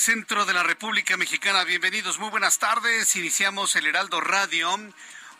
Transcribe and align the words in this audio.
Centro 0.00 0.46
de 0.46 0.54
la 0.54 0.62
República 0.62 1.18
Mexicana. 1.18 1.62
Bienvenidos, 1.64 2.18
muy 2.18 2.30
buenas 2.30 2.58
tardes. 2.58 3.16
Iniciamos 3.16 3.76
el 3.76 3.86
Heraldo 3.86 4.18
Radio. 4.22 4.74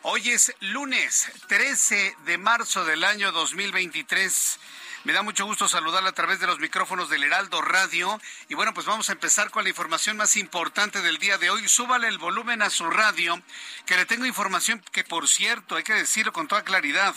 Hoy 0.03 0.29
es 0.29 0.53
lunes 0.59 1.31
13 1.47 2.15
de 2.25 2.37
marzo 2.37 2.85
del 2.85 3.03
año 3.03 3.31
2023. 3.31 4.59
Me 5.03 5.13
da 5.13 5.23
mucho 5.23 5.47
gusto 5.47 5.67
saludarla 5.67 6.09
a 6.09 6.13
través 6.13 6.39
de 6.39 6.45
los 6.45 6.59
micrófonos 6.59 7.09
del 7.09 7.23
Heraldo 7.23 7.59
Radio. 7.63 8.21
Y 8.49 8.53
bueno, 8.53 8.71
pues 8.75 8.85
vamos 8.85 9.09
a 9.09 9.13
empezar 9.13 9.49
con 9.49 9.63
la 9.63 9.69
información 9.69 10.15
más 10.15 10.37
importante 10.37 11.01
del 11.01 11.17
día 11.17 11.39
de 11.39 11.49
hoy. 11.49 11.67
Súbale 11.67 12.07
el 12.07 12.19
volumen 12.19 12.61
a 12.61 12.69
su 12.69 12.87
radio, 12.87 13.41
que 13.87 13.95
le 13.95 14.05
tengo 14.05 14.27
información 14.27 14.79
que, 14.91 15.03
por 15.03 15.27
cierto, 15.27 15.75
hay 15.75 15.83
que 15.83 15.95
decirlo 15.95 16.31
con 16.31 16.47
toda 16.47 16.63
claridad, 16.63 17.15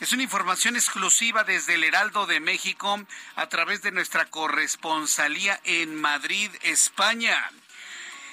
es 0.00 0.12
una 0.12 0.22
información 0.22 0.76
exclusiva 0.76 1.44
desde 1.44 1.74
el 1.74 1.84
Heraldo 1.84 2.24
de 2.24 2.40
México 2.40 2.98
a 3.34 3.46
través 3.50 3.82
de 3.82 3.92
nuestra 3.92 4.24
corresponsalía 4.24 5.60
en 5.64 5.94
Madrid, 5.94 6.50
España. 6.62 7.50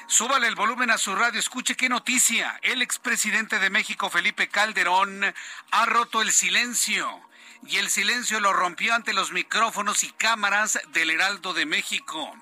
Súbale 0.08 0.48
el 0.48 0.56
volumen 0.56 0.92
a 0.92 0.98
su 0.98 1.14
radio, 1.14 1.42
escuche 1.42 1.76
qué 1.76 1.90
noticia. 1.90 2.58
El 2.62 2.82
expresidente 2.82 3.60
de 3.60 3.70
México, 3.70 4.10
Felipe 4.10 4.48
Calderón, 4.48 5.36
ha 5.72 5.86
roto 5.88 6.22
el 6.22 6.32
silencio 6.32 7.22
y 7.68 7.78
el 7.78 7.90
silencio 7.90 8.40
lo 8.40 8.54
rompió 8.54 8.94
ante 8.94 9.14
los 9.14 9.32
micrófonos 9.32 10.04
y 10.04 10.12
cámaras 10.12 10.80
del 10.94 11.10
Heraldo 11.10 11.54
de 11.54 11.66
México. 11.66 12.34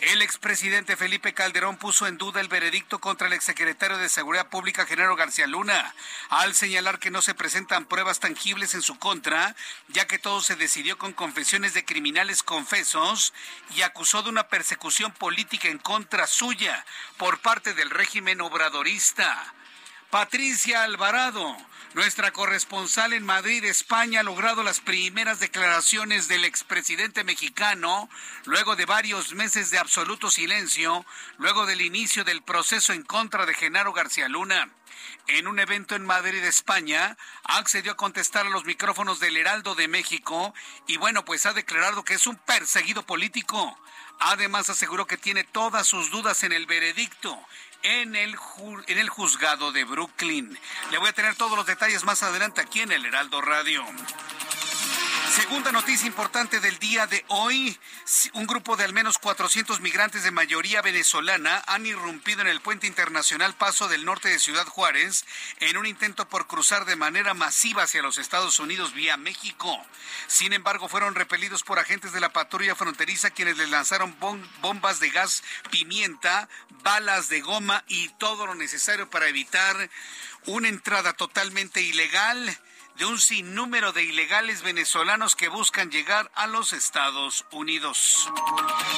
El 0.00 0.22
expresidente 0.22 0.96
Felipe 0.96 1.32
Calderón 1.34 1.76
puso 1.76 2.06
en 2.06 2.18
duda 2.18 2.40
el 2.40 2.48
veredicto 2.48 2.98
contra 2.98 3.28
el 3.28 3.32
exsecretario 3.32 3.96
de 3.96 4.08
Seguridad 4.08 4.48
Pública, 4.48 4.86
Genaro 4.86 5.16
García 5.16 5.46
Luna, 5.46 5.94
al 6.30 6.54
señalar 6.54 6.98
que 6.98 7.10
no 7.10 7.22
se 7.22 7.34
presentan 7.34 7.86
pruebas 7.86 8.20
tangibles 8.20 8.74
en 8.74 8.82
su 8.82 8.98
contra, 8.98 9.54
ya 9.88 10.06
que 10.06 10.18
todo 10.18 10.40
se 10.40 10.56
decidió 10.56 10.98
con 10.98 11.12
confesiones 11.12 11.74
de 11.74 11.84
criminales 11.84 12.42
confesos 12.42 13.32
y 13.76 13.82
acusó 13.82 14.22
de 14.22 14.30
una 14.30 14.48
persecución 14.48 15.12
política 15.12 15.68
en 15.68 15.78
contra 15.78 16.26
suya 16.26 16.84
por 17.16 17.38
parte 17.38 17.72
del 17.72 17.90
régimen 17.90 18.40
obradorista. 18.40 19.54
Patricia 20.14 20.84
Alvarado, 20.84 21.56
nuestra 21.94 22.30
corresponsal 22.30 23.14
en 23.14 23.26
Madrid, 23.26 23.64
España, 23.64 24.20
ha 24.20 24.22
logrado 24.22 24.62
las 24.62 24.78
primeras 24.78 25.40
declaraciones 25.40 26.28
del 26.28 26.44
expresidente 26.44 27.24
mexicano 27.24 28.08
luego 28.44 28.76
de 28.76 28.86
varios 28.86 29.34
meses 29.34 29.70
de 29.70 29.78
absoluto 29.78 30.30
silencio, 30.30 31.04
luego 31.38 31.66
del 31.66 31.80
inicio 31.80 32.22
del 32.22 32.44
proceso 32.44 32.92
en 32.92 33.02
contra 33.02 33.44
de 33.44 33.54
Genaro 33.54 33.92
García 33.92 34.28
Luna. 34.28 34.70
En 35.26 35.48
un 35.48 35.58
evento 35.58 35.96
en 35.96 36.06
Madrid, 36.06 36.44
España, 36.44 37.18
accedió 37.42 37.90
a 37.90 37.96
contestar 37.96 38.46
a 38.46 38.50
los 38.50 38.64
micrófonos 38.64 39.18
del 39.18 39.36
Heraldo 39.36 39.74
de 39.74 39.88
México 39.88 40.54
y 40.86 40.96
bueno, 40.96 41.24
pues 41.24 41.44
ha 41.44 41.54
declarado 41.54 42.04
que 42.04 42.14
es 42.14 42.28
un 42.28 42.36
perseguido 42.36 43.04
político. 43.04 43.76
Además 44.20 44.70
aseguró 44.70 45.08
que 45.08 45.16
tiene 45.16 45.42
todas 45.42 45.88
sus 45.88 46.12
dudas 46.12 46.44
en 46.44 46.52
el 46.52 46.66
veredicto 46.66 47.36
en 47.84 48.16
el, 48.16 48.34
juzgado 49.08 49.70
de 49.70 49.84
Brooklyn. 49.84 50.58
Le 50.90 50.98
voy 50.98 51.08
a 51.08 51.12
tener 51.12 51.36
todos 51.36 51.56
los 51.56 51.66
detalles 51.66 52.04
más 52.04 52.22
adelante 52.22 52.60
aquí 52.60 52.80
en 52.80 52.92
el 52.92 53.04
Heraldo 53.04 53.40
Radio. 53.40 53.84
Segunda 55.34 55.72
noticia 55.72 56.06
importante 56.06 56.60
del 56.60 56.78
día 56.78 57.08
de 57.08 57.24
hoy, 57.26 57.76
un 58.34 58.46
grupo 58.46 58.76
de 58.76 58.84
al 58.84 58.92
menos 58.92 59.18
400 59.18 59.80
migrantes 59.80 60.22
de 60.22 60.30
mayoría 60.30 60.80
venezolana 60.80 61.60
han 61.66 61.86
irrumpido 61.86 62.40
en 62.40 62.46
el 62.46 62.60
puente 62.60 62.86
internacional 62.86 63.52
Paso 63.54 63.88
del 63.88 64.04
Norte 64.04 64.28
de 64.28 64.38
Ciudad 64.38 64.64
Juárez 64.64 65.24
en 65.58 65.76
un 65.76 65.86
intento 65.86 66.28
por 66.28 66.46
cruzar 66.46 66.84
de 66.84 66.94
manera 66.94 67.34
masiva 67.34 67.82
hacia 67.82 68.00
los 68.00 68.18
Estados 68.18 68.60
Unidos 68.60 68.94
vía 68.94 69.16
México. 69.16 69.84
Sin 70.28 70.52
embargo, 70.52 70.88
fueron 70.88 71.16
repelidos 71.16 71.64
por 71.64 71.80
agentes 71.80 72.12
de 72.12 72.20
la 72.20 72.32
patrulla 72.32 72.76
fronteriza 72.76 73.30
quienes 73.30 73.56
les 73.56 73.70
lanzaron 73.70 74.16
bombas 74.60 75.00
de 75.00 75.10
gas 75.10 75.42
pimienta, 75.68 76.48
balas 76.84 77.28
de 77.28 77.40
goma 77.40 77.82
y 77.88 78.08
todo 78.10 78.46
lo 78.46 78.54
necesario 78.54 79.10
para 79.10 79.26
evitar 79.26 79.90
una 80.46 80.68
entrada 80.68 81.12
totalmente 81.12 81.80
ilegal 81.80 82.56
de 82.96 83.04
un 83.04 83.18
sinnúmero 83.18 83.92
de 83.92 84.04
ilegales 84.04 84.62
venezolanos 84.62 85.34
que 85.34 85.48
buscan 85.48 85.90
llegar 85.90 86.30
a 86.34 86.46
los 86.46 86.72
Estados 86.72 87.44
Unidos. 87.50 88.30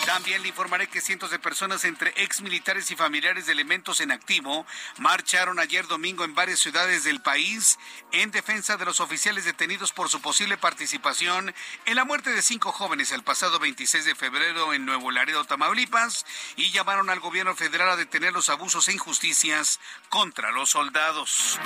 También 0.05 0.43
le 0.43 0.49
informaré 0.49 0.89
que 0.89 1.01
cientos 1.01 1.31
de 1.31 1.39
personas 1.39 1.85
entre 1.85 2.13
ex 2.17 2.43
militares 2.43 2.91
y 2.91 2.97
familiares 2.97 3.47
de 3.47 3.53
elementos 3.53 4.01
en 4.01 4.13
activo 4.13 4.67
marcharon 4.99 5.59
ayer 5.59 5.87
domingo 5.87 6.25
en 6.25 6.35
varias 6.35 6.61
ciudades 6.61 7.05
del 7.05 7.23
país 7.23 7.79
en 8.13 8.31
defensa 8.31 8.77
de 8.77 8.85
los 8.85 9.01
oficiales 9.01 9.45
detenidos 9.45 9.93
por 9.93 10.11
su 10.11 10.21
posible 10.21 10.59
participación 10.59 11.55
en 11.87 11.97
la 11.97 12.05
muerte 12.05 12.31
de 12.31 12.43
cinco 12.43 12.73
jóvenes 12.73 13.13
el 13.13 13.23
pasado 13.23 13.59
26 13.59 14.05
de 14.05 14.15
febrero 14.15 14.75
en 14.75 14.85
Nuevo 14.85 15.11
Laredo, 15.11 15.45
Tamaulipas, 15.45 16.27
y 16.57 16.71
llamaron 16.71 17.09
al 17.09 17.21
gobierno 17.21 17.55
federal 17.57 17.91
a 17.91 17.97
detener 17.97 18.33
los 18.33 18.51
abusos 18.51 18.89
e 18.89 18.93
injusticias 18.93 19.81
contra 20.09 20.51
los 20.53 20.71
soldados. 20.71 21.59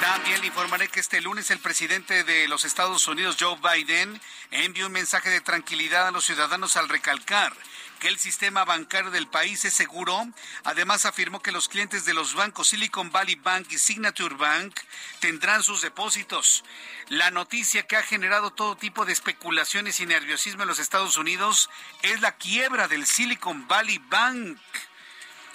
También 0.00 0.40
le 0.40 0.46
informaré 0.46 0.88
que 0.88 1.00
este 1.00 1.20
lunes 1.20 1.49
el 1.50 1.58
presidente 1.58 2.24
de 2.24 2.48
los 2.48 2.64
Estados 2.64 3.06
Unidos, 3.08 3.36
Joe 3.38 3.58
Biden, 3.62 4.20
envió 4.50 4.86
un 4.86 4.92
mensaje 4.92 5.30
de 5.30 5.40
tranquilidad 5.40 6.08
a 6.08 6.10
los 6.10 6.24
ciudadanos 6.24 6.76
al 6.76 6.88
recalcar 6.88 7.52
que 8.00 8.08
el 8.08 8.18
sistema 8.18 8.64
bancario 8.64 9.10
del 9.10 9.28
país 9.28 9.64
es 9.64 9.74
seguro. 9.74 10.26
Además, 10.64 11.04
afirmó 11.04 11.40
que 11.40 11.52
los 11.52 11.68
clientes 11.68 12.04
de 12.04 12.14
los 12.14 12.34
bancos 12.34 12.68
Silicon 12.68 13.12
Valley 13.12 13.36
Bank 13.36 13.66
y 13.70 13.78
Signature 13.78 14.34
Bank 14.34 14.74
tendrán 15.20 15.62
sus 15.62 15.82
depósitos. 15.82 16.64
La 17.08 17.30
noticia 17.30 17.86
que 17.86 17.96
ha 17.96 18.02
generado 18.02 18.50
todo 18.52 18.76
tipo 18.76 19.04
de 19.04 19.12
especulaciones 19.12 20.00
y 20.00 20.06
nerviosismo 20.06 20.62
en 20.62 20.68
los 20.68 20.78
Estados 20.78 21.16
Unidos 21.18 21.68
es 22.02 22.20
la 22.22 22.36
quiebra 22.36 22.88
del 22.88 23.06
Silicon 23.06 23.68
Valley 23.68 23.98
Bank. 24.08 24.58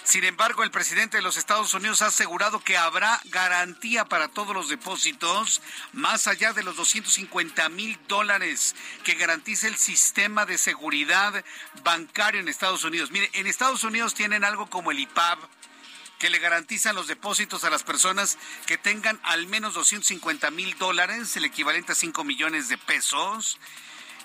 Sin 0.06 0.22
embargo, 0.22 0.62
el 0.62 0.70
presidente 0.70 1.16
de 1.16 1.22
los 1.24 1.36
Estados 1.36 1.74
Unidos 1.74 2.00
ha 2.00 2.06
asegurado 2.06 2.60
que 2.60 2.76
habrá 2.76 3.20
garantía 3.24 4.04
para 4.04 4.28
todos 4.28 4.54
los 4.54 4.68
depósitos 4.68 5.60
más 5.92 6.28
allá 6.28 6.52
de 6.52 6.62
los 6.62 6.76
250 6.76 7.68
mil 7.70 7.98
dólares 8.06 8.76
que 9.02 9.14
garantice 9.14 9.66
el 9.66 9.76
sistema 9.76 10.46
de 10.46 10.58
seguridad 10.58 11.44
bancario 11.82 12.40
en 12.40 12.46
Estados 12.46 12.84
Unidos. 12.84 13.10
Mire, 13.10 13.28
en 13.32 13.48
Estados 13.48 13.82
Unidos 13.82 14.14
tienen 14.14 14.44
algo 14.44 14.70
como 14.70 14.92
el 14.92 15.00
IPAB 15.00 15.40
que 16.20 16.30
le 16.30 16.38
garantizan 16.38 16.94
los 16.94 17.08
depósitos 17.08 17.64
a 17.64 17.70
las 17.70 17.82
personas 17.82 18.38
que 18.66 18.78
tengan 18.78 19.18
al 19.24 19.48
menos 19.48 19.74
250 19.74 20.52
mil 20.52 20.78
dólares, 20.78 21.36
el 21.36 21.44
equivalente 21.44 21.92
a 21.92 21.96
5 21.96 22.22
millones 22.22 22.68
de 22.68 22.78
pesos 22.78 23.58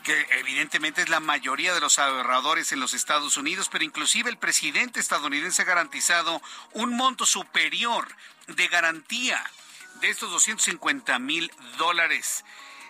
que 0.03 0.27
evidentemente 0.39 1.01
es 1.01 1.09
la 1.09 1.19
mayoría 1.19 1.74
de 1.74 1.80
los 1.80 2.00
ahorradores 2.00 2.71
en 2.71 2.80
los 2.80 2.94
Estados 2.94 3.38
Unidos, 3.38 3.69
pero 3.71 3.83
inclusive 3.83 4.30
el 4.30 4.38
presidente 4.38 5.00
estadounidense 5.00 5.62
ha 5.62 5.65
garantizado 5.65 6.42
un 6.74 6.95
monto 6.95 7.25
superior 7.25 8.07
de 8.48 8.68
garantía 8.68 9.44
de 10.01 10.09
estos 10.09 10.31
250 10.31 11.19
mil 11.19 11.51
dólares. 11.77 12.44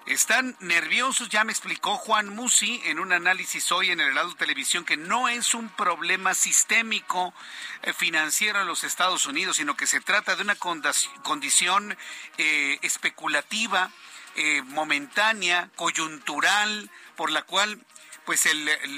Están 0.07 0.55
nerviosos, 0.59 1.29
ya 1.29 1.43
me 1.43 1.51
explicó 1.51 1.95
Juan 1.95 2.29
Musi 2.29 2.81
en 2.85 2.99
un 2.99 3.13
análisis 3.13 3.71
hoy 3.71 3.91
en 3.91 3.99
el 3.99 4.07
Heraldo 4.07 4.35
Televisión 4.35 4.83
que 4.83 4.97
no 4.97 5.29
es 5.29 5.53
un 5.53 5.69
problema 5.69 6.33
sistémico 6.33 7.35
eh, 7.83 7.93
financiero 7.93 8.61
en 8.61 8.67
los 8.67 8.83
Estados 8.83 9.27
Unidos, 9.27 9.57
sino 9.57 9.77
que 9.77 9.85
se 9.85 10.01
trata 10.01 10.35
de 10.35 10.41
una 10.41 10.55
condición 10.55 11.95
eh, 12.39 12.79
especulativa 12.81 13.91
eh, 14.35 14.63
momentánea, 14.63 15.69
coyuntural, 15.75 16.89
por 17.21 17.29
la 17.29 17.43
cual 17.43 17.79
pues 18.25 18.49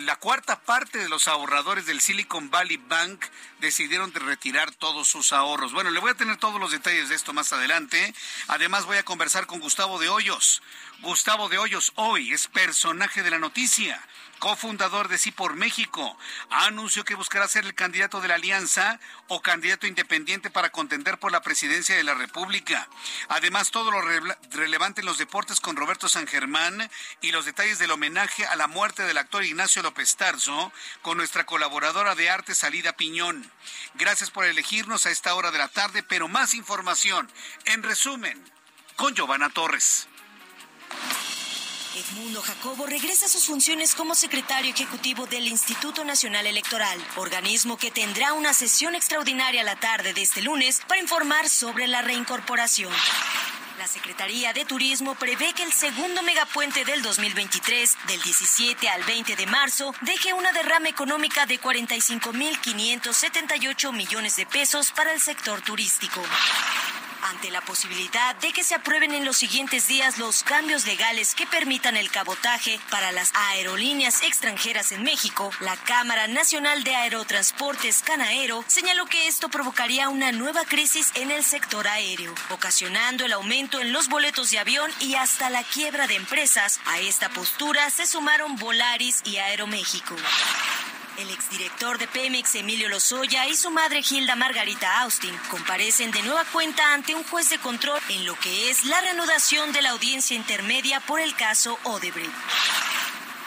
la 0.05 0.15
cuarta 0.15 0.61
parte 0.61 0.97
de 0.97 1.09
los 1.09 1.27
ahorradores 1.27 1.85
del 1.85 1.99
Silicon 1.99 2.49
Valley 2.49 2.77
Bank 2.77 3.25
decidieron 3.59 4.13
de 4.13 4.21
retirar 4.21 4.71
todos 4.71 5.09
sus 5.09 5.33
ahorros. 5.33 5.73
Bueno, 5.73 5.91
le 5.91 5.99
voy 5.99 6.11
a 6.11 6.15
tener 6.15 6.37
todos 6.37 6.57
los 6.57 6.71
detalles 6.71 7.09
de 7.09 7.15
esto 7.15 7.33
más 7.33 7.51
adelante. 7.51 8.15
Además 8.47 8.85
voy 8.85 8.95
a 8.95 9.03
conversar 9.03 9.45
con 9.45 9.59
Gustavo 9.59 9.99
de 9.99 10.07
Hoyos. 10.07 10.63
Gustavo 11.01 11.49
de 11.49 11.57
Hoyos 11.57 11.91
hoy 11.95 12.31
es 12.31 12.47
personaje 12.47 13.23
de 13.23 13.31
la 13.31 13.39
noticia 13.39 14.01
cofundador 14.43 15.07
de 15.07 15.17
Sí 15.17 15.31
por 15.31 15.55
México, 15.55 16.17
anunció 16.49 17.05
que 17.05 17.15
buscará 17.15 17.47
ser 17.47 17.63
el 17.63 17.75
candidato 17.75 18.19
de 18.19 18.27
la 18.27 18.35
alianza 18.35 18.99
o 19.29 19.41
candidato 19.41 19.87
independiente 19.87 20.49
para 20.49 20.69
contender 20.69 21.17
por 21.17 21.31
la 21.31 21.41
presidencia 21.41 21.95
de 21.95 22.03
la 22.03 22.13
República. 22.13 22.89
Además, 23.29 23.71
todo 23.71 23.89
lo 23.89 24.01
relevante 24.51 24.99
en 24.99 25.05
los 25.05 25.17
deportes 25.17 25.61
con 25.61 25.77
Roberto 25.77 26.09
San 26.09 26.27
Germán 26.27 26.91
y 27.21 27.31
los 27.31 27.45
detalles 27.45 27.79
del 27.79 27.91
homenaje 27.91 28.45
a 28.45 28.57
la 28.57 28.67
muerte 28.67 29.03
del 29.03 29.17
actor 29.17 29.45
Ignacio 29.45 29.81
López 29.81 30.13
Tarso 30.17 30.73
con 31.01 31.15
nuestra 31.15 31.45
colaboradora 31.45 32.13
de 32.13 32.29
arte 32.29 32.53
Salida 32.53 32.97
Piñón. 32.97 33.49
Gracias 33.93 34.29
por 34.29 34.43
elegirnos 34.43 35.05
a 35.05 35.11
esta 35.11 35.35
hora 35.35 35.51
de 35.51 35.59
la 35.59 35.69
tarde, 35.69 36.03
pero 36.03 36.27
más 36.27 36.53
información. 36.53 37.31
En 37.63 37.81
resumen, 37.81 38.43
con 38.97 39.15
Giovanna 39.15 39.49
Torres. 39.51 40.09
Edmundo 41.95 42.41
Jacobo 42.41 42.87
regresa 42.87 43.27
a 43.27 43.29
sus 43.29 43.45
funciones 43.45 43.93
como 43.93 44.15
secretario 44.15 44.73
ejecutivo 44.73 45.27
del 45.27 45.47
Instituto 45.47 46.03
Nacional 46.03 46.47
Electoral, 46.47 46.99
organismo 47.17 47.77
que 47.77 47.91
tendrá 47.91 48.33
una 48.33 48.55
sesión 48.55 48.95
extraordinaria 48.95 49.63
la 49.63 49.75
tarde 49.75 50.11
de 50.11 50.23
este 50.23 50.41
lunes 50.41 50.81
para 50.87 50.99
informar 50.99 51.47
sobre 51.49 51.85
la 51.85 52.01
reincorporación. 52.01 52.91
La 53.77 53.85
Secretaría 53.85 54.53
de 54.53 54.65
Turismo 54.65 55.13
prevé 55.13 55.53
que 55.53 55.61
el 55.61 55.71
segundo 55.71 56.23
megapuente 56.23 56.83
del 56.83 57.03
2023, 57.03 57.95
del 58.07 58.23
17 58.23 58.89
al 58.89 59.03
20 59.03 59.35
de 59.35 59.45
marzo, 59.45 59.93
deje 60.01 60.33
una 60.33 60.51
derrama 60.51 60.89
económica 60.89 61.45
de 61.45 61.61
45.578 61.61 63.93
millones 63.93 64.35
de 64.35 64.47
pesos 64.47 64.91
para 64.91 65.13
el 65.13 65.21
sector 65.21 65.61
turístico 65.61 66.23
ante 67.33 67.51
la 67.51 67.61
posibilidad 67.61 68.35
de 68.35 68.51
que 68.51 68.63
se 68.63 68.75
aprueben 68.75 69.13
en 69.13 69.25
los 69.25 69.37
siguientes 69.37 69.87
días 69.87 70.17
los 70.19 70.43
cambios 70.43 70.85
legales 70.85 71.33
que 71.33 71.47
permitan 71.47 71.97
el 71.97 72.11
cabotaje 72.11 72.79
para 72.91 73.11
las 73.11 73.31
aerolíneas 73.33 74.21
extranjeras 74.23 74.91
en 74.91 75.03
México, 75.03 75.49
la 75.59 75.75
Cámara 75.77 76.27
Nacional 76.27 76.83
de 76.83 76.95
Aerotransportes 76.95 78.03
Canaero 78.03 78.63
señaló 78.67 79.05
que 79.07 79.27
esto 79.27 79.49
provocaría 79.49 80.09
una 80.09 80.31
nueva 80.31 80.63
crisis 80.65 81.11
en 81.15 81.31
el 81.31 81.43
sector 81.43 81.87
aéreo, 81.87 82.33
ocasionando 82.51 83.25
el 83.25 83.33
aumento 83.33 83.79
en 83.79 83.91
los 83.91 84.09
boletos 84.09 84.51
de 84.51 84.59
avión 84.59 84.91
y 84.99 85.15
hasta 85.15 85.49
la 85.49 85.63
quiebra 85.63 86.07
de 86.07 86.15
empresas. 86.15 86.79
A 86.85 86.99
esta 86.99 87.29
postura 87.29 87.89
se 87.89 88.05
sumaron 88.05 88.57
Volaris 88.57 89.21
y 89.25 89.37
Aeroméxico. 89.37 90.15
El 91.17 91.29
exdirector 91.29 91.99
de 91.99 92.07
Pemex, 92.07 92.55
Emilio 92.55 92.89
Lozoya, 92.89 93.47
y 93.47 93.55
su 93.55 93.69
madre 93.69 94.01
Hilda 94.07 94.35
Margarita 94.35 95.01
Austin 95.01 95.33
comparecen 95.51 96.11
de 96.11 96.23
nueva 96.23 96.43
cuenta 96.45 96.93
ante 96.93 97.13
un 97.13 97.23
juez 97.23 97.49
de 97.49 97.59
control 97.59 97.99
en 98.09 98.25
lo 98.25 98.35
que 98.39 98.71
es 98.71 98.83
la 98.85 98.99
reanudación 98.99 99.71
de 99.73 99.83
la 99.83 99.91
audiencia 99.91 100.35
intermedia 100.35 100.99
por 101.01 101.19
el 101.19 101.35
caso 101.35 101.77
Odebrecht. 101.83 102.31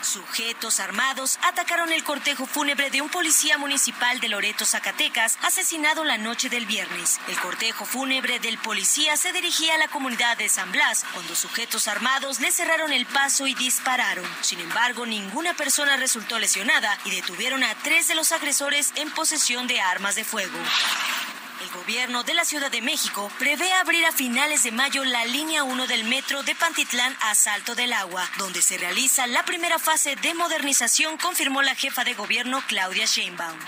Sujetos 0.02 0.80
armados 0.80 1.38
atacaron 1.42 1.92
el 1.92 2.04
cortejo 2.04 2.46
fúnebre 2.46 2.90
de 2.90 3.02
un 3.02 3.08
policía 3.08 3.58
municipal 3.58 4.20
de 4.20 4.28
Loreto, 4.28 4.64
Zacatecas, 4.64 5.38
asesinado 5.42 6.04
la 6.04 6.18
noche 6.18 6.48
del 6.48 6.66
viernes. 6.66 7.20
El 7.28 7.38
cortejo 7.38 7.84
fúnebre 7.84 8.38
del 8.38 8.58
policía 8.58 9.16
se 9.16 9.32
dirigía 9.32 9.74
a 9.74 9.78
la 9.78 9.88
comunidad 9.88 10.36
de 10.36 10.48
San 10.48 10.70
Blas 10.72 11.04
cuando 11.12 11.34
sujetos 11.34 11.88
armados 11.88 12.40
le 12.40 12.50
cerraron 12.50 12.92
el 12.92 13.06
paso 13.06 13.46
y 13.46 13.54
dispararon. 13.54 14.26
Sin 14.42 14.60
embargo, 14.60 15.06
ninguna 15.06 15.54
persona 15.54 15.96
resultó 15.96 16.38
lesionada 16.38 16.98
y 17.04 17.10
detuvieron 17.10 17.64
a 17.64 17.74
tres 17.82 18.08
de 18.08 18.14
los 18.14 18.32
agresores 18.32 18.92
en 18.96 19.10
posesión 19.10 19.66
de 19.66 19.80
armas 19.80 20.14
de 20.14 20.24
fuego. 20.24 20.58
El 21.60 21.70
gobierno 21.70 22.22
de 22.22 22.34
la 22.34 22.44
Ciudad 22.44 22.70
de 22.70 22.82
México 22.82 23.30
prevé 23.38 23.72
abrir 23.72 24.04
a 24.04 24.12
finales 24.12 24.62
de 24.62 24.72
mayo 24.72 25.04
la 25.04 25.24
línea 25.24 25.64
1 25.64 25.86
del 25.86 26.04
metro 26.04 26.42
de 26.42 26.54
Pantitlán 26.54 27.16
a 27.22 27.34
Salto 27.34 27.74
del 27.74 27.94
Agua, 27.94 28.28
donde 28.38 28.60
se 28.60 28.76
realiza 28.76 29.26
la 29.26 29.42
primera 29.44 29.78
fase 29.78 30.16
de 30.16 30.34
modernización, 30.34 31.16
confirmó 31.16 31.62
la 31.62 31.74
jefa 31.74 32.04
de 32.04 32.12
gobierno 32.12 32.62
Claudia 32.66 33.06
Sheinbaum. 33.06 33.58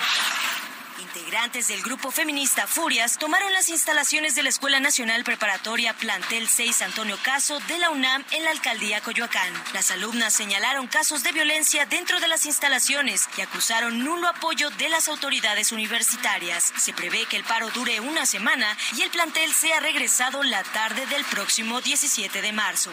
Integrantes 1.18 1.66
del 1.66 1.82
grupo 1.82 2.12
feminista 2.12 2.68
Furias 2.68 3.18
tomaron 3.18 3.52
las 3.52 3.68
instalaciones 3.68 4.36
de 4.36 4.44
la 4.44 4.50
Escuela 4.50 4.78
Nacional 4.78 5.24
Preparatoria 5.24 5.92
Plantel 5.92 6.48
6 6.48 6.82
Antonio 6.82 7.18
Caso 7.24 7.58
de 7.66 7.76
la 7.78 7.90
UNAM 7.90 8.24
en 8.30 8.44
la 8.44 8.50
alcaldía 8.50 9.00
Coyoacán. 9.00 9.52
Las 9.74 9.90
alumnas 9.90 10.32
señalaron 10.32 10.86
casos 10.86 11.24
de 11.24 11.32
violencia 11.32 11.86
dentro 11.86 12.20
de 12.20 12.28
las 12.28 12.46
instalaciones 12.46 13.28
y 13.36 13.40
acusaron 13.40 14.04
nulo 14.04 14.28
apoyo 14.28 14.70
de 14.70 14.88
las 14.88 15.08
autoridades 15.08 15.72
universitarias. 15.72 16.72
Se 16.76 16.92
prevé 16.92 17.26
que 17.26 17.36
el 17.36 17.44
paro 17.44 17.68
dure 17.70 17.98
una 17.98 18.24
semana 18.24 18.76
y 18.96 19.02
el 19.02 19.10
plantel 19.10 19.52
sea 19.52 19.80
regresado 19.80 20.44
la 20.44 20.62
tarde 20.62 21.04
del 21.06 21.24
próximo 21.24 21.80
17 21.80 22.40
de 22.40 22.52
marzo. 22.52 22.92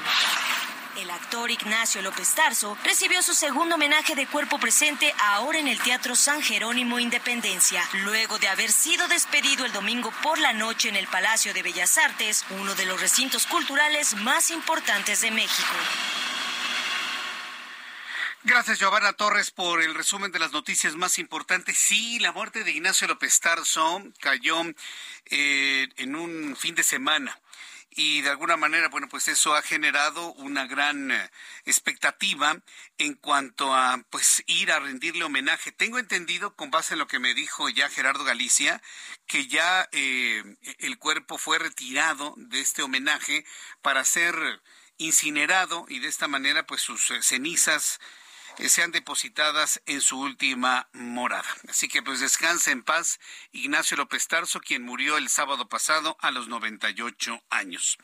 El 0.97 1.12
actor 1.12 1.51
Ignacio 1.51 2.01
López 2.01 2.33
Tarso 2.36 2.77
recibió 2.86 3.21
su 3.21 3.33
segundo 3.33 3.75
homenaje 3.75 4.15
de 4.15 4.27
cuerpo 4.27 4.59
presente 4.59 5.13
ahora 5.19 5.59
en 5.59 5.68
el 5.68 5.77
Teatro 5.80 6.16
San 6.16 6.42
Jerónimo 6.42 6.99
Independencia, 6.99 7.83
luego 8.04 8.40
de 8.40 8.47
haber 8.47 8.71
sido 8.71 9.06
despedido 9.09 9.66
el 9.66 9.73
domingo 9.73 10.14
por 10.23 10.40
la 10.40 10.54
noche 10.54 10.87
en 10.87 10.95
el 10.95 11.07
Palacio 11.07 11.54
de 11.54 11.64
Bellas 11.64 11.97
Artes, 11.97 12.45
uno 12.61 12.75
de 12.75 12.85
los 12.85 13.02
recintos 13.02 13.45
culturales 13.45 14.16
más 14.16 14.52
importantes 14.52 15.19
de 15.19 15.31
México. 15.31 15.73
Gracias, 18.44 18.80
Giovanna 18.80 19.11
Torres, 19.11 19.52
por 19.52 19.81
el 19.81 19.95
resumen 19.95 20.31
de 20.31 20.40
las 20.40 20.54
noticias 20.54 20.95
más 20.95 21.19
importantes. 21.19 21.78
Sí, 21.78 22.19
la 22.19 22.31
muerte 22.31 22.64
de 22.64 22.71
Ignacio 22.71 23.07
López 23.07 23.37
Tarso 23.42 24.02
cayó 24.21 24.61
eh, 25.25 25.90
en 25.97 26.16
un 26.16 26.56
fin 26.56 26.73
de 26.73 26.83
semana 26.83 27.37
y 27.95 28.21
de 28.21 28.30
alguna 28.30 28.57
manera, 28.57 28.90
bueno, 28.90 29.07
pues 29.09 29.30
eso 29.30 29.56
ha 29.56 29.61
generado 29.61 30.33
una 30.33 30.68
gran 30.68 31.11
eh, 31.11 31.31
expectativa 31.64 32.57
en 32.97 33.14
cuanto 33.14 33.73
a 33.73 34.04
pues 34.09 34.44
ir 34.47 34.71
a 34.71 34.80
rendirle 34.80 35.23
homenaje. 35.23 35.71
Tengo 35.71 35.97
entendido, 35.97 36.56
con 36.56 36.71
base 36.71 36.94
en 36.94 36.99
lo 36.99 37.07
que 37.07 37.19
me 37.19 37.33
dijo 37.33 37.69
ya 37.69 37.90
Gerardo 37.90 38.25
Galicia, 38.25 38.81
que 39.28 39.47
ya 39.47 39.87
eh, 39.94 40.44
el 40.80 40.97
cuerpo 40.99 41.37
fue 41.37 41.57
retirado 41.57 42.33
de 42.37 42.59
este 42.59 42.83
homenaje 42.83 43.45
para 43.81 44.04
ser 44.04 44.35
incinerado 44.97 45.85
y 45.87 45.99
de 45.99 46.07
esta 46.07 46.28
manera 46.28 46.66
pues 46.66 46.81
sus 46.81 47.11
eh, 47.11 47.21
cenizas 47.21 47.99
sean 48.69 48.92
depositadas 48.92 49.81
en 49.85 50.02
su 50.02 50.19
última 50.19 50.90
morada. 50.94 51.47
Así 51.68 51.88
que 51.88 52.02
pues 52.02 52.19
descanse 52.19 52.71
en 52.71 52.83
paz 52.83 53.19
Ignacio 53.52 53.97
López 53.97 54.28
Tarso, 54.28 54.59
quien 54.59 54.83
murió 54.83 55.18
el 55.18 55.30
sábado 55.30 55.68
pasado 55.69 56.18
a 56.21 56.31
los 56.31 56.47
98 56.47 57.44
años. 57.50 57.97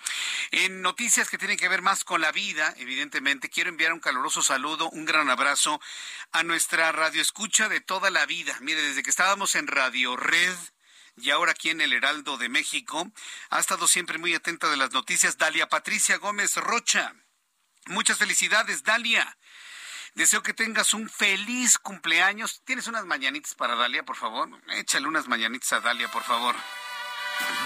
En 0.52 0.82
noticias 0.82 1.30
que 1.30 1.38
tienen 1.38 1.58
que 1.58 1.70
ver 1.70 1.82
más 1.82 2.04
con 2.04 2.22
la 2.22 2.32
vida, 2.32 2.74
evidentemente, 2.78 3.50
quiero 3.50 3.70
enviar 3.70 3.94
un 3.94 4.00
caluroso 4.00 4.42
saludo, 4.42 4.90
un 4.90 5.06
gran 5.06 5.30
abrazo 5.30 5.82
a 6.32 6.44
nuestra 6.44 6.92
radio 6.92 7.22
escucha 7.22 7.70
de 7.70 7.82
toda 7.82 8.10
la 8.10 8.26
vida. 8.26 8.58
Mire, 8.62 8.82
desde 8.82 9.04
que 9.04 9.10
estábamos 9.10 9.56
en 9.56 9.68
Radio 9.68 10.16
Red, 10.16 10.56
y 11.18 11.30
ahora 11.30 11.52
aquí 11.52 11.70
en 11.70 11.82
el 11.82 11.94
Heraldo 11.94 12.38
de 12.38 12.50
México. 12.50 13.12
Ha 13.50 13.60
estado 13.60 13.88
siempre 13.88 14.18
muy 14.18 14.34
atenta 14.34 14.70
de 14.70 14.78
las 14.78 14.92
noticias. 14.92 15.38
Dalia 15.38 15.68
Patricia 15.68 16.18
Gómez 16.18 16.56
Rocha. 16.56 17.14
Muchas 17.88 18.18
felicidades, 18.18 18.84
Dalia. 18.84 19.38
Deseo 20.14 20.44
que 20.44 20.54
tengas 20.54 20.94
un 20.94 21.10
feliz 21.10 21.78
cumpleaños. 21.78 22.62
¿Tienes 22.66 22.88
unas 22.88 23.06
mañanitas 23.06 23.56
para 23.56 23.76
Dalia, 23.76 24.04
por 24.04 24.18
favor? 24.18 24.50
Échale 24.74 25.08
unas 25.08 25.28
mañanitas 25.28 25.72
a 25.72 25.80
Dalia, 25.80 26.12
por 26.12 26.24
favor. 26.24 26.56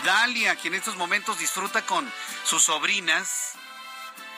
Dalia, 0.04 0.56
quien 0.56 0.76
en 0.76 0.80
estos 0.80 0.96
momentos 0.96 1.40
disfruta 1.40 1.86
con 1.86 2.10
sus 2.44 2.64
sobrinas, 2.64 3.54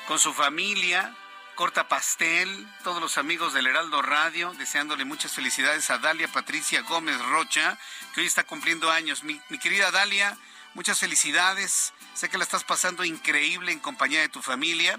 con 0.08 0.20
su 0.20 0.34
familia, 0.34 1.14
corta 1.56 1.90
pastel, 1.90 2.66
todos 2.84 3.02
los 3.02 3.18
amigos 3.18 3.54
del 3.54 3.68
Heraldo 3.68 4.02
Radio, 4.02 4.54
deseándole 4.58 5.04
muchas 5.04 5.34
felicidades 5.34 5.90
a 5.90 5.98
Dalia 5.98 6.30
Patricia 6.30 6.82
Gómez 6.84 7.22
Rocha, 7.26 7.78
que 8.14 8.22
hoy 8.22 8.28
está 8.28 8.46
cumpliendo 8.46 8.90
años. 8.90 9.24
Mi, 9.24 9.42
mi, 9.50 9.60
querida 9.60 9.92
Dalia, 9.92 10.38
muchas 10.76 10.98
felicidades. 10.98 11.94
Sé 12.14 12.30
que 12.30 12.38
la 12.38 12.46
estás 12.46 12.64
pasando 12.64 13.04
increíble 13.04 13.74
en 13.74 13.80
compañía 13.80 14.22
de 14.22 14.30
tu 14.30 14.42
familia 14.42 14.98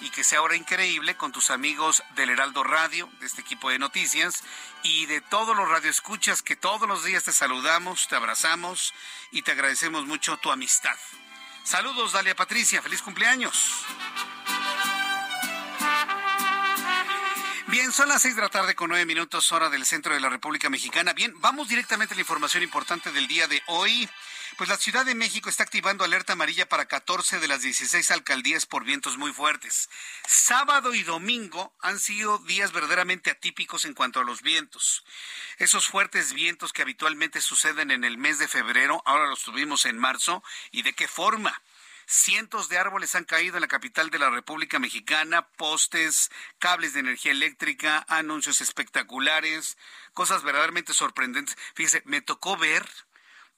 y 0.00 0.10
que 0.10 0.24
sea 0.24 0.38
ahora 0.38 0.56
increíble 0.56 1.16
con 1.16 1.32
tus 1.32 1.50
amigos 1.50 2.02
del 2.16 2.30
Heraldo 2.30 2.64
Radio, 2.64 3.08
de 3.20 3.26
este 3.26 3.40
equipo 3.40 3.70
de 3.70 3.78
noticias 3.78 4.42
y 4.82 5.06
de 5.06 5.20
todos 5.20 5.56
los 5.56 5.68
radioescuchas 5.68 6.42
que 6.42 6.56
todos 6.56 6.88
los 6.88 7.04
días 7.04 7.24
te 7.24 7.32
saludamos, 7.32 8.08
te 8.08 8.16
abrazamos 8.16 8.94
y 9.30 9.42
te 9.42 9.52
agradecemos 9.52 10.06
mucho 10.06 10.36
tu 10.38 10.50
amistad. 10.50 10.96
Saludos, 11.64 12.12
Dalia 12.12 12.34
Patricia, 12.34 12.82
feliz 12.82 13.02
cumpleaños. 13.02 13.84
Bien, 17.70 17.92
son 17.92 18.08
las 18.08 18.22
seis 18.22 18.34
de 18.34 18.42
la 18.42 18.48
tarde 18.48 18.74
con 18.74 18.88
nueve 18.88 19.06
minutos 19.06 19.52
hora 19.52 19.70
del 19.70 19.86
centro 19.86 20.12
de 20.12 20.18
la 20.18 20.28
República 20.28 20.68
Mexicana. 20.68 21.12
Bien, 21.12 21.32
vamos 21.40 21.68
directamente 21.68 22.14
a 22.14 22.16
la 22.16 22.22
información 22.22 22.64
importante 22.64 23.12
del 23.12 23.28
día 23.28 23.46
de 23.46 23.62
hoy. 23.66 24.08
Pues 24.60 24.68
la 24.68 24.76
Ciudad 24.76 25.06
de 25.06 25.14
México 25.14 25.48
está 25.48 25.62
activando 25.62 26.04
alerta 26.04 26.34
amarilla 26.34 26.68
para 26.68 26.84
14 26.84 27.38
de 27.38 27.48
las 27.48 27.62
16 27.62 28.10
alcaldías 28.10 28.66
por 28.66 28.84
vientos 28.84 29.16
muy 29.16 29.32
fuertes. 29.32 29.88
Sábado 30.28 30.92
y 30.92 31.02
domingo 31.02 31.74
han 31.80 31.98
sido 31.98 32.36
días 32.40 32.70
verdaderamente 32.70 33.30
atípicos 33.30 33.86
en 33.86 33.94
cuanto 33.94 34.20
a 34.20 34.24
los 34.24 34.42
vientos. 34.42 35.02
Esos 35.56 35.88
fuertes 35.88 36.34
vientos 36.34 36.74
que 36.74 36.82
habitualmente 36.82 37.40
suceden 37.40 37.90
en 37.90 38.04
el 38.04 38.18
mes 38.18 38.38
de 38.38 38.48
febrero, 38.48 39.02
ahora 39.06 39.28
los 39.28 39.42
tuvimos 39.42 39.86
en 39.86 39.96
marzo. 39.96 40.44
¿Y 40.72 40.82
de 40.82 40.92
qué 40.92 41.08
forma? 41.08 41.62
Cientos 42.04 42.68
de 42.68 42.76
árboles 42.76 43.14
han 43.14 43.24
caído 43.24 43.56
en 43.56 43.62
la 43.62 43.66
capital 43.66 44.10
de 44.10 44.18
la 44.18 44.28
República 44.28 44.78
Mexicana, 44.78 45.48
postes, 45.56 46.30
cables 46.58 46.92
de 46.92 47.00
energía 47.00 47.32
eléctrica, 47.32 48.04
anuncios 48.08 48.60
espectaculares, 48.60 49.78
cosas 50.12 50.42
verdaderamente 50.42 50.92
sorprendentes. 50.92 51.56
Fíjese, 51.72 52.02
me 52.04 52.20
tocó 52.20 52.58
ver 52.58 52.86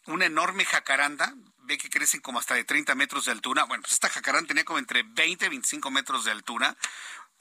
una 0.06 0.26
enorme 0.26 0.64
jacaranda, 0.64 1.34
ve 1.58 1.78
que 1.78 1.90
crecen 1.90 2.20
como 2.20 2.38
hasta 2.38 2.54
de 2.54 2.64
30 2.64 2.94
metros 2.94 3.26
de 3.26 3.32
altura. 3.32 3.64
Bueno, 3.64 3.82
pues 3.82 3.94
esta 3.94 4.08
jacaranda 4.08 4.48
tenía 4.48 4.64
como 4.64 4.78
entre 4.78 5.02
20 5.02 5.46
y 5.46 5.48
25 5.48 5.90
metros 5.90 6.24
de 6.24 6.32
altura. 6.32 6.76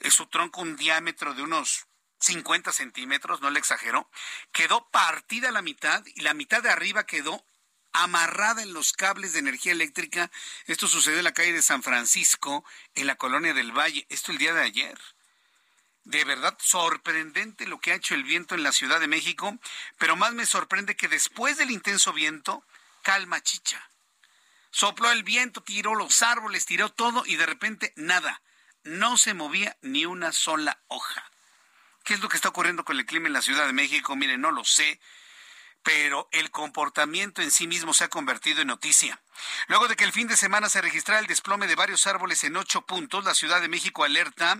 Es 0.00 0.14
su 0.14 0.26
tronco 0.26 0.60
un 0.60 0.76
diámetro 0.76 1.34
de 1.34 1.42
unos 1.42 1.86
50 2.20 2.72
centímetros, 2.72 3.40
no 3.40 3.50
le 3.50 3.58
exagero. 3.58 4.08
Quedó 4.52 4.88
partida 4.90 5.50
la 5.50 5.62
mitad 5.62 6.04
y 6.14 6.22
la 6.22 6.34
mitad 6.34 6.62
de 6.62 6.70
arriba 6.70 7.04
quedó 7.04 7.44
amarrada 7.92 8.62
en 8.62 8.72
los 8.72 8.92
cables 8.92 9.32
de 9.32 9.40
energía 9.40 9.72
eléctrica. 9.72 10.30
Esto 10.66 10.88
sucedió 10.88 11.18
en 11.18 11.24
la 11.24 11.34
calle 11.34 11.52
de 11.52 11.62
San 11.62 11.82
Francisco, 11.82 12.64
en 12.94 13.06
la 13.06 13.16
colonia 13.16 13.54
del 13.54 13.72
Valle. 13.72 14.06
Esto 14.08 14.32
el 14.32 14.38
día 14.38 14.54
de 14.54 14.62
ayer. 14.62 14.98
De 16.04 16.24
verdad 16.24 16.56
sorprendente 16.60 17.66
lo 17.66 17.78
que 17.80 17.92
ha 17.92 17.96
hecho 17.96 18.14
el 18.14 18.24
viento 18.24 18.54
en 18.54 18.62
la 18.62 18.72
Ciudad 18.72 19.00
de 19.00 19.06
México, 19.06 19.56
pero 19.98 20.16
más 20.16 20.32
me 20.32 20.46
sorprende 20.46 20.96
que 20.96 21.08
después 21.08 21.56
del 21.56 21.70
intenso 21.70 22.12
viento, 22.12 22.64
calma 23.02 23.40
chicha. 23.40 23.88
Sopló 24.70 25.12
el 25.12 25.22
viento, 25.22 25.62
tiró 25.62 25.94
los 25.94 26.22
árboles, 26.22 26.66
tiró 26.66 26.90
todo 26.90 27.24
y 27.26 27.36
de 27.36 27.46
repente 27.46 27.92
nada. 27.96 28.42
No 28.84 29.16
se 29.16 29.34
movía 29.34 29.76
ni 29.82 30.06
una 30.06 30.32
sola 30.32 30.80
hoja. 30.88 31.30
¿Qué 32.04 32.14
es 32.14 32.20
lo 32.20 32.28
que 32.28 32.36
está 32.36 32.48
ocurriendo 32.48 32.84
con 32.84 32.98
el 32.98 33.06
clima 33.06 33.28
en 33.28 33.34
la 33.34 33.42
Ciudad 33.42 33.66
de 33.66 33.72
México? 33.72 34.16
Mire, 34.16 34.38
no 34.38 34.50
lo 34.50 34.64
sé 34.64 34.98
pero 35.82 36.28
el 36.32 36.50
comportamiento 36.50 37.42
en 37.42 37.50
sí 37.50 37.66
mismo 37.66 37.94
se 37.94 38.04
ha 38.04 38.08
convertido 38.08 38.60
en 38.60 38.68
noticia. 38.68 39.20
Luego 39.68 39.88
de 39.88 39.96
que 39.96 40.04
el 40.04 40.12
fin 40.12 40.28
de 40.28 40.36
semana 40.36 40.68
se 40.68 40.80
registrara 40.80 41.20
el 41.20 41.26
desplome 41.26 41.66
de 41.66 41.74
varios 41.74 42.06
árboles 42.06 42.44
en 42.44 42.56
ocho 42.56 42.82
puntos, 42.82 43.24
la 43.24 43.34
Ciudad 43.34 43.60
de 43.60 43.68
México 43.68 44.04
alerta 44.04 44.58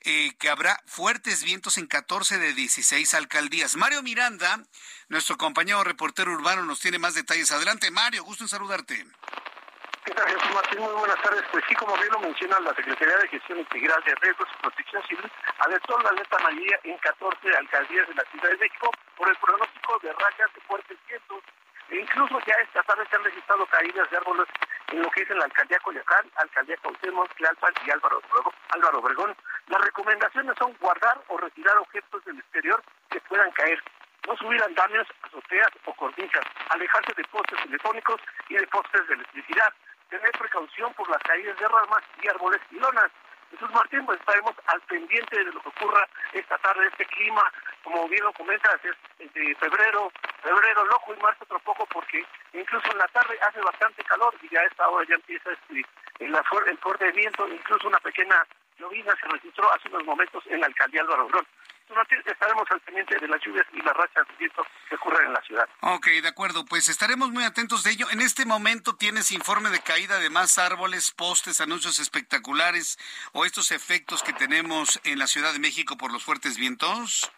eh, 0.00 0.34
que 0.38 0.48
habrá 0.48 0.82
fuertes 0.86 1.44
vientos 1.44 1.78
en 1.78 1.86
14 1.86 2.38
de 2.38 2.52
16 2.54 3.14
alcaldías. 3.14 3.76
Mario 3.76 4.02
Miranda, 4.02 4.62
nuestro 5.08 5.36
compañero 5.36 5.82
reportero 5.84 6.32
urbano, 6.32 6.62
nos 6.64 6.80
tiene 6.80 6.98
más 6.98 7.14
detalles. 7.14 7.50
Adelante, 7.52 7.90
Mario, 7.90 8.24
gusto 8.24 8.44
en 8.44 8.48
saludarte. 8.48 9.06
¿Qué 10.04 10.12
tal, 10.12 10.28
Jesús 10.28 10.54
Martín? 10.54 10.80
Muy 10.80 10.92
buenas 10.92 11.22
tardes. 11.22 11.42
Pues 11.50 11.64
sí, 11.66 11.74
como 11.76 11.96
bien 11.96 12.12
lo 12.12 12.18
menciona 12.18 12.60
la 12.60 12.74
Secretaría 12.74 13.16
de 13.16 13.28
Gestión 13.28 13.60
Integral 13.60 14.04
de 14.04 14.14
Riesgos 14.16 14.48
y 14.52 14.60
Protección 14.60 15.02
Civil, 15.04 15.32
alertó 15.60 15.98
la 15.98 16.10
alerta 16.10 16.36
amarilla 16.36 16.78
en 16.84 16.98
14 16.98 17.56
alcaldías 17.56 18.08
de 18.08 18.14
la 18.14 18.24
Ciudad 18.24 18.50
de 18.50 18.56
México 18.58 18.90
por 19.16 19.30
el 19.30 19.36
pronóstico 19.36 19.98
de 20.00 20.12
rayas 20.12 20.54
de 20.54 20.60
fuertes 20.68 20.98
vientos. 21.08 21.42
E 21.88 21.96
incluso 21.96 22.38
ya 22.46 22.52
esta 22.60 22.82
tarde 22.82 23.06
se 23.08 23.16
han 23.16 23.24
registrado 23.24 23.64
caídas 23.64 24.10
de 24.10 24.16
árboles 24.18 24.46
en 24.92 25.02
lo 25.02 25.10
que 25.10 25.22
es 25.22 25.30
en 25.30 25.38
la 25.38 25.46
alcaldía 25.46 25.78
Coyoacán, 25.80 26.30
alcaldía 26.36 26.76
Cuauhtémoc, 26.82 27.34
Tlalpan 27.36 27.72
y 27.86 27.90
Álvaro, 27.90 28.20
Álvaro 28.72 28.98
Obregón. 28.98 29.34
Las 29.68 29.80
recomendaciones 29.80 30.54
son 30.58 30.76
guardar 30.80 31.18
o 31.28 31.38
retirar 31.38 31.78
objetos 31.78 32.22
del 32.26 32.38
exterior 32.40 32.82
que 33.08 33.20
puedan 33.22 33.50
caer 33.52 33.82
no 34.26 34.36
subir 34.36 34.62
andamios, 34.62 35.06
azoteas 35.22 35.68
o 35.84 35.94
cornisas, 35.94 36.44
alejarse 36.70 37.12
de 37.16 37.24
postes 37.24 37.62
telefónicos 37.62 38.20
y 38.48 38.54
de 38.54 38.66
postes 38.68 39.06
de 39.08 39.14
electricidad, 39.14 39.72
tener 40.18 40.32
precaución 40.38 40.94
por 40.94 41.08
las 41.10 41.22
caídas 41.22 41.58
de 41.58 41.66
ramas 41.66 42.02
y 42.22 42.28
árboles 42.28 42.60
y 42.70 42.78
lonas. 42.78 43.10
Jesús 43.50 43.70
Martín, 43.72 44.06
pues 44.06 44.18
estaremos 44.20 44.54
al 44.66 44.80
pendiente 44.82 45.36
de 45.36 45.52
lo 45.52 45.60
que 45.60 45.68
ocurra 45.68 46.06
esta 46.32 46.56
tarde, 46.58 46.86
este 46.86 47.04
clima, 47.06 47.42
como 47.82 48.08
bien 48.08 48.22
lo 48.24 48.32
comentas, 48.32 48.78
es 48.84 49.32
de 49.32 49.54
febrero, 49.56 50.12
febrero 50.42 50.84
loco 50.86 51.14
y 51.14 51.22
marzo 51.22 51.44
otro 51.44 51.58
poco, 51.60 51.86
porque 51.86 52.24
incluso 52.52 52.90
en 52.92 52.98
la 52.98 53.08
tarde 53.08 53.38
hace 53.40 53.60
bastante 53.60 54.04
calor 54.04 54.34
y 54.42 54.48
ya 54.48 54.60
a 54.60 54.66
esta 54.66 54.88
hora 54.88 55.04
ya 55.08 55.14
empieza 55.16 55.50
este, 55.50 55.84
el, 56.20 56.34
el 56.66 56.78
fuerte 56.78 57.10
viento, 57.12 57.48
incluso 57.48 57.88
una 57.88 57.98
pequeña 58.00 58.46
llovina 58.78 59.14
se 59.20 59.28
registró 59.28 59.72
hace 59.72 59.88
unos 59.88 60.04
momentos 60.04 60.44
en 60.46 60.60
la 60.60 60.66
alcaldía 60.66 61.02
Álvaro 61.02 61.28
Obrón 61.94 62.06
estaremos 62.26 62.68
al 62.70 62.80
pendiente 62.80 63.16
de 63.18 63.28
las 63.28 63.40
lluvias 63.40 63.66
y 63.72 63.80
las 63.82 63.94
rachas 63.96 64.26
de 64.26 64.34
viento 64.36 64.66
que 64.88 64.96
ocurren 64.96 65.26
en 65.26 65.32
la 65.32 65.40
ciudad. 65.42 65.68
Ok, 65.80 66.06
de 66.06 66.28
acuerdo, 66.28 66.64
pues 66.64 66.88
estaremos 66.88 67.30
muy 67.30 67.44
atentos 67.44 67.84
de 67.84 67.92
ello. 67.92 68.06
En 68.10 68.20
este 68.20 68.44
momento 68.44 68.96
tienes 68.96 69.30
informe 69.30 69.70
de 69.70 69.80
caída 69.80 70.18
de 70.18 70.28
más 70.28 70.58
árboles, 70.58 71.12
postes, 71.12 71.60
anuncios 71.60 72.00
espectaculares 72.00 72.98
o 73.32 73.44
estos 73.44 73.70
efectos 73.70 74.24
que 74.24 74.32
tenemos 74.32 75.00
en 75.04 75.20
la 75.20 75.28
Ciudad 75.28 75.52
de 75.52 75.60
México 75.60 75.96
por 75.96 76.12
los 76.12 76.24
fuertes 76.24 76.56
vientos. 76.56 77.30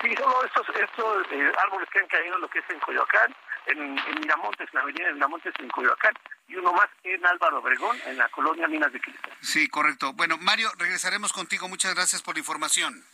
Sí, 0.00 0.14
solo 0.16 0.44
estos, 0.44 0.66
estos 0.68 1.26
eh, 1.32 1.52
árboles 1.58 1.88
que 1.90 1.98
han 1.98 2.06
caído 2.06 2.38
lo 2.38 2.48
que 2.48 2.60
es 2.60 2.70
en 2.70 2.80
Coyoacán, 2.80 3.34
en, 3.66 3.94
Miramontes, 4.20 4.68
en 4.68 4.74
la 4.74 4.80
avenida 4.80 5.06
de 5.08 5.14
Miramontes 5.14 5.52
en 5.58 5.68
Coyoacán, 5.68 6.14
y 6.48 6.56
uno 6.56 6.72
más 6.72 6.88
en 7.02 7.24
Álvaro 7.26 7.58
Obregón, 7.58 7.98
en 8.06 8.16
la 8.16 8.28
colonia 8.28 8.68
Minas 8.68 8.92
de 8.92 9.00
Cristal. 9.00 9.32
Sí, 9.40 9.68
correcto. 9.68 10.12
Bueno, 10.14 10.38
Mario, 10.38 10.70
regresaremos 10.78 11.32
contigo. 11.32 11.68
Muchas 11.68 11.94
gracias 11.94 12.22
por 12.22 12.36
la 12.36 12.40
información. 12.40 13.04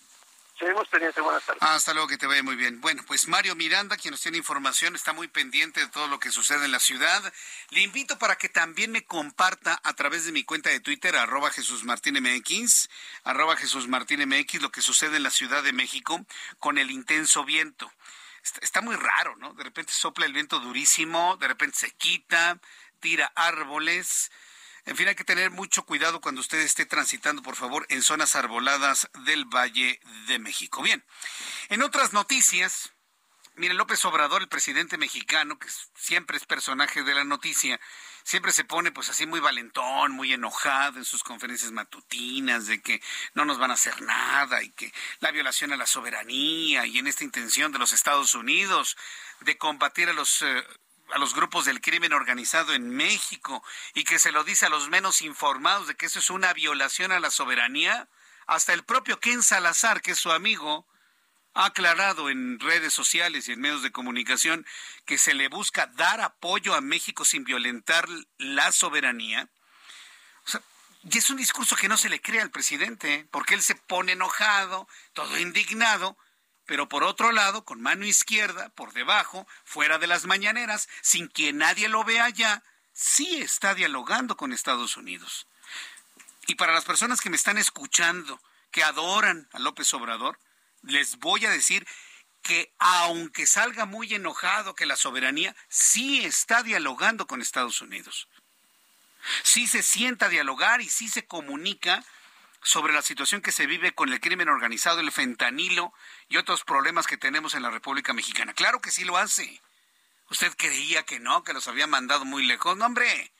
Seguimos 0.58 0.86
pendientes, 0.88 1.22
buenas 1.22 1.44
tardes. 1.44 1.62
Hasta 1.62 1.92
luego, 1.92 2.08
que 2.08 2.18
te 2.18 2.26
vaya 2.26 2.42
muy 2.42 2.56
bien. 2.56 2.80
Bueno, 2.80 3.02
pues 3.06 3.26
Mario 3.26 3.56
Miranda, 3.56 3.96
quien 3.96 4.12
nos 4.12 4.20
tiene 4.20 4.38
información, 4.38 4.94
está 4.94 5.12
muy 5.12 5.28
pendiente 5.28 5.80
de 5.80 5.88
todo 5.88 6.08
lo 6.08 6.18
que 6.18 6.30
sucede 6.30 6.64
en 6.64 6.72
la 6.72 6.78
ciudad. 6.78 7.32
Le 7.70 7.80
invito 7.80 8.18
para 8.18 8.36
que 8.36 8.48
también 8.48 8.92
me 8.92 9.04
comparta 9.04 9.80
a 9.82 9.94
través 9.94 10.24
de 10.24 10.32
mi 10.32 10.44
cuenta 10.44 10.70
de 10.70 10.80
Twitter, 10.80 11.16
arroba 11.16 11.50
Jesús 11.50 11.84
Martín 11.84 12.18
MX, 12.22 12.88
arroba 13.24 13.56
Jesús 13.56 13.88
Martín 13.88 14.20
MX, 14.28 14.60
lo 14.62 14.70
que 14.70 14.82
sucede 14.82 15.16
en 15.16 15.22
la 15.22 15.30
Ciudad 15.30 15.62
de 15.62 15.72
México 15.72 16.24
con 16.58 16.78
el 16.78 16.90
intenso 16.90 17.44
viento. 17.44 17.90
Está, 18.42 18.60
está 18.60 18.80
muy 18.82 18.96
raro, 18.96 19.36
¿no? 19.36 19.54
De 19.54 19.64
repente 19.64 19.92
sopla 19.92 20.26
el 20.26 20.32
viento 20.32 20.60
durísimo, 20.60 21.36
de 21.38 21.48
repente 21.48 21.78
se 21.78 21.90
quita, 21.92 22.58
tira 23.00 23.32
árboles. 23.34 24.30
En 24.84 24.96
fin, 24.96 25.06
hay 25.06 25.14
que 25.14 25.24
tener 25.24 25.50
mucho 25.50 25.84
cuidado 25.84 26.20
cuando 26.20 26.40
usted 26.40 26.58
esté 26.58 26.86
transitando, 26.86 27.42
por 27.42 27.54
favor, 27.54 27.86
en 27.88 28.02
zonas 28.02 28.34
arboladas 28.34 29.08
del 29.24 29.44
Valle 29.44 30.00
de 30.26 30.38
México. 30.40 30.82
Bien, 30.82 31.04
en 31.68 31.82
otras 31.82 32.12
noticias, 32.12 32.92
miren, 33.54 33.76
López 33.76 34.04
Obrador, 34.04 34.42
el 34.42 34.48
presidente 34.48 34.98
mexicano, 34.98 35.58
que 35.58 35.68
siempre 35.94 36.36
es 36.36 36.46
personaje 36.46 37.04
de 37.04 37.14
la 37.14 37.22
noticia, 37.22 37.80
siempre 38.24 38.50
se 38.50 38.64
pone 38.64 38.90
pues 38.90 39.08
así 39.08 39.24
muy 39.24 39.38
valentón, 39.38 40.12
muy 40.12 40.32
enojado 40.32 40.98
en 40.98 41.04
sus 41.04 41.22
conferencias 41.22 41.70
matutinas 41.70 42.66
de 42.66 42.82
que 42.82 43.00
no 43.34 43.44
nos 43.44 43.58
van 43.58 43.70
a 43.70 43.74
hacer 43.74 44.00
nada 44.02 44.64
y 44.64 44.70
que 44.70 44.92
la 45.20 45.30
violación 45.30 45.72
a 45.72 45.76
la 45.76 45.86
soberanía 45.86 46.86
y 46.86 46.98
en 46.98 47.06
esta 47.06 47.22
intención 47.22 47.70
de 47.70 47.78
los 47.78 47.92
Estados 47.92 48.34
Unidos 48.34 48.96
de 49.40 49.56
combatir 49.58 50.08
a 50.08 50.12
los 50.12 50.42
eh, 50.42 50.64
a 51.12 51.18
los 51.18 51.34
grupos 51.34 51.64
del 51.64 51.80
crimen 51.80 52.12
organizado 52.12 52.72
en 52.72 52.88
México 52.90 53.62
y 53.94 54.04
que 54.04 54.18
se 54.18 54.32
lo 54.32 54.44
dice 54.44 54.66
a 54.66 54.70
los 54.70 54.88
menos 54.88 55.22
informados 55.22 55.86
de 55.86 55.94
que 55.94 56.06
eso 56.06 56.18
es 56.18 56.30
una 56.30 56.52
violación 56.52 57.12
a 57.12 57.20
la 57.20 57.30
soberanía, 57.30 58.08
hasta 58.46 58.72
el 58.72 58.84
propio 58.84 59.20
Ken 59.20 59.42
Salazar, 59.42 60.00
que 60.00 60.12
es 60.12 60.18
su 60.18 60.32
amigo, 60.32 60.86
ha 61.54 61.66
aclarado 61.66 62.30
en 62.30 62.58
redes 62.58 62.94
sociales 62.94 63.46
y 63.46 63.52
en 63.52 63.60
medios 63.60 63.82
de 63.82 63.92
comunicación 63.92 64.66
que 65.04 65.18
se 65.18 65.34
le 65.34 65.48
busca 65.48 65.86
dar 65.86 66.20
apoyo 66.20 66.74
a 66.74 66.80
México 66.80 67.24
sin 67.24 67.44
violentar 67.44 68.08
la 68.38 68.72
soberanía. 68.72 69.48
Y 71.04 71.18
es 71.18 71.30
un 71.30 71.36
discurso 71.36 71.76
que 71.76 71.88
no 71.88 71.96
se 71.96 72.08
le 72.08 72.20
cree 72.20 72.40
al 72.40 72.50
presidente, 72.50 73.26
porque 73.30 73.54
él 73.54 73.62
se 73.62 73.74
pone 73.74 74.12
enojado, 74.12 74.88
todo 75.12 75.38
indignado, 75.38 76.16
pero 76.66 76.88
por 76.88 77.04
otro 77.04 77.32
lado, 77.32 77.64
con 77.64 77.80
mano 77.80 78.06
izquierda, 78.06 78.68
por 78.70 78.92
debajo, 78.92 79.46
fuera 79.64 79.98
de 79.98 80.06
las 80.06 80.26
mañaneras, 80.26 80.88
sin 81.00 81.28
que 81.28 81.52
nadie 81.52 81.88
lo 81.88 82.04
vea 82.04 82.28
ya, 82.30 82.62
sí 82.92 83.42
está 83.42 83.74
dialogando 83.74 84.36
con 84.36 84.52
Estados 84.52 84.96
Unidos. 84.96 85.46
Y 86.46 86.54
para 86.54 86.72
las 86.72 86.84
personas 86.84 87.20
que 87.20 87.30
me 87.30 87.36
están 87.36 87.58
escuchando, 87.58 88.40
que 88.70 88.82
adoran 88.82 89.48
a 89.52 89.58
López 89.58 89.92
Obrador, 89.94 90.38
les 90.82 91.18
voy 91.18 91.46
a 91.46 91.50
decir 91.50 91.86
que 92.42 92.72
aunque 92.78 93.46
salga 93.46 93.86
muy 93.86 94.12
enojado 94.14 94.74
que 94.74 94.86
la 94.86 94.96
soberanía 94.96 95.54
sí 95.68 96.24
está 96.24 96.62
dialogando 96.62 97.26
con 97.26 97.40
Estados 97.40 97.80
Unidos. 97.80 98.28
Sí 99.44 99.68
se 99.68 99.82
sienta 99.82 100.26
a 100.26 100.30
dialogar 100.30 100.80
y 100.80 100.88
sí 100.88 101.08
se 101.08 101.24
comunica 101.24 102.04
sobre 102.62 102.92
la 102.92 103.02
situación 103.02 103.42
que 103.42 103.52
se 103.52 103.66
vive 103.66 103.92
con 103.92 104.12
el 104.12 104.20
crimen 104.20 104.48
organizado, 104.48 105.00
el 105.00 105.12
fentanilo 105.12 105.92
y 106.28 106.36
otros 106.36 106.64
problemas 106.64 107.06
que 107.06 107.16
tenemos 107.16 107.54
en 107.54 107.62
la 107.62 107.70
República 107.70 108.12
Mexicana. 108.12 108.54
Claro 108.54 108.80
que 108.80 108.90
sí 108.90 109.04
lo 109.04 109.16
hace. 109.16 109.60
Usted 110.30 110.52
creía 110.56 111.02
que 111.02 111.20
no, 111.20 111.44
que 111.44 111.52
los 111.52 111.68
había 111.68 111.86
mandado 111.86 112.24
muy 112.24 112.46
lejos. 112.46 112.76
No, 112.76 112.86
hombre, 112.86 113.32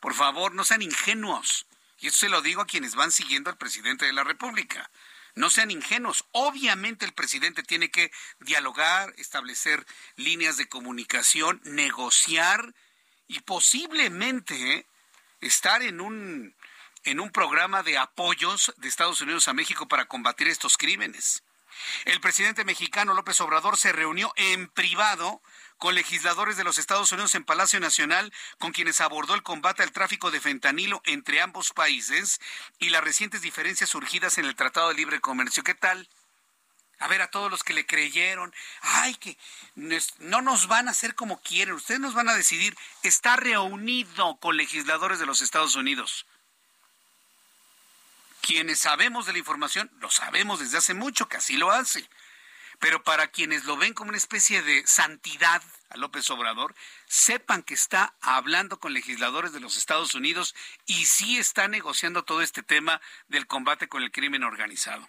por 0.00 0.14
favor, 0.14 0.54
no 0.54 0.64
sean 0.64 0.82
ingenuos. 0.82 1.66
Y 2.00 2.08
eso 2.08 2.18
se 2.18 2.28
lo 2.28 2.42
digo 2.42 2.62
a 2.62 2.66
quienes 2.66 2.94
van 2.94 3.10
siguiendo 3.10 3.50
al 3.50 3.56
presidente 3.56 4.06
de 4.06 4.12
la 4.12 4.22
República. 4.22 4.90
No 5.34 5.50
sean 5.50 5.70
ingenuos. 5.70 6.24
Obviamente 6.32 7.04
el 7.04 7.12
presidente 7.12 7.62
tiene 7.62 7.90
que 7.90 8.12
dialogar, 8.40 9.14
establecer 9.16 9.86
líneas 10.16 10.56
de 10.56 10.68
comunicación, 10.68 11.60
negociar 11.64 12.74
y 13.26 13.40
posiblemente 13.40 14.74
¿eh? 14.74 14.86
estar 15.40 15.82
en 15.82 16.00
un, 16.00 16.54
en 17.04 17.20
un 17.20 17.30
programa 17.30 17.82
de 17.82 17.98
apoyos 17.98 18.72
de 18.76 18.88
Estados 18.88 19.20
Unidos 19.20 19.48
a 19.48 19.52
México 19.52 19.88
para 19.88 20.06
combatir 20.06 20.48
estos 20.48 20.76
crímenes. 20.76 21.42
El 22.04 22.20
presidente 22.20 22.64
mexicano 22.64 23.14
López 23.14 23.40
Obrador 23.40 23.76
se 23.76 23.92
reunió 23.92 24.32
en 24.36 24.68
privado 24.68 25.40
con 25.76 25.94
legisladores 25.94 26.56
de 26.56 26.64
los 26.64 26.78
Estados 26.78 27.12
Unidos 27.12 27.34
en 27.34 27.44
Palacio 27.44 27.78
Nacional, 27.78 28.32
con 28.58 28.72
quienes 28.72 29.00
abordó 29.00 29.34
el 29.34 29.44
combate 29.44 29.82
al 29.82 29.92
tráfico 29.92 30.30
de 30.30 30.40
fentanilo 30.40 31.00
entre 31.04 31.40
ambos 31.40 31.72
países 31.72 32.40
y 32.78 32.90
las 32.90 33.04
recientes 33.04 33.42
diferencias 33.42 33.90
surgidas 33.90 34.38
en 34.38 34.44
el 34.44 34.56
Tratado 34.56 34.88
de 34.88 34.94
Libre 34.94 35.20
Comercio. 35.20 35.62
¿Qué 35.62 35.74
tal? 35.74 36.08
A 36.98 37.06
ver, 37.06 37.22
a 37.22 37.30
todos 37.30 37.48
los 37.48 37.62
que 37.62 37.74
le 37.74 37.86
creyeron, 37.86 38.52
ay, 38.80 39.14
que 39.14 39.38
no 40.18 40.42
nos 40.42 40.66
van 40.66 40.88
a 40.88 40.90
hacer 40.90 41.14
como 41.14 41.40
quieren, 41.40 41.74
ustedes 41.74 42.00
nos 42.00 42.14
van 42.14 42.28
a 42.28 42.34
decidir. 42.34 42.76
Está 43.04 43.36
reunido 43.36 44.36
con 44.40 44.56
legisladores 44.56 45.20
de 45.20 45.26
los 45.26 45.40
Estados 45.40 45.76
Unidos. 45.76 46.26
Quienes 48.48 48.78
sabemos 48.78 49.26
de 49.26 49.34
la 49.34 49.40
información, 49.40 49.90
lo 50.00 50.10
sabemos 50.10 50.58
desde 50.58 50.78
hace 50.78 50.94
mucho 50.94 51.28
que 51.28 51.36
así 51.36 51.58
lo 51.58 51.70
hace. 51.70 52.08
Pero 52.78 53.02
para 53.02 53.26
quienes 53.26 53.66
lo 53.66 53.76
ven 53.76 53.92
como 53.92 54.08
una 54.08 54.16
especie 54.16 54.62
de 54.62 54.86
santidad 54.86 55.62
a 55.90 55.98
López 55.98 56.30
Obrador, 56.30 56.74
sepan 57.04 57.62
que 57.62 57.74
está 57.74 58.14
hablando 58.22 58.80
con 58.80 58.94
legisladores 58.94 59.52
de 59.52 59.60
los 59.60 59.76
Estados 59.76 60.14
Unidos 60.14 60.54
y 60.86 61.04
sí 61.04 61.36
está 61.36 61.68
negociando 61.68 62.24
todo 62.24 62.40
este 62.40 62.62
tema 62.62 63.02
del 63.26 63.46
combate 63.46 63.86
con 63.86 64.02
el 64.02 64.10
crimen 64.10 64.42
organizado. 64.42 65.06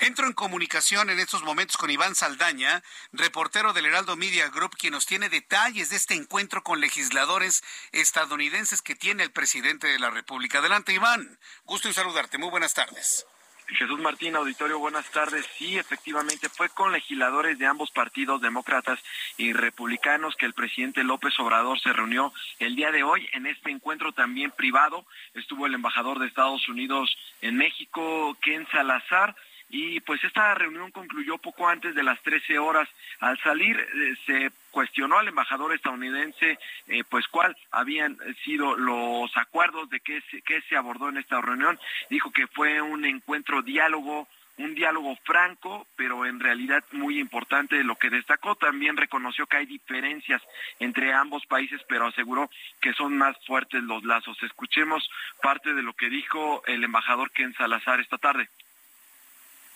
Entro 0.00 0.26
en 0.26 0.32
comunicación 0.32 1.10
en 1.10 1.20
estos 1.20 1.42
momentos 1.42 1.76
con 1.76 1.90
Iván 1.90 2.14
Saldaña, 2.14 2.82
reportero 3.12 3.72
del 3.72 3.86
Heraldo 3.86 4.16
Media 4.16 4.48
Group, 4.48 4.76
quien 4.76 4.92
nos 4.92 5.06
tiene 5.06 5.28
detalles 5.28 5.90
de 5.90 5.96
este 5.96 6.14
encuentro 6.14 6.62
con 6.62 6.80
legisladores 6.80 7.62
estadounidenses 7.92 8.82
que 8.82 8.94
tiene 8.94 9.22
el 9.22 9.30
presidente 9.30 9.88
de 9.88 9.98
la 9.98 10.10
República. 10.10 10.58
Adelante, 10.58 10.92
Iván. 10.92 11.38
Gusto 11.64 11.88
en 11.88 11.94
saludarte. 11.94 12.38
Muy 12.38 12.50
buenas 12.50 12.74
tardes. 12.74 13.26
Jesús 13.74 14.00
Martín, 14.00 14.34
auditorio, 14.34 14.78
buenas 14.78 15.08
tardes. 15.10 15.46
Sí, 15.56 15.78
efectivamente, 15.78 16.48
fue 16.48 16.68
con 16.70 16.92
legisladores 16.92 17.58
de 17.58 17.66
ambos 17.66 17.90
partidos, 17.92 18.40
demócratas 18.40 18.98
y 19.36 19.52
republicanos, 19.52 20.34
que 20.36 20.46
el 20.46 20.54
presidente 20.54 21.04
López 21.04 21.38
Obrador 21.38 21.78
se 21.78 21.92
reunió 21.92 22.32
el 22.58 22.74
día 22.74 22.90
de 22.90 23.04
hoy. 23.04 23.28
En 23.32 23.46
este 23.46 23.70
encuentro 23.70 24.12
también 24.12 24.50
privado 24.50 25.06
estuvo 25.34 25.66
el 25.66 25.74
embajador 25.74 26.18
de 26.18 26.26
Estados 26.26 26.68
Unidos 26.68 27.16
en 27.42 27.56
México, 27.56 28.36
Ken 28.42 28.66
Salazar, 28.72 29.36
y 29.70 30.00
pues 30.00 30.22
esta 30.24 30.52
reunión 30.54 30.90
concluyó 30.90 31.38
poco 31.38 31.68
antes 31.68 31.94
de 31.94 32.02
las 32.02 32.20
13 32.22 32.58
horas. 32.58 32.88
Al 33.20 33.38
salir 33.38 33.78
eh, 33.78 34.14
se 34.26 34.50
cuestionó 34.72 35.18
al 35.18 35.28
embajador 35.28 35.72
estadounidense 35.72 36.58
eh, 36.88 37.04
pues 37.08 37.28
cuál 37.28 37.56
habían 37.70 38.18
sido 38.44 38.76
los 38.76 39.30
acuerdos 39.36 39.88
de 39.90 40.00
qué 40.00 40.20
se, 40.30 40.42
qué 40.42 40.60
se 40.62 40.76
abordó 40.76 41.08
en 41.08 41.18
esta 41.18 41.40
reunión. 41.40 41.78
Dijo 42.10 42.32
que 42.32 42.48
fue 42.48 42.82
un 42.82 43.04
encuentro 43.04 43.62
diálogo 43.62 44.28
un 44.58 44.74
diálogo 44.74 45.16
franco, 45.24 45.86
pero 45.96 46.26
en 46.26 46.38
realidad 46.38 46.84
muy 46.92 47.18
importante. 47.18 47.82
Lo 47.82 47.96
que 47.96 48.10
destacó 48.10 48.56
también 48.56 48.98
reconoció 48.98 49.46
que 49.46 49.56
hay 49.56 49.64
diferencias 49.64 50.42
entre 50.78 51.14
ambos 51.14 51.46
países, 51.46 51.80
pero 51.88 52.08
aseguró 52.08 52.50
que 52.78 52.92
son 52.92 53.16
más 53.16 53.36
fuertes 53.46 53.82
los 53.82 54.04
lazos. 54.04 54.36
Escuchemos 54.42 55.08
parte 55.40 55.72
de 55.72 55.82
lo 55.82 55.94
que 55.94 56.10
dijo 56.10 56.62
el 56.66 56.84
embajador 56.84 57.30
Ken 57.30 57.54
Salazar 57.54 58.00
esta 58.00 58.18
tarde 58.18 58.50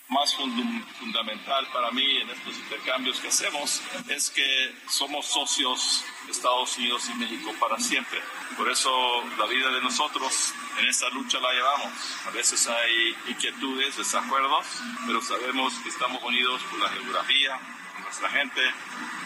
más 0.08 0.34
fundamental 0.34 1.66
para 1.72 1.90
mí 1.90 2.18
en 2.18 2.30
estos 2.30 2.56
intercambios 2.56 3.20
que 3.20 3.28
hacemos 3.28 3.80
es 4.08 4.30
que 4.30 4.74
somos 4.88 5.26
socios 5.26 6.04
Estados 6.28 6.76
Unidos 6.76 7.08
y 7.10 7.14
México 7.14 7.52
para 7.58 7.78
siempre. 7.78 8.20
Por 8.56 8.70
eso 8.70 8.90
la 9.38 9.46
vida 9.46 9.70
de 9.70 9.80
nosotros 9.80 10.52
en 10.78 10.86
esta 10.86 11.08
lucha 11.10 11.40
la 11.40 11.52
llevamos. 11.52 11.92
A 12.26 12.30
veces 12.30 12.66
hay 12.68 13.16
inquietudes, 13.28 13.96
desacuerdos, 13.96 14.66
pero 15.06 15.22
sabemos 15.22 15.72
que 15.82 15.88
estamos 15.88 16.22
unidos 16.22 16.62
por 16.70 16.80
la 16.80 16.88
geografía, 16.90 17.58
por 17.94 18.02
nuestra 18.02 18.28
gente, 18.30 18.60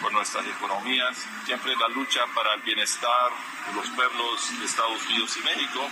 por 0.01 0.13
nuestras 0.13 0.47
economías. 0.47 1.27
Siempre 1.45 1.75
la 1.77 1.89
lucha 1.89 2.21
para 2.35 2.55
el 2.55 2.63
bienestar 2.63 3.31
de 3.69 3.75
los 3.75 3.89
pueblos 3.91 4.59
de 4.59 4.65
Estados 4.65 5.05
Unidos 5.07 5.37
y 5.37 5.45
México 5.45 5.89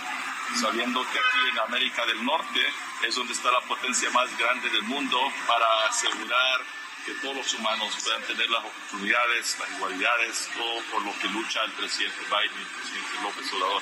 sabiendo 0.55 1.01
que 1.11 1.19
aquí 1.19 1.49
en 1.51 1.59
América 1.59 2.05
del 2.05 2.23
Norte 2.23 2.61
es 3.07 3.15
donde 3.15 3.33
está 3.33 3.51
la 3.51 3.61
potencia 3.61 4.09
más 4.11 4.35
grande 4.37 4.69
del 4.69 4.83
mundo 4.83 5.19
para 5.47 5.65
asegurar 5.87 6.61
que 7.05 7.13
todos 7.21 7.37
los 7.37 7.53
humanos 7.53 7.97
puedan 8.03 8.21
tener 8.23 8.49
las 8.49 8.65
oportunidades, 8.65 9.57
las 9.59 9.71
igualdades, 9.77 10.49
todo 10.57 10.81
por 10.91 11.05
lo 11.05 11.17
que 11.19 11.27
lucha 11.29 11.63
el 11.63 11.71
presidente 11.71 12.19
Biden 12.29 12.57
y 12.57 12.61
el 12.61 12.67
presidente 12.67 13.21
López 13.23 13.53
Obrador. 13.53 13.81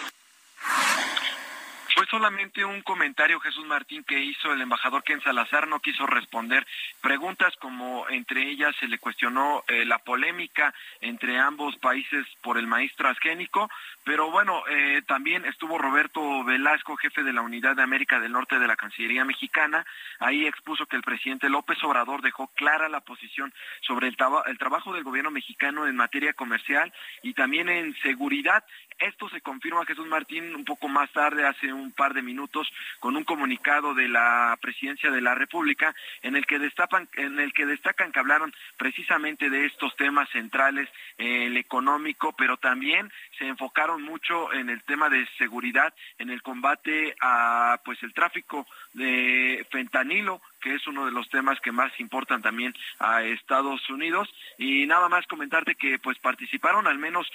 Fue 1.95 2.05
solamente 2.07 2.65
un 2.65 2.81
comentario, 2.81 3.39
Jesús 3.39 3.65
Martín, 3.65 4.03
que 4.03 4.19
hizo 4.19 4.51
el 4.51 4.59
embajador 4.59 5.01
Ken 5.03 5.21
Salazar, 5.21 5.65
no 5.65 5.79
quiso 5.79 6.05
responder 6.05 6.67
preguntas 6.99 7.55
como 7.55 8.05
entre 8.09 8.49
ellas 8.49 8.75
se 8.81 8.89
le 8.89 8.99
cuestionó 8.99 9.63
eh, 9.69 9.85
la 9.85 9.99
polémica 9.99 10.73
entre 10.99 11.39
ambos 11.39 11.77
países 11.77 12.27
por 12.41 12.57
el 12.57 12.67
maíz 12.67 12.93
transgénico, 12.97 13.69
pero 14.05 14.29
bueno, 14.29 14.61
eh, 14.69 15.01
también 15.07 15.45
estuvo 15.45 15.79
Roberto 15.79 16.43
Velasco, 16.43 16.95
jefe 16.95 17.23
de 17.23 17.33
la 17.33 17.41
Unidad 17.41 17.75
de 17.75 17.81
América 17.81 18.19
del 18.19 18.33
Norte 18.33 18.59
de 18.59 18.67
la 18.67 18.75
Cancillería 18.75 19.25
Mexicana, 19.25 19.83
ahí 20.19 20.45
expuso 20.45 20.85
que 20.85 20.95
el 20.95 21.01
presidente 21.01 21.49
López 21.49 21.83
Obrador 21.83 22.21
dejó 22.21 22.47
clara 22.49 22.87
la 22.87 23.01
posición 23.01 23.51
sobre 23.81 24.07
el, 24.07 24.15
trabajo 24.15 24.93
del 24.93 25.03
gobierno 25.03 25.31
mexicano 25.31 25.87
en 25.87 25.95
materia 25.95 26.33
comercial 26.33 26.93
y 27.23 27.33
también 27.33 27.67
en 27.67 27.95
seguridad. 28.03 28.63
Esto 28.99 29.27
se 29.27 29.41
confirma, 29.41 29.85
Jesús 29.85 30.05
Martín, 30.05 30.55
un 30.55 30.65
poco 30.65 30.87
más 30.87 31.11
tarde, 31.11 31.47
hace 31.47 31.73
un 31.73 31.91
par 31.91 32.13
de 32.13 32.21
minutos, 32.21 32.71
con 32.99 33.15
un 33.17 33.23
comunicado 33.23 33.95
de 33.95 34.07
la 34.07 34.55
Presidencia 34.61 35.09
de 35.09 35.21
la 35.21 35.33
República, 35.33 35.95
en 36.21 36.35
el 36.35 36.45
que 36.45 36.59
destapan, 36.59 37.09
en 37.15 37.39
el 37.39 37.53
que 37.53 37.65
destacan 37.65 38.11
que 38.11 38.19
hablaron 38.19 38.53
precisamente 38.77 39.49
de 39.49 39.65
estos 39.65 39.95
temas 39.95 40.29
centrales, 40.29 40.87
eh, 41.17 41.47
el 41.47 41.57
económico, 41.57 42.33
pero 42.37 42.57
también 42.57 43.11
se 43.37 43.47
enfocaron 43.47 44.01
mucho 44.03 44.53
en 44.53 44.69
el 44.69 44.83
tema 44.83 45.09
de 45.09 45.27
seguridad, 45.37 45.93
en 46.17 46.29
el 46.29 46.41
combate 46.41 47.15
a, 47.21 47.79
pues, 47.83 48.01
el 48.03 48.13
tráfico 48.13 48.65
de 48.93 49.65
fentanilo, 49.71 50.41
que 50.61 50.75
es 50.75 50.87
uno 50.87 51.05
de 51.05 51.11
los 51.11 51.29
temas 51.29 51.59
que 51.61 51.71
más 51.71 51.91
importan 51.99 52.41
también 52.41 52.73
a 52.99 53.23
Estados 53.23 53.89
Unidos. 53.89 54.27
Y 54.57 54.85
nada 54.85 55.09
más 55.09 55.27
comentarte 55.27 55.75
que 55.75 55.99
pues 55.99 56.17
participaron 56.19 56.87
al 56.87 56.97
menos 56.97 57.27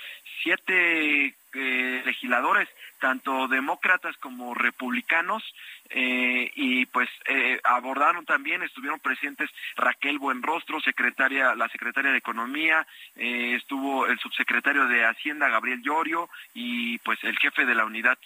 siete 0.42 1.34
eh, 1.52 2.02
legisladores, 2.04 2.68
tanto 3.00 3.48
demócratas 3.48 4.16
como 4.18 4.54
republicanos, 4.54 5.42
eh, 5.88 6.50
y 6.54 6.86
pues 6.86 7.08
eh, 7.26 7.60
abordaron 7.64 8.24
también, 8.24 8.62
estuvieron 8.62 9.00
presentes 9.00 9.50
Raquel 9.76 10.18
Buenrostro, 10.18 10.80
secretaria, 10.80 11.54
la 11.54 11.68
secretaria 11.68 12.12
de 12.12 12.18
Economía, 12.18 12.86
estuvo 13.16 14.06
el 14.06 14.18
subsecretario 14.18 14.86
de 14.86 15.04
Hacienda 15.04 15.48
Gabriel 15.48 15.82
Llorio 15.82 16.28
y 16.54 16.98
pues 16.98 17.18
el 17.24 17.38
jefe 17.38 17.66
de 17.66 17.74
la 17.74 17.84
unidad 17.84 18.18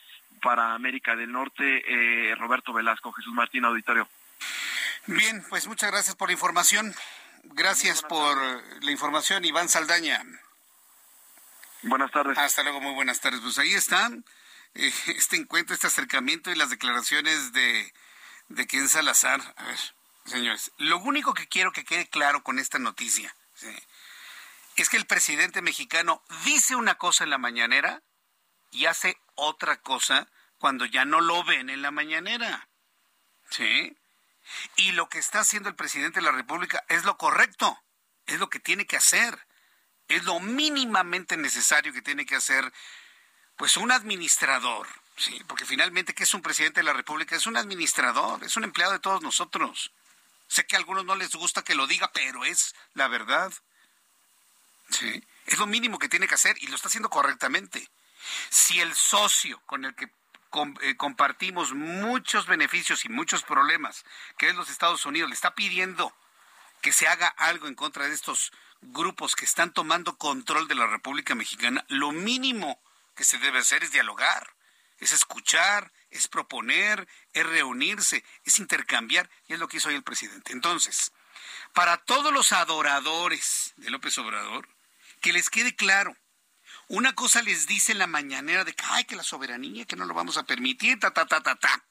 para 0.43 0.75
América 0.75 1.17
del 1.17 1.33
Norte, 1.33 2.35
Roberto 2.37 2.73
Velasco, 2.73 3.13
Jesús 3.13 3.33
Martín 3.33 3.65
Auditorio. 3.65 4.07
Bien, 5.07 5.45
pues 5.49 5.67
muchas 5.67 5.91
gracias 5.91 6.17
por 6.17 6.29
la 6.29 6.33
información. 6.33 6.95
Gracias 7.45 8.03
por 8.03 8.37
la 8.83 8.91
información, 8.91 9.45
Iván 9.45 9.69
Saldaña. 9.69 10.23
Buenas 11.83 12.11
tardes. 12.11 12.39
Hasta 12.39 12.63
luego, 12.63 12.81
muy 12.81 12.95
buenas 12.95 13.21
tardes. 13.21 13.41
Pues 13.41 13.59
ahí 13.59 13.75
está 13.75 14.09
eh, 14.09 14.23
este 15.07 15.37
encuentro, 15.37 15.75
este 15.75 15.87
acercamiento 15.87 16.51
y 16.51 16.57
las 16.57 16.71
declaraciones 16.71 17.53
de, 17.53 17.93
de 18.49 18.67
Ken 18.67 18.89
Salazar. 18.89 19.41
A 19.57 19.65
ver, 19.65 19.79
señores, 20.27 20.73
lo 20.79 20.99
único 20.99 21.35
que 21.35 21.49
quiero 21.49 21.73
que 21.73 21.85
quede 21.85 22.09
claro 22.09 22.43
con 22.43 22.59
esta 22.59 22.79
noticia 22.79 23.35
es 24.77 24.89
que 24.89 24.97
el 24.97 25.07
presidente 25.07 25.63
mexicano 25.63 26.23
dice 26.45 26.75
una 26.75 26.97
cosa 26.97 27.25
en 27.25 27.31
la 27.31 27.39
mañanera 27.39 28.03
y 28.71 28.87
hace 28.87 29.17
otra 29.37 29.81
cosa 29.81 30.29
cuando 30.59 30.85
ya 30.85 31.05
no 31.05 31.21
lo 31.21 31.45
ven 31.45 31.71
en 31.71 31.83
la 31.83 31.91
mañanera. 31.91 32.69
¿Sí? 33.51 33.97
Y 34.77 34.93
lo 34.93 35.09
que 35.09 35.19
está 35.19 35.41
haciendo 35.41 35.69
el 35.69 35.77
presidente 35.77 36.21
de 36.21 36.27
la 36.27 36.33
República 36.33 36.85
es 36.89 37.05
lo 37.05 37.17
correcto, 37.17 37.79
es 38.27 38.39
lo 38.39 38.51
que 38.51 38.61
tiene 38.61 38.87
que 38.87 38.97
hacer, 38.97 39.47
es 40.09 40.25
lo 40.25 40.41
mínimamente 40.41 41.37
necesario 41.37 41.93
que 41.93 42.03
tiene 42.03 42.27
que 42.27 42.37
hacer 42.37 42.73
pues 43.57 43.77
un 43.77 43.93
administrador, 43.93 44.89
sí, 45.17 45.41
porque 45.47 45.65
finalmente 45.65 46.15
que 46.15 46.25
es 46.25 46.35
un 46.35 46.43
presidente 46.43 46.81
de 46.81 46.85
la 46.85 46.93
República 46.93 47.37
es 47.37 47.47
un 47.47 47.57
administrador, 47.57 48.43
es 48.45 48.57
un 48.57 48.65
empleado 48.65 48.93
de 48.93 48.99
todos 48.99 49.23
nosotros. 49.23 49.93
Sé 50.49 50.67
que 50.67 50.77
a 50.77 50.79
algunos 50.79 51.05
no 51.05 51.15
les 51.15 51.35
gusta 51.35 51.63
que 51.63 51.75
lo 51.75 51.87
diga, 51.87 52.11
pero 52.13 52.45
es 52.45 52.75
la 52.95 53.09
verdad. 53.09 53.53
Sí, 54.91 55.25
es 55.47 55.59
lo 55.59 55.67
mínimo 55.67 55.99
que 55.99 56.09
tiene 56.09 56.29
que 56.29 56.35
hacer 56.35 56.57
y 56.61 56.67
lo 56.67 56.77
está 56.77 56.89
haciendo 56.89 57.11
correctamente. 57.11 57.89
Si 58.51 58.81
el 58.81 58.95
socio 58.95 59.61
con 59.67 59.85
el 59.85 59.95
que 59.95 60.11
eh, 60.83 60.97
compartimos 60.97 61.73
muchos 61.75 62.47
beneficios 62.47 63.05
y 63.05 63.09
muchos 63.09 63.43
problemas, 63.43 64.05
que 64.39 64.49
es 64.49 64.55
los 64.55 64.71
Estados 64.71 65.05
Unidos, 65.05 65.29
le 65.29 65.35
está 65.35 65.55
pidiendo 65.55 66.15
que 66.81 66.93
se 66.93 67.09
haga 67.09 67.29
algo 67.29 67.67
en 67.67 67.75
contra 67.75 68.07
de 68.07 68.15
estos 68.15 68.53
grupos 68.81 69.35
que 69.35 69.45
están 69.45 69.73
tomando 69.73 70.17
control 70.17 70.69
de 70.69 70.75
la 70.75 70.87
República 70.87 71.35
Mexicana, 71.35 71.85
lo 71.89 72.13
mínimo 72.13 72.79
que 73.15 73.25
se 73.25 73.39
debe 73.39 73.59
hacer 73.59 73.85
es 73.85 73.93
dialogar, 73.93 74.55
es 74.99 75.13
escuchar, 75.13 75.93
es 76.11 76.29
proponer, 76.29 77.09
es 77.33 77.47
reunirse, 77.47 78.25
es 78.45 78.59
intercambiar, 78.59 79.29
y 79.47 79.55
es 79.55 79.59
lo 79.59 79.69
que 79.69 79.79
hizo 79.79 79.89
hoy 79.89 79.95
el 79.95 80.03
presidente. 80.03 80.53
Entonces, 80.53 81.13
para 81.73 81.97
todos 81.99 82.33
los 82.33 82.53
adoradores 82.53 83.73
de 83.77 83.91
López 83.91 84.17
Obrador, 84.19 84.69
que 85.21 85.33
les 85.33 85.51
quede 85.51 85.75
claro, 85.75 86.17
una 86.89 87.15
cosa 87.15 87.43
les 87.43 87.67
dice 87.67 87.93
en 87.93 87.99
la 87.99 88.07
mañanera 88.07 88.65
de 88.65 88.75
que, 88.75 88.85
ay, 88.89 89.05
que 89.05 89.17
la 89.17 89.23
soberanía, 89.23 89.87
que 89.87 89.97
no 89.97 90.05
lo 90.05 90.15
vamos 90.15 90.37
a 90.37 90.45
permitir, 90.45 91.01
ta, 91.01 91.13
ta, 91.13 91.27
ta, 91.27 91.43
ta, 91.43 91.57
ta. 91.57 91.85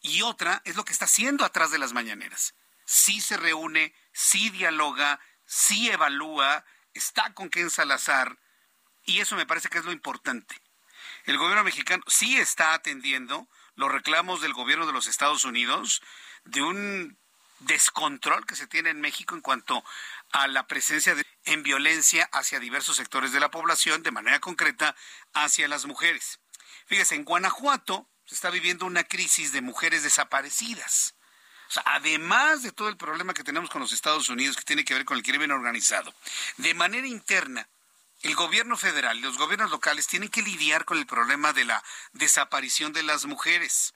Y 0.00 0.22
otra 0.22 0.62
es 0.64 0.76
lo 0.76 0.84
que 0.84 0.92
está 0.92 1.04
haciendo 1.04 1.44
atrás 1.44 1.70
de 1.70 1.78
las 1.78 1.92
mañaneras. 1.92 2.54
Sí 2.84 3.20
se 3.20 3.36
reúne, 3.36 3.94
sí 4.12 4.50
dialoga, 4.50 5.20
sí 5.46 5.90
evalúa, 5.90 6.64
está 6.94 7.34
con 7.34 7.50
Ken 7.50 7.70
Salazar, 7.70 8.38
y 9.04 9.20
eso 9.20 9.36
me 9.36 9.46
parece 9.46 9.68
que 9.68 9.78
es 9.78 9.84
lo 9.84 9.92
importante. 9.92 10.54
El 11.24 11.38
gobierno 11.38 11.64
mexicano 11.64 12.02
sí 12.06 12.36
está 12.36 12.74
atendiendo 12.74 13.48
los 13.74 13.90
reclamos 13.90 14.40
del 14.40 14.52
gobierno 14.52 14.86
de 14.86 14.92
los 14.92 15.06
Estados 15.06 15.44
Unidos 15.44 16.02
de 16.44 16.62
un 16.62 17.18
descontrol 17.60 18.44
que 18.46 18.56
se 18.56 18.66
tiene 18.66 18.90
en 18.90 19.00
México 19.00 19.34
en 19.34 19.40
cuanto 19.40 19.84
a 20.32 20.46
la 20.48 20.66
presencia 20.66 21.14
de, 21.14 21.24
en 21.44 21.62
violencia 21.62 22.28
hacia 22.32 22.60
diversos 22.60 22.96
sectores 22.96 23.32
de 23.32 23.40
la 23.40 23.50
población, 23.50 24.02
de 24.02 24.10
manera 24.10 24.40
concreta 24.40 24.96
hacia 25.32 25.68
las 25.68 25.86
mujeres. 25.86 26.40
Fíjese, 26.86 27.14
en 27.14 27.24
Guanajuato 27.24 28.08
se 28.24 28.34
está 28.34 28.50
viviendo 28.50 28.86
una 28.86 29.04
crisis 29.04 29.52
de 29.52 29.60
mujeres 29.60 30.02
desaparecidas. 30.02 31.14
Además 31.86 32.62
de 32.62 32.72
todo 32.72 32.88
el 32.88 32.98
problema 32.98 33.32
que 33.32 33.44
tenemos 33.44 33.70
con 33.70 33.80
los 33.80 33.92
Estados 33.92 34.28
Unidos 34.28 34.56
que 34.56 34.64
tiene 34.64 34.84
que 34.84 34.92
ver 34.94 35.06
con 35.06 35.16
el 35.16 35.22
crimen 35.22 35.52
organizado, 35.52 36.14
de 36.58 36.74
manera 36.74 37.06
interna, 37.06 37.66
el 38.22 38.34
gobierno 38.34 38.76
federal 38.76 39.18
y 39.18 39.22
los 39.22 39.38
gobiernos 39.38 39.70
locales 39.70 40.06
tienen 40.06 40.28
que 40.28 40.42
lidiar 40.42 40.84
con 40.84 40.98
el 40.98 41.06
problema 41.06 41.52
de 41.52 41.64
la 41.64 41.82
desaparición 42.12 42.92
de 42.92 43.02
las 43.02 43.24
mujeres. 43.26 43.94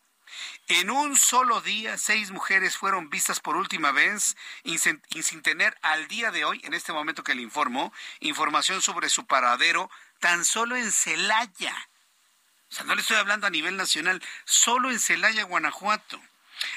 En 0.68 0.90
un 0.90 1.16
solo 1.16 1.60
día, 1.60 1.96
seis 1.96 2.30
mujeres 2.30 2.76
fueron 2.76 3.08
vistas 3.08 3.40
por 3.40 3.56
última 3.56 3.92
vez 3.92 4.36
y 4.64 4.78
sin, 4.78 5.00
tener 5.42 5.78
al 5.82 6.08
día 6.08 6.30
de 6.30 6.44
hoy, 6.44 6.60
en 6.64 6.74
este 6.74 6.92
momento 6.92 7.22
que 7.22 7.34
le 7.34 7.42
informo, 7.42 7.92
información 8.20 8.82
sobre 8.82 9.08
su 9.08 9.26
paradero, 9.26 9.90
tan 10.18 10.44
solo 10.44 10.76
en 10.76 10.90
Celaya. 10.90 11.88
O 12.68 12.74
sea, 12.74 12.84
no 12.84 12.94
le 12.96 13.00
estoy 13.00 13.16
hablando 13.16 13.46
a 13.46 13.50
nivel 13.50 13.76
nacional, 13.76 14.22
solo 14.44 14.90
en 14.90 14.98
Celaya, 14.98 15.44
Guanajuato. 15.44 16.20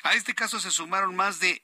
A 0.04 0.14
este 0.14 0.36
caso 0.36 0.60
se 0.60 0.72
sumaron 0.72 1.16
más 1.16 1.40
de 1.40 1.64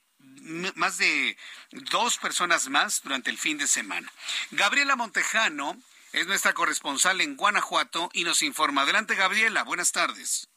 más 0.74 0.98
de 0.98 1.36
dos 1.70 2.18
personas 2.18 2.68
más 2.68 3.02
durante 3.02 3.30
el 3.30 3.38
fin 3.38 3.58
de 3.58 3.66
semana. 3.66 4.10
Gabriela 4.50 4.96
Montejano 4.96 5.76
es 6.12 6.26
nuestra 6.26 6.54
corresponsal 6.54 7.20
en 7.20 7.36
Guanajuato 7.36 8.10
y 8.12 8.24
nos 8.24 8.42
informa. 8.42 8.82
Adelante, 8.82 9.14
Gabriela. 9.14 9.64
Buenas 9.64 9.92
tardes. 9.92 10.48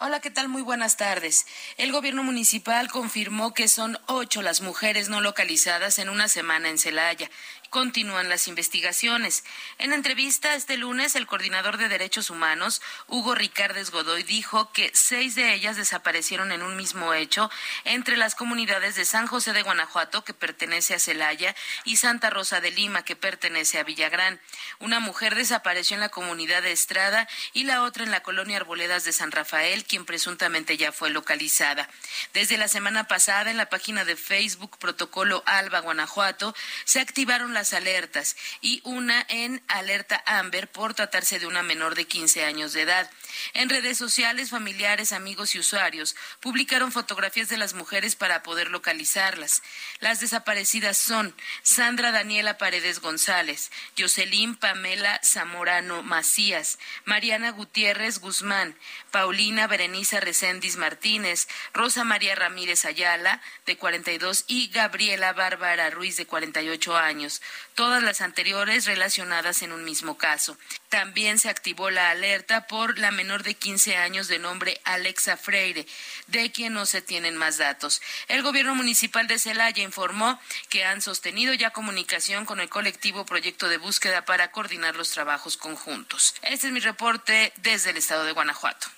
Hola, 0.00 0.20
¿qué 0.20 0.30
tal? 0.30 0.48
Muy 0.48 0.62
buenas 0.62 0.96
tardes. 0.96 1.44
El 1.76 1.90
gobierno 1.90 2.22
municipal 2.22 2.88
confirmó 2.88 3.52
que 3.52 3.66
son 3.66 3.98
ocho 4.06 4.42
las 4.42 4.60
mujeres 4.60 5.08
no 5.08 5.20
localizadas 5.20 5.98
en 5.98 6.08
una 6.08 6.28
semana 6.28 6.68
en 6.68 6.78
Celaya 6.78 7.28
continúan 7.70 8.28
las 8.28 8.48
investigaciones. 8.48 9.44
En 9.78 9.92
entrevista 9.92 10.54
este 10.54 10.76
lunes, 10.76 11.14
el 11.16 11.26
coordinador 11.26 11.76
de 11.76 11.88
derechos 11.88 12.30
humanos, 12.30 12.80
Hugo 13.06 13.34
Ricardes 13.34 13.90
Godoy, 13.90 14.22
dijo 14.22 14.72
que 14.72 14.90
seis 14.94 15.34
de 15.34 15.54
ellas 15.54 15.76
desaparecieron 15.76 16.52
en 16.52 16.62
un 16.62 16.76
mismo 16.76 17.14
hecho 17.14 17.50
entre 17.84 18.16
las 18.16 18.34
comunidades 18.34 18.94
de 18.94 19.04
San 19.04 19.26
José 19.26 19.52
de 19.52 19.62
Guanajuato, 19.62 20.24
que 20.24 20.34
pertenece 20.34 20.94
a 20.94 20.98
Celaya, 20.98 21.54
y 21.84 21.96
Santa 21.96 22.30
Rosa 22.30 22.60
de 22.60 22.70
Lima, 22.70 23.04
que 23.04 23.16
pertenece 23.16 23.78
a 23.78 23.84
Villagrán. 23.84 24.40
Una 24.78 25.00
mujer 25.00 25.34
desapareció 25.34 25.94
en 25.94 26.00
la 26.00 26.08
comunidad 26.08 26.62
de 26.62 26.72
Estrada 26.72 27.28
y 27.52 27.64
la 27.64 27.82
otra 27.82 28.04
en 28.04 28.10
la 28.10 28.22
colonia 28.22 28.56
Arboledas 28.56 29.04
de 29.04 29.12
San 29.12 29.30
Rafael, 29.30 29.84
quien 29.84 30.04
presuntamente 30.04 30.76
ya 30.76 30.92
fue 30.92 31.10
localizada. 31.10 31.88
Desde 32.32 32.56
la 32.56 32.68
semana 32.68 33.04
pasada, 33.04 33.50
en 33.50 33.56
la 33.56 33.68
página 33.68 34.04
de 34.04 34.16
Facebook 34.16 34.78
Protocolo 34.78 35.42
Alba 35.46 35.80
Guanajuato, 35.80 36.54
se 36.84 37.00
activaron 37.00 37.54
las 37.58 37.72
alertas 37.72 38.36
y 38.60 38.80
una 38.84 39.26
en 39.28 39.64
alerta 39.66 40.22
Amber 40.26 40.70
por 40.70 40.94
tratarse 40.94 41.40
de 41.40 41.46
una 41.48 41.64
menor 41.64 41.96
de 41.96 42.06
15 42.06 42.44
años 42.44 42.72
de 42.72 42.82
edad. 42.82 43.10
En 43.52 43.68
redes 43.68 43.98
sociales, 43.98 44.50
familiares, 44.50 45.10
amigos 45.10 45.56
y 45.56 45.58
usuarios 45.58 46.14
publicaron 46.38 46.92
fotografías 46.92 47.48
de 47.48 47.56
las 47.56 47.74
mujeres 47.74 48.14
para 48.14 48.44
poder 48.44 48.70
localizarlas. 48.70 49.62
Las 49.98 50.20
desaparecidas 50.20 50.98
son 50.98 51.34
Sandra 51.64 52.12
Daniela 52.12 52.58
Paredes 52.58 53.00
González, 53.00 53.72
Jocelyn 53.98 54.54
Pamela 54.54 55.20
Zamorano 55.24 56.04
Macías, 56.04 56.78
Mariana 57.04 57.50
Gutiérrez 57.50 58.20
Guzmán, 58.20 58.76
Paulina 59.10 59.66
Berenice 59.66 60.20
Recendis 60.20 60.76
Martínez, 60.76 61.48
Rosa 61.74 62.04
María 62.04 62.36
Ramírez 62.36 62.84
Ayala, 62.84 63.42
de 63.66 63.76
42, 63.76 64.44
y 64.46 64.68
Gabriela 64.68 65.32
Bárbara 65.32 65.90
Ruiz, 65.90 66.16
de 66.16 66.26
48 66.26 66.96
años, 66.96 67.42
todas 67.74 68.02
las 68.02 68.20
anteriores 68.20 68.86
relacionadas 68.86 69.62
en 69.62 69.72
un 69.72 69.84
mismo 69.84 70.18
caso. 70.18 70.58
También 70.88 71.38
se 71.38 71.48
activó 71.48 71.90
la 71.90 72.10
alerta 72.10 72.66
por 72.66 72.98
la 72.98 73.10
menor 73.10 73.42
de 73.42 73.54
15 73.54 73.96
años 73.96 74.28
de 74.28 74.38
nombre 74.38 74.80
Alexa 74.84 75.36
Freire, 75.36 75.86
de 76.26 76.50
quien 76.50 76.74
no 76.74 76.86
se 76.86 77.02
tienen 77.02 77.36
más 77.36 77.58
datos. 77.58 78.02
El 78.26 78.42
gobierno 78.42 78.74
municipal 78.74 79.26
de 79.26 79.38
Celaya 79.38 79.82
informó 79.82 80.40
que 80.68 80.84
han 80.84 81.00
sostenido 81.00 81.54
ya 81.54 81.70
comunicación 81.70 82.44
con 82.46 82.60
el 82.60 82.68
colectivo 82.68 83.24
Proyecto 83.24 83.68
de 83.68 83.78
Búsqueda 83.78 84.24
para 84.24 84.50
coordinar 84.50 84.96
los 84.96 85.10
trabajos 85.10 85.56
conjuntos. 85.56 86.34
Este 86.42 86.66
es 86.66 86.72
mi 86.72 86.80
reporte 86.80 87.52
desde 87.56 87.90
el 87.90 87.96
estado 87.96 88.24
de 88.24 88.32
Guanajuato. 88.32 88.88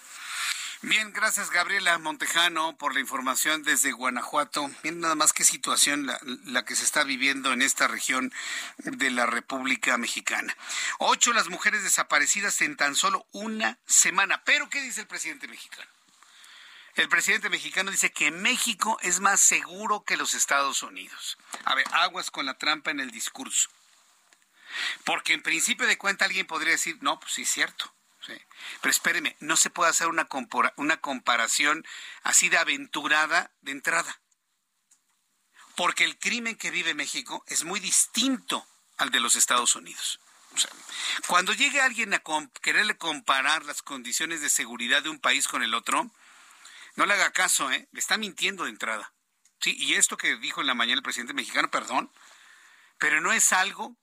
Bien, 0.82 1.12
gracias 1.12 1.50
Gabriela 1.50 1.98
Montejano 1.98 2.74
por 2.78 2.94
la 2.94 3.00
información 3.00 3.62
desde 3.62 3.92
Guanajuato. 3.92 4.66
Miren 4.82 5.00
nada 5.00 5.14
más 5.14 5.34
qué 5.34 5.44
situación 5.44 6.06
la, 6.06 6.18
la, 6.46 6.64
que 6.64 6.74
se 6.74 6.84
está 6.84 7.04
viviendo 7.04 7.52
en 7.52 7.60
esta 7.60 7.86
región 7.86 8.32
de 8.78 9.10
la 9.10 9.26
República 9.26 9.98
Mexicana. 9.98 10.56
Ocho 10.98 11.34
las 11.34 11.50
mujeres 11.50 11.82
desaparecidas 11.82 12.62
en 12.62 12.78
tan 12.78 12.94
solo 12.94 13.26
una 13.32 13.78
semana. 13.84 14.42
Pero, 14.44 14.70
¿qué 14.70 14.80
dice 14.80 15.02
el 15.02 15.06
presidente 15.06 15.48
mexicano? 15.48 15.90
El 16.94 17.10
presidente 17.10 17.50
mexicano 17.50 17.90
dice 17.90 18.10
que 18.10 18.30
México 18.30 18.98
es 19.02 19.20
más 19.20 19.40
seguro 19.40 20.04
que 20.04 20.16
los 20.16 20.32
Estados 20.32 20.82
Unidos. 20.82 21.36
A 21.66 21.74
ver, 21.74 21.84
aguas 21.92 22.30
con 22.30 22.46
la 22.46 22.56
trampa 22.56 22.90
en 22.90 23.00
el 23.00 23.10
discurso. 23.10 23.68
Porque 25.04 25.34
en 25.34 25.42
principio 25.42 25.86
de 25.86 25.98
cuenta 25.98 26.24
alguien 26.24 26.46
podría 26.46 26.72
decir, 26.72 26.96
no, 27.02 27.20
pues 27.20 27.34
sí 27.34 27.42
es 27.42 27.50
cierto. 27.50 27.92
Pero 28.26 28.90
espéreme, 28.90 29.36
no 29.40 29.56
se 29.56 29.70
puede 29.70 29.90
hacer 29.90 30.08
una, 30.08 30.28
una 30.76 31.00
comparación 31.00 31.86
así 32.22 32.48
de 32.48 32.58
aventurada 32.58 33.50
de 33.60 33.72
entrada. 33.72 34.20
Porque 35.76 36.04
el 36.04 36.18
crimen 36.18 36.56
que 36.56 36.70
vive 36.70 36.94
México 36.94 37.44
es 37.46 37.64
muy 37.64 37.80
distinto 37.80 38.66
al 38.98 39.10
de 39.10 39.20
los 39.20 39.36
Estados 39.36 39.74
Unidos. 39.76 40.20
cuando 41.26 41.52
llegue 41.52 41.80
alguien 41.80 42.12
a 42.12 42.22
quererle 42.60 42.96
comparar 42.98 43.64
las 43.64 43.82
condiciones 43.82 44.40
de 44.40 44.50
seguridad 44.50 45.02
de 45.02 45.08
un 45.08 45.20
país 45.20 45.48
con 45.48 45.62
el 45.62 45.74
otro, 45.74 46.10
no 46.96 47.06
le 47.06 47.14
haga 47.14 47.32
caso, 47.32 47.70
¿eh? 47.70 47.88
Le 47.92 48.00
está 48.00 48.18
mintiendo 48.18 48.64
de 48.64 48.70
entrada. 48.70 49.12
Sí, 49.60 49.76
y 49.78 49.94
esto 49.94 50.16
que 50.16 50.36
dijo 50.36 50.60
en 50.60 50.66
la 50.66 50.74
mañana 50.74 50.98
el 50.98 51.02
presidente 51.02 51.34
mexicano, 51.34 51.70
perdón, 51.70 52.12
pero 52.98 53.20
no 53.20 53.32
es 53.32 53.52
algo 53.52 53.96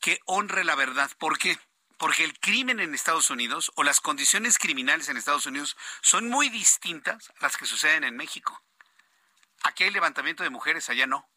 que 0.00 0.20
honre 0.26 0.64
la 0.64 0.74
verdad. 0.74 1.10
¿Por 1.18 1.38
qué? 1.38 1.58
Porque 2.02 2.24
el 2.24 2.36
crimen 2.40 2.80
en 2.80 2.96
Estados 2.96 3.30
Unidos 3.30 3.70
o 3.76 3.84
las 3.84 4.00
condiciones 4.00 4.58
criminales 4.58 5.08
en 5.08 5.16
Estados 5.16 5.46
Unidos 5.46 5.76
son 6.00 6.28
muy 6.28 6.48
distintas 6.48 7.30
a 7.30 7.42
las 7.42 7.56
que 7.56 7.64
suceden 7.64 8.02
en 8.02 8.16
México. 8.16 8.60
Aquí 9.62 9.84
hay 9.84 9.90
levantamiento 9.90 10.42
de 10.42 10.50
mujeres, 10.50 10.90
allá 10.90 11.06
no. 11.06 11.30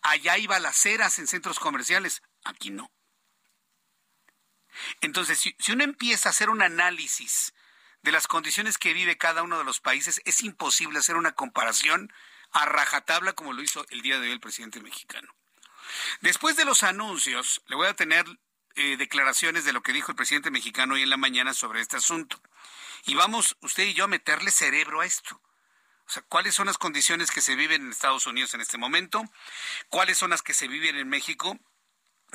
Allá 0.00 0.32
hay 0.32 0.46
balaceras 0.46 1.18
en 1.18 1.26
centros 1.26 1.58
comerciales, 1.58 2.22
aquí 2.44 2.70
no. 2.70 2.90
Entonces, 5.02 5.38
si, 5.38 5.54
si, 5.58 5.72
uno 5.72 5.84
empieza 5.84 6.30
a 6.30 6.32
hacer 6.32 6.48
un 6.48 6.62
análisis 6.62 7.52
de 8.00 8.12
las 8.12 8.26
condiciones 8.26 8.78
que 8.78 8.94
vive 8.94 9.18
cada 9.18 9.42
uno 9.42 9.58
de 9.58 9.64
los 9.64 9.80
países, 9.80 10.22
es 10.24 10.42
imposible 10.42 10.98
hacer 10.98 11.16
una 11.16 11.32
comparación 11.32 12.10
a 12.52 12.64
rajatabla 12.64 13.34
como 13.34 13.52
lo 13.52 13.60
hizo 13.60 13.84
el 13.90 14.00
día 14.00 14.18
de 14.18 14.28
hoy 14.28 14.32
el 14.32 14.40
presidente 14.40 14.80
mexicano. 14.80 15.28
Después 16.22 16.56
de 16.56 16.64
los 16.64 16.84
anuncios, 16.84 17.60
le 17.66 17.76
voy 17.76 17.86
a 17.86 17.92
tener 17.92 18.24
eh, 18.76 18.96
declaraciones 18.96 19.64
de 19.64 19.72
lo 19.72 19.82
que 19.82 19.92
dijo 19.92 20.10
el 20.10 20.16
presidente 20.16 20.50
mexicano 20.50 20.94
hoy 20.94 21.02
en 21.02 21.10
la 21.10 21.16
mañana 21.16 21.54
sobre 21.54 21.80
este 21.80 21.96
asunto. 21.96 22.40
Y 23.06 23.14
vamos, 23.14 23.56
usted 23.60 23.84
y 23.84 23.94
yo, 23.94 24.04
a 24.04 24.08
meterle 24.08 24.50
cerebro 24.50 25.00
a 25.00 25.06
esto. 25.06 25.40
O 26.06 26.10
sea, 26.10 26.22
¿cuáles 26.22 26.54
son 26.54 26.66
las 26.66 26.78
condiciones 26.78 27.30
que 27.30 27.40
se 27.40 27.54
viven 27.54 27.82
en 27.82 27.90
Estados 27.90 28.26
Unidos 28.26 28.54
en 28.54 28.60
este 28.60 28.78
momento? 28.78 29.24
¿Cuáles 29.88 30.18
son 30.18 30.30
las 30.30 30.42
que 30.42 30.54
se 30.54 30.68
viven 30.68 30.96
en 30.96 31.08
México? 31.08 31.58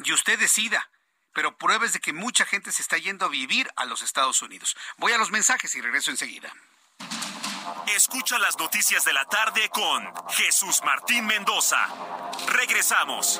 Y 0.04 0.14
usted 0.14 0.40
decida 0.40 0.90
pero 1.34 1.58
pruebas 1.58 1.94
de 1.94 2.00
que 2.00 2.14
mucha 2.14 2.46
gente 2.46 2.72
se 2.72 2.82
está 2.82 2.98
yendo 2.98 3.26
a 3.26 3.30
vivir 3.30 3.70
a 3.76 3.86
los 3.86 4.02
Estados 4.02 4.42
Unidos. 4.42 4.76
Voy 4.98 5.12
a 5.12 5.18
los 5.18 5.32
mensajes 5.32 5.74
y 5.76 5.82
regreso 5.82 6.12
enseguida. 6.12 6.54
Escucha 7.96 8.38
las 8.40 8.58
noticias 8.58 9.06
de 9.06 9.14
la 9.14 9.26
tarde 9.26 9.70
con 9.70 10.12
Jesús 10.32 10.82
Martín 10.84 11.26
Mendoza. 11.26 11.88
Regresamos. 12.48 13.40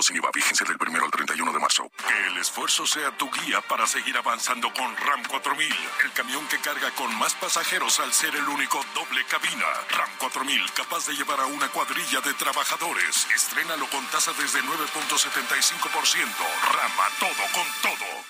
30.3% 0.00 0.02
sin 0.02 0.16
IVA, 0.16 0.30
vigencia 0.32 0.66
del 0.66 0.78
primero 0.78 1.04
al 1.04 1.10
31 1.10 1.52
de 1.52 1.58
marzo. 1.58 1.90
Que 2.06 2.26
el 2.28 2.38
esfuerzo 2.38 2.86
sea 2.86 3.16
tu 3.16 3.30
guía 3.30 3.60
para 3.62 3.86
seguir 3.86 4.16
avanzando 4.16 4.72
con 4.72 4.96
RAM 4.96 5.22
4000, 5.24 5.74
el 6.04 6.12
camión 6.12 6.46
que 6.48 6.58
carga 6.58 6.90
con 6.92 7.14
más 7.16 7.34
pasajeros 7.34 8.00
al 8.00 8.12
ser 8.12 8.34
el 8.34 8.48
único 8.48 8.84
doble 8.94 9.24
cabina. 9.26 9.66
RAM 9.90 10.10
4000, 10.18 10.72
capaz 10.72 11.06
de 11.06 11.14
llevar 11.14 11.40
a 11.40 11.46
una 11.46 11.68
cuadrilla 11.68 12.20
de 12.20 12.34
trabajadores. 12.34 13.26
Estrénalo 13.34 13.86
con 13.90 14.04
tasa 14.06 14.32
desde 14.32 14.62
9.75%. 14.62 16.26
Rama, 16.72 17.08
todo 17.18 17.44
con 17.52 17.66
todo. 17.82 18.29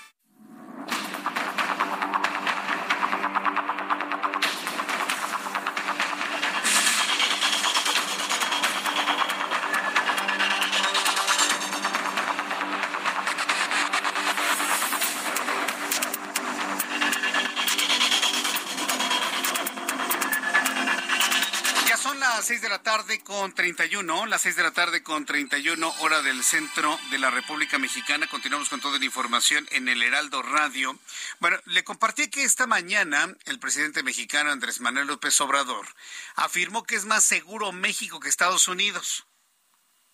Tarde 23.01 23.21
con 23.21 23.55
31, 23.55 24.27
las 24.27 24.43
seis 24.43 24.57
de 24.57 24.63
la 24.63 24.73
tarde 24.73 25.03
con 25.03 25.25
31 25.25 25.95
hora 26.01 26.21
del 26.21 26.45
centro 26.45 26.99
de 27.11 27.19
la 27.19 27.31
República 27.31 27.79
Mexicana. 27.79 28.27
Continuamos 28.27 28.69
con 28.69 28.83
toda 28.83 28.99
la 28.99 29.05
información 29.07 29.67
en 29.71 29.89
el 29.89 30.03
Heraldo 30.03 30.43
Radio. 30.43 30.99
Bueno, 31.39 31.59
le 31.65 31.83
compartí 31.83 32.29
que 32.29 32.45
esta 32.45 32.67
mañana 32.67 33.35
el 33.47 33.59
presidente 33.59 34.03
mexicano 34.03 34.51
Andrés 34.51 34.83
Manuel 34.83 35.07
López 35.07 35.41
Obrador 35.41 35.87
afirmó 36.35 36.83
que 36.85 36.95
es 36.95 37.07
más 37.07 37.25
seguro 37.25 37.73
México 37.73 38.21
que 38.21 38.29
Estados 38.29 38.69
Unidos. 38.69 39.27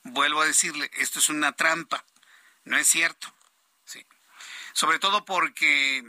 Vuelvo 0.05 0.43
a 0.43 0.47
decirle, 0.47 0.89
esto 0.95 1.19
es 1.19 1.29
una 1.29 1.51
trampa. 1.57 2.05
No 2.63 2.79
es 2.79 2.87
cierto. 2.87 3.35
Sí. 3.85 4.07
Sobre 4.75 5.01
todo 5.01 5.25
porque 5.25 6.05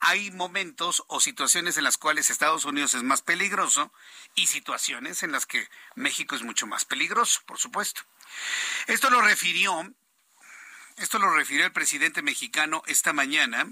hay 0.00 0.30
momentos 0.30 1.04
o 1.08 1.20
situaciones 1.20 1.76
en 1.76 1.84
las 1.84 1.98
cuales 1.98 2.30
Estados 2.30 2.64
Unidos 2.64 2.94
es 2.94 3.02
más 3.02 3.22
peligroso 3.22 3.92
y 4.34 4.46
situaciones 4.46 5.22
en 5.22 5.32
las 5.32 5.46
que 5.46 5.68
México 5.94 6.34
es 6.34 6.42
mucho 6.42 6.66
más 6.66 6.84
peligroso, 6.84 7.40
por 7.46 7.58
supuesto. 7.58 8.02
Esto 8.86 9.10
lo 9.10 9.20
refirió, 9.20 9.94
esto 10.96 11.18
lo 11.18 11.30
refirió 11.30 11.64
el 11.64 11.72
presidente 11.72 12.22
mexicano 12.22 12.82
esta 12.86 13.12
mañana 13.12 13.66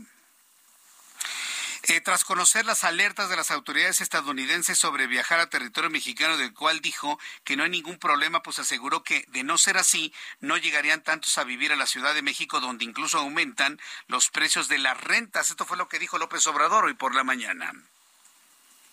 eh, 1.87 2.01
tras 2.01 2.25
conocer 2.25 2.65
las 2.65 2.83
alertas 2.85 3.29
de 3.29 3.37
las 3.37 3.51
autoridades 3.51 4.01
estadounidenses 4.01 4.79
sobre 4.79 5.07
viajar 5.07 5.41
a 5.41 5.51
territorio 5.51 5.91
mexicano, 5.91 6.37
del 6.37 6.55
cual 6.55 6.81
dijo 6.81 7.19
que 7.45 7.57
no 7.57 7.65
hay 7.65 7.71
ningún 7.71 7.99
problema, 7.99 8.43
pues 8.43 8.59
aseguró 8.59 9.03
que 9.03 9.27
de 9.29 9.43
no 9.43 9.59
ser 9.59 9.77
así, 9.77 10.13
no 10.41 10.57
llegarían 10.57 11.03
tantos 11.03 11.37
a 11.37 11.45
vivir 11.45 11.73
a 11.73 11.77
la 11.77 11.87
Ciudad 11.87 12.15
de 12.15 12.23
México, 12.23 12.61
donde 12.61 12.85
incluso 12.85 13.19
aumentan 13.19 13.81
los 14.07 14.31
precios 14.31 14.69
de 14.69 14.79
las 14.79 14.99
rentas. 14.99 15.51
Esto 15.51 15.67
fue 15.67 15.77
lo 15.77 15.89
que 15.89 15.99
dijo 15.99 16.19
López 16.19 16.47
Obrador 16.47 16.87
hoy 16.87 16.95
por 16.95 17.15
la 17.15 17.25
mañana. 17.25 17.73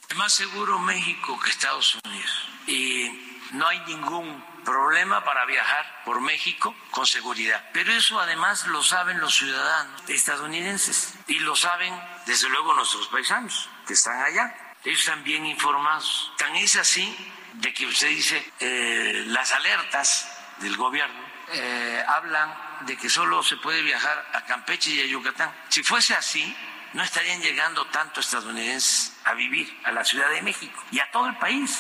Es 0.10 0.18
más 0.18 0.34
seguro 0.34 0.78
México 0.80 1.40
que 1.40 1.50
Estados 1.50 1.98
Unidos. 2.04 2.48
Y 2.68 3.10
no 3.54 3.68
hay 3.68 3.80
ningún 3.88 4.44
problema 4.64 5.24
para 5.24 5.46
viajar 5.46 6.04
por 6.06 6.22
México 6.22 6.76
con 6.92 7.06
seguridad. 7.06 7.70
Pero 7.74 7.92
eso 7.94 8.20
además 8.20 8.68
lo 8.68 8.84
saben 8.84 9.20
los 9.20 9.36
ciudadanos 9.36 10.02
estadounidenses 10.08 11.14
y 11.28 11.40
lo 11.40 11.56
saben 11.56 11.94
desde 12.26 12.50
luego 12.50 12.74
nuestros 12.74 13.08
paisanos 13.08 13.70
que 13.88 13.94
están 13.94 14.22
allá. 14.22 14.74
Ellos 14.84 15.00
están 15.00 15.24
bien 15.24 15.46
informados. 15.46 16.32
Tan 16.38 16.56
es 16.56 16.76
así 16.76 17.16
de 17.54 17.74
que 17.74 17.86
usted 17.86 18.10
dice 18.10 18.52
eh, 18.60 19.24
las 19.28 19.52
alertas 19.52 20.28
del 20.60 20.78
gobierno 20.78 21.20
eh, 21.54 22.04
hablan 22.08 22.54
de 22.82 22.98
que 22.98 23.10
solo 23.10 23.44
se 23.44 23.58
puede 23.58 23.82
viajar 23.82 24.26
a 24.34 24.46
Campeche 24.46 24.92
y 24.92 25.02
a 25.02 25.06
Yucatán. 25.06 25.54
Si 25.70 25.84
fuese 25.84 26.16
así, 26.16 26.56
no 26.94 27.04
estarían 27.04 27.42
llegando 27.42 27.86
tanto 27.88 28.20
estadounidenses 28.20 29.14
a 29.24 29.34
vivir 29.34 29.80
a 29.84 29.92
la 29.92 30.04
Ciudad 30.04 30.30
de 30.30 30.42
México 30.42 30.84
y 30.92 31.00
a 31.00 31.10
todo 31.12 31.28
el 31.28 31.38
país. 31.38 31.80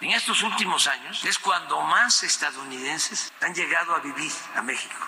En 0.00 0.10
estos 0.10 0.42
últimos 0.42 0.86
años 0.86 1.24
es 1.24 1.38
cuando 1.38 1.80
más 1.82 2.22
estadounidenses 2.22 3.32
han 3.40 3.54
llegado 3.54 3.94
a 3.94 4.00
vivir 4.00 4.32
a 4.54 4.62
México. 4.62 5.06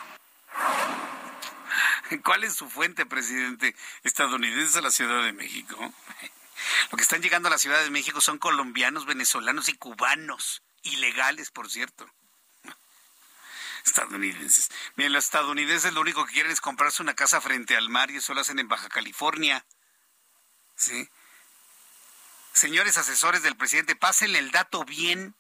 ¿Cuál 2.24 2.44
es 2.44 2.54
su 2.54 2.68
fuente, 2.68 3.06
presidente? 3.06 3.74
Estadounidenses 4.02 4.76
a 4.76 4.82
la 4.82 4.90
Ciudad 4.90 5.22
de 5.22 5.32
México. 5.32 5.76
Lo 6.90 6.96
que 6.96 7.02
están 7.02 7.22
llegando 7.22 7.48
a 7.48 7.50
la 7.50 7.58
Ciudad 7.58 7.82
de 7.82 7.90
México 7.90 8.20
son 8.20 8.38
colombianos, 8.38 9.06
venezolanos 9.06 9.68
y 9.68 9.74
cubanos. 9.74 10.62
Ilegales, 10.82 11.50
por 11.50 11.70
cierto. 11.70 12.06
Estadounidenses. 13.84 14.70
Miren, 14.96 15.12
los 15.12 15.24
estadounidenses 15.24 15.92
lo 15.92 16.00
único 16.00 16.24
que 16.24 16.34
quieren 16.34 16.52
es 16.52 16.60
comprarse 16.60 17.02
una 17.02 17.14
casa 17.14 17.40
frente 17.40 17.76
al 17.76 17.88
mar 17.88 18.10
y 18.10 18.16
eso 18.16 18.34
lo 18.34 18.40
hacen 18.40 18.58
en 18.58 18.68
Baja 18.68 18.88
California. 18.88 19.64
¿Sí? 20.76 21.08
Señores 22.52 22.96
asesores 22.96 23.42
del 23.42 23.56
presidente, 23.56 23.96
pásenle 23.96 24.38
el 24.38 24.50
dato 24.50 24.84
bien. 24.84 25.34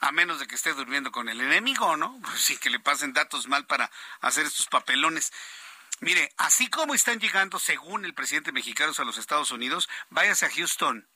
A 0.00 0.12
menos 0.12 0.38
de 0.38 0.46
que 0.46 0.54
esté 0.54 0.74
durmiendo 0.74 1.10
con 1.10 1.28
el 1.28 1.40
enemigo, 1.40 1.96
¿no? 1.96 2.20
Pues 2.22 2.40
sí, 2.40 2.56
que 2.56 2.70
le 2.70 2.78
pasen 2.78 3.12
datos 3.12 3.48
mal 3.48 3.66
para 3.66 3.90
hacer 4.20 4.46
estos 4.46 4.66
papelones. 4.66 5.32
Mire, 6.00 6.32
así 6.36 6.70
como 6.70 6.94
están 6.94 7.18
llegando, 7.18 7.58
según 7.58 8.04
el 8.04 8.14
presidente 8.14 8.52
mexicano, 8.52 8.92
a 8.96 9.04
los 9.04 9.18
Estados 9.18 9.50
Unidos, 9.50 9.88
váyase 10.10 10.46
a 10.46 10.50
Houston. 10.50 11.08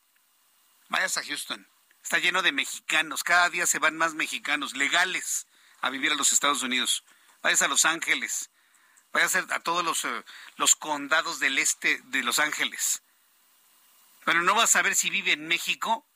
Váyase 0.89 1.21
a 1.21 1.25
Houston. 1.25 1.69
Está 2.03 2.19
lleno 2.19 2.43
de 2.43 2.51
mexicanos. 2.51 3.23
Cada 3.23 3.49
día 3.51 3.67
se 3.67 3.79
van 3.79 3.97
más 3.97 4.15
mexicanos 4.15 4.75
legales 4.77 5.47
a 5.83 5.91
vivir 5.91 6.13
a 6.13 6.15
los 6.15 6.33
Estados 6.33 6.63
Unidos. 6.63 7.05
Váyase 7.43 7.67
a 7.67 7.69
Los 7.69 7.85
Ángeles. 7.85 8.51
Váyase 9.13 9.45
a 9.51 9.61
todos 9.61 9.85
los, 9.85 10.05
eh, 10.05 10.25
los 10.57 10.75
condados 10.77 11.39
del 11.41 11.59
este 11.59 12.01
de 12.05 12.23
Los 12.23 12.39
Ángeles. 12.39 13.03
Pero 14.25 14.43
no 14.43 14.55
vas 14.55 14.75
a 14.77 14.83
ver 14.83 14.95
si 14.95 15.11
vive 15.11 15.33
en 15.33 15.49
México 15.49 16.07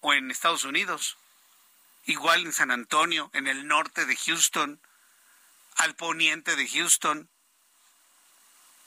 o 0.00 0.14
en 0.14 0.30
Estados 0.30 0.64
Unidos. 0.64 1.18
Igual 2.06 2.44
en 2.44 2.52
San 2.52 2.70
Antonio, 2.70 3.30
en 3.34 3.46
el 3.46 3.68
norte 3.68 4.06
de 4.06 4.16
Houston, 4.16 4.80
al 5.76 5.94
poniente 5.94 6.56
de 6.56 6.66
Houston. 6.66 7.30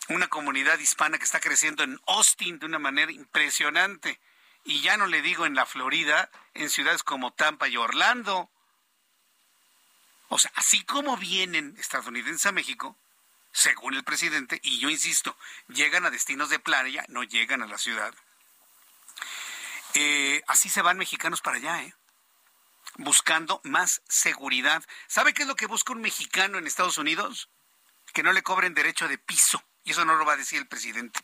Una 0.09 0.27
comunidad 0.27 0.79
hispana 0.79 1.19
que 1.19 1.25
está 1.25 1.39
creciendo 1.39 1.83
en 1.83 1.99
Austin 2.07 2.59
de 2.59 2.65
una 2.65 2.79
manera 2.79 3.11
impresionante. 3.11 4.19
Y 4.63 4.81
ya 4.81 4.97
no 4.97 5.05
le 5.05 5.21
digo 5.21 5.45
en 5.45 5.55
la 5.55 5.65
Florida, 5.65 6.31
en 6.55 6.69
ciudades 6.69 7.03
como 7.03 7.33
Tampa 7.33 7.67
y 7.67 7.77
Orlando. 7.77 8.49
O 10.29 10.39
sea, 10.39 10.51
así 10.55 10.83
como 10.83 11.17
vienen 11.17 11.75
estadounidenses 11.79 12.45
a 12.45 12.51
México, 12.51 12.97
según 13.51 13.95
el 13.95 14.03
presidente, 14.03 14.59
y 14.63 14.79
yo 14.79 14.89
insisto, 14.89 15.37
llegan 15.67 16.05
a 16.05 16.09
destinos 16.09 16.49
de 16.49 16.59
playa, 16.59 17.05
no 17.07 17.23
llegan 17.23 17.63
a 17.63 17.67
la 17.67 17.77
ciudad. 17.77 18.13
Eh, 19.93 20.43
así 20.47 20.69
se 20.69 20.81
van 20.81 20.97
mexicanos 20.97 21.41
para 21.41 21.57
allá, 21.57 21.83
¿eh? 21.83 21.93
buscando 22.97 23.61
más 23.63 24.01
seguridad. 24.07 24.83
¿Sabe 25.07 25.33
qué 25.33 25.43
es 25.43 25.47
lo 25.47 25.55
que 25.55 25.67
busca 25.67 25.93
un 25.93 26.01
mexicano 26.01 26.57
en 26.57 26.67
Estados 26.67 26.97
Unidos? 26.97 27.49
Que 28.13 28.23
no 28.23 28.33
le 28.33 28.43
cobren 28.43 28.73
derecho 28.73 29.07
de 29.07 29.17
piso. 29.17 29.63
Y 29.83 29.91
eso 29.91 30.03
no 30.03 30.15
lo 30.15 30.25
va 30.25 30.33
a 30.33 30.37
decir 30.37 30.59
el 30.59 30.67
presidente. 30.67 31.19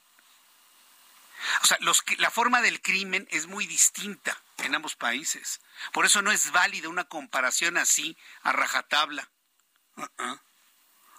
O 1.61 1.65
sea, 1.65 1.77
los, 1.81 2.03
la 2.17 2.31
forma 2.31 2.61
del 2.61 2.81
crimen 2.81 3.27
es 3.31 3.47
muy 3.47 3.67
distinta 3.67 4.41
en 4.57 4.75
ambos 4.75 4.95
países. 4.95 5.61
Por 5.91 6.05
eso 6.05 6.21
no 6.21 6.31
es 6.31 6.51
válida 6.51 6.89
una 6.89 7.05
comparación 7.05 7.77
así 7.77 8.17
a 8.41 8.51
rajatabla. 8.51 9.29
Uh-uh. 9.95 10.39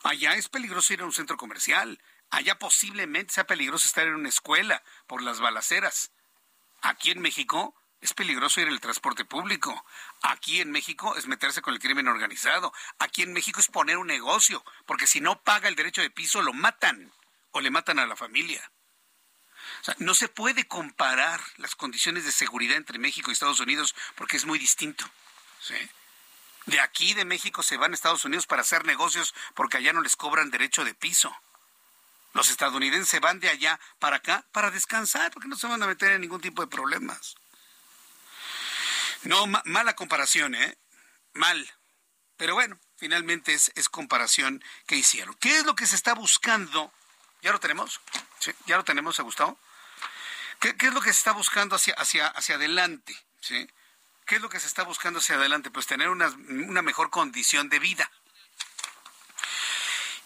Allá 0.05 0.35
es 0.35 0.49
peligroso 0.49 0.93
ir 0.93 1.01
a 1.01 1.07
un 1.07 1.13
centro 1.13 1.37
comercial. 1.37 2.01
Allá 2.31 2.59
posiblemente 2.59 3.35
sea 3.35 3.47
peligroso 3.47 3.87
estar 3.87 4.07
en 4.07 4.15
una 4.15 4.29
escuela 4.29 4.83
por 5.07 5.23
las 5.23 5.41
balaceras. 5.41 6.11
Aquí 6.83 7.11
en 7.11 7.21
México 7.21 7.75
es 8.01 8.13
peligroso 8.13 8.61
ir 8.61 8.67
en 8.67 8.75
el 8.75 8.81
transporte 8.81 9.25
público. 9.25 9.85
Aquí 10.21 10.61
en 10.61 10.71
México 10.71 11.17
es 11.17 11.27
meterse 11.27 11.63
con 11.63 11.73
el 11.73 11.81
crimen 11.81 12.07
organizado. 12.07 12.73
Aquí 12.99 13.23
en 13.23 13.33
México 13.33 13.61
es 13.61 13.69
poner 13.69 13.97
un 13.97 14.07
negocio, 14.07 14.63
porque 14.85 15.07
si 15.07 15.23
no 15.23 15.41
paga 15.43 15.69
el 15.69 15.75
derecho 15.75 16.03
de 16.03 16.11
piso 16.11 16.43
lo 16.43 16.53
matan 16.53 17.13
o 17.53 17.61
le 17.63 17.71
matan 17.71 17.99
a 17.99 18.07
la 18.07 18.17
familia. 18.17 18.71
Sea, 19.85 19.95
no 19.99 20.15
se 20.15 20.29
puede 20.29 20.67
comparar 20.67 21.43
las 21.59 21.75
condiciones 21.75 22.25
de 22.25 22.33
seguridad 22.33 22.79
entre 22.79 22.99
México 22.99 23.31
y 23.31 23.35
Estados 23.35 23.61
Unidos 23.61 23.95
porque 24.15 24.39
es 24.39 24.47
muy 24.47 24.59
distinto. 24.59 25.05
De 26.65 26.81
aquí 26.81 27.13
de 27.13 27.27
México 27.27 27.63
se 27.63 27.77
van 27.77 27.93
a 27.93 27.95
Estados 27.95 28.25
Unidos 28.25 28.47
para 28.47 28.63
hacer 28.63 28.87
negocios 28.87 29.35
porque 29.53 29.77
allá 29.77 29.93
no 29.93 30.01
les 30.01 30.17
cobran 30.17 30.51
derecho 30.51 30.87
de 30.87 30.95
piso. 30.95 31.37
Los 32.33 32.49
estadounidenses 32.49 33.21
van 33.21 33.41
de 33.41 33.51
allá 33.51 33.79
para 33.99 34.17
acá 34.17 34.47
para 34.53 34.71
descansar 34.71 35.31
porque 35.33 35.49
no 35.49 35.57
se 35.57 35.67
van 35.67 35.83
a 35.83 35.87
meter 35.87 36.13
en 36.13 36.23
ningún 36.23 36.41
tipo 36.41 36.63
de 36.63 36.69
problemas. 36.69 37.35
No, 39.25 39.47
mala 39.47 39.95
comparación, 39.95 40.55
¿eh? 40.55 40.79
Mal. 41.35 41.71
Pero 42.39 42.55
bueno, 42.55 42.79
finalmente 42.97 43.53
es, 43.53 43.71
es 43.75 43.91
comparación 43.91 44.65
que 44.87 44.97
hicieron. 44.97 45.35
¿Qué 45.35 45.59
es 45.59 45.67
lo 45.67 45.77
que 45.77 45.87
se 45.87 45.97
está 45.97 46.15
buscando? 46.15 46.91
¿Ya 47.43 47.53
lo 47.53 47.61
tenemos? 47.61 48.01
¿Ya 48.65 48.79
lo 48.79 48.85
tenemos, 48.85 49.21
Gustavo? 49.21 49.59
¿Qué, 50.65 50.75
¿Qué, 50.79 50.87
es 50.87 50.95
lo 50.95 51.03
que 51.03 51.13
se 51.13 51.19
está 51.19 51.33
buscando 51.33 51.77
hacia, 51.77 51.93
hacia, 51.93 52.27
hacia 52.27 52.55
adelante? 52.55 53.15
¿Sí? 53.39 53.69
¿Qué 54.25 54.37
es 54.37 54.41
lo 54.41 54.49
que 54.49 54.59
se 54.59 54.67
está 54.67 54.83
buscando 54.83 55.19
hacia 55.19 55.35
adelante? 55.35 55.71
Pues 55.71 55.87
tener 55.87 56.09
una, 56.09 56.29
una 56.29 56.81
mejor 56.81 57.11
condición 57.11 57.69
de 57.69 57.79
vida. 57.79 58.11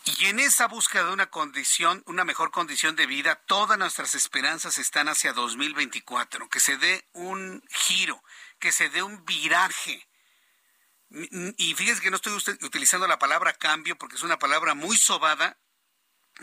Y 0.04 0.26
en 0.26 0.38
esa 0.38 0.68
búsqueda 0.68 1.06
de 1.06 1.12
una 1.12 1.26
condición, 1.26 2.04
una 2.06 2.24
mejor 2.24 2.52
condición 2.52 2.94
de 2.94 3.06
vida, 3.06 3.34
todas 3.46 3.76
nuestras 3.80 4.14
esperanzas 4.14 4.78
están 4.78 5.08
hacia 5.08 5.32
2024, 5.32 6.48
que 6.48 6.60
se 6.60 6.76
dé 6.76 7.04
un 7.14 7.60
giro, 7.68 8.22
que 8.60 8.70
se 8.70 8.90
dé 8.90 9.02
un 9.02 9.24
viraje. 9.24 10.06
Y 11.10 11.74
fíjense 11.74 12.00
que 12.00 12.10
no 12.10 12.16
estoy 12.16 12.34
utilizando 12.62 13.08
la 13.08 13.18
palabra 13.18 13.54
cambio 13.54 13.98
porque 13.98 14.14
es 14.14 14.22
una 14.22 14.38
palabra 14.38 14.74
muy 14.74 14.96
sobada 14.98 15.58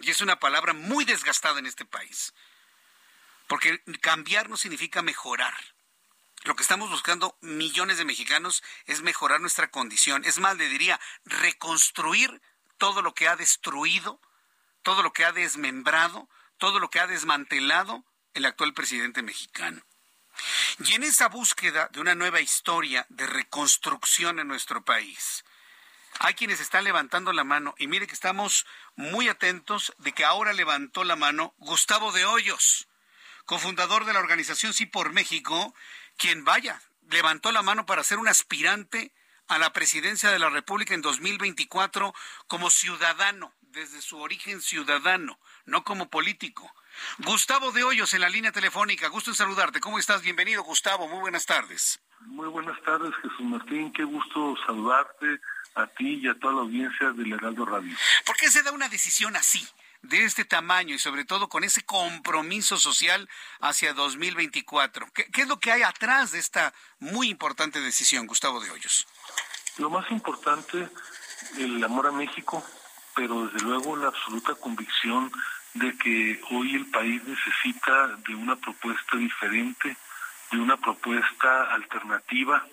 y 0.01 0.11
es 0.11 0.19
una 0.19 0.37
palabra 0.37 0.73
muy 0.73 1.05
desgastada 1.05 1.59
en 1.59 1.65
este 1.65 1.85
país. 1.85 2.33
Porque 3.47 3.81
cambiar 4.01 4.49
no 4.49 4.57
significa 4.57 5.01
mejorar. 5.01 5.53
Lo 6.43 6.55
que 6.55 6.63
estamos 6.63 6.89
buscando 6.89 7.37
millones 7.41 7.97
de 7.97 8.05
mexicanos 8.05 8.63
es 8.85 9.01
mejorar 9.01 9.41
nuestra 9.41 9.71
condición. 9.71 10.23
Es 10.25 10.37
más, 10.37 10.57
le 10.57 10.69
diría, 10.69 10.99
reconstruir 11.25 12.41
todo 12.77 13.01
lo 13.01 13.13
que 13.13 13.27
ha 13.27 13.35
destruido, 13.35 14.19
todo 14.83 15.01
lo 15.01 15.11
que 15.11 15.25
ha 15.25 15.31
desmembrado, 15.31 16.29
todo 16.57 16.79
lo 16.79 16.89
que 16.89 16.99
ha 16.99 17.07
desmantelado 17.07 18.03
el 18.35 18.45
actual 18.45 18.73
presidente 18.73 19.23
mexicano. 19.23 19.81
Y 20.79 20.93
en 20.93 21.03
esa 21.03 21.29
búsqueda 21.29 21.89
de 21.91 21.99
una 21.99 22.15
nueva 22.15 22.41
historia 22.41 23.05
de 23.09 23.25
reconstrucción 23.25 24.39
en 24.39 24.47
nuestro 24.47 24.83
país, 24.83 25.45
hay 26.19 26.33
quienes 26.33 26.59
están 26.59 26.83
levantando 26.83 27.33
la 27.33 27.43
mano 27.43 27.75
y 27.77 27.87
mire 27.87 28.07
que 28.07 28.13
estamos 28.13 28.65
muy 28.95 29.29
atentos 29.29 29.93
de 29.97 30.13
que 30.13 30.25
ahora 30.25 30.53
levantó 30.53 31.03
la 31.03 31.15
mano 31.15 31.53
Gustavo 31.57 32.11
de 32.11 32.25
Hoyos, 32.25 32.87
cofundador 33.45 34.05
de 34.05 34.13
la 34.13 34.19
organización 34.19 34.73
Sí 34.73 34.85
por 34.85 35.13
México, 35.13 35.73
quien 36.17 36.43
vaya, 36.43 36.81
levantó 37.09 37.51
la 37.51 37.61
mano 37.61 37.85
para 37.85 38.03
ser 38.03 38.17
un 38.17 38.27
aspirante 38.27 39.13
a 39.47 39.59
la 39.59 39.73
presidencia 39.73 40.31
de 40.31 40.39
la 40.39 40.49
República 40.49 40.93
en 40.93 41.01
2024 41.01 42.13
como 42.47 42.69
ciudadano, 42.69 43.53
desde 43.61 44.01
su 44.01 44.19
origen 44.19 44.61
ciudadano, 44.61 45.39
no 45.65 45.83
como 45.83 46.09
político. 46.09 46.73
Gustavo 47.19 47.71
de 47.71 47.83
Hoyos 47.83 48.13
en 48.13 48.21
la 48.21 48.29
línea 48.29 48.51
telefónica, 48.51 49.09
gusto 49.09 49.31
en 49.31 49.35
saludarte. 49.35 49.79
¿Cómo 49.79 49.99
estás? 49.99 50.21
Bienvenido, 50.21 50.63
Gustavo. 50.63 51.07
Muy 51.07 51.19
buenas 51.19 51.45
tardes. 51.45 51.99
Muy 52.21 52.47
buenas 52.47 52.81
tardes, 52.83 53.13
Jesús 53.21 53.41
Martín. 53.41 53.91
Qué 53.91 54.03
gusto 54.03 54.55
saludarte 54.65 55.39
a 55.75 55.85
ti 55.87 56.21
y 56.23 56.27
a 56.27 56.39
toda 56.39 56.53
la 56.53 56.61
audiencia 56.61 57.11
del 57.11 57.33
Heraldo 57.33 57.65
Radio. 57.65 57.95
¿Por 58.25 58.37
qué 58.37 58.49
se 58.49 58.63
da 58.63 58.71
una 58.71 58.89
decisión 58.89 59.35
así? 59.35 59.67
De 60.07 60.23
este 60.23 60.45
tamaño 60.45 60.95
y 60.95 60.99
sobre 60.99 61.25
todo 61.25 61.49
con 61.49 61.63
ese 61.63 61.83
compromiso 61.83 62.77
social 62.77 63.29
hacia 63.59 63.93
2024. 63.93 65.07
¿Qué, 65.13 65.25
¿Qué, 65.31 65.41
es 65.43 65.47
lo 65.47 65.59
que 65.59 65.71
hay 65.71 65.83
atrás 65.83 66.31
de 66.31 66.39
esta 66.39 66.73
muy 66.99 67.29
importante 67.29 67.79
decisión, 67.79 68.27
Gustavo 68.27 68.59
de 68.59 68.71
Hoyos? 68.71 69.07
Lo 69.77 69.89
más 69.89 70.09
importante, 70.11 70.89
el 71.57 71.83
amor 71.83 72.07
a 72.07 72.11
México, 72.11 72.63
pero 73.15 73.47
desde 73.47 73.65
luego 73.65 73.95
la 73.95 74.07
absoluta 74.07 74.55
convicción 74.55 75.31
de 75.73 75.97
que 75.97 76.41
hoy 76.51 76.75
el 76.75 76.85
país 76.85 77.21
necesita 77.25 78.07
de 78.27 78.35
una 78.35 78.55
propuesta 78.55 79.17
diferente, 79.17 79.97
de 80.51 80.57
una 80.57 80.77
propuesta 80.77 81.73
alternativa, 81.73 82.65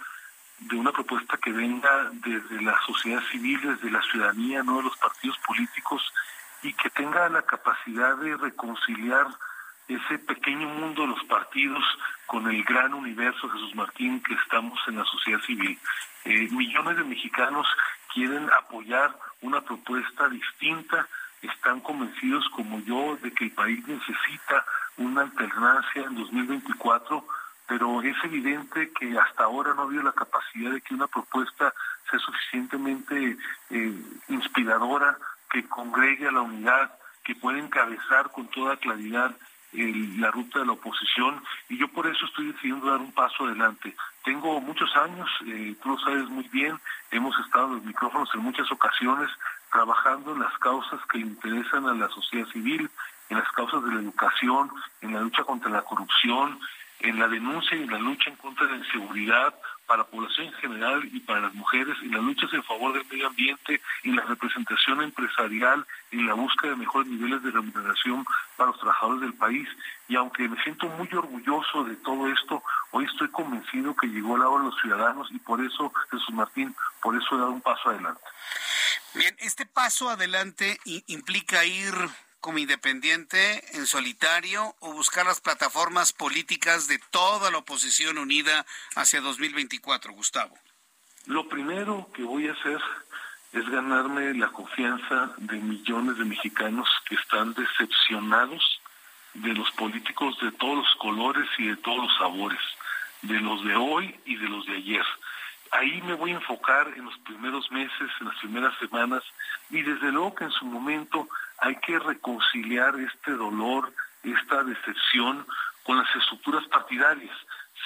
de 0.60 0.76
una 0.76 0.92
propuesta 0.92 1.36
que 1.38 1.50
venga 1.50 2.10
desde 2.12 2.62
la 2.62 2.78
sociedad 2.86 3.22
civil, 3.30 3.60
desde 3.60 3.90
la 3.90 4.02
ciudadanía, 4.02 4.62
no 4.62 4.76
de 4.76 4.84
los 4.84 4.96
partidos 4.98 5.36
políticos, 5.38 6.02
y 6.62 6.72
que 6.74 6.90
tenga 6.90 7.28
la 7.28 7.42
capacidad 7.42 8.16
de 8.16 8.36
reconciliar 8.36 9.26
ese 9.88 10.18
pequeño 10.18 10.68
mundo 10.68 11.02
de 11.02 11.08
los 11.08 11.24
partidos 11.24 11.82
con 12.26 12.48
el 12.48 12.62
gran 12.64 12.94
universo, 12.94 13.48
Jesús 13.50 13.74
Martín, 13.74 14.22
que 14.22 14.34
estamos 14.34 14.78
en 14.86 14.96
la 14.96 15.04
sociedad 15.04 15.40
civil. 15.40 15.78
Eh, 16.24 16.48
millones 16.52 16.96
de 16.96 17.04
mexicanos 17.04 17.66
quieren 18.14 18.48
apoyar 18.52 19.16
una 19.40 19.60
propuesta 19.60 20.28
distinta, 20.28 21.06
están 21.42 21.80
convencidos 21.80 22.48
como 22.50 22.78
yo 22.80 23.16
de 23.16 23.32
que 23.32 23.44
el 23.44 23.50
país 23.50 23.86
necesita 23.86 24.64
una 24.98 25.22
alternancia 25.22 26.02
en 26.02 26.14
2024, 26.14 27.26
pero 27.66 28.02
es 28.02 28.16
evidente 28.22 28.92
que 28.92 29.18
hasta 29.18 29.44
ahora 29.44 29.74
no 29.74 29.82
ha 29.82 29.84
habido 29.86 30.04
la 30.04 30.12
capacidad 30.12 30.70
de 30.70 30.80
que 30.80 30.94
una 30.94 31.08
propuesta 31.08 31.74
sea 32.08 32.20
suficientemente 32.20 33.36
eh, 33.70 34.02
inspiradora 34.28 35.18
que 35.52 35.68
congregue 35.68 36.28
a 36.28 36.32
la 36.32 36.40
unidad, 36.40 36.98
que 37.22 37.34
pueda 37.34 37.58
encabezar 37.58 38.30
con 38.30 38.48
toda 38.48 38.76
claridad 38.76 39.36
la 39.72 40.30
ruta 40.30 40.58
de 40.58 40.66
la 40.66 40.72
oposición 40.72 41.42
y 41.68 41.78
yo 41.78 41.88
por 41.88 42.06
eso 42.06 42.26
estoy 42.26 42.52
decidiendo 42.52 42.90
dar 42.90 43.00
un 43.00 43.12
paso 43.12 43.44
adelante. 43.44 43.94
Tengo 44.22 44.60
muchos 44.60 44.94
años, 44.96 45.28
eh, 45.46 45.74
tú 45.82 45.90
lo 45.90 45.98
sabes 45.98 46.28
muy 46.28 46.46
bien, 46.48 46.78
hemos 47.10 47.38
estado 47.38 47.68
en 47.68 47.74
los 47.76 47.84
micrófonos 47.84 48.28
en 48.34 48.40
muchas 48.40 48.70
ocasiones 48.70 49.30
trabajando 49.72 50.32
en 50.32 50.40
las 50.40 50.56
causas 50.58 51.00
que 51.10 51.18
interesan 51.18 51.86
a 51.86 51.94
la 51.94 52.08
sociedad 52.10 52.46
civil, 52.48 52.90
en 53.30 53.38
las 53.38 53.50
causas 53.52 53.82
de 53.84 53.94
la 53.94 54.00
educación, 54.00 54.70
en 55.00 55.14
la 55.14 55.20
lucha 55.20 55.42
contra 55.44 55.70
la 55.70 55.82
corrupción, 55.82 56.60
en 57.00 57.18
la 57.18 57.28
denuncia 57.28 57.76
y 57.76 57.82
en 57.82 57.90
la 57.90 57.98
lucha 57.98 58.28
en 58.28 58.36
contra 58.36 58.66
de 58.66 58.72
la 58.72 58.78
inseguridad, 58.78 59.54
para 59.92 60.04
la 60.04 60.10
población 60.10 60.46
en 60.46 60.52
general 60.54 61.06
y 61.12 61.20
para 61.20 61.42
las 61.42 61.52
mujeres, 61.52 61.94
en 62.00 62.12
las 62.12 62.22
luchas 62.22 62.50
en 62.54 62.64
favor 62.64 62.94
del 62.94 63.04
medio 63.10 63.26
ambiente, 63.26 63.78
en 64.04 64.16
la 64.16 64.22
representación 64.22 65.02
empresarial, 65.02 65.86
en 66.12 66.26
la 66.26 66.32
búsqueda 66.32 66.70
de 66.70 66.78
mejores 66.78 67.10
niveles 67.10 67.42
de 67.42 67.50
remuneración 67.50 68.24
para 68.56 68.70
los 68.70 68.78
trabajadores 68.78 69.20
del 69.20 69.34
país. 69.34 69.68
Y 70.08 70.16
aunque 70.16 70.48
me 70.48 70.56
siento 70.62 70.86
muy 70.88 71.08
orgulloso 71.12 71.84
de 71.84 71.96
todo 71.96 72.26
esto, 72.28 72.62
hoy 72.92 73.04
estoy 73.04 73.28
convencido 73.28 73.94
que 73.94 74.06
llegó 74.06 74.38
la 74.38 74.48
hora 74.48 74.64
de 74.64 74.70
los 74.70 74.80
ciudadanos 74.80 75.28
y 75.30 75.38
por 75.40 75.62
eso, 75.62 75.92
Jesús 76.10 76.32
Martín, 76.32 76.74
por 77.02 77.14
eso 77.14 77.34
he 77.34 77.38
dado 77.38 77.50
un 77.50 77.60
paso 77.60 77.90
adelante. 77.90 78.22
Bien, 79.12 79.36
este 79.40 79.66
paso 79.66 80.08
adelante 80.08 80.80
implica 81.08 81.66
ir 81.66 81.92
como 82.42 82.58
independiente, 82.58 83.62
en 83.78 83.86
solitario, 83.86 84.74
o 84.80 84.92
buscar 84.92 85.24
las 85.24 85.40
plataformas 85.40 86.12
políticas 86.12 86.88
de 86.88 86.98
toda 87.10 87.52
la 87.52 87.58
oposición 87.58 88.18
unida 88.18 88.66
hacia 88.96 89.20
2024, 89.20 90.12
Gustavo? 90.12 90.58
Lo 91.26 91.48
primero 91.48 92.10
que 92.12 92.24
voy 92.24 92.48
a 92.48 92.52
hacer 92.52 92.80
es 93.52 93.68
ganarme 93.70 94.34
la 94.34 94.48
confianza 94.48 95.32
de 95.36 95.56
millones 95.56 96.18
de 96.18 96.24
mexicanos 96.24 96.88
que 97.08 97.14
están 97.14 97.54
decepcionados 97.54 98.80
de 99.34 99.54
los 99.54 99.70
políticos 99.72 100.36
de 100.42 100.50
todos 100.52 100.78
los 100.78 100.94
colores 100.96 101.48
y 101.58 101.68
de 101.68 101.76
todos 101.76 101.98
los 101.98 102.16
sabores, 102.18 102.60
de 103.22 103.40
los 103.40 103.64
de 103.64 103.76
hoy 103.76 104.18
y 104.24 104.34
de 104.34 104.48
los 104.48 104.66
de 104.66 104.76
ayer. 104.76 105.04
Ahí 105.70 106.02
me 106.02 106.14
voy 106.14 106.32
a 106.32 106.34
enfocar 106.34 106.92
en 106.96 107.04
los 107.04 107.16
primeros 107.18 107.70
meses, 107.70 108.10
en 108.20 108.26
las 108.26 108.36
primeras 108.38 108.76
semanas, 108.78 109.22
y 109.70 109.80
desde 109.82 110.10
luego 110.10 110.34
que 110.34 110.44
en 110.44 110.50
su 110.50 110.66
momento 110.66 111.28
hay 111.62 111.76
que 111.76 111.96
reconciliar 111.96 112.98
este 112.98 113.32
dolor, 113.32 113.92
esta 114.24 114.64
decepción 114.64 115.46
con 115.84 115.96
las 115.96 116.14
estructuras 116.16 116.66
partidarias. 116.66 117.34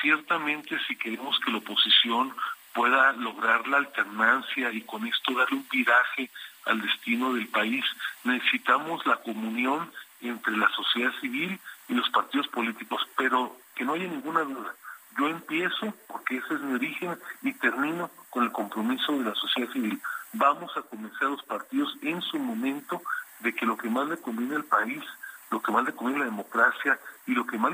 Ciertamente 0.01 0.79
si 0.89 0.97
queremos 0.97 1.39
que 1.41 1.51
la 1.51 1.59
oposición 1.59 2.35
pueda 2.75 3.13
lograr 3.13 3.69
la 3.69 3.77
alternancia 3.77 4.73
y 4.73 4.81
con 4.81 5.07
esto 5.07 5.35
darle 5.35 5.59
un 5.59 5.69
viraje 5.71 6.31
al 6.65 6.81
destino 6.81 7.35
del 7.35 7.49
país, 7.49 7.85
necesitamos 8.25 9.05
la 9.05 9.17
comunión 9.17 9.93
entre 10.23 10.57
la 10.57 10.71
sociedad 10.71 11.13
civil 11.21 11.61
y 11.89 11.95
los 11.95 12.09
partidos 12.09 12.49
políticos, 12.49 13.07
pero 13.15 13.59
que 13.75 13.85
no 13.85 13.93
haya 13.93 14.09
ninguna 14.09 14.41
duda. 14.41 14.75
Yo 15.19 15.29
empiezo, 15.29 15.95
porque 16.09 16.39
ese 16.39 16.55
es 16.55 16.61
mi 16.61 16.75
origen, 16.75 17.19
y 17.43 17.53
termino 17.53 18.11
con 18.31 18.45
el 18.45 18.53
compromiso 18.53 19.13
de 19.13 19.25
la 19.25 19.35
sociedad 19.35 19.71
civil. 19.71 20.01
Vamos 20.33 20.75
a 20.77 20.83
convencer 20.83 21.27
a 21.27 21.31
los 21.31 21.43
partidos 21.45 21.95
en 22.03 22.21
su 22.23 22.39
momento 22.39 23.03
de 23.47 23.55
que 23.55 23.65
lo 23.65 23.77
que 23.77 23.89
más 23.89 24.09
le 24.09 24.17
conviene 24.17 24.57
al 24.57 24.65
país, 24.65 25.03
lo 25.51 25.63
que 25.63 25.71
más 25.71 25.85
le 25.85 25.95
conviene 25.95 26.23
a 26.23 26.25
la 26.25 26.31
democracia 26.33 26.99
y 27.27 27.33
lo 27.33 27.47
que 27.47 27.57
más 27.57 27.73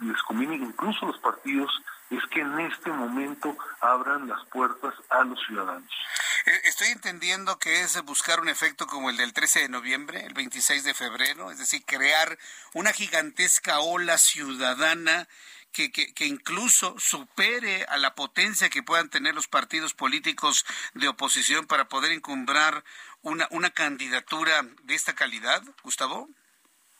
les, 0.00 0.22
conviene 0.22 0.56
incluso 0.56 1.04
a 1.04 1.08
los 1.08 1.18
partidos 1.18 1.70
es 2.08 2.24
que 2.30 2.40
en 2.40 2.58
este 2.60 2.90
momento 2.90 3.54
abran 3.80 4.26
las 4.26 4.42
puertas 4.46 4.94
a 5.10 5.22
los 5.24 5.38
ciudadanos. 5.46 5.90
Eh, 6.46 6.60
estoy 6.64 6.88
entendiendo 6.88 7.58
que 7.58 7.82
es 7.82 8.02
buscar 8.02 8.40
un 8.40 8.48
efecto 8.48 8.86
como 8.86 9.10
el 9.10 9.18
del 9.18 9.34
13 9.34 9.60
de 9.60 9.68
noviembre, 9.68 10.24
el 10.24 10.32
26 10.32 10.84
de 10.84 10.94
febrero, 10.94 11.50
es 11.50 11.58
decir, 11.58 11.84
crear 11.84 12.38
una 12.72 12.94
gigantesca 12.94 13.80
ola 13.80 14.16
ciudadana 14.16 15.28
que, 15.72 15.90
que, 15.90 16.26
incluso 16.26 16.94
supere 16.98 17.84
a 17.84 17.96
la 17.96 18.14
potencia 18.14 18.68
que 18.68 18.82
puedan 18.82 19.08
tener 19.08 19.34
los 19.34 19.48
partidos 19.48 19.94
políticos 19.94 20.64
de 20.94 21.08
oposición 21.08 21.66
para 21.66 21.88
poder 21.88 22.12
encumbrar 22.12 22.84
una, 23.22 23.46
una 23.50 23.70
candidatura 23.70 24.62
de 24.82 24.94
esta 24.94 25.14
calidad, 25.14 25.62
Gustavo? 25.82 26.28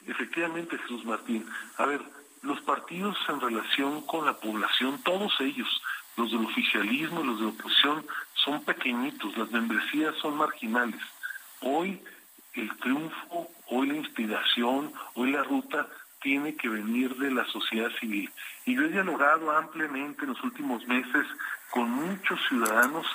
Efectivamente, 0.07 0.79
Jesús 0.79 1.05
Martín. 1.05 1.47
A 1.77 1.87
ver, 1.87 2.01
los 2.43 2.61
partidos 2.63 3.17
en 3.29 3.41
relación 3.41 4.03
con 4.07 4.25
la 4.25 4.35
población, 4.35 5.03
todos 5.03 5.33
ellos, 5.41 5.69
los 6.17 6.31
del 6.31 6.45
oficialismo, 6.45 7.23
los 7.23 7.41
de 7.41 7.47
oposición, 7.47 8.07
son 8.35 8.65
pequeñitos, 8.65 9.37
las 9.37 9.51
membresías 9.51 10.15
son 10.17 10.37
marginales. 10.37 11.01
Hoy 11.61 12.01
el 12.55 12.77
triunfo, 12.79 13.51
hoy 13.69 13.89
la 13.89 13.97
inspiración, 13.97 14.93
hoy 15.15 15.33
la 15.33 15.43
ruta 15.45 15.89
tiene 16.21 16.55
que 16.55 16.69
venir 16.69 17.17
de 17.17 17.31
la 17.31 17.45
sociedad 17.47 17.91
civil. 17.99 18.31
Y 18.67 18.75
yo 18.75 18.83
he 18.83 18.89
dialogado 18.89 19.51
ampliamente 19.51 20.23
en 20.23 20.31
los 20.31 20.43
últimos 20.43 20.87
meses 20.87 21.27
con 21.71 21.91
muchos 21.91 22.39
ciudadanos 22.49 23.07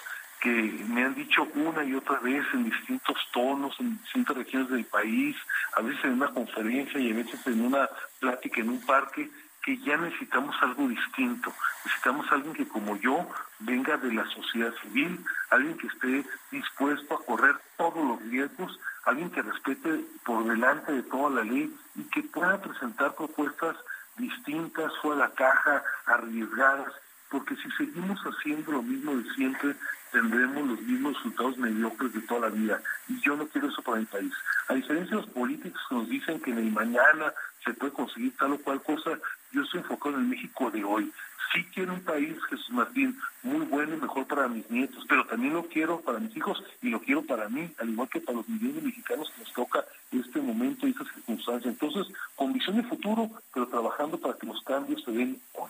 que 0.41 0.51
me 0.89 1.03
han 1.03 1.15
dicho 1.15 1.47
una 1.55 1.83
y 1.83 1.95
otra 1.95 2.19
vez 2.19 2.45
en 2.53 2.65
distintos 2.65 3.17
tonos, 3.31 3.75
en 3.79 3.97
distintas 3.97 4.37
regiones 4.37 4.69
del 4.69 4.85
país, 4.85 5.35
a 5.75 5.81
veces 5.81 6.05
en 6.05 6.13
una 6.13 6.27
conferencia 6.27 6.99
y 6.99 7.11
a 7.11 7.15
veces 7.15 7.47
en 7.47 7.65
una 7.65 7.89
plática 8.19 8.61
en 8.61 8.69
un 8.69 8.85
parque, 8.85 9.29
que 9.63 9.77
ya 9.79 9.97
necesitamos 9.97 10.55
algo 10.61 10.87
distinto. 10.87 11.51
Necesitamos 11.83 12.31
alguien 12.31 12.53
que 12.53 12.67
como 12.67 12.95
yo 12.97 13.27
venga 13.59 13.97
de 13.97 14.13
la 14.13 14.25
sociedad 14.25 14.71
civil, 14.83 15.19
alguien 15.49 15.75
que 15.77 15.87
esté 15.87 16.23
dispuesto 16.51 17.15
a 17.15 17.25
correr 17.25 17.55
todos 17.75 18.05
los 18.05 18.21
riesgos, 18.29 18.79
alguien 19.05 19.31
que 19.31 19.41
respete 19.41 20.05
por 20.23 20.45
delante 20.45 20.91
de 20.91 21.01
toda 21.03 21.31
la 21.31 21.43
ley 21.43 21.75
y 21.95 22.03
que 22.03 22.23
pueda 22.23 22.61
presentar 22.61 23.15
propuestas 23.15 23.75
distintas, 24.17 24.91
fuera 25.01 25.23
de 25.23 25.29
la 25.29 25.35
caja, 25.35 25.83
arriesgadas, 26.05 26.91
porque 27.29 27.55
si 27.55 27.69
seguimos 27.71 28.19
haciendo 28.21 28.73
lo 28.73 28.81
mismo 28.81 29.15
de 29.15 29.23
siempre, 29.33 29.75
tendremos 30.11 30.67
los 30.67 30.81
mismos 30.81 31.15
resultados 31.15 31.57
mediocres 31.57 32.13
de 32.13 32.21
toda 32.21 32.41
la 32.41 32.49
vida. 32.49 32.81
Y 33.07 33.19
yo 33.21 33.35
no 33.35 33.47
quiero 33.47 33.67
eso 33.67 33.81
para 33.81 33.97
mi 33.97 34.05
país. 34.05 34.33
A 34.67 34.73
diferencia 34.73 35.15
de 35.15 35.21
los 35.21 35.31
políticos 35.31 35.81
que 35.89 35.95
nos 35.95 36.09
dicen 36.09 36.39
que 36.39 36.51
en 36.51 36.59
el 36.59 36.71
mañana 36.71 37.33
se 37.63 37.73
puede 37.73 37.91
conseguir 37.91 38.35
tal 38.37 38.53
o 38.53 38.57
cual 38.59 38.81
cosa, 38.81 39.19
yo 39.51 39.63
estoy 39.63 39.81
enfocado 39.81 40.15
en 40.15 40.21
el 40.21 40.27
México 40.27 40.71
de 40.71 40.83
hoy. 40.83 41.11
Sí 41.55 41.65
quiero 41.73 41.93
un 41.93 42.03
país, 42.03 42.37
Jesús 42.49 42.69
Martín, 42.71 43.17
muy 43.41 43.65
bueno 43.65 43.95
y 43.95 44.01
mejor 44.01 44.27
para 44.27 44.47
mis 44.47 44.69
nietos, 44.69 45.05
pero 45.07 45.25
también 45.25 45.53
lo 45.53 45.63
quiero 45.63 46.01
para 46.01 46.19
mis 46.19 46.35
hijos 46.35 46.61
y 46.81 46.89
lo 46.89 47.01
quiero 47.01 47.23
para 47.23 47.47
mí, 47.49 47.73
al 47.79 47.89
igual 47.89 48.09
que 48.09 48.19
para 48.19 48.37
los 48.37 48.49
millones 48.49 48.75
de 48.75 48.81
mexicanos 48.81 49.31
que 49.31 49.41
nos 49.41 49.53
toca 49.53 49.85
este 50.11 50.41
momento 50.41 50.85
y 50.85 50.91
estas 50.91 51.07
circunstancias. 51.13 51.73
Entonces, 51.73 52.13
con 52.35 52.53
visión 52.53 52.75
de 52.75 52.83
futuro, 52.83 53.31
pero 53.53 53.67
trabajando 53.67 54.19
para 54.19 54.37
que 54.37 54.45
los 54.45 54.61
cambios 54.63 55.01
se 55.03 55.11
den 55.11 55.41
hoy 55.53 55.69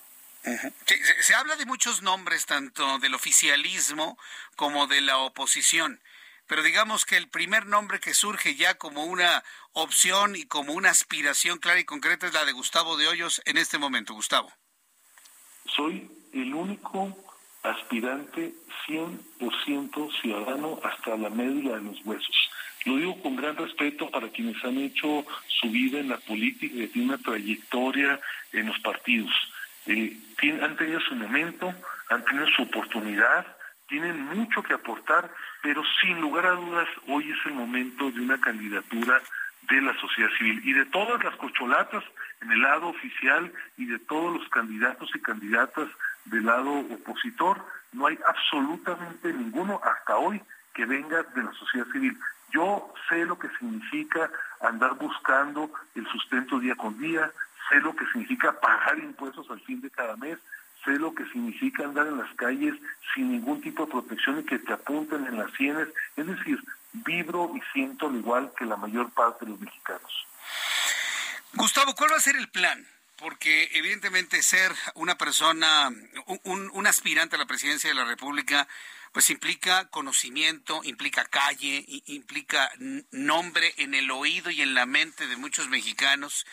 se, 1.22 1.36
habla 1.36 1.56
de 1.56 1.66
muchos 1.66 2.02
nombres, 2.02 2.46
tanto 2.46 3.00
del 3.00 3.16
oficialismo 3.16 4.18
como 4.56 4.88
de 4.88 5.02
la 5.02 5.18
oposición, 5.18 6.00
pero 6.48 6.62
digamos 6.62 7.06
que 7.06 7.18
el 7.18 7.30
primer 7.30 7.66
nombre 7.66 8.00
que 8.00 8.14
surge 8.14 8.56
ya 8.56 8.76
como 8.76 9.06
una 9.06 9.44
opción 9.74 10.36
y 10.36 10.46
como 10.46 10.74
una 10.74 10.92
aspiración 10.92 11.58
clara 11.58 11.80
y 11.80 11.86
concreta 11.86 12.28
es 12.28 12.34
la 12.34 12.46
de 12.46 12.52
Gustavo 12.52 12.98
de 12.98 13.08
Hoyos 13.08 13.42
en 13.46 13.58
este 13.58 13.80
momento. 13.80 14.14
Gustavo. 14.14 14.54
Soy 15.66 16.09
el 16.34 16.53
único 16.53 17.16
aspirante 17.63 18.53
100% 18.88 20.22
ciudadano 20.22 20.80
hasta 20.84 21.18
la 21.18 21.30
médula 21.30 21.78
de 21.78 21.84
los 21.84 22.05
huesos. 22.05 22.36
Lo 22.86 22.97
digo 22.97 23.22
con 23.22 23.36
gran 23.36 23.57
respeto 23.57 24.11
para 24.11 24.30
quienes 24.30 24.63
han 24.63 24.78
hecho 24.78 25.26
su 25.47 25.70
vida 25.70 25.99
en 25.99 26.09
la 26.09 26.18
política 26.18 26.76
y 26.76 26.88
tienen 26.88 27.09
una 27.09 27.18
trayectoria 27.18 28.20
en 28.53 28.68
los 28.68 28.80
partidos 28.80 29.32
eh, 29.88 30.18
han 30.61 30.76
tenido 30.78 30.99
su 31.01 31.16
momento, 31.16 31.74
han 32.09 32.24
tenido 32.26 32.47
su 32.47 32.63
oportunidad, 32.63 33.45
tienen 33.88 34.20
mucho 34.26 34.63
que 34.63 34.74
aportar, 34.74 35.30
pero 35.61 35.84
sin 36.01 36.20
lugar 36.20 36.45
a 36.45 36.51
dudas 36.51 36.88
hoy 37.07 37.32
es 37.32 37.38
el 37.45 37.53
momento 37.53 38.11
de 38.11 38.22
una 38.22 38.39
candidatura 38.39 39.22
de 39.70 39.82
la 39.82 39.99
sociedad 39.99 40.30
civil 40.38 40.61
y 40.63 40.74
de 40.74 40.86
todas 40.86 41.24
las 41.24 41.36
cocholatas 41.36 42.03
en 42.46 42.52
el 42.52 42.62
lado 42.62 42.89
oficial 42.89 43.52
y 43.76 43.88
de 43.88 43.98
todos 44.00 44.39
los 44.39 44.48
candidatos 44.50 45.10
y 45.16 45.20
candidatas 45.20 45.89
del 46.26 46.46
lado 46.46 46.72
opositor, 46.80 47.60
no 47.91 48.06
hay 48.06 48.20
absolutamente 48.28 49.34
ninguno 49.34 49.82
hasta 49.84 50.18
hoy 50.18 50.41
que 50.74 50.86
venga 50.86 51.24
de 51.24 51.43
la 51.43 51.52
sociedad 51.54 51.88
civil. 51.91 52.18
Yo 52.52 52.93
sé 53.10 53.26
lo 53.26 53.39
que 53.39 53.50
significa 53.58 54.30
andar 54.62 54.93
buscando 54.96 55.72
el 55.96 56.06
sustento 56.08 56.60
día 56.60 56.76
con 56.76 56.98
día, 57.00 57.32
sé 57.70 57.80
lo 57.80 57.96
que 57.96 58.06
significa 58.08 58.60
pagar 58.60 59.00
impuestos 59.00 59.50
al 59.50 59.62
fin 59.62 59.82
de 59.82 59.89
cada 59.89 60.16
mes, 60.16 60.38
sé 60.84 61.00
lo 61.00 61.16
que 61.16 61.26
significa 61.26 61.84
andar 61.84 62.06
en 62.06 62.20
las 62.20 62.32
calles 62.36 62.76
sin 63.16 63.32
ningún 63.32 63.60
tipo 63.62 63.86
de 63.86 63.91
protección 63.91 64.39
y 64.39 64.43
que 64.43 64.60
te 64.60 64.74
apunten 64.74 65.26
en 65.26 65.38
las 65.38 65.52
sienes, 65.54 65.88
es 66.16 66.28
decir, 66.28 66.64
vibro 66.93 67.52
y 67.56 67.62
siento 67.74 68.08
al 68.08 68.18
igual 68.18 68.52
que 68.56 68.66
la 68.66 68.78
mayor 68.78 69.10
parte 69.10 69.46
de 69.46 69.52
los 69.52 69.60
mexicanos. 69.60 70.28
Gustavo, 71.58 71.95
¿cuál 71.95 72.12
va 72.12 72.18
a 72.18 72.22
ser 72.22 72.36
el 72.36 72.49
plan? 72.49 72.86
Porque 73.16 73.70
evidentemente 73.74 74.43
ser 74.43 74.74
una 74.93 75.18
persona, 75.18 75.89
un, 76.43 76.70
un 76.74 76.88
aspirante 76.88 77.38
a 77.38 77.39
la 77.39 77.45
presidencia 77.45 77.89
de 77.89 77.95
la 77.95 78.03
República, 78.03 78.68
pues 79.14 79.30
implica 79.30 79.89
conocimiento, 79.89 80.82
implica 80.84 81.24
calle, 81.24 81.86
implica 82.08 82.70
nombre 83.12 83.74
en 83.78 83.93
el 83.93 84.12
oído 84.12 84.51
y 84.51 84.62
en 84.62 84.74
la 84.74 84.86
mente 84.86 85.28
de 85.28 85.38
muchos 85.38 85.70
mexicanos 85.70 86.45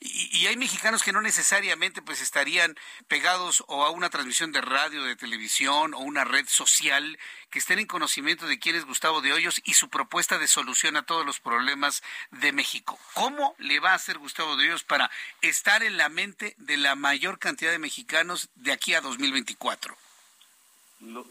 y, 0.00 0.46
hay 0.46 0.56
mexicanos 0.56 1.02
que 1.02 1.12
no 1.12 1.20
necesariamente 1.20 2.02
pues 2.02 2.20
estarían 2.20 2.76
pegados 3.08 3.64
o 3.66 3.84
a 3.84 3.90
una 3.90 4.10
transmisión 4.10 4.52
de 4.52 4.60
radio, 4.60 5.04
de 5.04 5.16
televisión 5.16 5.94
o 5.94 5.98
una 5.98 6.24
red 6.24 6.46
social 6.48 7.18
que 7.50 7.58
estén 7.58 7.78
en 7.78 7.86
conocimiento 7.86 8.46
de 8.46 8.58
quién 8.58 8.76
es 8.76 8.84
Gustavo 8.84 9.20
de 9.20 9.32
Hoyos 9.32 9.60
y 9.64 9.74
su 9.74 9.88
propuesta 9.88 10.38
de 10.38 10.48
solución 10.48 10.96
a 10.96 11.04
todos 11.04 11.24
los 11.24 11.40
problemas 11.40 12.02
de 12.30 12.52
México. 12.52 12.98
¿Cómo 13.14 13.54
le 13.58 13.80
va 13.80 13.92
a 13.92 13.96
hacer 13.96 14.18
Gustavo 14.18 14.56
de 14.56 14.64
Hoyos 14.64 14.84
para 14.84 15.10
estar 15.40 15.82
en 15.82 15.96
la 15.96 16.08
mente 16.08 16.54
de 16.58 16.76
la 16.76 16.94
mayor 16.94 17.38
cantidad 17.38 17.70
de 17.70 17.78
mexicanos 17.78 18.48
de 18.54 18.72
aquí 18.72 18.94
a 18.94 19.00
2024? 19.00 19.96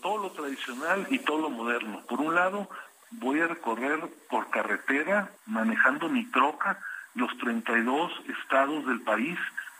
todo 0.02 0.20
lo 0.20 0.32
tradicional 0.32 1.08
y 1.10 1.20
todo 1.20 1.40
lo 1.40 1.50
moderno. 1.50 2.02
Por 2.08 2.22
un 2.22 2.36
lado, 2.36 2.70
voy 3.12 3.42
a 3.42 3.48
recorrer 3.48 4.00
por 4.30 4.50
carretera 4.50 5.32
manejando 5.48 6.08
mi 6.08 6.26
troca 6.26 6.80
los 7.16 7.36
32 7.40 8.12
estados 8.42 8.86
del 8.86 9.02
país, 9.02 9.38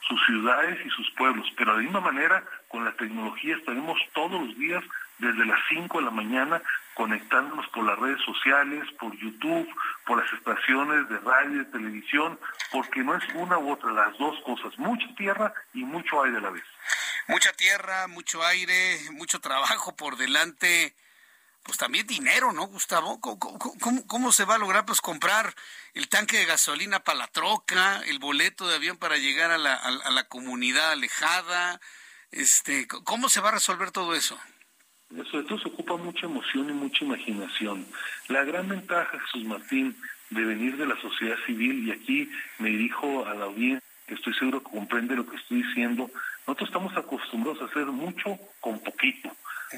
sus 0.08 0.24
ciudades 0.26 0.84
y 0.86 0.90
sus 0.90 1.10
pueblos. 1.12 1.48
Pero 1.58 1.78
de 1.78 1.84
misma 1.84 2.02
manera, 2.02 2.44
con 2.68 2.86
la 2.86 2.94
tecnología 2.94 3.56
estaremos 3.56 4.00
todos 4.14 4.48
los 4.48 4.58
días 4.58 4.84
desde 5.18 5.46
las 5.46 5.60
5 5.70 6.00
de 6.00 6.06
la 6.06 6.12
mañana 6.12 6.62
conectándonos 6.94 7.68
por 7.70 7.86
las 7.86 8.00
redes 8.00 8.22
sociales, 8.24 8.84
por 9.00 9.16
YouTube, 9.18 9.68
por 10.06 10.22
las 10.22 10.32
estaciones 10.34 11.08
de 11.10 11.20
radio 11.20 11.62
y 11.62 11.66
televisión, 11.66 12.40
porque 12.72 13.04
no 13.04 13.16
es 13.16 13.24
una 13.36 13.58
u 13.58 13.72
otra, 13.72 13.92
las 13.92 14.18
dos 14.18 14.40
cosas, 14.44 14.78
mucha 14.80 15.06
tierra 15.16 15.54
y 15.74 15.84
mucho 15.84 16.24
aire 16.24 16.38
a 16.38 16.42
la 16.42 16.52
vez. 16.52 16.64
Mucha 17.28 17.52
tierra, 17.54 18.08
mucho 18.08 18.46
aire, 18.46 19.00
mucho 19.12 19.42
trabajo 19.42 19.96
por 19.96 20.16
delante 20.16 20.96
pues 21.66 21.80
también 21.80 22.06
dinero, 22.06 22.54
¿no, 22.54 22.68
Gustavo? 22.68 23.20
¿Cómo, 23.20 24.32
se 24.32 24.46
va 24.46 24.56
a 24.56 24.60
lograr 24.60 24.86
pues 24.86 25.02
comprar 25.02 25.52
el 25.96 26.08
tanque 26.08 26.38
de 26.38 26.46
gasolina 26.46 27.00
para 27.00 27.18
la 27.18 27.28
troca, 27.28 28.04
el 28.06 28.20
boleto 28.20 28.68
de 28.68 28.76
avión 28.76 28.98
para 28.98 29.18
llegar 29.18 29.50
a 29.50 29.58
la, 29.58 29.74
a, 29.74 30.12
la 30.12 30.28
comunidad 30.28 30.92
alejada? 30.92 31.82
Este, 32.32 32.88
¿Cómo 32.88 33.30
se 33.30 33.42
va 33.42 33.50
a 33.50 33.54
resolver 33.54 33.90
todo 33.90 34.14
eso? 34.14 34.40
sobre 35.32 35.46
todo 35.46 35.60
se 35.60 35.70
ocupa 35.70 35.96
mucha 35.98 36.26
emoción 36.26 36.70
y 36.70 36.74
mucha 36.74 37.04
imaginación. 37.04 37.86
La 38.28 38.44
gran 38.44 38.68
ventaja, 38.68 39.18
Jesús 39.20 39.46
Martín, 39.46 39.96
de 40.30 40.44
venir 40.44 40.78
de 40.78 40.86
la 40.86 41.00
sociedad 41.02 41.38
civil, 41.46 41.88
y 41.88 41.92
aquí 41.92 42.30
me 42.60 42.70
dirijo 42.70 43.26
a 43.26 43.34
la 43.34 43.46
audiencia, 43.46 43.82
que 44.08 44.16
estoy 44.16 44.34
seguro 44.34 44.62
que 44.62 44.72
comprende 44.72 45.16
lo 45.16 45.26
que 45.26 45.38
estoy 45.38 45.64
diciendo, 45.64 46.12
nosotros 46.46 46.70
estamos 46.70 46.96
acostumbrados 46.98 47.62
a 47.62 47.66
hacer 47.66 47.86
mucho 47.88 48.38
con 48.60 48.80
poquito. 48.80 49.32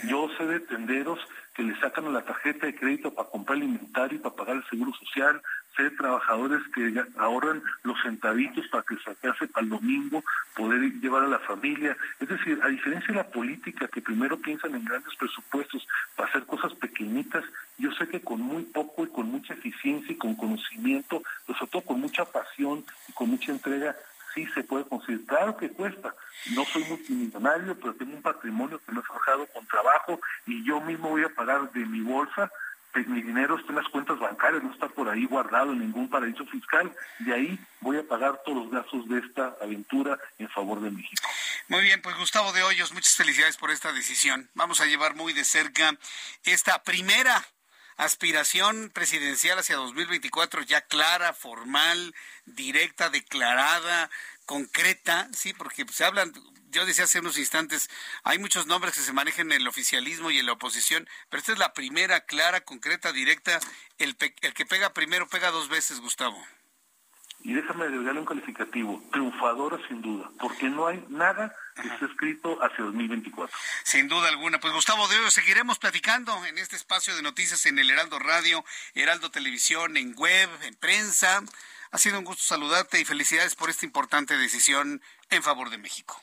Yo 0.10 0.30
sé 0.38 0.46
de 0.46 0.60
tenderos 0.60 1.20
que 1.58 1.64
le 1.64 1.76
sacan 1.80 2.14
la 2.14 2.22
tarjeta 2.22 2.68
de 2.68 2.76
crédito 2.76 3.12
para 3.12 3.28
comprar 3.30 3.58
el 3.58 3.64
inventario 3.64 4.22
para 4.22 4.36
pagar 4.36 4.58
el 4.58 4.70
seguro 4.70 4.94
social, 4.94 5.42
de 5.84 5.92
trabajadores 5.92 6.62
que 6.74 7.04
ahorran 7.18 7.62
los 7.84 8.02
centavitos 8.02 8.68
para 8.68 8.84
que 8.84 8.96
sacarse 8.98 9.48
para 9.48 9.64
el 9.64 9.70
domingo, 9.70 10.24
poder 10.56 10.82
llevar 11.00 11.24
a 11.24 11.28
la 11.28 11.40
familia. 11.40 11.96
Es 12.20 12.28
decir, 12.28 12.60
a 12.64 12.68
diferencia 12.68 13.08
de 13.10 13.16
la 13.16 13.28
política, 13.28 13.88
que 13.88 14.02
primero 14.02 14.38
piensan 14.38 14.76
en 14.76 14.86
grandes 14.86 15.16
presupuestos 15.16 15.88
para 16.16 16.30
hacer 16.30 16.46
cosas 16.46 16.74
pequeñitas, 16.76 17.44
yo 17.78 17.92
sé 17.92 18.08
que 18.08 18.22
con 18.22 18.42
muy 18.42 18.64
poco 18.64 19.04
y 19.04 19.10
con 19.10 19.30
mucha 19.30 19.54
eficiencia 19.54 20.12
y 20.12 20.18
con 20.18 20.36
conocimiento, 20.36 21.22
pero 21.46 21.58
sobre 21.60 21.72
todo 21.72 21.82
con 21.84 22.02
mucha 22.02 22.26
pasión 22.26 22.84
y 23.08 23.12
con 23.14 23.30
mucha 23.30 23.52
entrega, 23.52 23.96
sí 24.38 24.48
se 24.54 24.64
puede 24.64 24.86
conseguir. 24.86 25.26
Claro 25.26 25.58
que 25.58 25.70
cuesta. 25.70 26.14
No 26.52 26.64
soy 26.66 26.84
multimillonario, 26.86 27.76
pero 27.80 27.96
tengo 27.96 28.16
un 28.16 28.22
patrimonio 28.22 28.80
que 28.86 28.92
me 28.92 29.00
he 29.00 29.04
forjado 29.04 29.48
con 29.48 29.66
trabajo 29.68 30.20
y 30.46 30.64
yo 30.66 30.80
mismo 30.82 31.10
voy 31.10 31.24
a 31.24 31.30
pagar 31.30 31.72
de 31.72 31.86
mi 31.86 32.02
bolsa. 32.02 32.52
Mi 33.06 33.22
dinero 33.22 33.60
está 33.60 33.70
en 33.70 33.76
las 33.76 33.88
cuentas 33.90 34.18
bancarias, 34.18 34.64
no 34.64 34.74
está 34.74 34.88
por 34.88 35.08
ahí 35.08 35.26
guardado 35.26 35.72
en 35.72 35.80
ningún 35.80 36.10
paraíso 36.10 36.44
fiscal. 36.48 36.92
De 37.20 37.32
ahí 37.32 37.60
voy 37.80 37.98
a 37.98 38.08
pagar 38.08 38.42
todos 38.44 38.64
los 38.64 38.72
gastos 38.72 39.08
de 39.08 39.20
esta 39.20 39.56
aventura 39.62 40.18
en 40.40 40.50
favor 40.50 40.82
de 40.82 40.90
México. 40.90 41.28
Muy 41.68 41.84
bien, 41.84 42.02
pues 42.02 42.18
Gustavo 42.18 42.54
de 42.54 42.64
Hoyos, 42.64 42.94
muchas 42.94 43.16
felicidades 43.16 43.56
por 43.58 43.70
esta 43.70 43.94
decisión. 43.94 44.50
Vamos 44.56 44.82
a 44.82 44.88
llevar 44.88 45.16
muy 45.16 45.34
de 45.34 45.44
cerca 45.44 45.96
esta 46.44 46.82
primera 46.82 47.46
aspiración 47.98 48.92
presidencial 48.94 49.60
hacia 49.60 49.76
2024 49.76 50.62
ya 50.62 50.82
clara, 50.82 51.34
formal, 51.34 52.14
directa, 52.46 53.10
declarada, 53.10 54.10
concreta, 54.46 55.28
sí, 55.34 55.54
porque 55.54 55.86
se 55.90 56.06
hablan, 56.06 56.32
yo 56.70 56.86
decía 56.86 57.06
hace 57.06 57.20
unos 57.20 57.38
instantes, 57.38 57.90
hay 58.24 58.40
muchos 58.40 58.68
nombres 58.68 58.94
que 58.94 59.02
se 59.02 59.14
manejan 59.14 59.52
en 59.52 59.62
el 59.62 59.68
oficialismo 59.68 60.32
y 60.32 60.40
en 60.40 60.46
la 60.46 60.54
oposición, 60.54 61.08
pero 61.30 61.40
esta 61.40 61.54
es 61.54 61.60
la 61.60 61.74
primera 61.74 62.22
clara, 62.22 62.62
concreta, 62.62 63.12
directa, 63.12 63.60
el, 63.98 64.16
el 64.42 64.54
que 64.54 64.66
pega 64.66 64.94
primero 64.94 65.28
pega 65.28 65.52
dos 65.52 65.70
veces, 65.70 66.00
Gustavo. 66.00 66.42
Y 67.42 67.54
déjame 67.54 67.86
agregarle 67.86 68.20
un 68.20 68.26
calificativo, 68.26 69.02
triunfadora 69.12 69.80
sin 69.88 70.02
duda, 70.02 70.30
porque 70.40 70.70
no 70.70 70.88
hay 70.88 71.04
nada 71.10 71.56
que 71.82 71.88
esté 71.88 72.06
escrito 72.06 72.58
hacia 72.64 72.84
2024. 72.86 73.56
Sin 73.84 74.08
duda 74.08 74.30
alguna. 74.30 74.60
Pues 74.60 74.74
Gustavo 74.74 75.08
de 75.08 75.20
hoy 75.20 75.32
seguiremos 75.32 75.80
platicando 75.80 76.46
en 76.46 76.58
este 76.58 76.76
espacio 76.76 77.16
de 77.16 77.22
noticias 77.22 77.66
en 77.66 77.80
el 77.80 77.90
Heraldo 77.90 78.20
Radio, 78.20 78.64
Heraldo 78.94 79.32
Televisión, 79.32 79.98
en 79.98 80.14
web, 80.16 80.50
en 80.64 80.76
prensa. 80.76 81.44
Ha 81.92 81.98
sido 81.98 82.20
un 82.20 82.26
gusto 82.26 82.44
saludarte 82.44 83.00
y 83.00 83.06
felicidades 83.06 83.56
por 83.56 83.70
esta 83.70 83.86
importante 83.86 84.38
decisión 84.38 85.02
en 85.30 85.44
favor 85.44 85.70
de 85.70 85.78
México. 85.78 86.22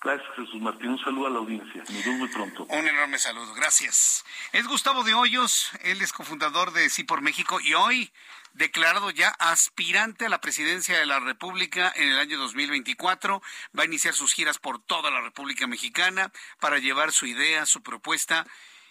Gracias, 0.00 0.28
Jesús 0.36 0.60
Martín. 0.60 0.90
Un 0.90 0.98
saludo 1.00 1.26
a 1.26 1.30
la 1.30 1.38
audiencia. 1.38 1.82
Nos 1.90 2.04
vemos 2.04 2.20
muy 2.20 2.28
pronto. 2.28 2.64
Un 2.66 2.86
enorme 2.86 3.18
saludo. 3.18 3.52
Gracias. 3.54 4.24
Es 4.52 4.66
Gustavo 4.68 5.02
de 5.02 5.14
Hoyos. 5.14 5.72
Él 5.82 6.00
es 6.02 6.12
cofundador 6.12 6.72
de 6.72 6.88
Sí 6.88 7.02
por 7.02 7.20
México 7.20 7.58
y 7.60 7.74
hoy 7.74 8.12
declarado 8.52 9.10
ya 9.10 9.30
aspirante 9.38 10.26
a 10.26 10.28
la 10.28 10.40
presidencia 10.40 10.98
de 10.98 11.06
la 11.06 11.18
República 11.18 11.92
en 11.96 12.10
el 12.10 12.18
año 12.18 12.38
2024. 12.38 13.42
Va 13.76 13.82
a 13.82 13.86
iniciar 13.86 14.14
sus 14.14 14.32
giras 14.32 14.58
por 14.58 14.80
toda 14.80 15.10
la 15.10 15.20
República 15.20 15.66
Mexicana 15.66 16.30
para 16.60 16.78
llevar 16.78 17.12
su 17.12 17.26
idea, 17.26 17.66
su 17.66 17.82
propuesta. 17.82 18.46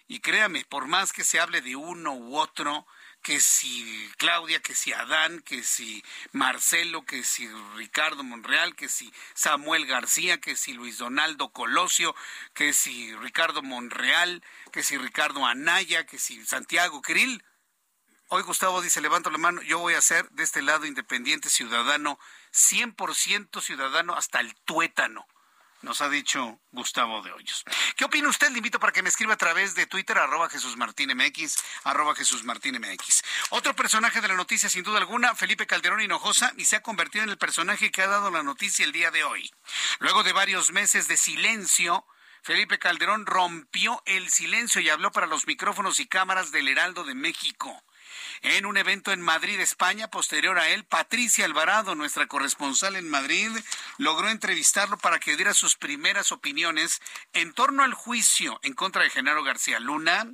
Y 0.10 0.20
créame, 0.20 0.66
por 0.66 0.88
más 0.88 1.14
que 1.14 1.24
se 1.24 1.40
hable 1.40 1.62
de 1.62 1.78
uno 1.78 2.14
u 2.14 2.38
otro, 2.38 2.86
que 3.28 3.42
si 3.42 4.10
Claudia, 4.16 4.62
que 4.62 4.74
si 4.74 4.94
Adán, 4.94 5.42
que 5.42 5.62
si 5.62 6.02
Marcelo, 6.32 7.04
que 7.04 7.26
si 7.26 7.46
Ricardo 7.76 8.24
Monreal, 8.24 8.74
que 8.74 8.88
si 8.88 9.14
Samuel 9.34 9.86
García, 9.86 10.40
que 10.40 10.56
si 10.56 10.72
Luis 10.72 10.98
Donaldo 10.98 11.50
Colosio, 11.50 12.16
que 12.54 12.72
si 12.72 13.14
Ricardo 13.16 13.62
Monreal, 13.62 14.42
que 14.72 14.82
si 14.82 14.98
Ricardo 14.98 15.46
Anaya, 15.46 16.06
que 16.06 16.20
si 16.20 16.46
Santiago 16.46 17.02
Krill. 17.02 17.44
Hoy 18.30 18.44
Gustavo 18.44 18.82
dice, 18.82 19.02
levanto 19.02 19.30
la 19.30 19.40
mano, 19.40 19.62
yo 19.62 19.80
voy 19.80 19.96
a 19.96 20.02
ser 20.02 20.30
de 20.30 20.44
este 20.44 20.62
lado 20.62 20.86
independiente 20.86 21.50
ciudadano, 21.50 22.18
100% 22.54 23.60
ciudadano 23.60 24.16
hasta 24.16 24.40
el 24.40 24.56
tuétano, 24.64 25.28
nos 25.88 26.02
ha 26.02 26.10
dicho 26.10 26.60
Gustavo 26.72 27.22
de 27.22 27.32
Hoyos. 27.32 27.64
¿Qué 27.96 28.04
opina 28.04 28.28
usted? 28.28 28.50
Le 28.52 28.58
invito 28.58 28.78
para 28.78 28.92
que 28.92 29.02
me 29.02 29.08
escriba 29.08 29.36
a 29.36 29.38
través 29.38 29.74
de 29.74 29.88
Twitter, 29.88 30.18
arroba 30.18 30.50
Jesús 30.50 30.76
Martín 30.76 31.16
MX, 31.16 31.64
arroba 31.86 32.14
Jesús 32.14 32.44
Martín 32.44 32.78
MX. 32.78 33.24
Otro 33.52 33.74
personaje 33.74 34.20
de 34.20 34.28
la 34.28 34.36
noticia, 34.36 34.70
sin 34.70 34.84
duda 34.84 34.98
alguna, 34.98 35.34
Felipe 35.34 35.66
Calderón 35.66 36.02
Hinojosa, 36.02 36.52
y 36.58 36.66
se 36.66 36.76
ha 36.76 36.84
convertido 36.84 37.24
en 37.24 37.30
el 37.30 37.38
personaje 37.38 37.90
que 37.90 38.02
ha 38.02 38.08
dado 38.08 38.30
la 38.30 38.44
noticia 38.44 38.84
el 38.84 38.92
día 38.92 39.12
de 39.12 39.24
hoy. 39.24 39.50
Luego 40.00 40.24
de 40.24 40.34
varios 40.34 40.74
meses 40.74 41.08
de 41.08 41.16
silencio, 41.16 42.06
Felipe 42.44 42.80
Calderón 42.80 43.26
rompió 43.26 44.04
el 44.06 44.30
silencio 44.30 44.82
y 44.82 44.90
habló 44.90 45.14
para 45.14 45.26
los 45.26 45.48
micrófonos 45.48 46.02
y 46.02 46.08
cámaras 46.08 46.52
del 46.52 46.68
Heraldo 46.68 47.06
de 47.06 47.16
México 47.16 47.82
en 48.42 48.66
un 48.66 48.78
evento 48.78 49.12
en 49.12 49.22
Madrid, 49.22 49.60
España. 49.60 50.10
Posterior 50.10 50.58
a 50.60 50.70
él, 50.70 50.84
Patricia 50.84 51.46
Alvarado, 51.46 51.96
nuestra 51.96 52.28
corresponsal 52.28 52.96
en 52.96 53.10
Madrid, 53.10 53.50
logró 53.98 54.30
entrevistarlo 54.30 54.98
para 54.98 55.20
que 55.20 55.36
diera 55.36 55.54
sus 55.54 55.76
primeras 55.76 56.32
opiniones 56.32 57.02
en 57.34 57.54
torno 57.54 57.84
al 57.84 57.94
juicio 57.94 58.60
en 58.64 58.74
contra 58.74 59.04
de 59.04 59.10
Genaro 59.10 59.44
García 59.44 59.80
Luna 59.80 60.28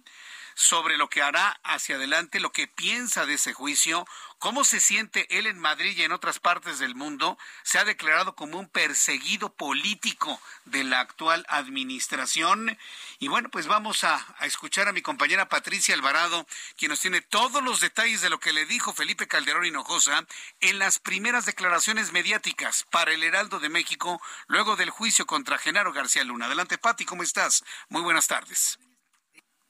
sobre 0.55 0.97
lo 0.97 1.09
que 1.09 1.21
hará 1.21 1.59
hacia 1.63 1.95
adelante, 1.95 2.39
lo 2.39 2.51
que 2.51 2.67
piensa 2.67 3.25
de 3.25 3.35
ese 3.35 3.53
juicio, 3.53 4.05
cómo 4.39 4.63
se 4.65 4.79
siente 4.79 5.25
él 5.37 5.47
en 5.47 5.57
Madrid 5.57 5.97
y 5.97 6.03
en 6.03 6.11
otras 6.11 6.39
partes 6.39 6.79
del 6.79 6.95
mundo, 6.95 7.37
se 7.63 7.79
ha 7.79 7.85
declarado 7.85 8.35
como 8.35 8.59
un 8.59 8.67
perseguido 8.67 9.53
político 9.53 10.39
de 10.65 10.83
la 10.83 10.99
actual 10.99 11.45
administración. 11.47 12.77
Y 13.19 13.29
bueno, 13.29 13.49
pues 13.49 13.67
vamos 13.67 14.03
a, 14.03 14.25
escuchar 14.41 14.87
a 14.87 14.93
mi 14.93 15.01
compañera 15.01 15.47
Patricia 15.47 15.95
Alvarado, 15.95 16.45
quien 16.77 16.89
nos 16.89 16.99
tiene 16.99 17.21
todos 17.21 17.63
los 17.63 17.79
detalles 17.79 18.21
de 18.21 18.29
lo 18.29 18.39
que 18.39 18.51
le 18.51 18.65
dijo 18.65 18.93
Felipe 18.93 19.27
Calderón 19.27 19.65
Hinojosa 19.65 20.25
en 20.59 20.77
las 20.77 20.99
primeras 20.99 21.45
declaraciones 21.45 22.11
mediáticas 22.11 22.85
para 22.91 23.13
el 23.13 23.23
Heraldo 23.23 23.59
de 23.59 23.69
México, 23.69 24.21
luego 24.47 24.75
del 24.75 24.89
juicio 24.89 25.25
contra 25.25 25.57
Genaro 25.57 25.93
García 25.93 26.23
Luna. 26.23 26.47
Adelante, 26.47 26.77
Pati, 26.77 27.05
¿cómo 27.05 27.23
estás? 27.23 27.63
Muy 27.87 28.01
buenas 28.01 28.27
tardes. 28.27 28.77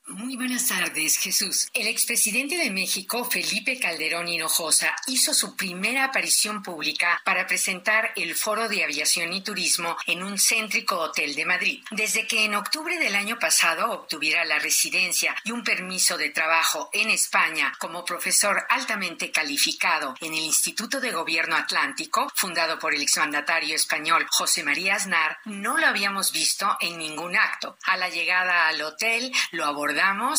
Muy 0.07 0.35
buenas 0.35 0.67
tardes, 0.67 1.15
Jesús. 1.15 1.69
El 1.73 1.87
expresidente 1.87 2.57
de 2.57 2.71
México, 2.71 3.23
Felipe 3.23 3.79
Calderón 3.79 4.27
Hinojosa, 4.27 4.93
hizo 5.07 5.33
su 5.33 5.55
primera 5.55 6.03
aparición 6.03 6.61
pública 6.61 7.21
para 7.23 7.47
presentar 7.47 8.11
el 8.17 8.35
Foro 8.35 8.67
de 8.67 8.83
Aviación 8.83 9.31
y 9.31 9.41
Turismo 9.41 9.95
en 10.05 10.21
un 10.21 10.37
céntrico 10.37 10.99
hotel 10.99 11.35
de 11.35 11.45
Madrid. 11.45 11.83
Desde 11.91 12.27
que 12.27 12.43
en 12.43 12.53
octubre 12.55 12.99
del 12.99 13.15
año 13.15 13.39
pasado 13.39 13.91
obtuviera 13.91 14.43
la 14.43 14.59
residencia 14.59 15.37
y 15.45 15.51
un 15.51 15.63
permiso 15.63 16.17
de 16.17 16.31
trabajo 16.31 16.89
en 16.91 17.09
España 17.09 17.71
como 17.79 18.03
profesor 18.03 18.61
altamente 18.69 19.31
calificado 19.31 20.15
en 20.19 20.33
el 20.33 20.41
Instituto 20.41 20.99
de 20.99 21.11
Gobierno 21.11 21.55
Atlántico, 21.55 22.29
fundado 22.35 22.77
por 22.77 22.93
el 22.93 23.01
exmandatario 23.01 23.73
español 23.73 24.27
José 24.29 24.63
María 24.63 24.95
Aznar, 24.95 25.37
no 25.45 25.77
lo 25.77 25.87
habíamos 25.87 26.33
visto 26.33 26.75
en 26.81 26.97
ningún 26.97 27.37
acto. 27.37 27.77
A 27.85 27.95
la 27.95 28.09
llegada 28.09 28.67
al 28.67 28.81
hotel 28.81 29.31
lo 29.51 29.63
abordó 29.63 29.92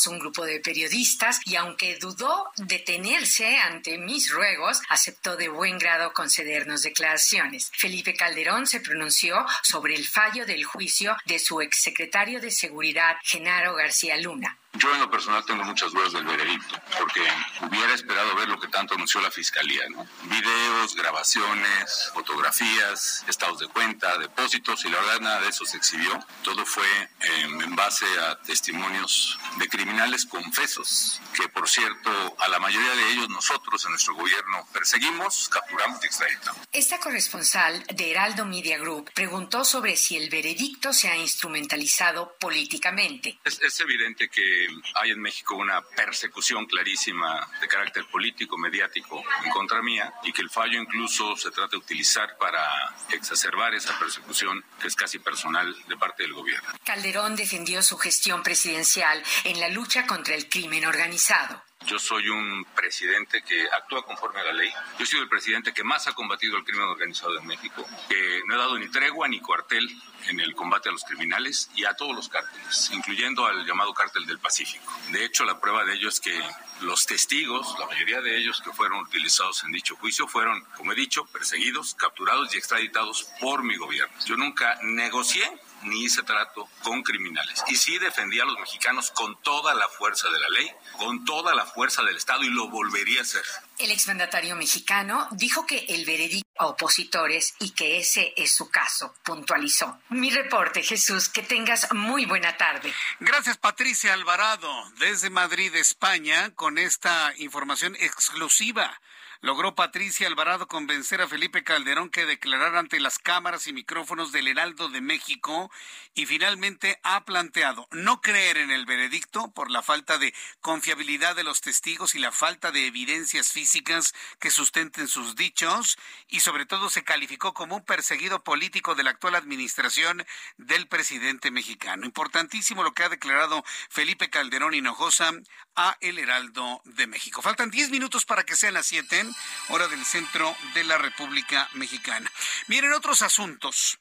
un 0.06 0.18
grupo 0.18 0.44
de 0.44 0.60
periodistas 0.60 1.40
y 1.44 1.54
aunque 1.56 1.96
dudó 1.96 2.50
detenerse 2.56 3.56
ante 3.58 3.98
mis 3.98 4.30
ruegos, 4.30 4.80
aceptó 4.88 5.36
de 5.36 5.48
buen 5.48 5.78
grado 5.78 6.12
concedernos 6.12 6.82
declaraciones. 6.82 7.70
Felipe 7.72 8.14
Calderón 8.14 8.66
se 8.66 8.80
pronunció 8.80 9.46
sobre 9.62 9.94
el 9.94 10.06
fallo 10.06 10.44
del 10.44 10.64
juicio 10.64 11.16
de 11.26 11.38
su 11.38 11.60
exsecretario 11.60 12.40
de 12.40 12.50
Seguridad, 12.50 13.16
Genaro 13.22 13.74
García 13.74 14.16
Luna. 14.16 14.58
Yo 14.76 14.92
en 14.92 15.00
lo 15.00 15.10
personal 15.10 15.44
tengo 15.44 15.62
muchas 15.62 15.92
dudas 15.92 16.12
del 16.12 16.24
veredicto, 16.24 16.80
porque 16.98 17.22
hubiera 17.60 17.94
esperado 17.94 18.34
ver 18.34 18.48
lo 18.48 18.58
que 18.58 18.66
tanto 18.68 18.94
anunció 18.94 19.20
la 19.20 19.30
Fiscalía, 19.30 19.82
¿no? 19.90 20.04
Videos, 20.24 20.96
grabaciones, 20.96 22.10
fotografías, 22.12 23.24
estados 23.28 23.60
de 23.60 23.68
cuenta, 23.68 24.18
depósitos, 24.18 24.84
y 24.84 24.88
la 24.90 24.98
verdad 24.98 25.20
nada 25.20 25.40
de 25.42 25.48
eso 25.48 25.64
se 25.64 25.76
exhibió. 25.76 26.18
Todo 26.42 26.66
fue 26.66 26.86
em, 27.20 27.60
en 27.60 27.76
base 27.76 28.04
a 28.18 28.40
testimonios 28.40 29.38
de 29.58 29.68
criminales 29.68 30.26
confesos, 30.26 31.20
que 31.34 31.48
por 31.48 31.68
cierto, 31.68 32.36
a 32.40 32.48
la 32.48 32.58
mayoría 32.58 32.94
de 32.96 33.12
ellos 33.12 33.28
nosotros 33.28 33.84
en 33.84 33.92
nuestro 33.92 34.14
gobierno 34.14 34.66
perseguimos, 34.72 35.48
capturamos 35.50 36.02
y 36.02 36.06
extraditamos. 36.06 36.62
Esta 36.72 36.98
corresponsal 36.98 37.84
de 37.94 38.10
Heraldo 38.10 38.44
Media 38.44 38.78
Group 38.78 39.12
preguntó 39.14 39.64
sobre 39.64 39.96
si 39.96 40.16
el 40.16 40.30
veredicto 40.30 40.92
se 40.92 41.08
ha 41.08 41.16
instrumentalizado 41.16 42.36
políticamente. 42.40 43.38
es, 43.44 43.60
es 43.62 43.80
evidente 43.80 44.28
que 44.28 44.63
hay 44.94 45.10
en 45.10 45.20
México 45.20 45.56
una 45.56 45.82
persecución 45.82 46.66
clarísima 46.66 47.48
de 47.60 47.68
carácter 47.68 48.04
político, 48.06 48.56
mediático 48.58 49.22
en 49.44 49.50
contra 49.50 49.82
mía 49.82 50.12
y 50.22 50.32
que 50.32 50.42
el 50.42 50.50
fallo 50.50 50.80
incluso 50.80 51.36
se 51.36 51.50
trata 51.50 51.72
de 51.72 51.78
utilizar 51.78 52.36
para 52.38 52.94
exacerbar 53.10 53.74
esa 53.74 53.98
persecución 53.98 54.64
que 54.80 54.88
es 54.88 54.96
casi 54.96 55.18
personal 55.18 55.74
de 55.88 55.96
parte 55.96 56.22
del 56.22 56.32
gobierno. 56.32 56.68
Calderón 56.84 57.36
defendió 57.36 57.82
su 57.82 57.96
gestión 57.98 58.42
presidencial 58.42 59.22
en 59.44 59.60
la 59.60 59.68
lucha 59.68 60.06
contra 60.06 60.34
el 60.34 60.48
crimen 60.48 60.86
organizado. 60.86 61.62
Yo 61.86 61.98
soy 61.98 62.28
un 62.28 62.64
presidente 62.74 63.42
que 63.42 63.66
actúa 63.66 64.04
conforme 64.04 64.40
a 64.40 64.44
la 64.44 64.52
ley. 64.52 64.72
Yo 64.98 65.04
soy 65.04 65.20
el 65.20 65.28
presidente 65.28 65.74
que 65.74 65.84
más 65.84 66.08
ha 66.08 66.12
combatido 66.14 66.56
el 66.56 66.64
crimen 66.64 66.84
organizado 66.84 67.38
en 67.38 67.46
México, 67.46 67.86
que 68.08 68.42
no 68.46 68.54
he 68.54 68.58
dado 68.58 68.78
ni 68.78 68.88
tregua 68.88 69.28
ni 69.28 69.40
cuartel 69.40 69.88
en 70.28 70.40
el 70.40 70.54
combate 70.54 70.88
a 70.88 70.92
los 70.92 71.04
criminales 71.04 71.70
y 71.74 71.84
a 71.84 71.94
todos 71.94 72.14
los 72.14 72.28
cárteles, 72.28 72.90
incluyendo 72.92 73.46
al 73.46 73.66
llamado 73.66 73.92
cártel 73.92 74.24
del 74.26 74.38
Pacífico. 74.38 74.90
De 75.10 75.24
hecho, 75.24 75.44
la 75.44 75.60
prueba 75.60 75.84
de 75.84 75.94
ello 75.94 76.08
es 76.08 76.20
que 76.20 76.40
los 76.80 77.06
testigos, 77.06 77.78
la 77.78 77.86
mayoría 77.86 78.20
de 78.20 78.36
ellos 78.36 78.62
que 78.62 78.72
fueron 78.72 79.00
utilizados 79.00 79.62
en 79.64 79.72
dicho 79.72 79.96
juicio, 79.96 80.26
fueron, 80.26 80.64
como 80.76 80.92
he 80.92 80.94
dicho, 80.94 81.26
perseguidos, 81.26 81.94
capturados 81.94 82.54
y 82.54 82.58
extraditados 82.58 83.28
por 83.40 83.62
mi 83.62 83.76
gobierno. 83.76 84.14
Yo 84.24 84.36
nunca 84.36 84.78
negocié 84.82 85.44
ni 85.84 86.04
hice 86.04 86.22
trato 86.22 86.68
con 86.82 87.02
criminales. 87.02 87.62
Y 87.68 87.76
sí 87.76 87.98
defendía 87.98 88.42
a 88.42 88.46
los 88.46 88.58
mexicanos 88.58 89.10
con 89.10 89.40
toda 89.42 89.74
la 89.74 89.88
fuerza 89.88 90.28
de 90.30 90.38
la 90.38 90.48
ley, 90.48 90.70
con 90.98 91.24
toda 91.24 91.54
la 91.54 91.66
fuerza 91.66 92.02
del 92.02 92.16
Estado 92.16 92.42
y 92.42 92.48
lo 92.48 92.68
volvería 92.68 93.20
a 93.20 93.22
hacer. 93.22 93.44
El 93.78 93.90
exmandatario 93.90 94.56
mexicano 94.56 95.28
dijo 95.32 95.66
que 95.66 95.84
el 95.88 96.04
veredicto 96.04 96.44
a 96.56 96.66
opositores 96.66 97.54
y 97.58 97.70
que 97.70 97.98
ese 97.98 98.32
es 98.36 98.52
su 98.52 98.70
caso, 98.70 99.14
puntualizó. 99.24 99.98
Mi 100.10 100.30
reporte, 100.30 100.82
Jesús, 100.82 101.28
que 101.28 101.42
tengas 101.42 101.92
muy 101.92 102.26
buena 102.26 102.56
tarde. 102.56 102.92
Gracias, 103.20 103.56
Patricia 103.56 104.12
Alvarado, 104.12 104.72
desde 104.98 105.30
Madrid, 105.30 105.74
España, 105.74 106.54
con 106.54 106.78
esta 106.78 107.32
información 107.38 107.96
exclusiva 107.96 109.00
logró 109.44 109.74
Patricia 109.74 110.26
Alvarado 110.26 110.66
convencer 110.68 111.20
a 111.20 111.28
Felipe 111.28 111.62
Calderón 111.62 112.08
que 112.08 112.24
declarara 112.24 112.78
ante 112.78 112.98
las 112.98 113.18
cámaras 113.18 113.66
y 113.66 113.74
micrófonos 113.74 114.32
del 114.32 114.48
Heraldo 114.48 114.88
de 114.88 115.02
México 115.02 115.70
y 116.14 116.24
finalmente 116.24 116.98
ha 117.02 117.26
planteado 117.26 117.86
no 117.90 118.22
creer 118.22 118.56
en 118.56 118.70
el 118.70 118.86
veredicto 118.86 119.52
por 119.52 119.70
la 119.70 119.82
falta 119.82 120.16
de 120.16 120.32
confiabilidad 120.62 121.36
de 121.36 121.44
los 121.44 121.60
testigos 121.60 122.14
y 122.14 122.20
la 122.20 122.32
falta 122.32 122.72
de 122.72 122.86
evidencias 122.86 123.52
físicas 123.52 124.14
que 124.40 124.50
sustenten 124.50 125.08
sus 125.08 125.36
dichos 125.36 125.98
y 126.26 126.40
sobre 126.40 126.64
todo 126.64 126.88
se 126.88 127.04
calificó 127.04 127.52
como 127.52 127.76
un 127.76 127.84
perseguido 127.84 128.42
político 128.44 128.94
de 128.94 129.02
la 129.02 129.10
actual 129.10 129.34
administración 129.34 130.24
del 130.56 130.88
presidente 130.88 131.50
mexicano. 131.50 132.06
Importantísimo 132.06 132.82
lo 132.82 132.94
que 132.94 133.02
ha 133.02 133.10
declarado 133.10 133.62
Felipe 133.90 134.30
Calderón 134.30 134.72
Hinojosa 134.72 135.32
a 135.76 135.98
El 136.00 136.18
Heraldo 136.18 136.80
de 136.86 137.06
México. 137.06 137.42
Faltan 137.42 137.70
10 137.70 137.90
minutos 137.90 138.24
para 138.24 138.44
que 138.44 138.56
sean 138.56 138.72
las 138.72 138.86
7 138.86 139.33
hora 139.68 139.88
del 139.88 140.04
centro 140.04 140.56
de 140.74 140.84
la 140.84 140.98
República 140.98 141.68
Mexicana. 141.74 142.30
Miren 142.66 142.92
otros 142.92 143.22
asuntos. 143.22 143.98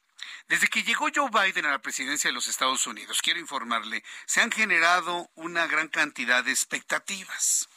Desde 0.48 0.68
que 0.68 0.84
llegó 0.84 1.08
Joe 1.14 1.30
Biden 1.30 1.66
a 1.66 1.72
la 1.72 1.82
presidencia 1.82 2.30
de 2.30 2.34
los 2.34 2.48
Estados 2.48 2.86
Unidos, 2.86 3.22
quiero 3.22 3.40
informarle, 3.40 4.04
se 4.26 4.42
han 4.42 4.52
generado 4.52 5.30
una 5.36 5.68
gran 5.68 5.88
cantidad 5.88 6.44
de 6.44 6.52
expectativas. 6.52 7.70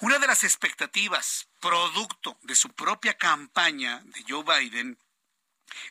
Una 0.00 0.18
de 0.18 0.26
las 0.26 0.44
expectativas, 0.44 1.48
producto 1.60 2.38
de 2.42 2.54
su 2.54 2.70
propia 2.70 3.14
campaña 3.14 4.00
de 4.04 4.24
Joe 4.26 4.42
Biden, 4.42 4.98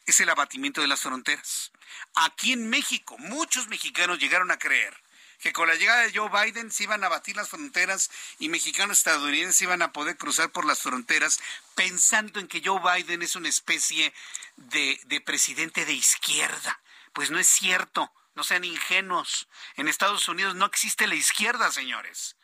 es 0.06 0.20
el 0.20 0.30
abatimiento 0.30 0.82
de 0.82 0.88
las 0.88 1.02
fronteras. 1.02 1.72
Aquí 2.16 2.54
en 2.54 2.70
México, 2.70 3.18
muchos 3.18 3.68
mexicanos 3.68 4.20
llegaron 4.20 4.52
a 4.52 4.60
creer 4.60 4.96
que 5.42 5.54
con 5.54 5.68
la 5.68 5.76
llegada 5.76 6.04
de 6.04 6.14
Joe 6.14 6.30
Biden 6.30 6.72
se 6.72 6.84
iban 6.84 7.04
a 7.04 7.10
batir 7.10 7.36
las 7.36 7.50
fronteras 7.50 8.12
y 8.38 8.48
mexicanos 8.50 9.00
estadounidenses 9.00 9.62
iban 9.64 9.82
a 9.82 9.92
poder 9.92 10.16
cruzar 10.16 10.52
por 10.52 10.66
las 10.66 10.80
fronteras 10.80 11.40
pensando 11.76 12.40
en 12.40 12.48
que 12.48 12.62
Joe 12.64 12.80
Biden 12.80 13.24
es 13.24 13.36
una 13.36 13.50
especie 13.50 14.14
de, 14.56 15.02
de 15.06 15.20
presidente 15.20 15.84
de 15.86 15.94
izquierda. 15.94 16.80
Pues 17.12 17.32
no 17.32 17.40
es 17.40 17.48
cierto, 17.48 18.14
no 18.36 18.44
sean 18.44 18.64
ingenuos. 18.64 19.48
En 19.76 19.88
Estados 19.88 20.28
Unidos 20.28 20.54
no 20.54 20.68
existe 20.68 21.08
la 21.08 21.16
izquierda, 21.16 21.72
señores. 21.72 22.36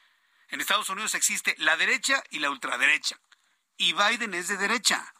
En 0.49 0.59
Estados 0.59 0.89
Unidos 0.89 1.13
existe 1.13 1.55
la 1.59 1.77
derecha 1.77 2.23
y 2.31 2.39
la 2.39 2.49
ultraderecha. 2.49 3.19
Y 3.77 3.93
Biden 3.93 4.33
es 4.33 4.47
de 4.47 4.57
derecha. 4.57 5.13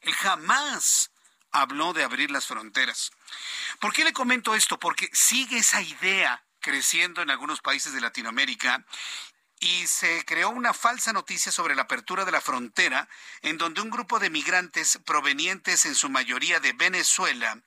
Él 0.00 0.14
jamás 0.14 1.12
habló 1.52 1.92
de 1.92 2.02
abrir 2.02 2.32
las 2.32 2.46
fronteras. 2.46 3.12
¿Por 3.78 3.92
qué 3.92 4.02
le 4.02 4.12
comento 4.12 4.56
esto? 4.56 4.80
Porque 4.80 5.08
sigue 5.12 5.58
esa 5.58 5.80
idea 5.80 6.42
creciendo 6.60 7.22
en 7.22 7.30
algunos 7.30 7.60
países 7.60 7.92
de 7.92 8.00
Latinoamérica 8.00 8.84
y 9.60 9.86
se 9.86 10.24
creó 10.24 10.48
una 10.48 10.72
falsa 10.72 11.12
noticia 11.12 11.52
sobre 11.52 11.74
la 11.74 11.82
apertura 11.82 12.24
de 12.24 12.32
la 12.32 12.40
frontera, 12.40 13.08
en 13.42 13.58
donde 13.58 13.82
un 13.82 13.90
grupo 13.90 14.18
de 14.18 14.30
migrantes 14.30 14.98
provenientes 15.04 15.84
en 15.84 15.94
su 15.94 16.08
mayoría 16.08 16.60
de 16.60 16.72
Venezuela 16.72 17.60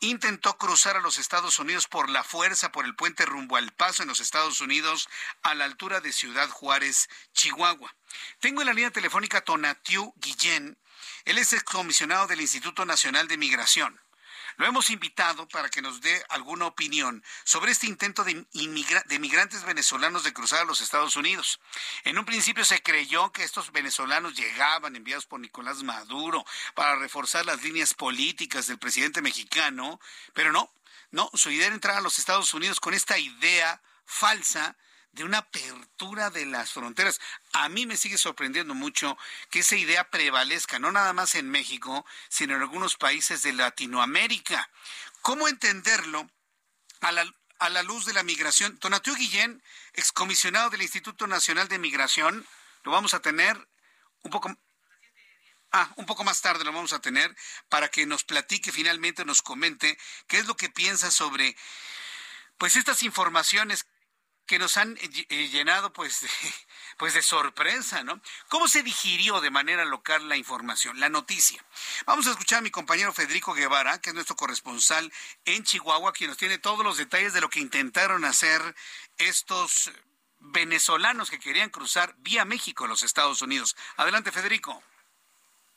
intentó 0.00 0.56
cruzar 0.56 0.96
a 0.96 1.00
los 1.00 1.18
Estados 1.18 1.58
Unidos 1.58 1.86
por 1.86 2.08
la 2.08 2.22
fuerza 2.22 2.72
por 2.72 2.84
el 2.84 2.94
puente 2.94 3.26
rumbo 3.26 3.56
al 3.56 3.72
paso 3.72 4.02
en 4.02 4.08
los 4.08 4.20
Estados 4.20 4.60
Unidos 4.60 5.08
a 5.42 5.54
la 5.54 5.64
altura 5.64 6.00
de 6.00 6.12
Ciudad 6.12 6.48
Juárez, 6.48 7.08
Chihuahua. 7.34 7.94
Tengo 8.40 8.62
en 8.62 8.68
la 8.68 8.72
línea 8.72 8.90
telefónica 8.90 9.42
Tonatiu 9.42 10.14
Guillén. 10.16 10.78
Él 11.24 11.38
es 11.38 11.52
excomisionado 11.52 12.26
del 12.26 12.40
Instituto 12.40 12.86
Nacional 12.86 13.28
de 13.28 13.36
Migración. 13.36 14.00
Lo 14.58 14.66
hemos 14.66 14.90
invitado 14.90 15.46
para 15.48 15.68
que 15.68 15.80
nos 15.80 16.00
dé 16.00 16.22
alguna 16.30 16.66
opinión 16.66 17.24
sobre 17.44 17.70
este 17.70 17.86
intento 17.86 18.24
de, 18.24 18.34
de 18.34 19.18
venezolanos 19.64 20.24
de 20.24 20.32
cruzar 20.32 20.62
a 20.62 20.64
los 20.64 20.80
Estados 20.80 21.14
Unidos. 21.14 21.60
En 22.02 22.18
un 22.18 22.24
principio 22.24 22.64
se 22.64 22.82
creyó 22.82 23.30
que 23.30 23.44
estos 23.44 23.70
venezolanos 23.70 24.34
llegaban 24.34 24.96
enviados 24.96 25.26
por 25.26 25.38
Nicolás 25.38 25.84
Maduro 25.84 26.44
para 26.74 26.96
reforzar 26.96 27.46
las 27.46 27.62
líneas 27.62 27.94
políticas 27.94 28.66
del 28.66 28.80
presidente 28.80 29.22
mexicano, 29.22 30.00
pero 30.34 30.50
no, 30.50 30.68
no, 31.12 31.30
su 31.34 31.50
idea 31.50 31.66
era 31.66 31.74
entrar 31.76 31.96
a 31.96 32.00
los 32.00 32.18
Estados 32.18 32.52
Unidos 32.52 32.80
con 32.80 32.94
esta 32.94 33.16
idea 33.16 33.80
falsa 34.06 34.76
de 35.12 35.24
una 35.24 35.38
apertura 35.38 36.30
de 36.30 36.46
las 36.46 36.72
fronteras. 36.72 37.20
A 37.52 37.68
mí 37.68 37.86
me 37.86 37.96
sigue 37.96 38.18
sorprendiendo 38.18 38.74
mucho 38.74 39.16
que 39.50 39.60
esa 39.60 39.76
idea 39.76 40.10
prevalezca, 40.10 40.78
no 40.78 40.92
nada 40.92 41.12
más 41.12 41.34
en 41.34 41.50
México, 41.50 42.04
sino 42.28 42.54
en 42.54 42.62
algunos 42.62 42.96
países 42.96 43.42
de 43.42 43.52
Latinoamérica. 43.52 44.70
¿Cómo 45.22 45.48
entenderlo 45.48 46.30
a 47.00 47.12
la, 47.12 47.34
a 47.58 47.68
la 47.68 47.82
luz 47.82 48.04
de 48.06 48.12
la 48.12 48.22
migración? 48.22 48.78
Tonatiuh 48.78 49.16
Guillén, 49.16 49.62
excomisionado 49.94 50.70
del 50.70 50.82
Instituto 50.82 51.26
Nacional 51.26 51.68
de 51.68 51.78
Migración, 51.78 52.46
lo 52.84 52.92
vamos 52.92 53.14
a 53.14 53.20
tener 53.20 53.68
un 54.22 54.30
poco 54.30 54.56
Ah, 55.70 55.92
un 55.96 56.06
poco 56.06 56.24
más 56.24 56.40
tarde 56.40 56.64
lo 56.64 56.72
vamos 56.72 56.94
a 56.94 57.00
tener 57.00 57.34
para 57.68 57.88
que 57.88 58.06
nos 58.06 58.24
platique 58.24 58.72
finalmente, 58.72 59.26
nos 59.26 59.42
comente 59.42 59.98
qué 60.26 60.38
es 60.38 60.46
lo 60.46 60.56
que 60.56 60.70
piensa 60.70 61.10
sobre 61.10 61.56
pues 62.56 62.74
estas 62.76 63.02
informaciones 63.02 63.86
que 64.48 64.58
nos 64.58 64.76
han 64.76 64.96
eh, 64.96 65.26
eh, 65.28 65.48
llenado 65.48 65.92
pues 65.92 66.20
de, 66.22 66.28
pues 66.96 67.14
de 67.14 67.22
sorpresa, 67.22 68.02
¿no? 68.02 68.20
¿Cómo 68.48 68.66
se 68.66 68.82
digirió 68.82 69.40
de 69.40 69.50
manera 69.50 69.84
local 69.84 70.28
la 70.28 70.36
información, 70.36 70.98
la 70.98 71.08
noticia? 71.08 71.64
Vamos 72.06 72.26
a 72.26 72.30
escuchar 72.30 72.58
a 72.58 72.62
mi 72.62 72.72
compañero 72.72 73.12
Federico 73.12 73.54
Guevara, 73.54 74.00
que 74.00 74.10
es 74.10 74.14
nuestro 74.14 74.34
corresponsal 74.34 75.12
en 75.44 75.62
Chihuahua, 75.62 76.12
quien 76.12 76.30
nos 76.30 76.38
tiene 76.38 76.58
todos 76.58 76.84
los 76.84 76.96
detalles 76.96 77.32
de 77.32 77.40
lo 77.40 77.50
que 77.50 77.60
intentaron 77.60 78.24
hacer 78.24 78.74
estos 79.18 79.92
venezolanos 80.40 81.30
que 81.30 81.38
querían 81.38 81.70
cruzar 81.70 82.14
vía 82.18 82.44
México 82.44 82.86
a 82.86 82.88
los 82.88 83.02
Estados 83.04 83.42
Unidos. 83.42 83.76
Adelante, 83.96 84.32
Federico. 84.32 84.82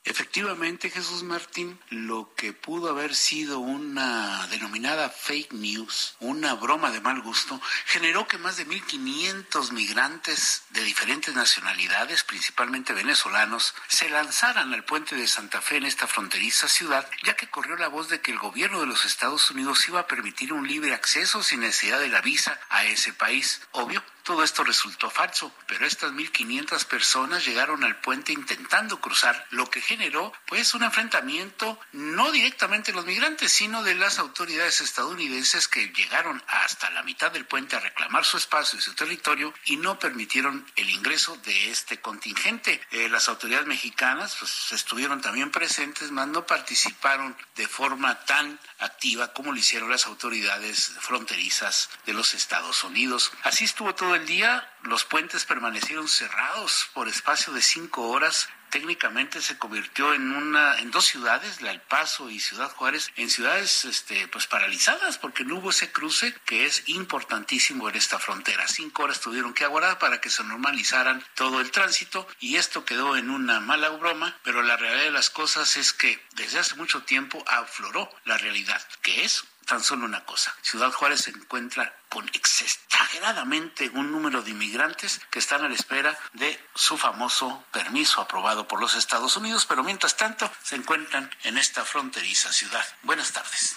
Efectivamente, 0.04 0.90
Jesús 0.90 1.22
Martín, 1.22 1.80
lo 1.90 2.34
que 2.36 2.54
pudo 2.54 2.90
haber 2.90 3.16
sido 3.16 3.60
una 3.60 4.48
denominada 4.48 5.10
fake 5.10 5.54
news, 5.54 6.16
una 6.20 6.56
broma 6.56 6.90
de 6.90 7.02
mal 7.02 7.22
gusto, 7.22 7.62
generó 7.86 8.28
que 8.28 8.40
más 8.40 8.58
de 8.58 8.66
1.500 8.66 9.72
migrantes 9.72 10.64
de 10.72 10.84
diferentes 10.84 11.36
nacionalidades, 11.36 12.24
principalmente 12.24 12.94
venezolanos, 12.94 13.76
se 13.90 14.10
lanzaran 14.10 14.74
al 14.74 14.86
puente 14.86 15.16
de 15.16 15.28
Santa 15.28 15.62
Fe 15.62 15.78
en 15.78 15.86
esta 15.86 16.08
fronteriza 16.08 16.68
ciudad, 16.68 17.08
ya 17.24 17.36
que 17.36 17.52
corrió 17.52 17.76
la 17.76 17.88
voz 17.88 18.10
de 18.10 18.22
que 18.22 18.32
el 18.32 18.40
gobierno 18.40 18.80
de 18.80 18.88
los 18.88 19.06
Estados 19.06 19.52
Unidos 19.52 19.88
iba 19.88 20.00
a 20.00 20.08
permitir 20.08 20.52
un 20.52 20.68
libre 20.68 20.96
acceso 20.96 21.44
sin 21.44 21.60
necesidad 21.60 22.00
de 22.00 22.10
la 22.10 22.22
visa 22.22 22.60
a 22.70 22.86
ese 22.86 23.14
país. 23.14 23.62
Obvio, 23.72 24.04
todo 24.24 24.44
esto 24.44 24.64
resultó 24.64 25.10
falso, 25.10 25.54
pero 25.68 25.86
estas 25.86 26.12
1.500 26.12 26.86
personas 26.86 27.46
llegaron 27.46 27.84
al 27.84 28.00
puente 28.00 28.34
intentando 28.34 29.00
cruzar, 29.00 29.46
lo 29.52 29.70
que 29.70 29.82
generó 29.82 30.34
pues 30.48 30.74
un 30.74 30.84
enfrentamiento 30.84 31.80
no 31.92 32.32
directamente 32.32 32.92
de 32.92 32.98
los 32.98 33.06
migrantes, 33.06 33.52
sino 33.52 33.84
de 33.84 33.96
las 33.96 34.20
autoridades 34.20 34.82
estadounidenses 34.82 35.68
que 35.68 35.88
llegaron 35.90 36.44
hasta 36.48 36.90
la 36.92 37.04
mitad 37.04 37.32
del 37.32 37.46
puente 37.46 37.76
a 37.76 37.80
reclamar 37.80 38.26
su 38.26 38.38
espacio 38.38 38.78
y 38.80 38.82
su 38.82 38.94
territorio 38.94 39.54
y 39.66 39.78
no 39.78 40.00
permitieron 40.00 40.66
el 40.76 40.90
ingreso 40.90 41.38
de 41.38 41.72
este 41.72 42.00
contingente. 42.00 42.82
Eh, 42.92 43.10
las 43.10 43.30
autoridades 43.30 43.68
mexicanas 43.68 44.36
pues, 44.40 44.72
estuvieron 44.72 45.22
también 45.22 45.52
presentes, 45.52 46.12
mas 46.12 46.28
no 46.28 46.46
participaron 46.46 47.36
de 47.56 47.68
forma 47.68 48.20
tan 48.26 48.60
activa 48.80 49.34
como 49.34 49.52
lo 49.52 49.58
hicieron 49.58 49.90
las 49.90 50.06
autoridades 50.06 50.94
fronterizas 51.00 51.90
de 52.06 52.14
los 52.14 52.34
Estados 52.34 52.84
Unidos. 52.84 53.32
Así 53.44 53.66
estuvo 53.66 53.94
todo 53.96 54.11
el 54.16 54.26
día, 54.26 54.70
los 54.84 55.06
puentes 55.06 55.46
permanecieron 55.46 56.08
cerrados 56.08 56.90
por 56.94 57.08
espacio 57.08 57.54
de 57.54 57.62
cinco 57.62 58.10
horas 58.10 58.50
técnicamente 58.72 59.42
se 59.42 59.58
convirtió 59.58 60.14
en 60.14 60.32
una 60.32 60.80
en 60.80 60.92
dos 60.92 61.06
ciudades, 61.06 61.62
La 61.62 61.72
El 61.72 61.82
Paso 61.82 62.30
y 62.30 62.40
Ciudad 62.40 62.72
Juárez, 62.72 63.12
en 63.18 63.30
ciudades 63.30 63.86
este 63.86 64.28
pues 64.30 64.48
paralizadas 64.48 65.18
porque 65.18 65.44
no 65.44 65.58
hubo 65.58 65.70
ese 65.70 65.92
cruce 65.92 66.34
que 66.46 66.66
es 66.66 66.84
importantísimo 66.88 67.90
en 67.90 67.96
esta 67.96 68.18
frontera. 68.18 68.68
Cinco 68.68 69.04
horas 69.04 69.20
tuvieron 69.20 69.54
que 69.54 69.66
aguardar 69.66 70.00
para 70.00 70.22
que 70.22 70.30
se 70.30 70.44
normalizaran 70.44 71.24
todo 71.36 71.60
el 71.60 71.70
tránsito 71.70 72.28
y 72.40 72.56
esto 72.56 72.86
quedó 72.86 73.18
en 73.18 73.30
una 73.30 73.60
mala 73.60 73.90
broma, 73.90 74.40
pero 74.42 74.64
la 74.64 74.78
realidad 74.78 75.04
de 75.04 75.12
las 75.12 75.30
cosas 75.30 75.76
es 75.76 75.92
que 75.92 76.24
desde 76.36 76.60
hace 76.60 76.76
mucho 76.76 77.04
tiempo 77.04 77.44
afloró 77.48 78.10
la 78.24 78.38
realidad, 78.38 78.82
que 79.02 79.26
es 79.26 79.44
tan 79.66 79.84
solo 79.84 80.06
una 80.06 80.24
cosa. 80.26 80.56
Ciudad 80.62 80.92
Juárez 80.92 81.22
se 81.22 81.32
encuentra 81.32 81.96
con 82.10 82.28
exageradamente 82.34 83.90
un 83.94 84.12
número 84.12 84.42
de 84.42 84.52
inmigrantes 84.52 85.22
que 85.30 85.40
están 85.40 85.64
a 85.64 85.70
la 85.70 85.76
espera 85.76 86.18
de 86.34 86.60
su 86.76 86.98
famoso 86.98 87.64
permiso 87.72 88.22
aprobado 88.22 88.68
por 88.68 88.80
los 88.80 88.96
Estados 88.96 89.38
Unidos, 89.38 89.66
pero 89.66 89.84
mientras 89.84 90.18
tanto 90.18 90.52
se 90.64 90.76
encuentran 90.76 91.30
en 91.44 91.58
esta 91.58 91.86
fronteriza 91.86 92.52
ciudad. 92.52 92.86
Buenas 93.04 93.32
tardes. 93.32 93.76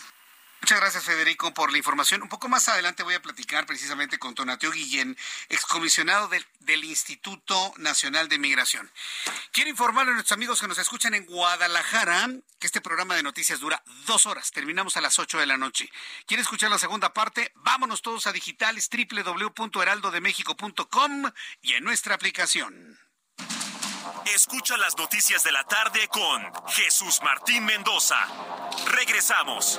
Muchas 0.64 0.80
gracias, 0.80 1.04
Federico, 1.04 1.52
por 1.52 1.72
la 1.72 1.76
información. 1.76 2.22
Un 2.22 2.30
poco 2.30 2.48
más 2.48 2.70
adelante 2.70 3.02
voy 3.02 3.12
a 3.12 3.20
platicar 3.20 3.66
precisamente 3.66 4.18
con 4.18 4.34
Tonatio 4.34 4.70
Guillén, 4.70 5.14
excomisionado 5.50 6.28
del, 6.28 6.46
Instituto 6.84 7.74
Nacional 7.76 8.30
de 8.30 8.38
Migración. 8.38 8.90
Quiero 9.52 9.68
informarle 9.68 10.12
a 10.12 10.14
nuestros 10.14 10.32
amigos 10.32 10.62
que 10.62 10.66
nos 10.66 10.78
escuchan 10.78 11.12
en 11.12 11.26
Guadalajara 11.26 12.30
que 12.58 12.66
este 12.66 12.80
programa 12.80 13.14
de 13.14 13.22
noticias 13.22 13.60
dura 13.60 13.82
dos 14.06 14.24
horas. 14.24 14.52
Terminamos 14.52 14.96
a 14.96 15.02
las 15.02 15.18
ocho 15.18 15.38
de 15.38 15.44
la 15.44 15.58
noche. 15.58 15.92
¿Quiere 16.26 16.42
escuchar 16.42 16.70
la 16.70 16.78
segunda 16.78 17.12
parte? 17.12 17.52
Vámonos 17.56 18.00
todos 18.00 18.26
a 18.26 18.32
digitales 18.32 18.88
www.heraldodemexico.com 18.88 21.30
y 21.60 21.74
en 21.74 21.84
nuestra 21.84 22.14
aplicación. 22.14 22.98
Escucha 24.34 24.78
las 24.78 24.96
noticias 24.96 25.44
de 25.44 25.52
la 25.52 25.64
tarde 25.64 26.08
con 26.08 26.42
Jesús 26.68 27.20
Martín 27.22 27.66
Mendoza. 27.66 28.16
Regresamos. 28.86 29.78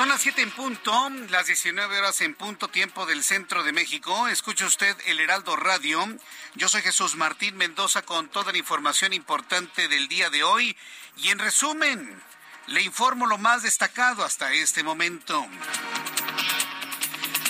Son 0.00 0.08
las 0.08 0.22
7 0.22 0.40
en 0.40 0.50
punto, 0.50 1.10
las 1.28 1.44
19 1.44 1.98
horas 1.98 2.22
en 2.22 2.34
punto 2.34 2.68
tiempo 2.68 3.04
del 3.04 3.22
centro 3.22 3.62
de 3.64 3.72
México. 3.72 4.28
Escucha 4.28 4.64
usted 4.64 4.96
el 5.04 5.20
Heraldo 5.20 5.56
Radio. 5.56 6.02
Yo 6.54 6.70
soy 6.70 6.80
Jesús 6.80 7.16
Martín 7.16 7.58
Mendoza 7.58 8.00
con 8.00 8.30
toda 8.30 8.50
la 8.50 8.56
información 8.56 9.12
importante 9.12 9.88
del 9.88 10.08
día 10.08 10.30
de 10.30 10.42
hoy. 10.42 10.74
Y 11.18 11.28
en 11.28 11.38
resumen, 11.38 12.18
le 12.68 12.80
informo 12.80 13.26
lo 13.26 13.36
más 13.36 13.62
destacado 13.62 14.24
hasta 14.24 14.54
este 14.54 14.82
momento. 14.82 15.46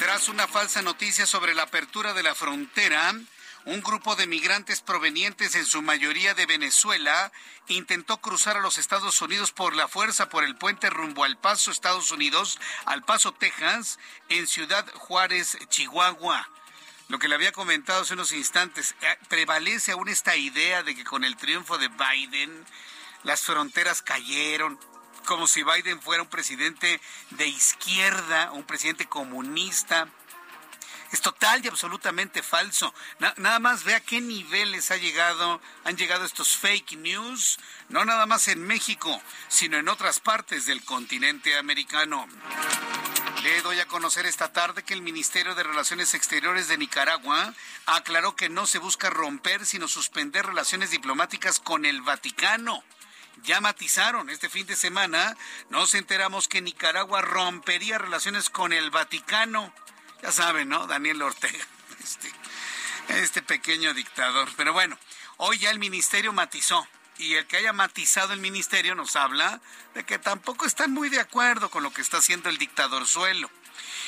Tras 0.00 0.28
una 0.28 0.48
falsa 0.48 0.82
noticia 0.82 1.26
sobre 1.26 1.54
la 1.54 1.62
apertura 1.62 2.14
de 2.14 2.24
la 2.24 2.34
frontera, 2.34 3.14
un 3.66 3.82
grupo 3.82 4.16
de 4.16 4.26
migrantes 4.26 4.80
provenientes 4.80 5.54
en 5.54 5.66
su 5.66 5.82
mayoría 5.82 6.34
de 6.34 6.46
Venezuela 6.46 7.30
intentó 7.68 8.18
cruzar 8.18 8.56
a 8.56 8.60
los 8.60 8.78
Estados 8.78 9.20
Unidos 9.20 9.52
por 9.52 9.76
la 9.76 9.88
fuerza 9.88 10.28
por 10.28 10.44
el 10.44 10.56
puente 10.56 10.90
rumbo 10.90 11.24
al 11.24 11.38
Paso, 11.38 11.70
Estados 11.70 12.10
Unidos, 12.10 12.58
al 12.86 13.02
Paso, 13.02 13.32
Texas, 13.32 13.98
en 14.28 14.46
Ciudad 14.46 14.86
Juárez, 14.94 15.58
Chihuahua. 15.68 16.48
Lo 17.08 17.18
que 17.18 17.28
le 17.28 17.34
había 17.34 17.52
comentado 17.52 18.02
hace 18.02 18.14
unos 18.14 18.32
instantes, 18.32 18.94
eh, 19.02 19.18
prevalece 19.28 19.92
aún 19.92 20.08
esta 20.08 20.36
idea 20.36 20.82
de 20.82 20.94
que 20.94 21.04
con 21.04 21.24
el 21.24 21.36
triunfo 21.36 21.76
de 21.76 21.88
Biden 21.88 22.64
las 23.24 23.42
fronteras 23.42 24.00
cayeron, 24.00 24.78
como 25.26 25.46
si 25.46 25.62
Biden 25.62 26.00
fuera 26.00 26.22
un 26.22 26.28
presidente 26.28 27.00
de 27.30 27.46
izquierda, 27.46 28.52
un 28.52 28.64
presidente 28.64 29.06
comunista. 29.06 30.08
Es 31.12 31.20
total 31.20 31.64
y 31.64 31.68
absolutamente 31.68 32.42
falso. 32.42 32.94
nada 33.18 33.58
más 33.58 33.84
ve 33.84 33.94
a 33.94 34.00
qué 34.00 34.20
niveles 34.20 34.90
ha 34.90 34.96
llegado, 34.96 35.60
han 35.84 35.96
llegado 35.96 36.24
estos 36.24 36.56
fake 36.56 36.92
news, 36.98 37.58
no 37.88 38.04
nada 38.04 38.26
más 38.26 38.46
en 38.48 38.64
México, 38.64 39.20
sino 39.48 39.76
en 39.76 39.88
otras 39.88 40.20
partes 40.20 40.66
del 40.66 40.84
continente 40.84 41.56
americano. 41.58 42.28
Le 43.42 43.62
doy 43.62 43.80
a 43.80 43.86
conocer 43.86 44.26
esta 44.26 44.52
tarde 44.52 44.82
que 44.82 44.94
el 44.94 45.02
Ministerio 45.02 45.54
de 45.54 45.62
Relaciones 45.62 46.14
Exteriores 46.14 46.68
de 46.68 46.78
Nicaragua 46.78 47.54
aclaró 47.86 48.36
que 48.36 48.48
no 48.48 48.66
se 48.66 48.78
busca 48.78 49.10
romper, 49.10 49.66
sino 49.66 49.88
suspender 49.88 50.46
relaciones 50.46 50.90
diplomáticas 50.90 51.58
con 51.58 51.86
el 51.86 52.02
Vaticano 52.02 52.84
ya 53.42 53.60
matizaron. 53.60 54.30
Este 54.30 54.48
fin 54.48 54.66
de 54.66 54.76
semana 54.76 55.36
nos 55.70 55.94
enteramos 55.94 56.48
que 56.48 56.60
Nicaragua 56.60 57.22
rompería 57.22 57.98
relaciones 57.98 58.50
con 58.50 58.72
el 58.72 58.90
Vaticano. 58.90 59.72
Ya 60.22 60.32
saben, 60.32 60.68
¿no? 60.68 60.86
Daniel 60.86 61.22
Ortega, 61.22 61.66
este, 62.02 62.32
este 63.20 63.42
pequeño 63.42 63.94
dictador. 63.94 64.48
Pero 64.56 64.72
bueno, 64.72 64.98
hoy 65.38 65.58
ya 65.58 65.70
el 65.70 65.78
ministerio 65.78 66.32
matizó. 66.32 66.86
Y 67.18 67.34
el 67.34 67.46
que 67.46 67.58
haya 67.58 67.74
matizado 67.74 68.32
el 68.32 68.40
ministerio 68.40 68.94
nos 68.94 69.14
habla 69.14 69.60
de 69.92 70.04
que 70.04 70.18
tampoco 70.18 70.64
están 70.64 70.90
muy 70.90 71.10
de 71.10 71.20
acuerdo 71.20 71.70
con 71.70 71.82
lo 71.82 71.92
que 71.92 72.00
está 72.00 72.16
haciendo 72.16 72.48
el 72.48 72.56
dictador 72.56 73.06
suelo. 73.06 73.50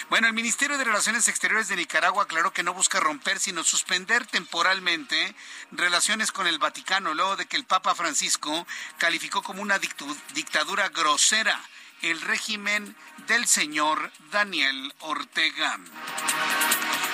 Bueno, 0.09 0.27
el 0.27 0.33
Ministerio 0.33 0.79
de 0.79 0.85
Relaciones 0.85 1.29
Exteriores 1.29 1.69
de 1.69 1.77
Nicaragua 1.77 2.25
aclaró 2.25 2.53
que 2.53 2.63
no 2.63 2.73
busca 2.73 3.01
romper, 3.01 3.39
sino 3.39 3.65
suspender 3.65 4.27
temporalmente 4.27 5.35
relaciones 5.71 6.33
con 6.33 6.47
el 6.47 6.59
Vaticano, 6.59 7.15
luego 7.15 7.37
de 7.37 7.47
que 7.47 7.57
el 7.57 7.65
Papa 7.65 7.95
Francisco 7.95 8.67
calificó 8.99 9.43
como 9.43 9.63
una 9.63 9.79
dictadura 9.79 10.89
grosera 10.89 11.61
el 12.03 12.21
régimen 12.21 12.97
del 13.27 13.47
señor 13.47 14.13
Daniel 14.31 14.95
Ortega. 15.01 15.79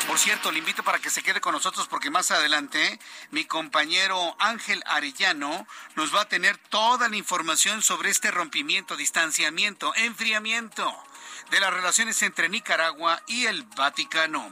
Por 0.07 0.19
cierto, 0.19 0.51
le 0.51 0.59
invito 0.59 0.83
para 0.83 0.99
que 0.99 1.11
se 1.11 1.23
quede 1.23 1.41
con 1.41 1.53
nosotros 1.53 1.87
porque 1.87 2.11
más 2.11 2.31
adelante 2.31 2.99
mi 3.31 3.45
compañero 3.45 4.35
Ángel 4.39 4.83
Arellano 4.87 5.67
nos 5.97 6.15
va 6.15 6.23
a 6.23 6.29
tener 6.29 6.57
toda 6.57 7.11
la 7.11 7.17
información 7.17 7.83
sobre 7.83 8.09
este 8.09 8.31
rompimiento, 8.31 8.97
distanciamiento, 8.97 9.95
enfriamiento 9.97 10.91
de 11.51 11.61
las 11.61 11.73
relaciones 11.73 12.23
entre 12.23 12.49
Nicaragua 12.49 13.23
y 13.27 13.47
el 13.47 13.65
Vaticano. 13.65 14.51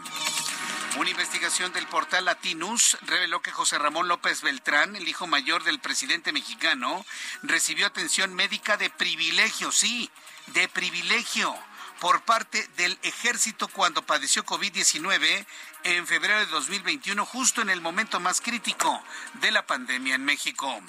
Una 0.98 1.10
investigación 1.10 1.72
del 1.74 1.86
portal 1.86 2.24
Latinus 2.24 2.96
reveló 3.02 3.42
que 3.42 3.50
José 3.50 3.76
Ramón 3.76 4.08
López 4.08 4.40
Beltrán, 4.40 4.96
el 4.96 5.06
hijo 5.06 5.26
mayor 5.26 5.62
del 5.62 5.78
presidente 5.78 6.32
mexicano, 6.32 7.04
recibió 7.42 7.86
atención 7.86 8.34
médica 8.34 8.78
de 8.78 8.88
privilegio, 8.88 9.72
sí, 9.72 10.10
de 10.54 10.68
privilegio 10.68 11.54
por 12.00 12.22
parte 12.22 12.68
del 12.76 12.98
ejército 13.02 13.68
cuando 13.68 14.04
padeció 14.04 14.44
COVID-19 14.44 15.46
en 15.84 16.06
febrero 16.06 16.40
de 16.40 16.46
2021, 16.46 17.24
justo 17.24 17.62
en 17.62 17.70
el 17.70 17.80
momento 17.80 18.18
más 18.18 18.40
crítico 18.40 19.02
de 19.34 19.52
la 19.52 19.66
pandemia 19.66 20.16
en 20.16 20.24
México. 20.24 20.80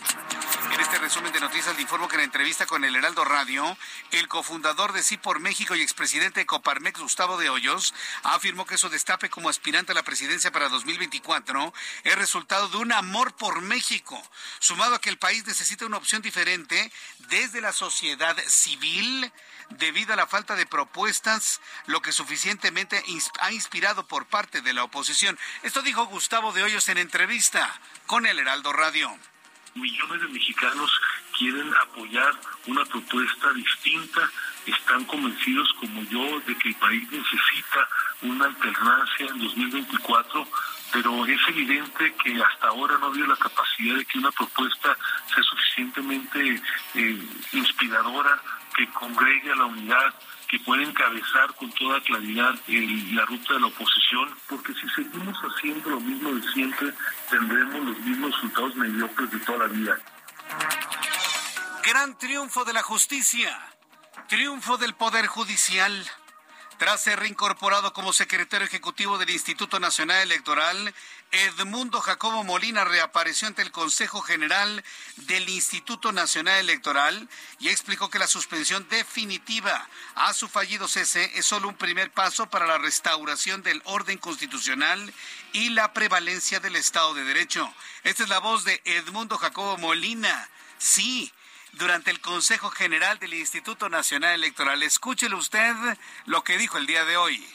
En 0.74 0.80
este 0.80 0.98
resumen 0.98 1.32
de 1.32 1.40
noticias 1.40 1.76
le 1.76 1.84
informo 1.84 2.08
que 2.08 2.16
en 2.16 2.22
la 2.22 2.26
entrevista 2.26 2.66
con 2.66 2.84
el 2.84 2.96
Heraldo 2.96 3.24
Radio, 3.24 3.78
el 4.12 4.28
cofundador 4.28 4.94
de 4.94 5.04
Sí 5.04 5.18
por 5.18 5.40
México 5.40 5.76
y 5.76 5.82
expresidente 5.82 6.40
de 6.40 6.46
Coparmex, 6.48 7.00
Gustavo 7.00 7.38
de 7.38 7.50
Hoyos, 7.50 7.94
afirmó 8.24 8.66
que 8.66 8.78
su 8.78 8.90
destape 8.90 9.30
como 9.30 9.50
aspirante 9.50 9.92
a 9.92 9.96
la 9.96 10.04
presidencia 10.04 10.52
para 10.52 10.68
2024 10.68 11.74
es 12.04 12.16
resultado 12.16 12.68
de 12.70 12.78
un 12.78 12.92
amor 12.92 13.36
por 13.36 13.62
México, 13.62 14.22
sumado 14.60 14.96
a 14.96 15.02
que 15.02 15.10
el 15.10 15.20
país 15.20 15.46
necesita 15.46 15.86
una 15.86 15.98
opción 15.98 16.24
diferente 16.24 16.92
desde 17.30 17.62
la 17.62 17.72
sociedad 17.72 18.36
civil 18.48 19.32
debido 19.70 20.14
a 20.14 20.16
la 20.16 20.28
falta 20.28 20.56
de 20.56 20.66
propuestas, 20.66 21.62
lo 21.86 22.02
que 22.02 22.12
suficientemente 22.12 23.04
ha 23.42 23.52
inspirado 23.52 24.08
por 24.08 24.26
parte 24.26 24.62
de 24.62 24.74
la 24.74 24.84
oposición. 24.84 25.38
Esto 25.64 25.82
dijo 25.82 26.06
Gustavo 26.06 26.54
de 26.54 26.64
Hoyos 26.64 26.90
en 26.90 26.98
entrevista 26.98 27.80
con 28.06 28.26
el 28.26 28.40
Heraldo 28.40 28.74
Radio. 28.74 29.10
Millones 29.76 30.22
de 30.22 30.28
mexicanos 30.30 30.92
quieren 31.38 31.72
apoyar 31.76 32.34
una 32.66 32.84
propuesta 32.86 33.54
distinta, 33.54 34.30
están 34.66 35.06
convencidos 35.06 35.72
como 35.80 36.02
yo 36.04 36.40
de 36.42 36.56
que 36.58 36.70
el 36.70 36.76
país 36.76 37.04
necesita 37.12 37.88
una 38.24 38.46
alternancia 38.46 39.28
en 39.28 39.40
2024 39.40 40.48
pero 40.92 41.26
es 41.26 41.40
evidente 41.50 42.14
que 42.24 42.42
hasta 42.42 42.68
ahora 42.68 42.98
no 42.98 43.08
ha 43.08 43.10
habido 43.10 43.28
la 43.28 43.36
capacidad 43.36 43.96
de 43.96 44.06
que 44.06 44.20
una 44.20 44.32
propuesta 44.32 44.98
sea 45.34 45.44
suficientemente 45.44 46.62
eh, 46.96 47.28
inspiradora 47.54 48.42
que 48.78 48.88
congregue 48.92 49.52
a 49.52 49.56
la 49.56 49.66
unidad, 49.66 50.14
que 50.48 50.60
pueda 50.60 50.84
encabezar 50.84 51.54
con 51.56 51.72
toda 51.72 52.00
claridad 52.02 52.54
la 52.68 53.26
ruta 53.26 53.54
de 53.56 53.60
la 53.60 53.68
oposición, 53.68 54.38
porque 54.48 54.74
si 54.76 54.88
seguimos 54.90 55.36
haciendo 55.40 55.90
lo 55.90 56.00
mismo 56.00 56.32
de 56.36 56.52
siempre, 56.54 56.94
tendremos 57.30 57.86
los 57.86 58.00
mismos 58.00 58.36
resultados 58.36 58.76
mediocres 58.76 59.32
de 59.32 59.40
toda 59.40 59.58
la 59.58 59.66
vida. 59.66 59.98
Gran 61.84 62.18
triunfo 62.18 62.66
de 62.66 62.74
la 62.74 62.84
justicia, 62.84 63.60
triunfo 64.28 64.78
del 64.78 64.94
Poder 64.94 65.26
Judicial. 65.26 66.06
Tras 66.78 67.02
ser 67.02 67.20
reincorporado 67.20 67.92
como 67.92 68.14
secretario 68.14 68.68
ejecutivo 68.68 69.18
del 69.18 69.32
Instituto 69.32 69.80
Nacional 69.80 70.22
Electoral, 70.22 70.94
Edmundo 71.32 72.00
Jacobo 72.00 72.44
Molina 72.44 72.86
reapareció 72.86 73.48
ante 73.48 73.62
el 73.62 73.72
Consejo 73.72 74.22
General 74.22 74.84
del 75.18 75.50
Instituto 75.50 76.12
Nacional 76.12 76.60
Electoral 76.60 77.30
y 77.60 77.68
explicó 77.68 78.10
que 78.10 78.20
la 78.20 78.28
suspensión 78.28 78.88
definitiva 78.90 79.88
a 80.16 80.34
su 80.34 80.48
fallido 80.48 80.88
cese 80.88 81.32
es 81.36 81.46
solo 81.46 81.68
un 81.68 81.76
primer 81.76 82.12
paso 82.12 82.50
para 82.50 82.66
la 82.66 82.78
restauración 82.78 83.62
del 83.62 83.82
orden 83.86 84.18
constitucional 84.18 85.14
y 85.52 85.70
la 85.70 85.94
prevalencia 85.94 86.60
del 86.62 86.78
Estado 86.78 87.14
de 87.14 87.26
Derecho. 87.26 87.74
Esta 88.04 88.24
es 88.24 88.30
la 88.30 88.40
voz 88.40 88.64
de 88.64 88.82
Edmundo 88.86 89.38
Jacobo 89.38 89.78
Molina. 89.78 90.50
Sí, 90.78 91.32
durante 91.74 92.12
el 92.12 92.22
Consejo 92.22 92.70
General 92.70 93.20
del 93.20 93.34
Instituto 93.34 93.90
Nacional 93.90 94.34
Electoral. 94.34 94.82
Escúchele 94.84 95.36
usted 95.36 95.76
lo 96.26 96.44
que 96.44 96.58
dijo 96.58 96.78
el 96.78 96.88
día 96.88 97.06
de 97.06 97.18
hoy. 97.18 97.46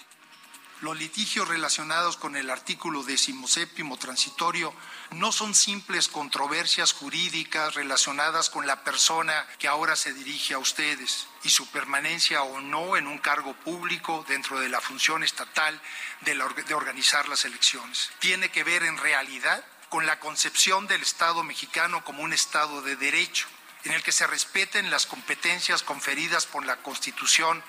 Los 0.82 0.98
litigios 0.98 1.46
relacionados 1.46 2.16
con 2.16 2.34
el 2.34 2.50
artículo 2.50 3.04
decimoséptimo 3.04 3.98
transitorio 3.98 4.74
no 5.12 5.30
son 5.30 5.54
simples 5.54 6.08
controversias 6.08 6.92
jurídicas 6.92 7.74
relacionadas 7.74 8.50
con 8.50 8.66
la 8.66 8.82
persona 8.82 9.46
que 9.60 9.68
ahora 9.68 9.94
se 9.94 10.12
dirige 10.12 10.54
a 10.54 10.58
ustedes 10.58 11.28
y 11.44 11.50
su 11.50 11.68
permanencia 11.68 12.42
o 12.42 12.60
no 12.60 12.96
en 12.96 13.06
un 13.06 13.18
cargo 13.18 13.54
público 13.54 14.24
dentro 14.26 14.58
de 14.58 14.68
la 14.68 14.80
función 14.80 15.22
estatal 15.22 15.80
de, 16.22 16.34
de 16.66 16.74
organizar 16.74 17.28
las 17.28 17.44
elecciones. 17.44 18.10
Tiene 18.18 18.50
que 18.50 18.64
ver 18.64 18.82
en 18.82 18.98
realidad 18.98 19.64
con 19.88 20.04
la 20.04 20.18
concepción 20.18 20.88
del 20.88 21.02
Estado 21.02 21.44
mexicano 21.44 22.02
como 22.02 22.24
un 22.24 22.32
Estado 22.32 22.82
de 22.82 22.96
derecho 22.96 23.46
en 23.84 23.92
el 23.92 24.02
que 24.02 24.10
se 24.10 24.26
respeten 24.26 24.90
las 24.90 25.06
competencias 25.06 25.84
conferidas 25.84 26.46
por 26.46 26.66
la 26.66 26.76
Constitución 26.78 27.62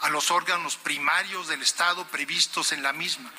a 0.00 0.10
los 0.10 0.30
órganos 0.30 0.76
primarios 0.76 1.48
del 1.48 1.62
Estado 1.62 2.04
previstos 2.06 2.72
en 2.72 2.82
la 2.82 2.92
misma. 2.92 3.30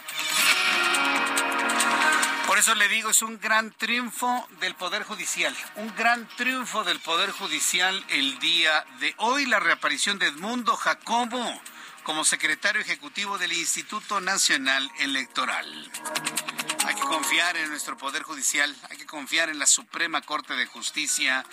Por 2.48 2.58
eso 2.58 2.74
le 2.76 2.88
digo, 2.88 3.12
es 3.12 3.22
un 3.22 3.40
gran 3.40 3.72
triunfo 3.72 4.48
del 4.60 4.76
Poder 4.76 5.04
Judicial, 5.04 5.56
un 5.76 5.96
gran 5.96 6.28
triunfo 6.36 6.84
del 6.84 7.00
Poder 7.00 7.32
Judicial 7.32 8.04
el 8.10 8.40
día 8.40 8.86
de 9.00 9.14
hoy, 9.18 9.46
la 9.46 9.60
reaparición 9.60 10.18
de 10.18 10.28
Edmundo 10.28 10.76
Jacobo 10.76 11.62
como 12.10 12.26
secretario 12.26 12.82
ejecutivo 12.82 13.38
del 13.38 13.54
Instituto 13.54 14.20
Nacional 14.20 14.92
Electoral. 14.98 15.92
Hay 16.88 16.96
que 16.96 17.02
confiar 17.02 17.56
en 17.56 17.70
nuestro 17.70 17.98
Poder 18.00 18.24
Judicial, 18.24 18.76
hay 18.90 18.98
que 18.98 19.06
confiar 19.06 19.50
en 19.50 19.60
la 19.60 19.68
Suprema 19.68 20.20
Corte 20.24 20.56
de 20.56 20.66
Justicia 20.66 21.46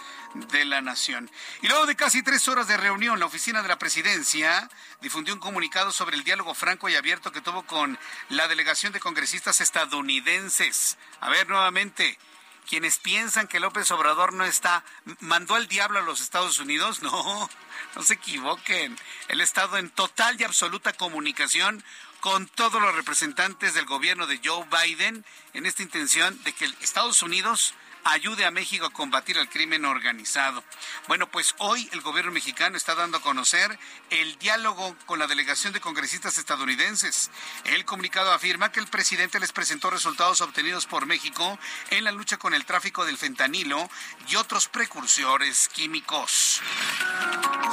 de 0.51 0.65
la 0.65 0.81
Nación. 0.81 1.31
Y 1.61 1.69
luego 1.69 1.85
de 1.85 1.95
casi 1.95 2.23
tres 2.23 2.49
horas 2.49 2.69
de 2.69 2.79
reunión, 2.79 3.21
la 3.21 3.27
oficina 3.27 3.61
de 3.61 3.69
la 3.69 3.79
presidencia 3.79 4.71
difundió 5.03 5.35
un 5.35 5.41
comunicado 5.41 5.93
sobre 5.93 6.17
el 6.17 6.25
diálogo 6.25 6.55
franco 6.55 6.89
y 6.89 6.95
abierto 6.95 7.33
que 7.33 7.43
tuvo 7.43 7.67
con 7.67 7.99
la 8.31 8.49
delegación 8.49 8.95
de 8.95 9.01
congresistas 9.01 9.61
estadounidenses. 9.61 10.97
A 11.21 11.29
ver, 11.29 11.51
nuevamente, 11.51 12.19
quienes 12.67 12.99
piensan 12.99 13.49
que 13.49 13.61
López 13.61 13.91
Obrador 13.91 14.33
no 14.33 14.45
está, 14.45 14.85
mandó 15.21 15.55
al 15.55 15.69
diablo 15.69 15.99
a 15.99 16.03
los 16.03 16.21
Estados 16.21 16.59
Unidos, 16.59 17.03
no, 17.03 17.51
no 17.95 18.03
se 18.03 18.15
equivoquen. 18.15 18.99
Él 19.29 19.41
ha 19.41 19.45
estado 19.45 19.79
en 19.79 19.91
total 19.91 20.41
y 20.41 20.45
absoluta 20.45 20.93
comunicación 20.93 21.83
con 22.21 22.49
todos 22.49 22.83
los 22.83 22.95
representantes 22.95 23.75
del 23.75 23.87
gobierno 23.87 24.27
de 24.27 24.41
Joe 24.45 24.67
Biden 24.71 25.25
en 25.55 25.67
esta 25.67 25.83
intención 25.83 26.43
de 26.45 26.53
que 26.53 26.65
Estados 26.81 27.23
Unidos 27.23 27.75
ayude 28.13 28.45
a 28.45 28.51
México 28.51 28.87
a 28.87 28.93
combatir 28.93 29.37
el 29.39 29.49
crimen 29.49 29.85
organizado. 29.85 30.63
Bueno, 31.09 31.31
pues 31.31 31.55
hoy 31.59 31.89
el 31.93 32.01
gobierno 32.01 32.33
mexicano 32.33 32.77
está 32.77 32.95
dando 32.95 33.19
a 33.19 33.23
conocer 33.23 33.79
el 34.11 34.39
diálogo 34.39 34.97
con 35.07 35.19
la 35.19 35.27
delegación 35.27 35.73
de 35.73 35.81
congresistas 35.81 36.39
estadounidenses. 36.39 37.31
El 37.65 37.85
comunicado 37.85 38.33
afirma 38.33 38.71
que 38.71 38.81
el 38.81 38.87
presidente 38.87 39.41
les 39.41 39.53
presentó 39.53 39.91
resultados 39.91 40.41
obtenidos 40.41 40.87
por 40.87 41.07
México 41.07 41.59
en 41.91 42.05
la 42.05 42.13
lucha 42.13 42.37
con 42.37 42.55
el 42.55 42.65
tráfico 42.65 43.05
del 43.05 43.19
fentanilo 43.19 43.89
y 44.29 44.37
otros 44.37 44.69
precursores 44.69 45.69
químicos. 45.69 46.61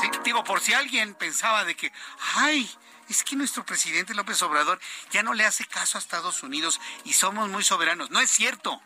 Sí, 0.01 0.09
digo, 0.23 0.43
por 0.43 0.61
si 0.61 0.73
alguien 0.73 1.13
pensaba 1.15 1.63
de 1.63 1.75
que, 1.75 1.91
ay, 2.35 2.69
es 3.09 3.23
que 3.23 3.35
nuestro 3.35 3.65
presidente 3.65 4.13
López 4.15 4.41
Obrador 4.41 4.79
ya 5.11 5.23
no 5.23 5.33
le 5.33 5.45
hace 5.45 5.65
caso 5.65 5.97
a 5.97 6.01
Estados 6.01 6.41
Unidos 6.41 6.79
y 7.03 7.13
somos 7.13 7.49
muy 7.49 7.63
soberanos. 7.63 8.09
No 8.09 8.19
es 8.19 8.31
cierto 8.31 8.81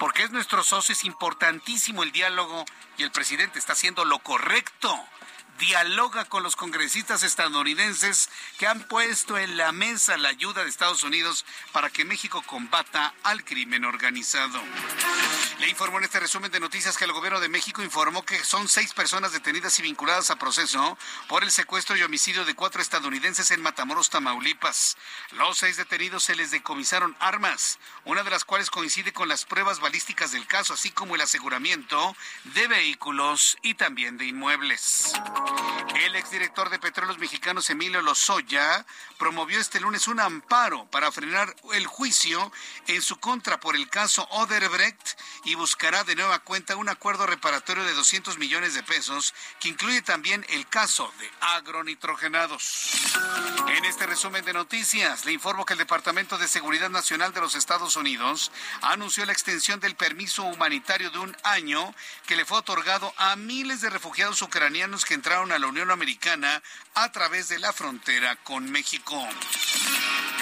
porque 0.00 0.22
es 0.22 0.30
nuestro 0.30 0.64
socio, 0.64 0.94
es 0.94 1.04
importantísimo 1.04 2.02
el 2.02 2.10
diálogo 2.10 2.64
y 2.96 3.02
el 3.02 3.12
presidente 3.12 3.58
está 3.58 3.74
haciendo 3.74 4.06
lo 4.06 4.18
correcto 4.20 4.98
dialoga 5.60 6.24
con 6.24 6.42
los 6.42 6.56
congresistas 6.56 7.22
estadounidenses 7.22 8.30
que 8.58 8.66
han 8.66 8.80
puesto 8.88 9.36
en 9.36 9.58
la 9.58 9.72
mesa 9.72 10.16
la 10.16 10.30
ayuda 10.30 10.64
de 10.64 10.70
Estados 10.70 11.04
Unidos 11.04 11.44
para 11.72 11.90
que 11.90 12.06
México 12.06 12.42
combata 12.46 13.14
al 13.22 13.44
crimen 13.44 13.84
organizado. 13.84 14.60
Le 15.60 15.68
informó 15.68 15.98
en 15.98 16.04
este 16.04 16.18
resumen 16.18 16.50
de 16.50 16.60
noticias 16.60 16.96
que 16.96 17.04
el 17.04 17.12
gobierno 17.12 17.40
de 17.40 17.50
México 17.50 17.82
informó 17.82 18.24
que 18.24 18.42
son 18.42 18.68
seis 18.68 18.94
personas 18.94 19.32
detenidas 19.32 19.78
y 19.78 19.82
vinculadas 19.82 20.30
a 20.30 20.36
proceso 20.36 20.96
por 21.28 21.44
el 21.44 21.50
secuestro 21.50 21.94
y 21.96 22.02
homicidio 22.02 22.46
de 22.46 22.54
cuatro 22.54 22.80
estadounidenses 22.80 23.50
en 23.50 23.60
Matamoros, 23.60 24.08
Tamaulipas. 24.08 24.96
Los 25.32 25.58
seis 25.58 25.76
detenidos 25.76 26.24
se 26.24 26.36
les 26.36 26.50
decomisaron 26.50 27.14
armas, 27.20 27.78
una 28.06 28.22
de 28.22 28.30
las 28.30 28.46
cuales 28.46 28.70
coincide 28.70 29.12
con 29.12 29.28
las 29.28 29.44
pruebas 29.44 29.80
balísticas 29.80 30.32
del 30.32 30.46
caso, 30.46 30.72
así 30.72 30.90
como 30.90 31.14
el 31.14 31.20
aseguramiento 31.20 32.16
de 32.44 32.66
vehículos 32.66 33.58
y 33.60 33.74
también 33.74 34.16
de 34.16 34.24
inmuebles. 34.24 35.12
El 35.94 36.16
exdirector 36.16 36.70
de 36.70 36.78
Petróleos 36.78 37.18
Mexicanos, 37.18 37.68
Emilio 37.70 38.00
Lozoya, 38.02 38.86
promovió 39.18 39.60
este 39.60 39.80
lunes 39.80 40.08
un 40.08 40.20
amparo 40.20 40.86
para 40.86 41.10
frenar 41.10 41.54
el 41.72 41.86
juicio 41.86 42.52
en 42.86 43.02
su 43.02 43.18
contra 43.18 43.60
por 43.60 43.76
el 43.76 43.88
caso 43.88 44.26
Oderbrecht 44.30 45.18
y 45.44 45.54
buscará 45.56 46.04
de 46.04 46.16
nueva 46.16 46.38
cuenta 46.40 46.76
un 46.76 46.88
acuerdo 46.88 47.26
reparatorio 47.26 47.84
de 47.84 47.94
200 47.94 48.38
millones 48.38 48.74
de 48.74 48.82
pesos 48.82 49.34
que 49.58 49.68
incluye 49.68 50.02
también 50.02 50.44
el 50.50 50.68
caso 50.68 51.12
de 51.18 51.30
agronitrogenados. 51.40 52.92
En 53.68 53.84
este 53.84 54.06
resumen 54.06 54.44
de 54.44 54.52
noticias, 54.52 55.24
le 55.24 55.32
informo 55.32 55.64
que 55.64 55.74
el 55.74 55.78
Departamento 55.78 56.38
de 56.38 56.48
Seguridad 56.48 56.90
Nacional 56.90 57.32
de 57.32 57.40
los 57.40 57.54
Estados 57.54 57.96
Unidos 57.96 58.52
anunció 58.82 59.24
la 59.26 59.32
extensión 59.32 59.80
del 59.80 59.96
permiso 59.96 60.42
humanitario 60.42 61.10
de 61.10 61.18
un 61.18 61.36
año 61.42 61.94
que 62.26 62.36
le 62.36 62.44
fue 62.44 62.58
otorgado 62.58 63.12
a 63.16 63.36
miles 63.36 63.80
de 63.80 63.90
refugiados 63.90 64.42
ucranianos 64.42 65.04
que 65.04 65.14
entraron 65.14 65.39
a 65.40 65.58
la 65.58 65.66
Unión 65.66 65.90
Americana 65.90 66.62
a 66.94 67.10
través 67.12 67.48
de 67.48 67.58
la 67.58 67.72
frontera 67.72 68.36
con 68.36 68.70
México. 68.70 69.26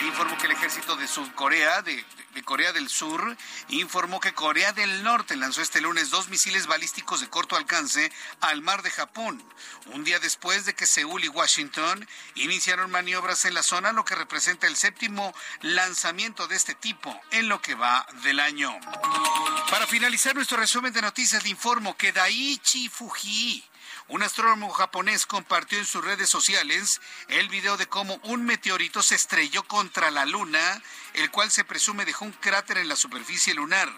Le 0.01 0.09
informo 0.09 0.36
que 0.36 0.46
el 0.46 0.53
ejército 0.53 0.96
de 0.96 1.07
Sudcorea, 1.07 1.82
de, 1.82 2.05
que 2.34 2.42
Corea 2.42 2.72
del 2.72 2.88
Sur 2.88 3.36
informó 3.68 4.18
que 4.18 4.34
Corea 4.34 4.72
del 4.72 5.05
Norte 5.05 5.36
lanzó 5.36 5.62
este 5.62 5.80
lunes 5.80 6.11
dos 6.11 6.28
misiles 6.28 6.66
balísticos 6.66 7.20
de 7.20 7.28
corto 7.28 7.57
alcance 7.57 8.11
al 8.40 8.61
mar 8.61 8.82
de 8.82 8.90
Japón, 8.90 9.42
un 9.86 10.03
día 10.03 10.18
después 10.18 10.64
de 10.64 10.74
que 10.74 10.86
Seúl 10.86 11.24
y 11.24 11.28
Washington 11.28 12.07
iniciaron 12.34 12.90
maniobras 12.90 13.44
en 13.44 13.55
la 13.55 13.62
zona, 13.62 13.92
lo 13.92 14.05
que 14.05 14.16
representa 14.16 14.66
el 14.66 14.76
séptimo 14.76 15.32
lanzamiento 15.62 16.49
de 16.49 16.57
este 16.57 16.74
tipo 16.74 17.20
en 17.30 17.49
lo 17.49 17.61
que 17.62 17.74
va 17.74 18.07
del 18.24 18.40
año. 18.40 18.76
Para 19.70 19.86
finalizar 19.86 20.34
nuestro 20.34 20.59
resumen 20.59 20.92
de 20.92 21.03
noticias, 21.03 21.44
le 21.44 21.51
informo 21.51 21.96
que 21.96 22.12
Daiichi 22.12 22.88
Fuji 22.88 23.64
un 24.09 24.22
astrónomo 24.22 24.70
japonés 24.70 25.26
compartió 25.26 25.78
en 25.78 25.84
sus 25.84 26.04
redes 26.04 26.30
sociales 26.30 27.00
el 27.28 27.48
video 27.48 27.76
de 27.76 27.86
cómo 27.86 28.18
un 28.22 28.44
meteorito 28.44 29.02
se 29.02 29.14
estrelló 29.14 29.62
contra 29.64 30.11
la 30.11 30.24
Luna, 30.24 30.82
el 31.12 31.30
cual 31.30 31.50
se 31.50 31.64
presume 31.64 32.06
dejó 32.06 32.24
un 32.24 32.32
cráter 32.32 32.78
en 32.78 32.88
la 32.88 32.96
superficie 32.96 33.54
lunar. 33.54 33.92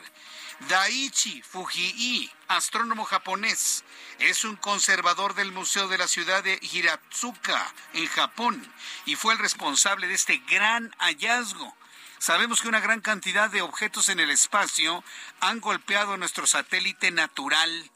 Daiichi 0.69 1.43
Fujii, 1.43 2.31
astrónomo 2.49 3.05
japonés, 3.05 3.85
es 4.19 4.45
un 4.45 4.57
conservador 4.57 5.35
del 5.35 5.53
Museo 5.53 5.89
de 5.89 5.97
la 5.97 6.09
ciudad 6.09 6.43
de 6.43 6.59
Hiratsuka, 6.61 7.73
en 7.95 8.07
Japón, 8.09 8.73
y 9.07 9.15
fue 9.15 9.33
el 9.33 9.39
responsable 9.39 10.09
de 10.09 10.15
este 10.15 10.39
gran 10.49 10.95
hallazgo. 10.99 11.75
Sabemos 12.19 12.61
que 12.61 12.69
una 12.69 12.81
gran 12.81 13.01
cantidad 13.01 13.49
de 13.49 13.63
objetos 13.63 14.11
en 14.11 14.21
el 14.21 14.31
espacio 14.31 15.03
han 15.41 15.61
golpeado 15.61 16.17
nuestro 16.17 16.47
satélite 16.47 17.11
natural 17.11 17.91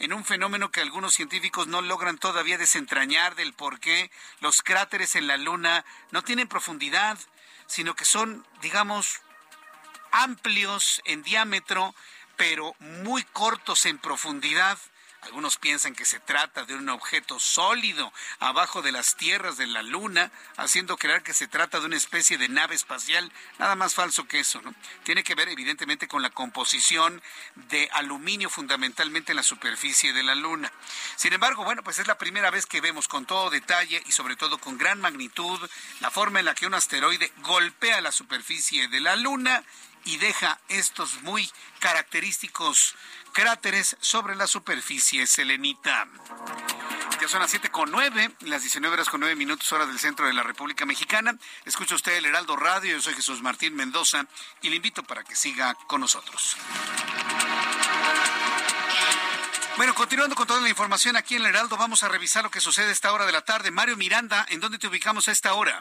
en 0.00 0.14
un 0.14 0.24
fenómeno 0.24 0.70
que 0.70 0.80
algunos 0.80 1.14
científicos 1.14 1.66
no 1.66 1.82
logran 1.82 2.16
todavía 2.18 2.56
desentrañar 2.58 3.34
del 3.36 3.52
por 3.52 3.80
qué 3.80 4.10
los 4.40 4.62
cráteres 4.62 5.14
en 5.14 5.26
la 5.26 5.36
Luna 5.36 5.84
no 6.10 6.22
tienen 6.22 6.48
profundidad, 6.48 7.18
sino 7.66 7.94
que 7.94 8.06
son, 8.06 8.46
digamos, 8.62 9.20
amplios 10.10 11.02
en 11.04 11.22
diámetro, 11.22 11.94
pero 12.36 12.74
muy 12.78 13.22
cortos 13.24 13.84
en 13.84 13.98
profundidad. 13.98 14.78
Algunos 15.22 15.58
piensan 15.58 15.94
que 15.94 16.04
se 16.04 16.18
trata 16.18 16.64
de 16.64 16.74
un 16.74 16.88
objeto 16.88 17.38
sólido 17.38 18.12
abajo 18.38 18.80
de 18.80 18.90
las 18.90 19.16
tierras 19.16 19.58
de 19.58 19.66
la 19.66 19.82
Luna, 19.82 20.32
haciendo 20.56 20.96
creer 20.96 21.22
que 21.22 21.34
se 21.34 21.46
trata 21.46 21.78
de 21.78 21.86
una 21.86 21.96
especie 21.96 22.38
de 22.38 22.48
nave 22.48 22.74
espacial. 22.74 23.30
Nada 23.58 23.74
más 23.74 23.94
falso 23.94 24.26
que 24.26 24.40
eso, 24.40 24.62
¿no? 24.62 24.74
Tiene 25.04 25.22
que 25.22 25.34
ver 25.34 25.48
evidentemente 25.48 26.08
con 26.08 26.22
la 26.22 26.30
composición 26.30 27.22
de 27.54 27.88
aluminio 27.92 28.48
fundamentalmente 28.48 29.32
en 29.32 29.36
la 29.36 29.42
superficie 29.42 30.12
de 30.12 30.22
la 30.22 30.34
Luna. 30.34 30.72
Sin 31.16 31.32
embargo, 31.32 31.64
bueno, 31.64 31.82
pues 31.82 31.98
es 31.98 32.06
la 32.06 32.18
primera 32.18 32.50
vez 32.50 32.64
que 32.64 32.80
vemos 32.80 33.06
con 33.06 33.26
todo 33.26 33.50
detalle 33.50 34.02
y 34.06 34.12
sobre 34.12 34.36
todo 34.36 34.58
con 34.58 34.78
gran 34.78 35.00
magnitud 35.00 35.60
la 36.00 36.10
forma 36.10 36.38
en 36.38 36.46
la 36.46 36.54
que 36.54 36.66
un 36.66 36.74
asteroide 36.74 37.32
golpea 37.42 38.00
la 38.00 38.12
superficie 38.12 38.88
de 38.88 39.00
la 39.00 39.16
Luna 39.16 39.62
y 40.04 40.16
deja 40.18 40.60
estos 40.68 41.22
muy 41.22 41.50
característicos 41.78 42.94
cráteres 43.32 43.96
sobre 44.00 44.36
la 44.36 44.46
superficie 44.46 45.26
selenita. 45.26 46.08
Ya 47.20 47.28
son 47.28 47.40
las 47.40 47.50
7 47.50 47.70
con 47.70 47.90
9, 47.90 48.36
las 48.40 48.62
19 48.62 48.94
horas 48.94 49.10
con 49.10 49.20
9 49.20 49.36
minutos 49.36 49.70
hora 49.72 49.84
del 49.84 49.98
centro 49.98 50.26
de 50.26 50.32
la 50.32 50.42
República 50.42 50.86
Mexicana. 50.86 51.36
Escucha 51.66 51.94
usted 51.94 52.16
el 52.16 52.24
Heraldo 52.24 52.56
Radio, 52.56 52.92
yo 52.92 53.02
soy 53.02 53.14
Jesús 53.14 53.42
Martín 53.42 53.74
Mendoza 53.74 54.24
y 54.62 54.70
le 54.70 54.76
invito 54.76 55.02
para 55.02 55.22
que 55.22 55.36
siga 55.36 55.74
con 55.86 56.00
nosotros. 56.00 56.56
Bueno, 59.76 59.94
continuando 59.94 60.34
con 60.34 60.46
toda 60.46 60.60
la 60.60 60.68
información 60.68 61.16
aquí 61.16 61.36
en 61.36 61.42
el 61.42 61.48
Heraldo, 61.48 61.76
vamos 61.76 62.02
a 62.02 62.08
revisar 62.08 62.42
lo 62.42 62.50
que 62.50 62.60
sucede 62.60 62.88
a 62.88 62.92
esta 62.92 63.12
hora 63.12 63.26
de 63.26 63.32
la 63.32 63.42
tarde. 63.42 63.70
Mario 63.70 63.96
Miranda, 63.96 64.46
¿en 64.48 64.60
dónde 64.60 64.78
te 64.78 64.86
ubicamos 64.86 65.28
a 65.28 65.32
esta 65.32 65.54
hora? 65.54 65.80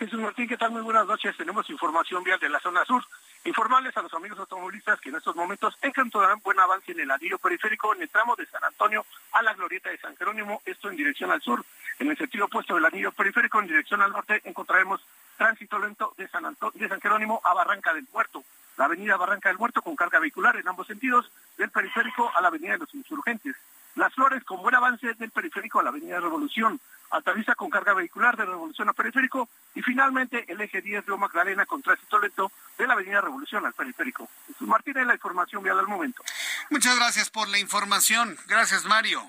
Jesús 0.00 0.18
Martín, 0.18 0.48
¿qué 0.48 0.56
tal? 0.56 0.70
Muy 0.70 0.80
buenas 0.80 1.06
noches. 1.06 1.36
Tenemos 1.36 1.68
información 1.68 2.24
vial 2.24 2.40
de 2.40 2.48
la 2.48 2.58
zona 2.58 2.82
sur. 2.86 3.04
Informarles 3.44 3.94
a 3.98 4.00
los 4.00 4.14
amigos 4.14 4.38
automovilistas 4.38 4.98
que 4.98 5.10
en 5.10 5.16
estos 5.16 5.36
momentos 5.36 5.76
encontrarán 5.82 6.40
buen 6.42 6.58
avance 6.58 6.92
en 6.92 7.00
el 7.00 7.10
anillo 7.10 7.36
periférico 7.36 7.94
en 7.94 8.00
el 8.00 8.08
tramo 8.08 8.34
de 8.34 8.46
San 8.46 8.64
Antonio 8.64 9.04
a 9.32 9.42
la 9.42 9.52
glorieta 9.52 9.90
de 9.90 9.98
San 9.98 10.16
Jerónimo, 10.16 10.62
esto 10.64 10.88
en 10.88 10.96
dirección 10.96 11.30
al 11.30 11.42
sur. 11.42 11.62
En 11.98 12.10
el 12.10 12.16
sentido 12.16 12.46
opuesto 12.46 12.76
del 12.76 12.86
anillo 12.86 13.12
periférico 13.12 13.60
en 13.60 13.66
dirección 13.66 14.00
al 14.00 14.12
norte 14.12 14.40
encontraremos 14.44 15.02
tránsito 15.36 15.78
lento 15.78 16.14
de 16.16 16.26
San, 16.28 16.44
de 16.72 16.88
San 16.88 17.00
Jerónimo 17.02 17.42
a 17.44 17.52
Barranca 17.52 17.92
del 17.92 18.06
Muerto. 18.10 18.42
La 18.78 18.86
avenida 18.86 19.18
Barranca 19.18 19.50
del 19.50 19.58
Muerto 19.58 19.82
con 19.82 19.96
carga 19.96 20.18
vehicular 20.18 20.56
en 20.56 20.66
ambos 20.66 20.86
sentidos, 20.86 21.30
del 21.58 21.68
periférico 21.68 22.32
a 22.34 22.40
la 22.40 22.48
avenida 22.48 22.72
de 22.72 22.78
los 22.78 22.94
Insurgentes. 22.94 23.54
Las 23.96 24.14
Flores 24.14 24.44
con 24.44 24.62
buen 24.62 24.74
avance 24.74 25.12
del 25.12 25.30
periférico 25.30 25.78
a 25.78 25.82
la 25.82 25.90
avenida 25.90 26.20
Revolución. 26.20 26.80
Altavista 27.10 27.54
con 27.54 27.70
carga 27.70 27.94
vehicular 27.94 28.36
de 28.36 28.44
Revolución 28.44 28.88
a 28.88 28.92
periférico 28.92 29.48
y 29.74 29.82
finalmente 29.82 30.44
el 30.48 30.60
eje 30.60 30.80
10 30.80 31.06
Río 31.06 31.18
Magdalena 31.18 31.66
con 31.66 31.82
tránsito 31.82 32.18
lento 32.18 32.52
de 32.78 32.86
la 32.86 32.94
avenida 32.94 33.20
Revolución 33.20 33.66
al 33.66 33.72
periférico. 33.72 34.28
Jesús 34.46 34.68
Martínez, 34.68 35.06
la 35.06 35.14
información 35.14 35.62
vial 35.62 35.78
al 35.78 35.88
momento. 35.88 36.22
Muchas 36.70 36.96
gracias 36.96 37.30
por 37.30 37.48
la 37.48 37.58
información. 37.58 38.38
Gracias, 38.46 38.84
Mario. 38.84 39.28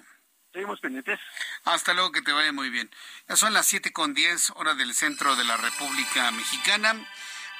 Seguimos 0.53 0.79
pendientes. 0.79 1.19
Hasta 1.63 1.93
luego, 1.93 2.11
que 2.11 2.21
te 2.21 2.32
vaya 2.32 2.51
muy 2.51 2.69
bien. 2.69 2.91
Ya 3.27 3.36
son 3.36 3.53
las 3.53 3.65
7 3.67 3.91
con 3.93 4.13
10, 4.13 4.51
hora 4.55 4.75
del 4.75 4.93
centro 4.93 5.36
de 5.36 5.45
la 5.45 5.57
República 5.57 6.29
Mexicana. 6.32 6.95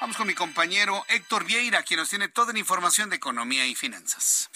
Vamos 0.00 0.16
con 0.16 0.26
mi 0.26 0.34
compañero 0.34 1.04
Héctor 1.08 1.44
Vieira, 1.44 1.82
quien 1.84 2.00
nos 2.00 2.10
tiene 2.10 2.28
toda 2.28 2.52
la 2.52 2.58
información 2.58 3.08
de 3.08 3.16
economía 3.16 3.66
y 3.66 3.74
finanzas. 3.74 4.50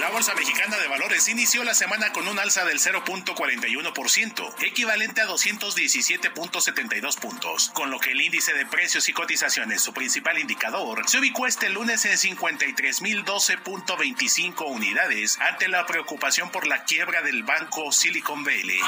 La 0.00 0.08
Bolsa 0.08 0.34
Mexicana 0.34 0.76
de 0.78 0.88
Valores 0.88 1.28
inició 1.28 1.62
la 1.62 1.74
semana 1.74 2.10
con 2.10 2.26
un 2.26 2.38
alza 2.38 2.64
del 2.64 2.80
0.41%, 2.80 4.54
equivalente 4.62 5.20
a 5.20 5.26
217.72 5.26 7.18
puntos, 7.18 7.68
con 7.74 7.90
lo 7.90 8.00
que 8.00 8.12
el 8.12 8.22
índice 8.22 8.54
de 8.54 8.64
precios 8.64 9.10
y 9.10 9.12
cotizaciones, 9.12 9.82
su 9.82 9.92
principal 9.92 10.38
indicador, 10.38 11.06
se 11.06 11.18
ubicó 11.18 11.46
este 11.46 11.68
lunes 11.68 12.06
en 12.06 12.12
53.012.25 12.12 14.70
unidades 14.70 15.38
ante 15.38 15.68
la 15.68 15.84
preocupación 15.84 16.50
por 16.50 16.66
la 16.66 16.84
quiebra 16.84 17.20
del 17.20 17.42
banco 17.42 17.92
Silicon 17.92 18.42
Valley. 18.42 18.80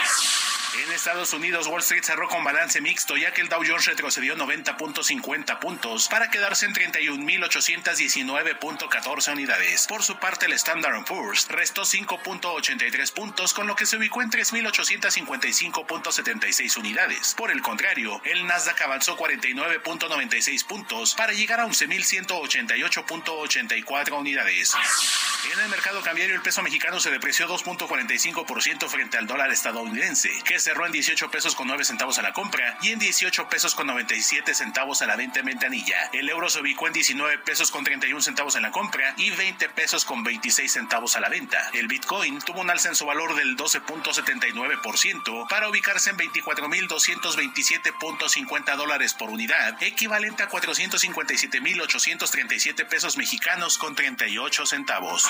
En 0.83 0.91
Estados 0.91 1.35
Unidos, 1.35 1.67
Wall 1.67 1.83
Street 1.83 2.03
cerró 2.03 2.31
con 2.31 2.45
balance 2.45 2.81
mixto, 2.81 3.19
ya 3.19 3.35
que 3.35 3.43
el 3.43 3.51
Dow 3.51 3.63
Jones 3.63 3.85
retrocedió 3.85 4.35
90.50 4.37 5.59
puntos 5.59 6.09
para 6.09 6.31
quedarse 6.31 6.65
en 6.65 6.73
31.819.14 6.73 9.33
unidades. 9.33 9.87
Por 9.87 10.03
su 10.03 10.17
parte, 10.17 10.47
el 10.47 10.55
Standard 10.55 11.02
Poor's 11.05 11.49
restó 11.49 11.83
5.83 11.83 13.13
puntos, 13.13 13.53
con 13.55 13.67
lo 13.67 13.75
que 13.75 13.87
se 13.87 13.97
ubicó 13.97 14.23
en 14.23 14.31
3.855.76 14.31 16.77
unidades. 16.77 17.35
Por 17.35 17.51
el 17.51 17.61
contrario, 17.63 18.21
el 18.25 18.47
Nasdaq 18.47 18.83
avanzó 18.83 19.19
49.96 19.19 20.65
puntos 20.67 21.15
para 21.15 21.33
llegar 21.33 21.59
a 21.61 21.67
11.188.84 21.67 24.19
unidades. 24.19 24.77
En 25.53 25.59
el 25.59 25.69
mercado 25.69 26.01
cambiario, 26.03 26.37
el 26.37 26.43
peso 26.43 26.63
mexicano 26.63 27.01
se 27.01 27.11
depreció 27.11 27.49
2.45% 27.49 28.89
frente 28.89 29.19
al 29.19 29.27
dólar 29.27 29.51
estadounidense, 29.51 30.31
que 30.45 30.61
cerró 30.61 30.87
en 30.87 30.93
18 30.93 31.29
pesos 31.31 31.57
con 31.57 31.67
9 31.67 31.85
centavos 31.85 32.19
a 32.19 32.23
la 32.23 32.33
compra 32.33 32.79
y 32.81 32.93
en 32.93 33.01
18 33.01 33.49
pesos 33.49 33.75
con 33.75 33.89
97 33.89 34.55
centavos 34.55 35.03
a 35.03 35.07
la 35.07 35.17
venta 35.17 35.41
en 35.41 35.47
ventanilla. 35.47 36.11
El 36.13 36.29
euro 36.29 36.49
se 36.49 36.61
ubicó 36.61 36.87
en 36.87 36.93
19 36.93 37.39
pesos 37.39 37.73
con 37.73 37.83
31 37.83 38.23
centavos 38.23 38.55
en 38.55 38.63
la 38.63 38.71
compra 38.71 39.15
y 39.17 39.31
20 39.31 39.69
pesos 39.71 40.05
con 40.05 40.23
26 40.23 40.71
centavos 40.71 40.92
a 40.93 41.21
la 41.21 41.31
venta. 41.31 41.71
El 41.73 41.89
Bitcoin 41.89 42.39
tuvo 42.41 42.61
un 42.61 42.69
alza 42.69 42.91
en 42.91 42.95
su 42.95 43.07
valor 43.07 43.35
del 43.35 43.57
12.79% 43.57 45.49
para 45.49 45.71
ubicarse 45.71 46.11
en 46.11 46.19
24.227.50 46.19 48.77
dólares 48.77 49.15
por 49.15 49.31
unidad, 49.31 49.83
equivalente 49.83 50.43
a 50.43 50.51
457.837 50.51 52.87
pesos 52.87 53.17
mexicanos 53.17 53.79
con 53.79 53.95
38 53.95 54.67
centavos. 54.67 55.27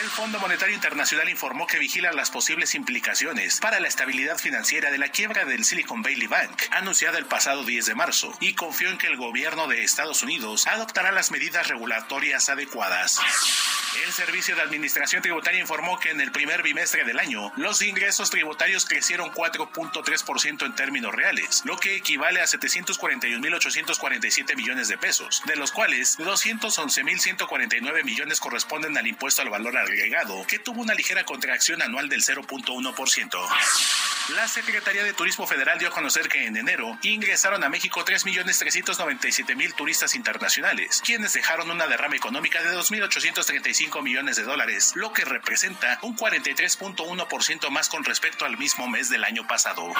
El 0.00 0.08
Fondo 0.08 0.38
Monetario 0.38 0.76
Internacional 0.76 1.28
informó 1.28 1.66
que 1.66 1.80
vigila 1.80 2.12
las 2.12 2.30
posibles 2.30 2.76
implicaciones 2.76 3.58
para 3.58 3.80
la 3.80 3.88
estabilidad 3.88 4.38
financiera 4.38 4.92
de 4.92 4.98
la 4.98 5.08
quiebra 5.08 5.44
del 5.44 5.64
Silicon 5.64 6.02
Valley 6.02 6.28
Bank, 6.28 6.62
anunciada 6.70 7.18
el 7.18 7.26
pasado 7.26 7.64
10 7.64 7.86
de 7.86 7.96
marzo, 7.96 8.32
y 8.38 8.54
confió 8.54 8.88
en 8.90 8.98
que 8.98 9.08
el 9.08 9.16
gobierno 9.16 9.66
de 9.66 9.82
Estados 9.82 10.22
Unidos 10.22 10.68
adoptará 10.68 11.10
las 11.10 11.32
medidas 11.32 11.66
regulatorias 11.66 12.48
adecuadas. 12.48 13.18
El 14.04 14.12
Servicio 14.12 14.54
de 14.54 14.62
Administración 14.62 14.75
Tributaria 15.22 15.60
informó 15.60 15.98
que 15.98 16.10
en 16.10 16.20
el 16.20 16.32
primer 16.32 16.62
bimestre 16.62 17.04
del 17.04 17.18
año 17.18 17.52
los 17.56 17.82
ingresos 17.82 18.30
tributarios 18.30 18.84
crecieron 18.84 19.32
4.3% 19.32 20.66
en 20.66 20.74
términos 20.74 21.14
reales, 21.14 21.62
lo 21.64 21.76
que 21.76 21.96
equivale 21.96 22.40
a 22.40 22.44
741.847 22.44 24.56
millones 24.56 24.88
de 24.88 24.98
pesos, 24.98 25.42
de 25.46 25.56
los 25.56 25.72
cuales 25.72 26.18
211.149 26.18 28.04
millones 28.04 28.40
corresponden 28.40 28.96
al 28.96 29.06
impuesto 29.06 29.42
al 29.42 29.50
valor 29.50 29.76
agregado, 29.76 30.46
que 30.46 30.58
tuvo 30.58 30.82
una 30.82 30.94
ligera 30.94 31.24
contracción 31.24 31.82
anual 31.82 32.08
del 32.08 32.22
0.1%. 32.22 33.48
La 34.34 34.48
Secretaría 34.48 35.04
de 35.04 35.12
Turismo 35.12 35.46
Federal 35.46 35.78
dio 35.78 35.86
a 35.86 35.92
conocer 35.92 36.28
que 36.28 36.46
en 36.46 36.56
enero 36.56 36.98
ingresaron 37.02 37.62
a 37.62 37.68
México 37.68 38.04
3.397.000 38.04 39.76
turistas 39.76 40.16
internacionales, 40.16 41.00
quienes 41.04 41.32
dejaron 41.32 41.70
una 41.70 41.86
derrama 41.86 42.16
económica 42.16 42.60
de 42.60 42.76
2.835 42.76 44.02
millones 44.02 44.34
de 44.34 44.42
dólares, 44.42 44.65
lo 44.94 45.12
que 45.12 45.24
representa 45.24 45.98
un 46.02 46.16
43.1% 46.16 47.70
más 47.70 47.88
con 47.88 48.04
respecto 48.04 48.44
al 48.44 48.56
mismo 48.58 48.88
mes 48.88 49.08
del 49.08 49.24
año 49.24 49.46
pasado. 49.46 49.92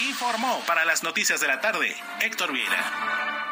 Informó 0.00 0.62
para 0.66 0.84
las 0.84 1.02
noticias 1.02 1.40
de 1.40 1.48
la 1.48 1.60
tarde 1.60 1.96
Héctor 2.20 2.52
Vieira. 2.52 3.44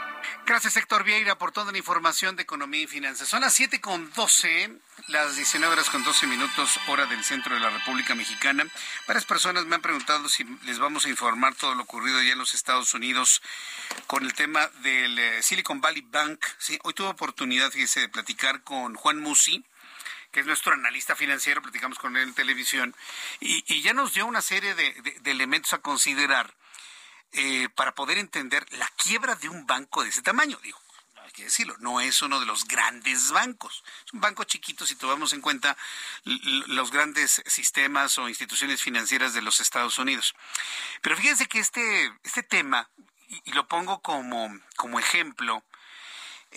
Gracias, 0.45 0.77
Héctor 0.77 1.05
Vieira, 1.05 1.39
por 1.39 1.53
toda 1.53 1.71
la 1.71 1.79
información 1.79 2.35
de 2.35 2.43
economía 2.43 2.83
y 2.83 2.87
finanzas. 2.89 3.29
Son 3.29 3.43
las 3.43 3.55
7 3.55 3.81
con 3.81 4.13
12, 4.13 4.77
las 5.07 5.37
19 5.37 5.73
horas 5.73 5.89
con 5.89 6.03
12 6.03 6.27
minutos, 6.27 6.81
hora 6.89 7.07
del 7.07 7.23
centro 7.23 7.55
de 7.55 7.61
la 7.61 7.71
República 7.71 8.17
Mexicana. 8.17 8.67
Varias 9.07 9.25
personas 9.25 9.67
me 9.67 9.77
han 9.77 9.83
preguntado 9.83 10.29
si 10.29 10.45
les 10.65 10.81
vamos 10.81 11.07
a 11.07 11.09
informar 11.09 11.55
todo 11.55 11.77
lo 11.77 11.85
ocurrido 11.85 12.21
ya 12.23 12.33
en 12.33 12.39
los 12.39 12.55
Estados 12.55 12.93
Unidos 12.93 13.41
con 14.09 14.25
el 14.25 14.35
tema 14.35 14.69
del 14.83 15.17
eh, 15.17 15.43
Silicon 15.43 15.81
Valley 15.81 16.03
Bank. 16.03 16.45
Hoy 16.83 16.93
tuve 16.93 17.09
oportunidad, 17.09 17.71
fíjese, 17.71 18.01
de 18.01 18.09
platicar 18.09 18.63
con 18.65 18.95
Juan 18.97 19.21
Musi 19.21 19.65
que 20.33 20.41
es 20.41 20.47
nuestro 20.47 20.73
analista 20.73 21.15
financiero, 21.15 21.63
platicamos 21.63 21.99
con 21.99 22.17
él 22.17 22.25
en 22.25 22.35
televisión, 22.35 22.95
y, 23.41 23.83
ya 23.83 23.93
nos 23.93 24.15
dio 24.15 24.27
una 24.27 24.43
serie 24.43 24.75
de 24.75 25.31
elementos 25.31 25.73
a 25.73 25.79
considerar 25.79 26.55
eh, 27.35 27.71
para 27.75 27.95
poder 27.95 28.19
entender 28.19 28.67
la 28.73 28.87
quiebra 28.89 29.35
de 29.37 29.49
un 29.49 29.67
banco 29.67 30.03
de 30.03 30.11
ese 30.11 30.21
tamaño. 30.21 30.59
Digo, 30.63 30.79
hay 31.17 31.33
que 31.33 31.45
decirlo, 31.45 31.75
no 31.79 31.99
es 31.99 32.21
uno 32.21 32.39
de 32.39 32.45
los 32.45 32.67
grandes 32.67 33.31
bancos. 33.31 33.83
Es 34.05 34.13
un 34.13 34.21
banco 34.21 34.45
chiquito 34.45 34.85
si 34.85 34.97
tomamos 34.97 35.33
en 35.33 35.41
cuenta 35.41 35.75
los 36.25 36.91
grandes 36.91 37.43
sistemas 37.47 38.19
o 38.19 38.29
instituciones 38.29 38.83
financieras 38.83 39.33
de 39.33 39.41
los 39.41 39.61
Estados 39.61 39.99
Unidos. 39.99 40.35
Pero 41.01 41.17
fíjense 41.17 41.47
que 41.47 41.59
este, 41.59 42.13
este 42.23 42.43
tema, 42.43 42.91
y, 43.29 43.53
lo 43.53 43.67
pongo 43.67 44.03
como, 44.03 44.51
como 44.77 45.01
ejemplo, 45.01 45.65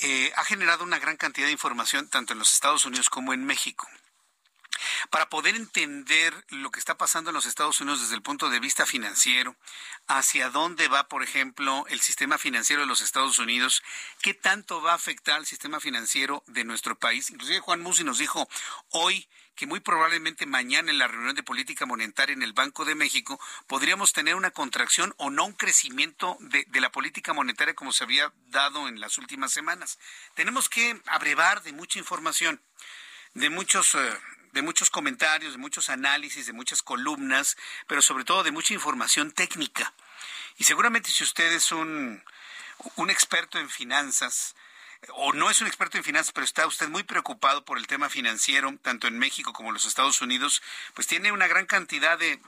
eh, 0.01 0.31
ha 0.35 0.43
generado 0.43 0.83
una 0.83 0.99
gran 0.99 1.17
cantidad 1.17 1.47
de 1.47 1.53
información 1.53 2.09
tanto 2.09 2.33
en 2.33 2.39
los 2.39 2.53
Estados 2.53 2.85
Unidos 2.85 3.09
como 3.09 3.33
en 3.33 3.45
México. 3.45 3.87
Para 5.09 5.29
poder 5.29 5.55
entender 5.55 6.33
lo 6.49 6.69
que 6.69 6.79
está 6.79 6.97
pasando 6.97 7.29
en 7.29 7.35
los 7.35 7.45
Estados 7.45 7.79
Unidos 7.79 8.01
desde 8.01 8.15
el 8.15 8.21
punto 8.21 8.49
de 8.49 8.59
vista 8.59 8.85
financiero, 8.85 9.55
hacia 10.07 10.49
dónde 10.49 10.87
va, 10.89 11.07
por 11.07 11.23
ejemplo, 11.23 11.85
el 11.87 12.01
sistema 12.01 12.37
financiero 12.37 12.81
de 12.81 12.87
los 12.87 13.01
Estados 13.01 13.39
Unidos, 13.39 13.83
qué 14.21 14.33
tanto 14.33 14.81
va 14.81 14.91
a 14.91 14.95
afectar 14.95 15.35
al 15.35 15.45
sistema 15.45 15.79
financiero 15.79 16.43
de 16.47 16.65
nuestro 16.65 16.97
país. 16.97 17.29
Inclusive 17.29 17.61
Juan 17.61 17.81
Musi 17.81 18.03
nos 18.03 18.17
dijo 18.17 18.49
hoy 18.89 19.27
que 19.55 19.65
muy 19.65 19.79
probablemente 19.79 20.45
mañana 20.45 20.91
en 20.91 20.97
la 20.97 21.07
reunión 21.07 21.35
de 21.35 21.43
política 21.43 21.85
monetaria 21.85 22.33
en 22.33 22.43
el 22.43 22.53
Banco 22.53 22.85
de 22.85 22.95
México 22.95 23.39
podríamos 23.67 24.13
tener 24.13 24.35
una 24.35 24.51
contracción 24.51 25.13
o 25.17 25.29
no 25.29 25.45
un 25.45 25.53
crecimiento 25.53 26.37
de, 26.39 26.65
la 26.79 26.91
política 26.91 27.33
monetaria 27.33 27.73
como 27.73 27.93
se 27.93 28.03
había 28.03 28.31
dado 28.47 28.87
en 28.87 28.99
las 28.99 29.17
últimas 29.17 29.51
semanas. 29.51 29.97
Tenemos 30.35 30.69
que 30.69 31.01
abrevar 31.07 31.63
de 31.63 31.71
mucha 31.71 31.99
información 31.99 32.61
de 33.33 33.49
muchos 33.49 33.95
eh, 33.95 34.17
de 34.51 34.61
muchos 34.61 34.89
comentarios, 34.89 35.51
de 35.51 35.57
muchos 35.57 35.89
análisis, 35.89 36.45
de 36.45 36.53
muchas 36.53 36.81
columnas, 36.81 37.57
pero 37.87 38.01
sobre 38.01 38.23
todo 38.23 38.41
de 38.41 38.51
mucha 38.51 38.73
información 38.73 39.33
técnica. 39.33 39.93
Y 40.57 40.63
seguramente 40.63 41.11
si 41.11 41.25
usted 41.25 41.51
es 41.51 41.73
un, 41.73 42.23
un 42.95 43.09
experto 43.09 43.59
en 43.59 43.69
finanzas, 43.69 44.55
o 45.13 45.33
no 45.33 45.49
es 45.49 45.61
un 45.61 45.67
experto 45.67 45.97
en 45.97 46.03
finanzas, 46.03 46.31
pero 46.31 46.45
está 46.45 46.65
usted 46.67 46.87
muy 46.89 47.03
preocupado 47.03 47.65
por 47.65 47.77
el 47.77 47.87
tema 47.87 48.09
financiero, 48.09 48.73
tanto 48.81 49.07
en 49.07 49.17
México 49.19 49.53
como 49.53 49.69
en 49.69 49.73
los 49.73 49.85
Estados 49.85 50.21
Unidos, 50.21 50.61
pues 50.93 51.07
tiene 51.07 51.31
una 51.31 51.47
gran 51.47 51.65
cantidad 51.65 52.17
de, 52.17 52.39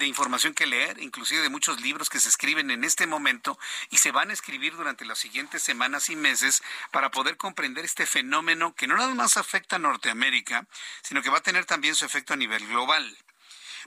información 0.00 0.54
que 0.54 0.66
leer, 0.66 1.00
inclusive 1.00 1.42
de 1.42 1.48
muchos 1.50 1.80
libros 1.80 2.08
que 2.08 2.20
se 2.20 2.28
escriben 2.28 2.70
en 2.70 2.84
este 2.84 3.06
momento 3.06 3.58
y 3.90 3.98
se 3.98 4.12
van 4.12 4.30
a 4.30 4.32
escribir 4.32 4.74
durante 4.74 5.04
las 5.04 5.18
siguientes 5.18 5.62
semanas 5.62 6.08
y 6.08 6.16
meses 6.16 6.62
para 6.90 7.10
poder 7.10 7.36
comprender 7.36 7.84
este 7.84 8.06
fenómeno 8.06 8.74
que 8.74 8.86
no 8.86 8.96
nada 8.96 9.14
más 9.14 9.36
afecta 9.36 9.76
a 9.76 9.78
Norteamérica, 9.78 10.66
sino 11.02 11.22
que 11.22 11.30
va 11.30 11.38
a 11.38 11.42
tener 11.42 11.64
también 11.64 11.94
su 11.94 12.04
efecto 12.04 12.34
a 12.34 12.36
nivel 12.36 12.66
global. 12.66 13.16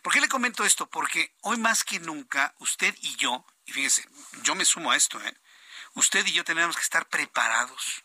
¿Por 0.02 0.14
qué 0.14 0.22
le 0.22 0.28
comento 0.28 0.66
esto? 0.66 0.90
Porque 0.90 1.34
hoy 1.42 1.58
más 1.58 1.84
que 1.84 2.00
nunca, 2.00 2.54
usted 2.60 2.96
y 3.02 3.16
yo, 3.16 3.46
y 3.66 3.72
fíjese, 3.72 4.08
yo 4.44 4.56
me 4.56 4.66
sumo 4.66 4.92
a 4.92 4.96
esto, 4.96 5.20
¿eh? 5.22 5.34
usted 5.96 6.26
y 6.26 6.34
yo 6.34 6.44
tenemos 6.44 6.76
que 6.76 6.82
estar 6.82 7.08
preparados 7.08 8.04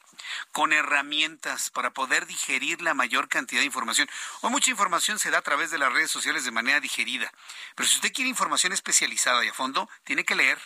con 0.52 0.72
herramientas 0.72 1.70
para 1.70 1.92
poder 1.92 2.26
digerir 2.26 2.82
la 2.82 2.94
mayor 2.94 3.28
cantidad 3.28 3.60
de 3.60 3.66
información. 3.66 4.08
Hoy 4.40 4.50
mucha 4.50 4.70
información 4.70 5.18
se 5.18 5.30
da 5.30 5.38
a 5.38 5.42
través 5.42 5.70
de 5.70 5.78
las 5.78 5.92
redes 5.92 6.10
sociales 6.10 6.44
de 6.44 6.50
manera 6.50 6.80
digerida, 6.80 7.32
pero 7.74 7.88
si 7.88 7.96
usted 7.96 8.12
quiere 8.12 8.28
información 8.28 8.72
especializada 8.72 9.44
y 9.44 9.48
a 9.48 9.54
fondo, 9.54 9.88
tiene 10.04 10.24
que 10.24 10.34
leer, 10.34 10.58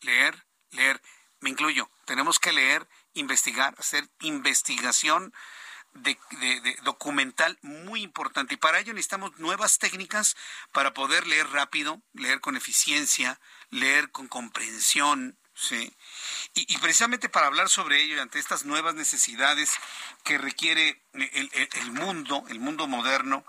leer, 0.00 0.44
leer. 0.70 1.00
Me 1.40 1.50
incluyo, 1.50 1.90
tenemos 2.04 2.38
que 2.38 2.52
leer, 2.52 2.86
investigar, 3.14 3.74
hacer 3.78 4.08
investigación 4.20 5.32
de, 5.94 6.76
documental 6.82 7.58
muy 7.62 8.02
importante. 8.02 8.54
Y 8.54 8.58
para 8.58 8.78
ello 8.78 8.92
necesitamos 8.92 9.38
nuevas 9.38 9.78
técnicas 9.78 10.36
para 10.72 10.94
poder 10.94 11.26
leer 11.26 11.48
rápido, 11.50 12.02
leer 12.12 12.40
con 12.40 12.56
eficiencia, 12.56 13.40
leer 13.70 14.10
con 14.10 14.28
comprensión, 14.28 15.38
¿sí? 15.60 15.92
Y, 16.54 16.78
precisamente 16.78 17.28
para 17.28 17.46
hablar 17.46 17.68
sobre 17.68 18.02
ello 18.02 18.16
y 18.16 18.18
ante 18.18 18.38
estas 18.38 18.64
nuevas 18.64 18.94
necesidades 18.94 19.70
que 20.24 20.38
requiere 20.38 21.00
el, 21.12 21.92
mundo, 21.92 22.44
el 22.48 22.58
mundo 22.58 22.86
moderno, 22.88 23.44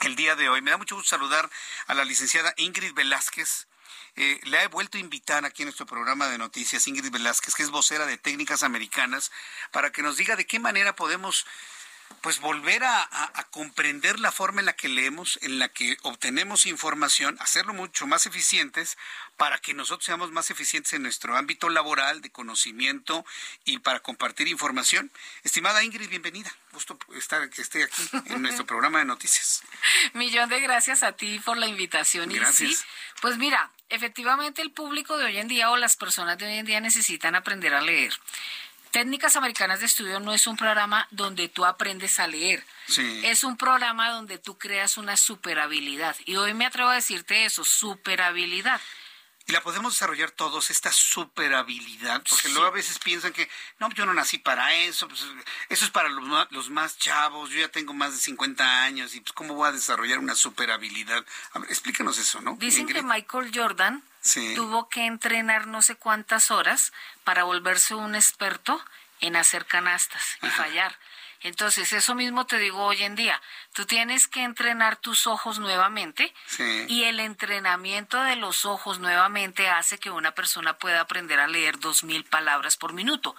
el 0.00 0.16
día 0.16 0.36
de 0.36 0.48
hoy, 0.48 0.60
me 0.60 0.70
da 0.70 0.76
mucho 0.76 0.96
gusto 0.96 1.10
saludar 1.10 1.48
a 1.86 1.94
la 1.94 2.04
licenciada 2.04 2.52
Ingrid 2.56 2.92
Velázquez. 2.92 3.68
Eh, 4.16 4.40
le 4.44 4.62
he 4.62 4.66
vuelto 4.68 4.98
a 4.98 5.00
invitar 5.00 5.44
aquí 5.44 5.62
en 5.62 5.66
nuestro 5.66 5.86
programa 5.86 6.28
de 6.28 6.38
noticias, 6.38 6.86
Ingrid 6.86 7.10
Velázquez, 7.10 7.54
que 7.54 7.62
es 7.62 7.70
vocera 7.70 8.06
de 8.06 8.18
técnicas 8.18 8.62
americanas, 8.62 9.30
para 9.70 9.92
que 9.92 10.02
nos 10.02 10.16
diga 10.16 10.36
de 10.36 10.46
qué 10.46 10.58
manera 10.58 10.94
podemos 10.96 11.46
pues 12.20 12.40
volver 12.40 12.82
a, 12.84 13.08
comprender 13.50 14.18
la 14.18 14.32
forma 14.32 14.60
en 14.60 14.66
la 14.66 14.74
que 14.74 14.88
leemos, 14.88 15.38
en 15.42 15.58
la 15.58 15.68
que 15.68 15.96
obtenemos 16.02 16.66
información, 16.66 17.36
hacerlo 17.40 17.72
mucho 17.72 18.06
más 18.06 18.26
eficientes 18.26 18.98
para 19.36 19.58
que 19.58 19.74
nosotros 19.74 20.04
seamos 20.04 20.32
más 20.32 20.50
eficientes 20.50 20.92
en 20.92 21.02
nuestro 21.02 21.36
ámbito 21.36 21.68
laboral, 21.68 22.20
de 22.20 22.30
conocimiento 22.30 23.24
y 23.64 23.78
para 23.78 24.00
compartir 24.00 24.48
información. 24.48 25.10
Estimada 25.44 25.84
Ingrid, 25.84 26.08
bienvenida. 26.08 26.52
Gusto 26.72 26.98
estar 27.14 27.48
que 27.48 27.62
esté 27.62 27.84
aquí 27.84 28.02
en 28.26 28.42
nuestro 28.42 28.66
programa 28.66 28.98
de 28.98 29.04
noticias. 29.04 29.62
Millón 30.12 30.48
de 30.48 30.60
gracias 30.60 31.02
a 31.02 31.12
ti 31.12 31.38
por 31.44 31.56
la 31.56 31.68
invitación. 31.68 32.28
Gracias. 32.30 32.84
pues 33.22 33.38
mira, 33.38 33.70
efectivamente 33.88 34.62
el 34.62 34.72
público 34.72 35.16
de 35.16 35.26
hoy 35.26 35.38
en 35.38 35.48
día 35.48 35.70
o 35.70 35.76
las 35.76 35.96
personas 35.96 36.36
de 36.38 36.46
hoy 36.46 36.58
en 36.58 36.66
día 36.66 36.80
necesitan 36.80 37.34
aprender 37.34 37.72
a 37.72 37.80
leer. 37.80 38.12
Técnicas 38.96 39.36
Americanas 39.36 39.80
de 39.80 39.84
Estudio 39.84 40.20
no 40.20 40.32
es 40.32 40.46
un 40.46 40.56
programa 40.56 41.06
donde 41.10 41.48
tú 41.48 41.66
aprendes 41.66 42.18
a 42.18 42.26
leer. 42.26 42.64
Es 43.24 43.44
un 43.44 43.58
programa 43.58 44.10
donde 44.10 44.38
tú 44.38 44.56
creas 44.56 44.96
una 44.96 45.18
superabilidad. 45.18 46.16
Y 46.24 46.36
hoy 46.36 46.54
me 46.54 46.64
atrevo 46.64 46.88
a 46.88 46.94
decirte 46.94 47.44
eso, 47.44 47.62
superabilidad. 47.62 48.80
Y 49.46 49.52
la 49.52 49.60
podemos 49.60 49.92
desarrollar 49.92 50.30
todos, 50.30 50.70
esta 50.70 50.90
superabilidad, 50.92 52.22
porque 52.26 52.48
luego 52.48 52.68
a 52.68 52.70
veces 52.70 52.98
piensan 52.98 53.34
que, 53.34 53.50
no, 53.78 53.90
yo 53.90 54.06
no 54.06 54.14
nací 54.14 54.38
para 54.38 54.74
eso, 54.74 55.06
pues, 55.06 55.26
eso 55.68 55.84
es 55.84 55.90
para 55.90 56.08
los, 56.08 56.50
los, 56.50 56.70
más 56.70 56.96
chavos, 56.96 57.50
yo 57.50 57.60
ya 57.60 57.68
tengo 57.68 57.92
más 57.92 58.12
de 58.14 58.18
50 58.18 58.82
años, 58.82 59.14
y 59.14 59.20
pues 59.20 59.34
cómo 59.34 59.54
voy 59.54 59.68
a 59.68 59.72
desarrollar 59.72 60.20
una 60.20 60.34
superabilidad. 60.34 61.22
A 61.52 61.58
ver, 61.58 61.70
explícanos 61.70 62.16
eso, 62.16 62.40
¿no? 62.40 62.56
Dicen 62.58 62.86
que 62.86 63.02
Michael 63.02 63.50
Jordan 63.54 64.02
tuvo 64.54 64.88
que 64.88 65.06
entrenar 65.06 65.66
no 65.66 65.82
sé 65.82 65.96
cuántas 65.96 66.50
horas 66.50 66.92
para 67.24 67.44
volverse 67.44 67.94
un 67.94 68.14
experto 68.14 68.82
en 69.20 69.36
hacer 69.36 69.66
canastas 69.66 70.38
y 70.42 70.48
fallar. 70.48 70.96
Entonces, 71.42 71.92
eso 71.92 72.14
mismo 72.14 72.46
te 72.46 72.58
digo 72.58 72.82
hoy 72.82 73.02
en 73.02 73.14
día. 73.14 73.40
Tú 73.72 73.84
tienes 73.84 74.26
que 74.26 74.42
entrenar 74.42 74.96
tus 74.96 75.26
ojos 75.26 75.58
nuevamente 75.58 76.34
y 76.88 77.04
el 77.04 77.20
entrenamiento 77.20 78.20
de 78.22 78.36
los 78.36 78.64
ojos 78.64 78.98
nuevamente 78.98 79.68
hace 79.68 79.98
que 79.98 80.10
una 80.10 80.32
persona 80.32 80.78
pueda 80.78 81.00
aprender 81.00 81.38
a 81.38 81.46
leer 81.46 81.78
dos 81.78 82.04
mil 82.04 82.24
palabras 82.24 82.76
por 82.76 82.94
minuto. 82.94 83.36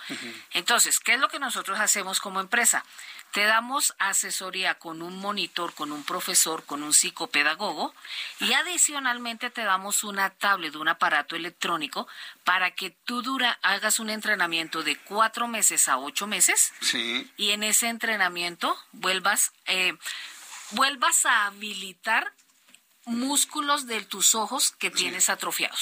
Entonces, 0.53 0.99
¿qué 0.99 1.15
es 1.15 1.19
lo 1.19 1.27
que 1.27 1.39
nosotros 1.39 1.79
hacemos 1.79 2.19
como 2.19 2.39
empresa? 2.39 2.85
Te 3.31 3.43
damos 3.43 3.93
asesoría 3.99 4.75
con 4.75 5.01
un 5.01 5.19
monitor, 5.19 5.73
con 5.73 5.91
un 5.91 6.03
profesor, 6.03 6.65
con 6.65 6.81
un 6.81 6.93
psicopedagogo 6.93 7.93
y 8.39 8.53
adicionalmente 8.53 9.49
te 9.49 9.63
damos 9.63 10.03
una 10.03 10.31
tablet, 10.31 10.75
un 10.75 10.87
aparato 10.87 11.35
electrónico 11.35 12.07
para 12.43 12.71
que 12.71 12.91
tú 13.05 13.21
dura, 13.21 13.59
hagas 13.61 13.99
un 13.99 14.09
entrenamiento 14.09 14.81
de 14.81 14.97
cuatro 14.97 15.47
meses 15.47 15.87
a 15.87 15.97
ocho 15.97 16.25
meses 16.25 16.73
y 17.37 17.51
en 17.51 17.63
ese 17.63 17.89
entrenamiento 17.89 18.77
vuelvas, 18.91 19.51
eh, 19.65 19.95
vuelvas 20.71 21.25
a 21.25 21.45
habilitar 21.45 22.33
músculos 23.07 23.87
de 23.87 24.01
tus 24.01 24.35
ojos 24.35 24.71
que 24.77 24.91
tienes 24.91 25.29
atrofiados. 25.29 25.79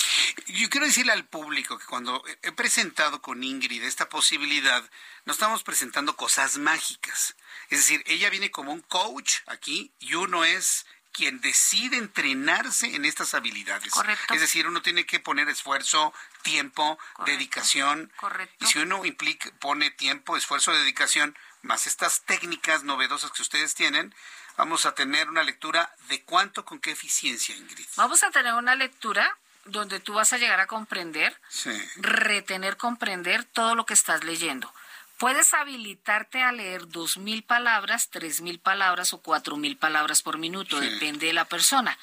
Yo 0.48 0.70
quiero 0.70 0.86
decirle 0.86 1.12
al 1.12 1.26
público 1.26 1.78
que 1.78 1.86
cuando 1.86 2.24
he 2.44 2.52
presentado 2.52 3.22
con 3.22 3.44
Ingrid 3.44 3.84
esta 3.84 4.10
posibilidad, 4.10 4.90
no 5.26 5.34
estamos 5.34 5.64
presentando 5.64 6.16
cosas 6.16 6.58
mágicas. 6.58 7.36
Es 7.70 7.80
decir, 7.80 8.04
ella 8.06 8.30
viene 8.30 8.52
como 8.52 8.72
un 8.72 8.82
coach 8.82 9.38
aquí 9.48 9.92
y 10.00 10.14
uno 10.14 10.46
es 10.46 10.86
quien 11.16 11.40
decide 11.40 11.96
entrenarse 11.96 12.94
en 12.94 13.06
estas 13.06 13.34
habilidades. 13.34 13.92
Correcto. 13.94 14.34
Es 14.34 14.42
decir, 14.42 14.68
uno 14.68 14.82
tiene 14.82 15.06
que 15.06 15.22
poner 15.22 15.48
esfuerzo, 15.48 16.14
tiempo, 16.44 17.00
dedicación. 17.26 18.12
Correcto. 18.18 18.66
Y 18.66 18.68
si 18.68 18.80
uno 18.80 19.04
implica, 19.06 19.50
pone 19.60 19.92
tiempo, 19.92 20.36
esfuerzo, 20.36 20.74
dedicación, 20.74 21.38
más 21.62 21.88
estas 21.88 22.24
técnicas 22.26 22.84
novedosas 22.84 23.32
que 23.32 23.42
ustedes 23.42 23.76
tienen, 23.76 24.14
vamos 24.58 24.86
a 24.86 24.94
tener 24.96 25.30
una 25.30 25.44
lectura 25.44 25.94
de 26.10 26.22
cuánto, 26.24 26.66
con 26.66 26.80
qué 26.80 26.92
eficiencia, 26.92 27.56
Ingrid. 27.56 27.86
Vamos 27.96 28.24
a 28.24 28.32
tener 28.32 28.54
una 28.54 28.76
lectura 28.76 29.38
donde 29.66 30.00
tú 30.00 30.14
vas 30.14 30.32
a 30.34 30.38
llegar 30.38 30.60
a 30.60 30.68
comprender, 30.68 31.36
Sí. 31.50 31.72
retener, 31.98 32.78
comprender 32.78 33.44
todo 33.46 33.76
lo 33.76 33.86
que 33.86 33.94
estás 33.96 34.24
leyendo. 34.24 34.72
Puedes 35.18 35.54
habilitarte 35.54 36.44
a 36.44 36.52
leer 36.52 36.88
dos 36.90 37.18
mil 37.18 37.42
palabras, 37.44 38.10
tres 38.12 38.42
mil 38.42 38.60
palabras 38.60 39.14
o 39.14 39.22
cuatro 39.22 39.56
mil 39.58 39.78
palabras 39.78 40.22
por 40.22 40.38
minuto, 40.38 40.80
Sí. 40.80 40.88
depende 40.90 41.28
de 41.28 41.34
la 41.34 41.46
persona. 41.46 41.98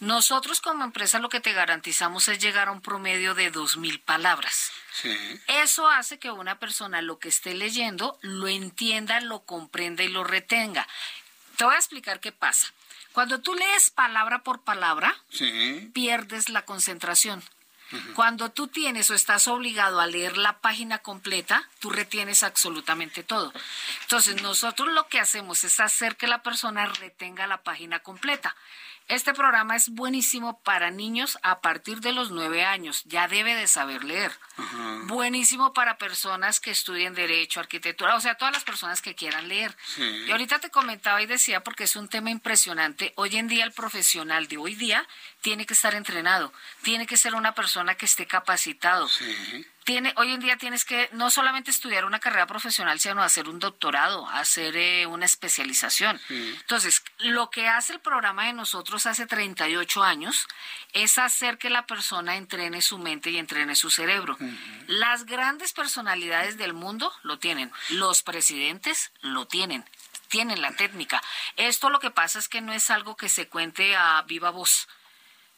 Nosotros 0.00 0.60
como 0.60 0.84
empresa 0.84 1.18
lo 1.18 1.28
que 1.28 1.40
te 1.40 1.52
garantizamos 1.52 2.28
es 2.28 2.38
llegar 2.38 2.68
a 2.68 2.72
un 2.72 2.80
promedio 2.80 3.34
de 3.34 3.50
dos 3.50 3.76
mil 3.76 4.00
palabras. 4.00 4.70
Sí. 4.92 5.16
Eso 5.48 5.88
hace 5.88 6.18
que 6.20 6.30
una 6.30 6.58
persona 6.60 7.02
lo 7.02 7.18
que 7.18 7.28
esté 7.28 7.54
leyendo 7.54 8.16
lo 8.22 8.46
entienda, 8.48 9.20
lo 9.20 9.40
comprenda 9.44 10.04
y 10.04 10.08
lo 10.08 10.22
retenga. 10.22 10.86
Te 11.58 11.64
voy 11.64 11.74
a 11.74 11.78
explicar 11.78 12.20
qué 12.20 12.30
pasa. 12.30 12.72
Cuando 13.12 13.40
tú 13.40 13.52
lees 13.52 13.90
palabra 13.90 14.44
por 14.44 14.60
palabra, 14.62 15.14
Sí. 15.28 15.90
pierdes 15.92 16.48
la 16.50 16.62
concentración. 16.62 17.42
Cuando 18.14 18.50
tú 18.50 18.68
tienes 18.68 19.10
o 19.10 19.14
estás 19.14 19.48
obligado 19.48 19.98
a 19.98 20.06
leer 20.06 20.36
la 20.36 20.58
página 20.58 20.98
completa, 20.98 21.66
tú 21.80 21.88
retienes 21.88 22.42
absolutamente 22.42 23.22
todo. 23.22 23.50
Entonces, 24.02 24.42
nosotros 24.42 24.88
lo 24.92 25.08
que 25.08 25.18
hacemos 25.18 25.64
es 25.64 25.80
hacer 25.80 26.16
que 26.16 26.26
la 26.26 26.42
persona 26.42 26.84
retenga 26.86 27.46
la 27.46 27.62
página 27.62 28.00
completa. 28.00 28.54
Este 29.08 29.32
programa 29.32 29.74
es 29.74 29.88
buenísimo 29.88 30.60
para 30.62 30.90
niños 30.90 31.38
a 31.42 31.62
partir 31.62 32.00
de 32.00 32.12
los 32.12 32.30
nueve 32.30 32.64
años. 32.64 33.04
Ya 33.06 33.26
debe 33.26 33.54
de 33.54 33.66
saber 33.66 34.04
leer. 34.04 34.30
Buenísimo 35.04 35.72
para 35.72 35.96
personas 35.96 36.60
que 36.60 36.70
estudien 36.70 37.14
derecho, 37.14 37.58
arquitectura, 37.58 38.16
o 38.16 38.20
sea, 38.20 38.34
todas 38.34 38.52
las 38.52 38.64
personas 38.64 39.00
que 39.00 39.14
quieran 39.14 39.48
leer. 39.48 39.74
Sí. 39.86 40.02
Y 40.02 40.30
ahorita 40.30 40.58
te 40.58 40.70
comentaba 40.70 41.22
y 41.22 41.26
decía, 41.26 41.64
porque 41.64 41.84
es 41.84 41.96
un 41.96 42.08
tema 42.08 42.28
impresionante, 42.30 43.14
hoy 43.16 43.36
en 43.38 43.48
día 43.48 43.64
el 43.64 43.72
profesional 43.72 44.46
de 44.46 44.58
hoy 44.58 44.74
día 44.74 45.06
tiene 45.40 45.66
que 45.66 45.74
estar 45.74 45.94
entrenado, 45.94 46.52
tiene 46.82 47.06
que 47.06 47.16
ser 47.16 47.34
una 47.34 47.54
persona 47.54 47.94
que 47.94 48.06
esté 48.06 48.26
capacitado. 48.26 49.08
Tiene, 49.84 50.12
hoy 50.16 50.34
en 50.34 50.40
día 50.40 50.58
tienes 50.58 50.84
que 50.84 51.08
no 51.12 51.30
solamente 51.30 51.70
estudiar 51.70 52.04
una 52.04 52.18
carrera 52.18 52.46
profesional, 52.46 53.00
sino 53.00 53.22
hacer 53.22 53.48
un 53.48 53.58
doctorado, 53.58 54.28
hacer 54.28 54.76
eh, 54.76 55.06
una 55.06 55.24
especialización. 55.24 56.20
Entonces, 56.28 57.02
lo 57.20 57.48
que 57.48 57.68
hace 57.68 57.94
el 57.94 58.00
programa 58.00 58.46
de 58.46 58.52
nosotros 58.52 59.06
hace 59.06 59.26
38 59.26 60.02
años 60.02 60.46
es 60.92 61.16
hacer 61.16 61.56
que 61.56 61.70
la 61.70 61.86
persona 61.86 62.36
entrene 62.36 62.82
su 62.82 62.98
mente 62.98 63.30
y 63.30 63.38
entrene 63.38 63.76
su 63.76 63.88
cerebro. 63.88 64.36
Las 64.88 65.24
grandes 65.24 65.72
personalidades 65.72 66.58
del 66.58 66.74
mundo 66.74 67.10
lo 67.22 67.38
tienen, 67.38 67.72
los 67.90 68.22
presidentes 68.22 69.10
lo 69.22 69.46
tienen, 69.46 69.86
tienen 70.28 70.60
la 70.60 70.72
técnica. 70.72 71.22
Esto 71.56 71.88
lo 71.88 71.98
que 71.98 72.10
pasa 72.10 72.38
es 72.38 72.48
que 72.48 72.60
no 72.60 72.74
es 72.74 72.90
algo 72.90 73.16
que 73.16 73.30
se 73.30 73.48
cuente 73.48 73.96
a 73.96 74.22
viva 74.26 74.50
voz. 74.50 74.86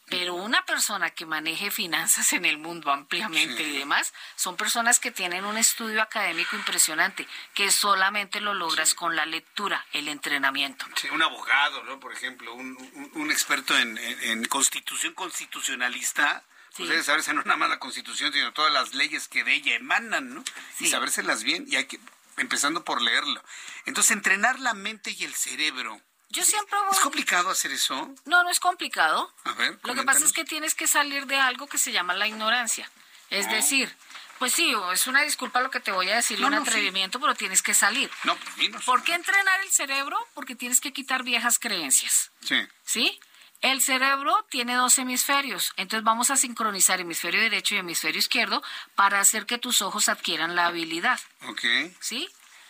Pero 0.07 0.33
una 0.35 0.65
persona 0.65 1.09
que 1.11 1.25
maneje 1.25 1.71
finanzas 1.71 2.33
en 2.33 2.43
el 2.43 2.57
mundo 2.57 2.91
ampliamente 2.91 3.63
y 3.63 3.77
demás, 3.77 4.13
son 4.35 4.57
personas 4.57 4.99
que 4.99 5.09
tienen 5.11 5.45
un 5.45 5.57
estudio 5.57 6.01
académico 6.01 6.57
impresionante, 6.57 7.25
que 7.53 7.71
solamente 7.71 8.41
lo 8.41 8.53
logras 8.53 8.93
con 8.93 9.15
la 9.15 9.25
lectura, 9.25 9.85
el 9.93 10.09
entrenamiento. 10.09 10.85
Sí, 10.97 11.07
un 11.11 11.21
abogado, 11.23 11.83
¿no? 11.83 11.99
Por 12.01 12.11
ejemplo, 12.13 12.53
un, 12.53 12.75
un- 12.93 13.11
un 13.13 13.31
experto 13.31 13.77
en, 13.77 13.97
en- 13.97 14.21
en 14.23 14.45
constitución 14.45 15.13
constitucionalista, 15.13 16.43
pues 16.75 16.89
debe 16.89 17.03
saberse 17.03 17.33
no 17.33 17.43
nada 17.43 17.57
más 17.57 17.69
la 17.69 17.79
constitución, 17.79 18.33
sino 18.33 18.51
todas 18.53 18.71
las 18.73 18.93
leyes 18.93 19.27
que 19.29 19.43
de 19.43 19.53
ella 19.53 19.75
emanan, 19.75 20.33
¿no? 20.33 20.43
Y 20.79 20.87
sabérselas 20.87 21.43
bien, 21.43 21.65
y 21.69 21.75
hay 21.77 21.85
que, 21.85 21.99
empezando 22.37 22.83
por 22.83 23.01
leerlo. 23.01 23.41
Entonces, 23.85 24.11
entrenar 24.11 24.59
la 24.59 24.73
mente 24.73 25.11
y 25.17 25.23
el 25.23 25.35
cerebro. 25.35 26.01
Yo 26.31 26.43
siempre 26.45 26.77
¿Es 26.91 26.99
complicado 26.99 27.49
hacer 27.49 27.71
eso? 27.71 28.09
No, 28.25 28.43
no 28.43 28.49
es 28.49 28.59
complicado. 28.59 29.33
A 29.43 29.53
ver, 29.53 29.79
Lo 29.83 29.93
que 29.95 30.03
pasa 30.03 30.25
es 30.25 30.33
que 30.33 30.45
tienes 30.45 30.75
que 30.75 30.87
salir 30.87 31.25
de 31.27 31.35
algo 31.37 31.67
que 31.67 31.77
se 31.77 31.91
llama 31.91 32.13
la 32.13 32.27
ignorancia. 32.27 32.89
Es 33.29 33.47
No. 33.47 33.53
decir, 33.53 33.93
pues 34.39 34.53
sí, 34.53 34.73
es 34.93 35.07
una 35.07 35.21
disculpa 35.23 35.61
lo 35.61 35.69
que 35.71 35.79
te 35.79 35.91
voy 35.91 36.09
a 36.09 36.15
decir, 36.15 36.39
No, 36.39 36.47
un 36.47 36.53
no, 36.55 36.61
sí. 36.63 36.69
atrevimiento, 36.69 37.19
pero 37.19 37.35
tienes 37.35 37.61
que 37.61 37.73
salir. 37.73 38.09
No, 38.23 38.35
pues. 38.37 38.83
¿Por 38.85 39.03
qué 39.03 39.13
entrenar 39.13 39.59
el 39.61 39.71
cerebro? 39.71 40.17
Porque 40.33 40.55
tienes 40.55 40.79
que 40.81 40.91
quitar 40.93 41.23
viejas 41.23 41.59
creencias. 41.59 42.31
Sí. 42.41 42.55
¿Sí? 42.85 43.19
El 43.61 43.81
cerebro 43.81 44.43
tiene 44.49 44.73
dos 44.73 44.97
hemisferios, 44.97 45.71
entonces 45.77 46.03
vamos 46.03 46.31
a 46.31 46.35
sincronizar 46.35 46.99
hemisferio 46.99 47.39
derecho 47.39 47.75
y 47.75 47.77
hemisferio 47.77 48.17
izquierdo 48.17 48.63
para 48.95 49.19
hacer 49.19 49.45
que 49.45 49.59
tus 49.59 49.83
ojos 49.83 50.09
adquieran 50.09 50.55
la 50.55 50.65
habilidad. 50.65 51.19
Ok. 51.47 51.61
¿sí? 51.99 52.27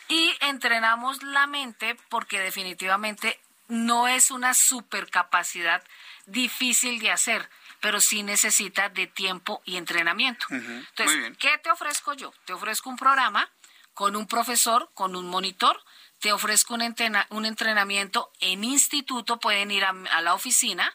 Y 0.09 0.35
entrenamos 0.41 1.23
la 1.23 1.47
mente 1.47 1.95
porque 2.09 2.41
definitivamente 2.41 3.39
no 3.71 4.07
es 4.07 4.31
una 4.31 4.53
supercapacidad 4.53 5.83
difícil 6.25 6.99
de 6.99 7.11
hacer, 7.11 7.49
pero 7.79 7.99
sí 7.99 8.21
necesita 8.23 8.89
de 8.89 9.07
tiempo 9.07 9.61
y 9.65 9.77
entrenamiento. 9.77 10.45
Entonces. 10.49 11.37
¿qué 11.39 11.57
te 11.57 11.71
ofrezco 11.71 12.13
yo? 12.13 12.33
Te 12.45 12.53
ofrezco 12.53 12.89
un 12.89 12.97
programa 12.97 13.49
con 13.93 14.15
un 14.15 14.27
profesor, 14.27 14.89
con 14.93 15.15
un 15.15 15.27
monitor, 15.29 15.83
te 16.19 16.31
ofrezco 16.31 16.73
un, 16.75 16.81
entrena- 16.81 17.25
un 17.29 17.45
entrenamiento 17.45 18.31
en 18.39 18.63
instituto, 18.63 19.39
pueden 19.39 19.71
ir 19.71 19.83
a, 19.83 19.89
a 20.11 20.21
la 20.21 20.33
oficina, 20.33 20.93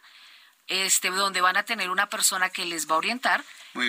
este, 0.67 1.09
donde 1.09 1.41
van 1.41 1.57
a 1.57 1.63
tener 1.63 1.89
una 1.89 2.09
persona 2.09 2.49
que 2.49 2.65
les 2.65 2.89
va 2.89 2.95
a 2.95 2.97
orientar, 2.99 3.43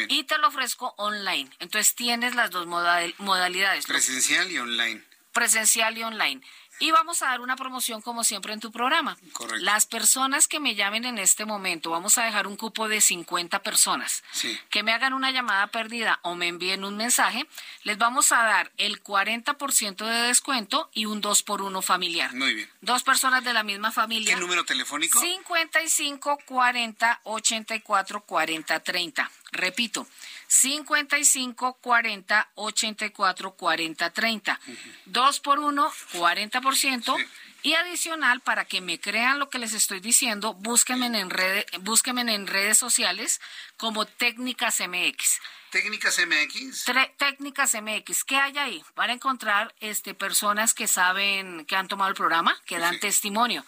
y 0.09 0.25
te 0.25 0.37
lo 0.39 0.49
ofrezco 0.49 0.95
online. 0.99 1.51
Entonces 1.61 1.95
tienes 1.95 2.35
las 2.35 2.51
dos 2.51 2.67
modal- 2.67 3.15
modalidades. 3.19 3.87
Presencial 3.87 4.51
y 4.51 4.59
online. 4.59 5.03
presencial 5.33 5.97
y 5.97 6.03
online. 6.03 6.43
Y 6.81 6.91
vamos 6.93 7.23
a 7.23 7.27
dar 7.27 7.41
una 7.41 7.57
promoción 7.57 8.01
como 8.03 8.23
siempre 8.25 8.53
en 8.53 8.61
tu 8.61 8.71
programa. 8.71 9.17
Correcto. 9.33 9.65
Las 9.65 9.87
personas 9.87 10.47
que 10.49 10.61
me 10.61 10.75
llamen 10.75 11.05
en 11.05 11.19
este 11.19 11.45
momento, 11.45 11.91
vamos 11.91 12.19
a 12.19 12.25
dejar 12.25 12.47
un 12.47 12.57
cupo 12.57 12.89
de 12.89 13.01
50 13.01 13.63
personas 13.63 14.23
Sí. 14.33 14.59
que 14.71 14.83
me 14.83 14.93
hagan 14.93 15.13
una 15.13 15.31
llamada 15.31 15.67
perdida 15.69 16.21
o 16.23 16.35
me 16.35 16.47
envíen 16.49 16.85
un 16.85 16.97
mensaje, 16.97 17.47
les 17.83 17.99
vamos 17.99 18.31
a 18.33 18.43
dar 18.43 18.71
el 18.77 19.03
40% 19.03 20.07
de 20.07 20.23
descuento 20.29 20.89
y 20.95 21.07
un 21.07 21.21
2 21.21 21.43
por 21.43 21.63
1 21.63 21.83
familiar. 21.83 22.33
Muy 22.35 22.55
bien. 22.55 22.71
Dos 22.81 23.03
personas 23.03 23.43
de 23.45 23.53
la 23.53 23.63
misma 23.63 23.91
familia. 23.93 24.35
¿Qué 24.35 24.41
número 24.41 24.65
telefónico? 24.65 25.21
55 25.21 26.39
40 26.47 27.21
84 27.25 28.21
40 28.23 28.81
30. 28.81 29.31
Repito, 29.51 30.07
55 30.49 31.75
40 31.81 32.51
84 32.55 33.53
40 33.53 34.11
30. 34.11 34.61
Dos 35.05 35.41
por 35.41 35.59
uno, 35.59 35.93
40%. 36.15 37.29
Y 37.63 37.75
adicional, 37.75 38.41
para 38.41 38.65
que 38.65 38.81
me 38.81 39.01
crean 39.01 39.39
lo 39.39 39.51
que 39.51 39.59
les 39.59 39.73
estoy 39.75 40.01
diciendo, 40.01 40.55
búsquenme 40.55 41.07
en, 41.07 41.29
redes, 41.29 41.67
búsquenme 41.81 42.23
en 42.33 42.47
redes 42.47 42.79
sociales 42.79 43.41
como 43.77 44.07
Técnicas 44.07 44.81
MX. 44.81 45.41
Técnicas 45.71 46.19
MX. 46.19 46.87
Tre- 46.87 47.13
técnicas 47.19 47.75
MX. 47.75 48.25
¿Qué 48.25 48.37
hay 48.37 48.57
ahí? 48.57 48.83
Van 48.95 49.11
a 49.11 49.13
encontrar 49.13 49.75
este, 49.81 50.15
personas 50.15 50.73
que 50.73 50.87
saben, 50.87 51.67
que 51.67 51.77
han 51.77 51.89
tomado 51.89 52.09
el 52.09 52.15
programa, 52.17 52.59
que 52.65 52.79
dan 52.79 52.99
testimonio. 53.01 53.65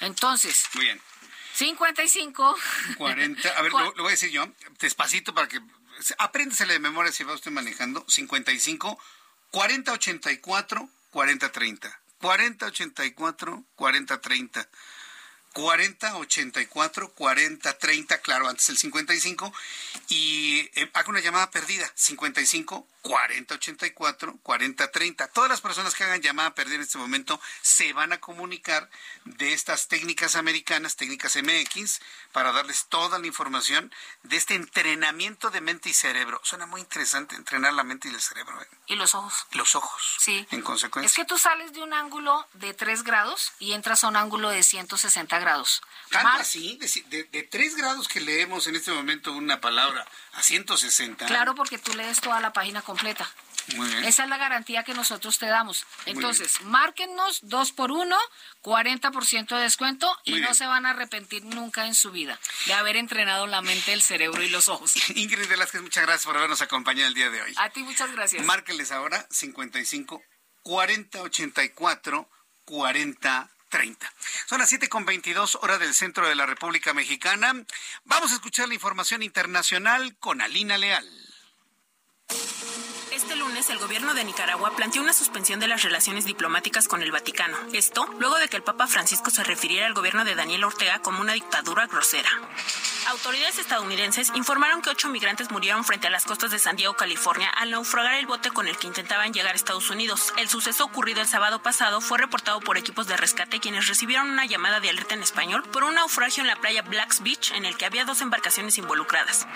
Entonces, 0.00 0.64
Muy 0.74 0.86
bien. 0.86 1.00
55. 1.52 2.56
40. 2.96 3.48
A 3.50 3.62
ver, 3.62 3.72
lo, 3.72 3.78
lo 3.94 4.02
voy 4.02 4.06
a 4.08 4.10
decir 4.10 4.30
yo, 4.30 4.46
despacito 4.80 5.34
para 5.34 5.46
que. 5.46 5.60
Apréndesele 6.18 6.74
de 6.74 6.78
memoria 6.78 7.12
si 7.12 7.24
va 7.24 7.34
usted 7.34 7.50
manejando. 7.50 8.04
55 8.08 8.98
40 9.50 9.92
84 9.92 10.88
40 11.10 11.52
30. 11.52 12.00
40 12.20 12.66
84 12.66 13.64
40 13.76 14.20
30. 14.20 14.68
40 15.52 16.16
84 16.18 17.14
40 17.14 17.78
30, 17.78 18.18
claro, 18.18 18.48
antes 18.48 18.68
el 18.68 18.76
55. 18.76 19.52
Y 20.08 20.68
eh, 20.74 20.90
haga 20.92 21.08
una 21.08 21.20
llamada 21.20 21.50
perdida. 21.50 21.90
55 21.94 22.86
40 23.06 23.54
84 23.54 24.38
40 24.42 24.90
30. 24.90 25.28
Todas 25.28 25.48
las 25.50 25.60
personas 25.60 25.94
que 25.94 26.04
hagan 26.04 26.20
llamada 26.20 26.54
perdida 26.54 26.76
en 26.76 26.80
este 26.82 26.98
momento 26.98 27.40
se 27.62 27.92
van 27.92 28.12
a 28.12 28.18
comunicar 28.20 28.90
de 29.24 29.52
estas 29.52 29.88
técnicas 29.88 30.34
americanas, 30.36 30.96
técnicas 30.96 31.36
MX, 31.36 32.00
para 32.32 32.52
darles 32.52 32.86
toda 32.86 33.18
la 33.18 33.26
información 33.26 33.92
de 34.24 34.36
este 34.36 34.54
entrenamiento 34.54 35.50
de 35.50 35.60
mente 35.60 35.88
y 35.88 35.94
cerebro. 35.94 36.40
Suena 36.44 36.66
muy 36.66 36.80
interesante 36.80 37.36
entrenar 37.36 37.72
la 37.74 37.84
mente 37.84 38.08
y 38.08 38.14
el 38.14 38.20
cerebro. 38.20 38.60
¿eh? 38.60 38.66
Y 38.88 38.96
los 38.96 39.14
ojos. 39.14 39.46
Los 39.52 39.74
ojos. 39.74 40.16
Sí. 40.18 40.46
En 40.50 40.62
consecuencia. 40.62 41.06
Es 41.06 41.14
que 41.14 41.24
tú 41.24 41.38
sales 41.38 41.72
de 41.72 41.82
un 41.82 41.94
ángulo 41.94 42.46
de 42.54 42.74
3 42.74 43.02
grados 43.04 43.52
y 43.58 43.72
entras 43.72 44.04
a 44.04 44.08
un 44.08 44.16
ángulo 44.16 44.50
de 44.50 44.62
160 44.62 45.38
grados. 45.38 45.82
Tanto 46.10 46.28
Más- 46.28 46.40
así, 46.42 46.76
de, 46.78 46.88
de, 47.08 47.24
de 47.24 47.42
tres 47.42 47.76
grados 47.76 48.08
que 48.08 48.20
leemos 48.20 48.66
en 48.66 48.76
este 48.76 48.90
momento 48.92 49.32
una 49.32 49.60
palabra 49.60 50.06
a 50.34 50.42
160. 50.42 51.26
Claro, 51.26 51.54
porque 51.54 51.78
tú 51.78 51.94
lees 51.94 52.20
toda 52.20 52.40
la 52.40 52.52
página 52.52 52.82
completa. 52.82 52.95
Esa 54.04 54.24
es 54.24 54.28
la 54.28 54.38
garantía 54.38 54.84
que 54.84 54.94
nosotros 54.94 55.38
te 55.38 55.46
damos. 55.46 55.86
Entonces, 56.06 56.60
márquennos 56.62 57.40
dos 57.42 57.72
por 57.72 57.90
uno, 57.90 58.16
40% 58.62 59.56
de 59.56 59.62
descuento 59.62 60.08
y 60.24 60.40
no 60.40 60.54
se 60.54 60.66
van 60.66 60.86
a 60.86 60.90
arrepentir 60.90 61.44
nunca 61.44 61.86
en 61.86 61.94
su 61.94 62.12
vida 62.12 62.38
de 62.66 62.74
haber 62.74 62.96
entrenado 62.96 63.46
la 63.46 63.62
mente, 63.62 63.92
el 63.92 64.02
cerebro 64.02 64.42
y 64.42 64.50
los 64.50 64.68
ojos. 64.68 64.94
Ingrid 65.16 65.48
Velázquez, 65.48 65.82
muchas 65.82 66.04
gracias 66.04 66.26
por 66.26 66.36
habernos 66.36 66.62
acompañado 66.62 67.08
el 67.08 67.14
día 67.14 67.30
de 67.30 67.42
hoy. 67.42 67.54
A 67.56 67.70
ti 67.70 67.82
muchas 67.82 68.12
gracias. 68.12 68.44
Márquenles 68.44 68.92
ahora 68.92 69.26
55 69.30 70.22
40 70.62 71.22
84 71.22 72.30
40 72.64 73.50
30. 73.68 74.12
Son 74.46 74.60
las 74.60 74.68
7 74.68 74.88
con 74.88 75.04
22 75.04 75.56
horas 75.56 75.80
del 75.80 75.92
centro 75.92 76.28
de 76.28 76.36
la 76.36 76.46
República 76.46 76.94
Mexicana. 76.94 77.52
Vamos 78.04 78.30
a 78.30 78.34
escuchar 78.36 78.68
la 78.68 78.74
información 78.74 79.24
internacional 79.24 80.16
con 80.18 80.40
Alina 80.40 80.78
Leal. 80.78 81.25
Thank 82.28 82.90
you. 82.90 82.95
Este 83.16 83.34
lunes 83.34 83.70
el 83.70 83.78
gobierno 83.78 84.12
de 84.12 84.24
Nicaragua 84.24 84.76
planteó 84.76 85.00
una 85.00 85.14
suspensión 85.14 85.58
de 85.58 85.66
las 85.66 85.82
relaciones 85.82 86.26
diplomáticas 86.26 86.86
con 86.86 87.00
el 87.00 87.12
Vaticano. 87.12 87.56
Esto 87.72 88.06
luego 88.18 88.36
de 88.36 88.48
que 88.48 88.58
el 88.58 88.62
Papa 88.62 88.86
Francisco 88.86 89.30
se 89.30 89.42
refiriera 89.42 89.86
al 89.86 89.94
gobierno 89.94 90.26
de 90.26 90.34
Daniel 90.34 90.64
Ortega 90.64 90.98
como 90.98 91.22
una 91.22 91.32
dictadura 91.32 91.86
grosera. 91.86 92.28
Autoridades 93.08 93.58
estadounidenses 93.58 94.32
informaron 94.34 94.82
que 94.82 94.90
ocho 94.90 95.08
migrantes 95.08 95.50
murieron 95.50 95.84
frente 95.84 96.08
a 96.08 96.10
las 96.10 96.26
costas 96.26 96.50
de 96.50 96.58
San 96.58 96.76
Diego, 96.76 96.94
California, 96.94 97.48
al 97.48 97.70
naufragar 97.70 98.16
el 98.16 98.26
bote 98.26 98.50
con 98.50 98.68
el 98.68 98.76
que 98.76 98.88
intentaban 98.88 99.32
llegar 99.32 99.52
a 99.52 99.56
Estados 99.56 99.88
Unidos. 99.88 100.34
El 100.36 100.50
suceso 100.50 100.84
ocurrido 100.84 101.22
el 101.22 101.28
sábado 101.28 101.62
pasado 101.62 102.02
fue 102.02 102.18
reportado 102.18 102.60
por 102.60 102.76
equipos 102.76 103.06
de 103.06 103.16
rescate 103.16 103.60
quienes 103.60 103.86
recibieron 103.86 104.28
una 104.28 104.44
llamada 104.44 104.80
de 104.80 104.90
alerta 104.90 105.14
en 105.14 105.22
español 105.22 105.62
por 105.62 105.84
un 105.84 105.94
naufragio 105.94 106.42
en 106.42 106.48
la 106.48 106.56
playa 106.56 106.82
Blacks 106.82 107.22
Beach 107.22 107.52
en 107.52 107.64
el 107.64 107.78
que 107.78 107.86
había 107.86 108.04
dos 108.04 108.20
embarcaciones 108.20 108.76
involucradas. 108.76 109.46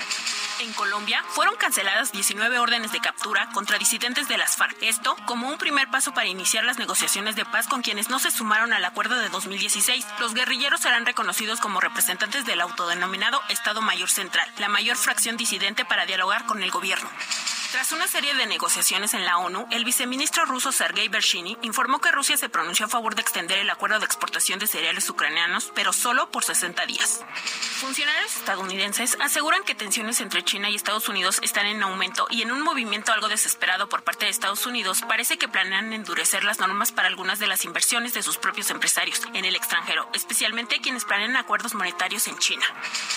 En 0.61 0.73
Colombia 0.73 1.23
fueron 1.29 1.57
canceladas 1.57 2.13
19 2.13 2.59
órdenes 2.59 2.93
de 2.93 3.01
captura 3.01 3.50
contra 3.53 3.79
disidentes 3.79 4.29
de 4.29 4.39
las 4.39 4.57
FARC. 4.57 4.77
Esto 4.83 5.17
como 5.27 5.49
un 5.49 5.59
primer 5.59 5.89
paso 5.91 6.13
para 6.13 6.27
iniciar 6.27 6.65
las 6.65 6.79
negociaciones 6.79 7.37
de 7.37 7.45
paz 7.45 7.67
con 7.67 7.83
quienes 7.83 8.09
no 8.09 8.19
se 8.19 8.31
sumaron 8.31 8.73
al 8.73 8.85
acuerdo 8.85 9.17
de 9.19 9.29
2016. 9.29 10.07
Los 10.19 10.35
guerrilleros 10.35 10.81
serán 10.81 11.07
reconocidos 11.07 11.61
como 11.61 11.81
representantes 11.81 12.45
del 12.45 12.61
autodenominado 12.61 13.41
Estado 13.49 13.83
Mayor 13.83 14.11
Central, 14.11 14.49
la 14.59 14.69
mayor 14.69 14.97
fracción 14.97 15.37
disidente 15.37 15.85
para 15.85 16.07
dialogar 16.07 16.47
con 16.47 16.63
el 16.63 16.71
gobierno. 16.71 17.09
Tras 17.73 17.93
una 17.93 18.09
serie 18.09 18.35
de 18.35 18.47
negociaciones 18.47 19.15
en 19.15 19.25
la 19.25 19.39
ONU, 19.39 19.69
el 19.71 19.85
viceministro 19.85 20.45
ruso 20.45 20.73
Sergei 20.73 21.09
Bershini 21.09 21.57
informó 21.63 22.01
que 22.01 22.11
Rusia 22.11 22.37
se 22.37 22.49
pronunció 22.49 22.87
a 22.87 22.89
favor 22.89 23.15
de 23.15 23.23
extender 23.23 23.59
el 23.59 23.71
acuerdo 23.71 24.01
de 24.01 24.07
exportación 24.07 24.59
de 24.59 24.67
cereales 24.67 25.09
ucranianos, 25.09 25.71
pero 25.73 25.93
solo 25.93 26.33
por 26.33 26.43
60 26.43 26.85
días. 26.87 27.21
Funcionarios 27.81 28.37
estadounidenses 28.37 29.17
aseguran 29.21 29.63
que 29.63 29.77
tensiones 29.77 30.21
entre 30.21 30.45
China 30.45 30.69
y 30.69 30.75
Estados 30.75 31.09
Unidos 31.09 31.39
están 31.43 31.67
en 31.67 31.81
aumento 31.85 32.27
y 32.29 32.43
en 32.43 32.51
un 32.51 32.61
movimiento 32.61 33.13
algo 33.13 33.29
desesperado 33.41 33.89
por 33.89 34.05
parte 34.05 34.27
de 34.27 34.31
Estados 34.31 34.67
Unidos 34.67 35.01
parece 35.09 35.39
que 35.39 35.49
planean 35.49 35.95
endurecer 35.95 36.45
las 36.45 36.59
normas 36.59 36.93
para 36.93 37.09
algunas 37.09 37.39
de 37.39 37.47
las 37.47 37.65
inversiones 37.65 38.13
de 38.13 38.23
sus 38.23 38.37
propios 38.37 38.69
empresarios 38.71 39.23
en 39.33 39.47
el 39.47 39.57
extranjero, 39.57 40.07
especialmente 40.13 40.83
quienes 40.83 41.07
planean 41.07 41.37
acuerdos 41.37 41.73
monetarios 41.73 42.29
en 42.29 42.37
China. 42.37 42.67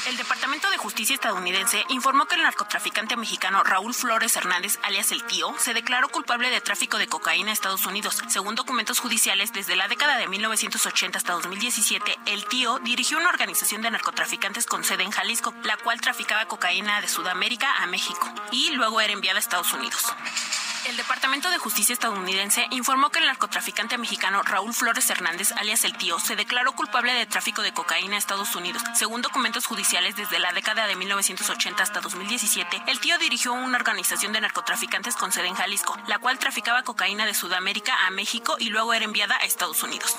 El 0.08 0.16
Departamento 0.16 0.70
de 0.72 0.78
Justicia 0.78 1.14
estadounidense 1.14 1.84
informó 1.90 2.26
que 2.26 2.36
el 2.36 2.44
narcotraficante 2.44 3.18
mexicano 3.18 3.66
Raúl 3.66 3.94
Flores 3.94 4.34
Hernández, 4.38 4.80
alias 4.84 5.12
el 5.12 5.26
tío, 5.26 5.54
se 5.60 5.74
declaró 5.74 6.08
culpable 6.08 6.50
de 6.50 6.62
tráfico 6.62 6.98
de 6.98 7.08
cocaína 7.08 7.50
a 7.50 7.54
Estados 7.54 7.86
Unidos. 7.86 8.22
Según 8.30 8.56
documentos 8.56 9.02
judiciales, 9.02 9.52
desde 9.52 9.76
la 9.76 9.90
década 9.90 10.16
de 10.16 10.30
1980 10.30 11.18
hasta 11.18 11.34
2017, 11.34 12.18
el 12.28 12.46
tío 12.46 12.80
dirigió 12.80 13.18
una 13.18 13.28
organización 13.28 13.82
de 13.82 13.92
narcotraficantes 13.92 14.68
con 14.68 14.86
sede 14.86 15.04
en 15.04 15.12
Jalisco, 15.12 15.54
la 15.64 15.76
cual 15.76 16.00
traficaba 16.00 16.46
cocaína 16.46 17.02
de 17.02 17.10
Sudamérica 17.10 17.84
a 17.84 17.88
México 17.88 18.34
y 18.52 18.72
luego 18.72 19.02
era 19.02 19.12
enviada 19.12 19.40
a 19.40 19.42
Estados 19.42 19.74
Unidos. 19.74 20.13
El 20.86 20.98
Departamento 20.98 21.50
de 21.50 21.58
Justicia 21.60 21.94
estadounidense 21.94 22.68
informó 22.72 23.10
que 23.10 23.20
el 23.20 23.26
narcotraficante 23.26 23.98
mexicano 23.98 24.44
Raúl 24.44 24.74
Flores 24.74 25.10
Hernández, 25.10 25.54
alias 25.54 25.86
El 25.86 25.96
Tío, 25.96 26.20
se 26.20 26.36
declaró 26.36 26.74
culpable 26.74 27.14
de 27.14 27.26
tráfico 27.26 27.62
de 27.62 27.74
cocaína 27.74 28.16
a 28.16 28.20
Estados 28.20 28.54
Unidos. 28.56 28.84
Según 28.94 29.22
documentos 29.22 29.66
judiciales, 29.66 30.18
desde 30.18 30.40
la 30.40 30.52
década 30.52 30.86
de 30.86 30.98
1980 30.98 31.82
hasta 31.82 32.02
2017, 32.02 32.84
El 32.88 33.00
Tío 33.00 33.18
dirigió 33.18 33.54
una 33.54 33.78
organización 33.78 34.34
de 34.34 34.42
narcotraficantes 34.42 35.16
con 35.16 35.32
sede 35.32 35.48
en 35.48 35.56
Jalisco, 35.56 35.98
la 36.08 36.20
cual 36.20 36.38
traficaba 36.38 36.84
cocaína 36.84 37.26
de 37.26 37.34
Sudamérica 37.34 38.06
a 38.06 38.10
México 38.10 38.58
y 38.60 38.70
luego 38.70 38.94
era 38.94 39.06
enviada 39.06 39.38
a 39.38 39.46
Estados 39.46 39.84
Unidos. 39.84 40.18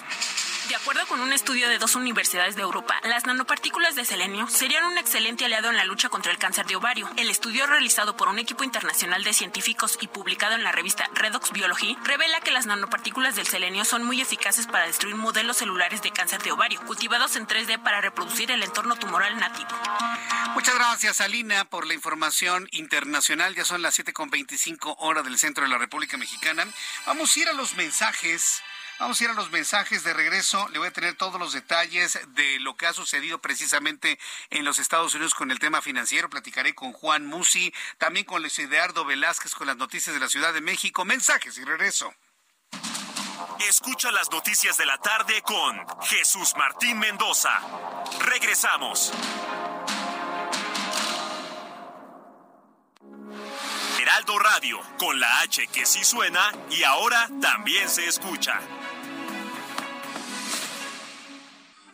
De 0.69 0.77
acuerdo 0.77 1.07
con 1.07 1.21
un 1.21 1.35
estudio 1.35 1.69
de 1.69 1.77
dos 1.77 1.95
universidades 1.95 2.57
de 2.57 2.63
Europa, 2.63 2.99
las 3.05 3.27
nanopartículas 3.27 3.97
de 3.97 4.07
selenio 4.07 4.49
serían 4.49 4.85
un 4.87 4.97
excelente 4.97 5.45
aliado 5.45 5.69
en 5.69 5.77
la 5.77 5.85
lucha 5.85 6.09
contra 6.09 6.33
el 6.33 6.39
cáncer 6.39 6.65
de 6.65 6.77
ovario. 6.77 7.11
El 7.19 7.29
estudio 7.29 7.67
realizado 7.67 8.17
por 8.17 8.29
un 8.29 8.39
equipo 8.39 8.65
internacional 8.65 9.23
de 9.25 9.35
científicos 9.35 9.84
y 10.01 10.07
publicado 10.09 10.55
en 10.55 10.65
la 10.65 10.73
revista 10.73 11.11
Redox 11.13 11.53
Biology 11.53 11.97
revela 12.05 12.41
que 12.41 12.51
las 12.51 12.65
nanopartículas 12.65 13.37
del 13.37 13.47
selenio 13.47 13.85
son 13.85 14.03
muy 14.03 14.19
eficaces 14.19 14.67
para 14.67 14.87
destruir 14.87 15.15
modelos 15.15 15.59
celulares 15.59 16.01
de 16.01 16.11
cáncer 16.11 16.43
de 16.43 16.53
ovario, 16.53 16.81
cultivados 16.87 17.37
en 17.37 17.47
3D 17.47 17.83
para 17.83 18.01
reproducir 18.01 18.51
el 18.51 18.63
entorno 18.63 18.97
tumoral 18.97 19.39
nativo. 19.39 19.69
Muchas 20.55 20.75
gracias, 20.75 21.21
Alina, 21.21 21.67
por 21.67 21.87
la 21.87 21.93
información 21.93 22.67
internacional. 22.73 23.55
Ya 23.55 23.67
son 23.67 23.83
las 23.83 23.99
7.25 23.99 24.97
horas 25.01 25.25
del 25.25 25.39
centro 25.39 25.65
de 25.65 25.71
la 25.71 25.79
República 25.79 26.17
Mexicana. 26.17 26.67
Vamos 27.07 27.37
a 27.37 27.41
ir 27.41 27.49
a 27.49 27.53
los 27.53 27.75
mensajes. 27.75 28.63
Vamos 29.05 29.21
a 29.21 29.25
ir 29.25 29.31
a 29.31 29.35
los 29.35 29.51
mensajes 29.51 30.03
de 30.03 30.15
regreso. 30.15 30.67
Le 30.71 30.79
voy 30.79 30.89
a 30.89 30.91
tener 30.91 31.15
todos 31.15 31.39
los 31.39 31.53
detalles 31.53 32.19
de 32.29 32.59
lo 32.61 32.75
que 32.75 32.87
ha 32.87 32.95
sucedido 32.95 33.39
precisamente 33.39 34.19
en 34.49 34.65
los 34.65 34.79
Estados 34.79 35.15
Unidos 35.15 35.35
con 35.35 35.51
el 35.51 35.59
tema 35.59 35.83
financiero. 35.83 36.31
Platicaré 36.31 36.75
con 36.75 36.95
Juan 36.95 37.27
Musi, 37.27 37.75
también 37.99 38.25
con 38.25 38.41
Luis 38.41 38.59
Eduardo 38.59 39.05
Velázquez 39.05 39.55
con 39.55 39.67
las 39.67 39.77
noticias 39.77 40.15
de 40.15 40.21
la 40.21 40.31
Ciudad 40.31 40.55
de 40.55 40.63
México. 40.63 41.05
Mensajes 41.05 41.59
y 41.59 41.65
regreso. 41.65 42.15
Escucha 43.69 44.11
las 44.11 44.31
noticias 44.31 44.79
de 44.79 44.87
la 44.87 44.97
tarde 44.97 45.43
con 45.43 45.85
Jesús 46.05 46.55
Martín 46.57 46.99
Mendoza. 46.99 47.61
Regresamos. 48.21 49.13
Heraldo 54.01 54.39
Radio, 54.39 54.81
con 54.99 55.21
la 55.21 55.41
H 55.41 55.67
que 55.67 55.85
sí 55.85 56.05
suena 56.05 56.53
y 56.71 56.85
ahora 56.85 57.29
también 57.43 57.91
se 57.91 58.07
escucha. 58.07 58.61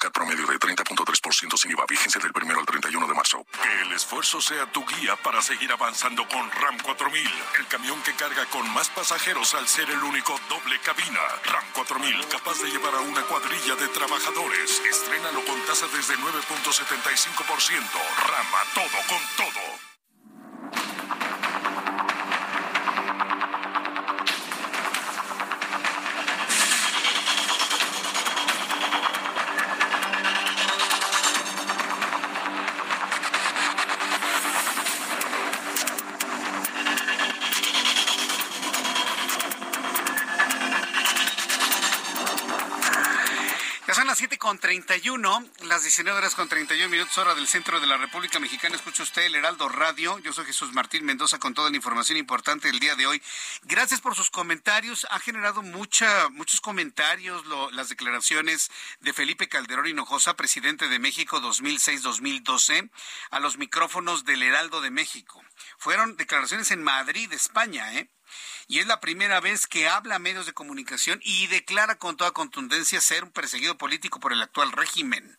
CAT 0.00 0.14
promedio 0.14 0.46
de 0.46 0.58
30.3% 0.58 1.58
sin 1.58 1.70
IVA, 1.72 1.84
vigencia 1.86 2.18
del 2.20 2.32
1 2.34 2.58
al 2.58 2.64
31 2.64 3.06
de 3.06 3.14
marzo. 3.14 3.44
Que 3.52 3.82
el 3.82 3.92
esfuerzo 3.92 4.40
sea 4.40 4.64
tu 4.72 4.82
guía 4.86 5.14
para 5.16 5.42
seguir 5.42 5.70
avanzando 5.70 6.26
con 6.26 6.50
RAM 6.52 6.78
4000, 6.78 7.30
el 7.58 7.66
camión 7.66 8.00
que 8.02 8.14
carga 8.14 8.46
con 8.46 8.66
más 8.70 8.88
pasajeros 8.88 9.54
al 9.54 9.68
ser 9.68 9.90
el 9.90 10.02
único 10.02 10.40
doble 10.48 10.78
cabina. 10.80 11.20
RAM 11.44 11.64
4000, 11.74 12.28
capaz 12.28 12.58
de 12.62 12.70
llevar 12.70 12.94
a 12.94 13.00
una 13.00 13.20
cuadrilla 13.24 13.76
de 13.76 13.88
trabajadores. 13.88 14.80
Estrénalo 14.88 15.44
con 15.44 15.60
tasa 15.66 15.86
desde 15.88 16.16
9.75%. 16.16 17.80
RAM 18.24 18.54
a 18.54 18.64
todo 18.74 18.98
con 19.06 19.22
todo. 19.36 19.69
31, 44.74 45.44
las 45.64 45.82
19 45.82 46.16
horas 46.16 46.36
con 46.36 46.48
31 46.48 46.88
minutos 46.90 47.18
hora 47.18 47.34
del 47.34 47.48
centro 47.48 47.80
de 47.80 47.88
la 47.88 47.96
República 47.96 48.38
Mexicana. 48.38 48.76
Escucha 48.76 49.02
usted 49.02 49.22
el 49.22 49.34
Heraldo 49.34 49.68
Radio. 49.68 50.20
Yo 50.20 50.32
soy 50.32 50.44
Jesús 50.44 50.72
Martín 50.72 51.04
Mendoza 51.04 51.40
con 51.40 51.54
toda 51.54 51.70
la 51.70 51.76
información 51.76 52.16
importante 52.18 52.68
del 52.68 52.78
día 52.78 52.94
de 52.94 53.04
hoy. 53.08 53.20
Gracias 53.64 54.00
por 54.00 54.14
sus 54.14 54.30
comentarios. 54.30 55.08
Ha 55.10 55.18
generado 55.18 55.62
mucha, 55.62 56.28
muchos 56.28 56.60
comentarios 56.60 57.44
lo- 57.46 57.72
las 57.72 57.88
declaraciones 57.88 58.70
de 59.00 59.12
Felipe 59.12 59.48
Calderón 59.48 59.88
Hinojosa, 59.88 60.36
presidente 60.36 60.86
de 60.88 61.00
México 61.00 61.40
2006-2012, 61.40 62.90
a 63.32 63.40
los 63.40 63.58
micrófonos 63.58 64.24
del 64.24 64.40
Heraldo 64.44 64.80
de 64.80 64.92
México. 64.92 65.42
Fueron 65.78 66.16
declaraciones 66.16 66.70
en 66.70 66.84
Madrid, 66.84 67.32
España, 67.32 67.92
¿eh? 67.94 68.08
Y 68.68 68.78
es 68.78 68.86
la 68.86 69.00
primera 69.00 69.40
vez 69.40 69.66
que 69.66 69.88
habla 69.88 70.16
a 70.16 70.20
medios 70.20 70.46
de 70.46 70.52
comunicación 70.52 71.20
y 71.22 71.46
declara 71.48 71.98
con 71.98 72.16
toda 72.16 72.32
contundencia 72.32 73.00
ser 73.00 73.24
un 73.24 73.32
perseguido 73.32 73.76
político 73.76 74.20
por 74.20 74.32
el 74.32 74.42
actual 74.42 74.72
régimen. 74.72 75.38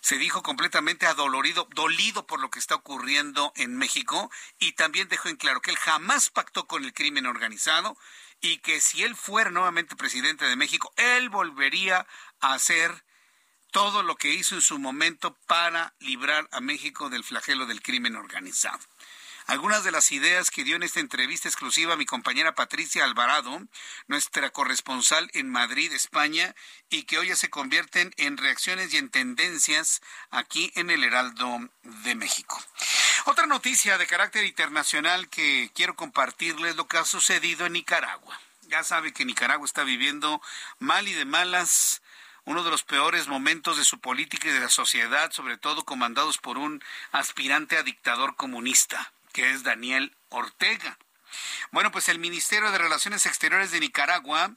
Se 0.00 0.18
dijo 0.18 0.42
completamente 0.42 1.06
adolorido, 1.06 1.68
dolido 1.74 2.26
por 2.26 2.40
lo 2.40 2.50
que 2.50 2.58
está 2.58 2.76
ocurriendo 2.76 3.52
en 3.56 3.76
México 3.76 4.30
y 4.58 4.72
también 4.72 5.08
dejó 5.08 5.28
en 5.28 5.36
claro 5.36 5.60
que 5.60 5.70
él 5.70 5.76
jamás 5.76 6.30
pactó 6.30 6.66
con 6.66 6.84
el 6.84 6.94
crimen 6.94 7.26
organizado 7.26 7.96
y 8.40 8.58
que 8.58 8.80
si 8.80 9.02
él 9.02 9.16
fuera 9.16 9.50
nuevamente 9.50 9.96
presidente 9.96 10.44
de 10.44 10.56
México, 10.56 10.92
él 10.96 11.28
volvería 11.28 12.06
a 12.40 12.52
hacer 12.52 13.04
todo 13.72 14.02
lo 14.02 14.16
que 14.16 14.32
hizo 14.32 14.54
en 14.54 14.62
su 14.62 14.78
momento 14.78 15.36
para 15.46 15.94
librar 15.98 16.48
a 16.52 16.60
México 16.60 17.10
del 17.10 17.24
flagelo 17.24 17.66
del 17.66 17.82
crimen 17.82 18.16
organizado. 18.16 18.78
Algunas 19.46 19.84
de 19.84 19.92
las 19.92 20.10
ideas 20.10 20.50
que 20.50 20.64
dio 20.64 20.74
en 20.74 20.82
esta 20.82 20.98
entrevista 20.98 21.48
exclusiva 21.48 21.94
mi 21.94 22.04
compañera 22.04 22.56
Patricia 22.56 23.04
Alvarado, 23.04 23.62
nuestra 24.08 24.50
corresponsal 24.50 25.30
en 25.34 25.48
Madrid, 25.48 25.92
España, 25.92 26.56
y 26.90 27.04
que 27.04 27.18
hoy 27.18 27.28
ya 27.28 27.36
se 27.36 27.48
convierten 27.48 28.12
en 28.16 28.38
reacciones 28.38 28.92
y 28.92 28.96
en 28.96 29.08
tendencias 29.08 30.02
aquí 30.30 30.72
en 30.74 30.90
el 30.90 31.04
Heraldo 31.04 31.60
de 31.82 32.16
México. 32.16 32.60
Otra 33.26 33.46
noticia 33.46 33.98
de 33.98 34.08
carácter 34.08 34.44
internacional 34.44 35.28
que 35.28 35.70
quiero 35.74 35.94
compartirles 35.94 36.74
lo 36.74 36.88
que 36.88 36.98
ha 36.98 37.04
sucedido 37.04 37.66
en 37.66 37.74
Nicaragua. 37.74 38.40
Ya 38.62 38.82
sabe 38.82 39.12
que 39.12 39.24
Nicaragua 39.24 39.64
está 39.64 39.84
viviendo 39.84 40.42
mal 40.80 41.06
y 41.06 41.12
de 41.12 41.24
malas 41.24 42.02
uno 42.46 42.64
de 42.64 42.70
los 42.70 42.84
peores 42.84 43.28
momentos 43.28 43.76
de 43.76 43.84
su 43.84 44.00
política 44.00 44.48
y 44.48 44.52
de 44.52 44.60
la 44.60 44.68
sociedad, 44.68 45.30
sobre 45.32 45.56
todo 45.56 45.84
comandados 45.84 46.38
por 46.38 46.58
un 46.58 46.82
aspirante 47.12 47.76
a 47.76 47.82
dictador 47.82 48.36
comunista, 48.36 49.12
que 49.36 49.50
es 49.50 49.62
Daniel 49.62 50.16
Ortega. 50.30 50.96
Bueno, 51.70 51.92
pues 51.92 52.08
el 52.08 52.18
Ministerio 52.18 52.70
de 52.70 52.78
Relaciones 52.78 53.26
Exteriores 53.26 53.70
de 53.70 53.80
Nicaragua 53.80 54.56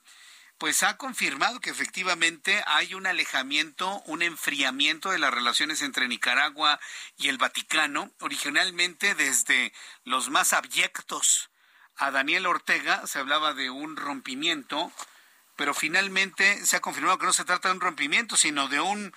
pues 0.58 0.84
ha 0.84 0.96
confirmado 0.96 1.60
que 1.60 1.70
efectivamente 1.70 2.64
hay 2.66 2.94
un 2.94 3.06
alejamiento, 3.06 4.02
un 4.06 4.22
enfriamiento 4.22 5.12
de 5.12 5.20
las 5.20 5.34
relaciones 5.34 5.82
entre 5.82 6.08
Nicaragua 6.08 6.80
y 7.18 7.28
el 7.28 7.38
Vaticano, 7.38 8.12
originalmente 8.22 9.16
desde 9.16 9.74
los 10.06 10.30
más 10.30 10.54
abyectos 10.54 11.50
a 11.98 12.12
Daniel 12.12 12.46
Ortega 12.46 13.06
se 13.06 13.20
hablaba 13.20 13.54
de 13.54 13.70
un 13.70 13.98
rompimiento 13.98 14.94
pero 15.60 15.74
finalmente 15.74 16.66
se 16.66 16.78
ha 16.78 16.80
confirmado 16.80 17.18
que 17.18 17.26
no 17.26 17.34
se 17.34 17.44
trata 17.44 17.68
de 17.68 17.74
un 17.74 17.82
rompimiento, 17.82 18.38
sino 18.38 18.70
de 18.70 18.80
un 18.80 19.14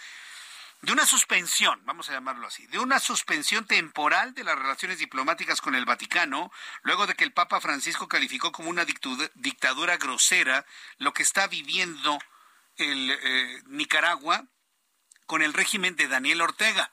de 0.83 0.93
una 0.93 1.07
suspensión, 1.07 1.81
vamos 1.85 2.09
a 2.09 2.13
llamarlo 2.13 2.49
así, 2.49 2.67
de 2.67 2.81
una 2.81 2.99
suspensión 2.99 3.65
temporal 3.67 4.35
de 4.35 4.43
las 4.43 4.59
relaciones 4.59 4.99
diplomáticas 4.99 5.61
con 5.61 5.77
el 5.77 5.85
Vaticano, 5.85 6.51
luego 6.83 7.07
de 7.07 7.15
que 7.15 7.23
el 7.23 7.33
Papa 7.33 7.61
Francisco 7.61 8.09
calificó 8.09 8.51
como 8.51 8.69
una 8.69 8.85
dictadura 8.85 9.97
grosera 9.97 10.67
lo 10.99 11.13
que 11.13 11.23
está 11.23 11.47
viviendo 11.47 12.19
el 12.77 13.11
eh, 13.13 13.63
Nicaragua 13.67 14.45
con 15.27 15.43
el 15.43 15.53
régimen 15.53 15.95
de 15.95 16.09
Daniel 16.09 16.41
Ortega. 16.41 16.93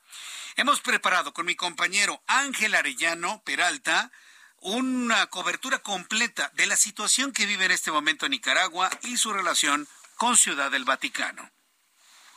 Hemos 0.55 0.81
preparado 0.81 1.33
con 1.33 1.47
mi 1.47 1.55
compañero 1.55 2.21
Ángel 2.27 2.75
Arellano 2.75 3.41
Peralta 3.43 4.11
una 4.57 5.25
cobertura 5.27 5.79
completa 5.79 6.51
de 6.53 6.67
la 6.67 6.75
situación 6.75 7.31
que 7.31 7.47
vive 7.47 7.65
en 7.65 7.71
este 7.71 7.91
momento 7.91 8.29
Nicaragua 8.29 8.91
y 9.01 9.17
su 9.17 9.33
relación 9.33 9.87
con 10.15 10.37
Ciudad 10.37 10.69
del 10.69 10.83
Vaticano 10.83 11.49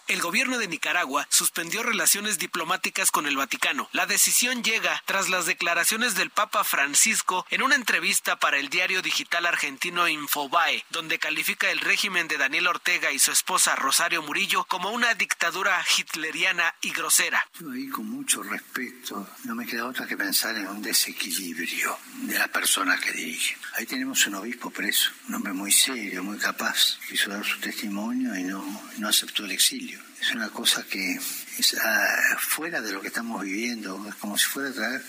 el 0.09 0.21
gobierno 0.21 0.59
de 0.59 0.69
Nicaragua 0.69 1.27
suspendió 1.31 1.83
relaciones 1.83 2.39
diplomáticas 2.39 3.11
con 3.11 3.27
el 3.27 3.37
Vaticano. 3.37 3.89
La 3.93 4.07
decisión 4.07 4.63
llega 4.63 5.03
tras 5.07 5.29
las 5.29 5.47
declaraciones 5.47 6.15
del 6.15 6.31
Papa 6.31 6.65
Francisco 6.65 7.47
en 7.51 7.63
una 7.63 7.77
entrevista 7.77 8.39
para 8.39 8.59
el 8.59 8.69
diario 8.69 9.03
digital 9.03 9.47
argentino 9.47 10.09
Infobae, 10.09 10.85
donde 10.91 11.19
califica 11.19 11.71
el 11.71 11.81
régimen 11.81 12.29
de 12.29 12.39
Daniel 12.39 12.67
Ortega 12.67 13.13
y 13.13 13.19
su 13.19 13.31
esposa 13.31 13.77
Rosario 13.77 14.23
Murillo 14.23 14.65
como 14.65 14.91
una 14.91 15.15
dictadura 15.15 15.83
hitleriana 15.97 16.75
y 16.81 16.91
grosera. 16.91 17.47
Yo 17.59 17.71
ahí 17.71 17.89
con 17.89 18.07
mucho 18.07 18.43
respeto, 18.43 19.29
no 19.45 19.55
me 19.55 19.67
queda 19.67 19.87
otra 19.87 20.07
que 20.07 20.17
pensar 20.17 20.57
en 20.57 20.67
un 20.67 20.83
desequilibrio 20.83 21.99
de 22.15 22.39
la 22.39 22.49
persona 22.49 22.99
que 22.99 23.13
dirige. 23.13 23.57
Ahí 23.75 23.87
tenemos 23.87 24.27
un 24.27 24.35
obispo 24.35 24.71
preso, 24.71 25.11
un 25.29 25.37
hombre 25.37 25.53
muy 25.53 25.73
serio, 25.73 26.23
muy 26.23 26.39
capaz, 26.39 26.99
quiso 27.09 27.31
dar 27.31 27.45
su 27.45 27.59
testimonio 27.61 28.37
y 28.37 28.43
no, 28.43 28.83
no 28.99 29.09
aceptó 29.09 29.45
el 29.45 29.53
exilio 29.53 29.92
you. 29.93 30.12
Es 30.23 30.31
una 30.35 30.51
cosa 30.51 30.85
que 30.85 31.19
es 31.59 31.77
ah, 31.83 32.37
fuera 32.39 32.81
de 32.81 32.93
lo 32.93 33.01
que 33.01 33.09
estamos 33.09 33.43
viviendo, 33.43 34.07
es 34.09 34.15
como 34.15 34.39
si 34.39 34.45
fuera 34.45 34.73
traer 34.73 35.03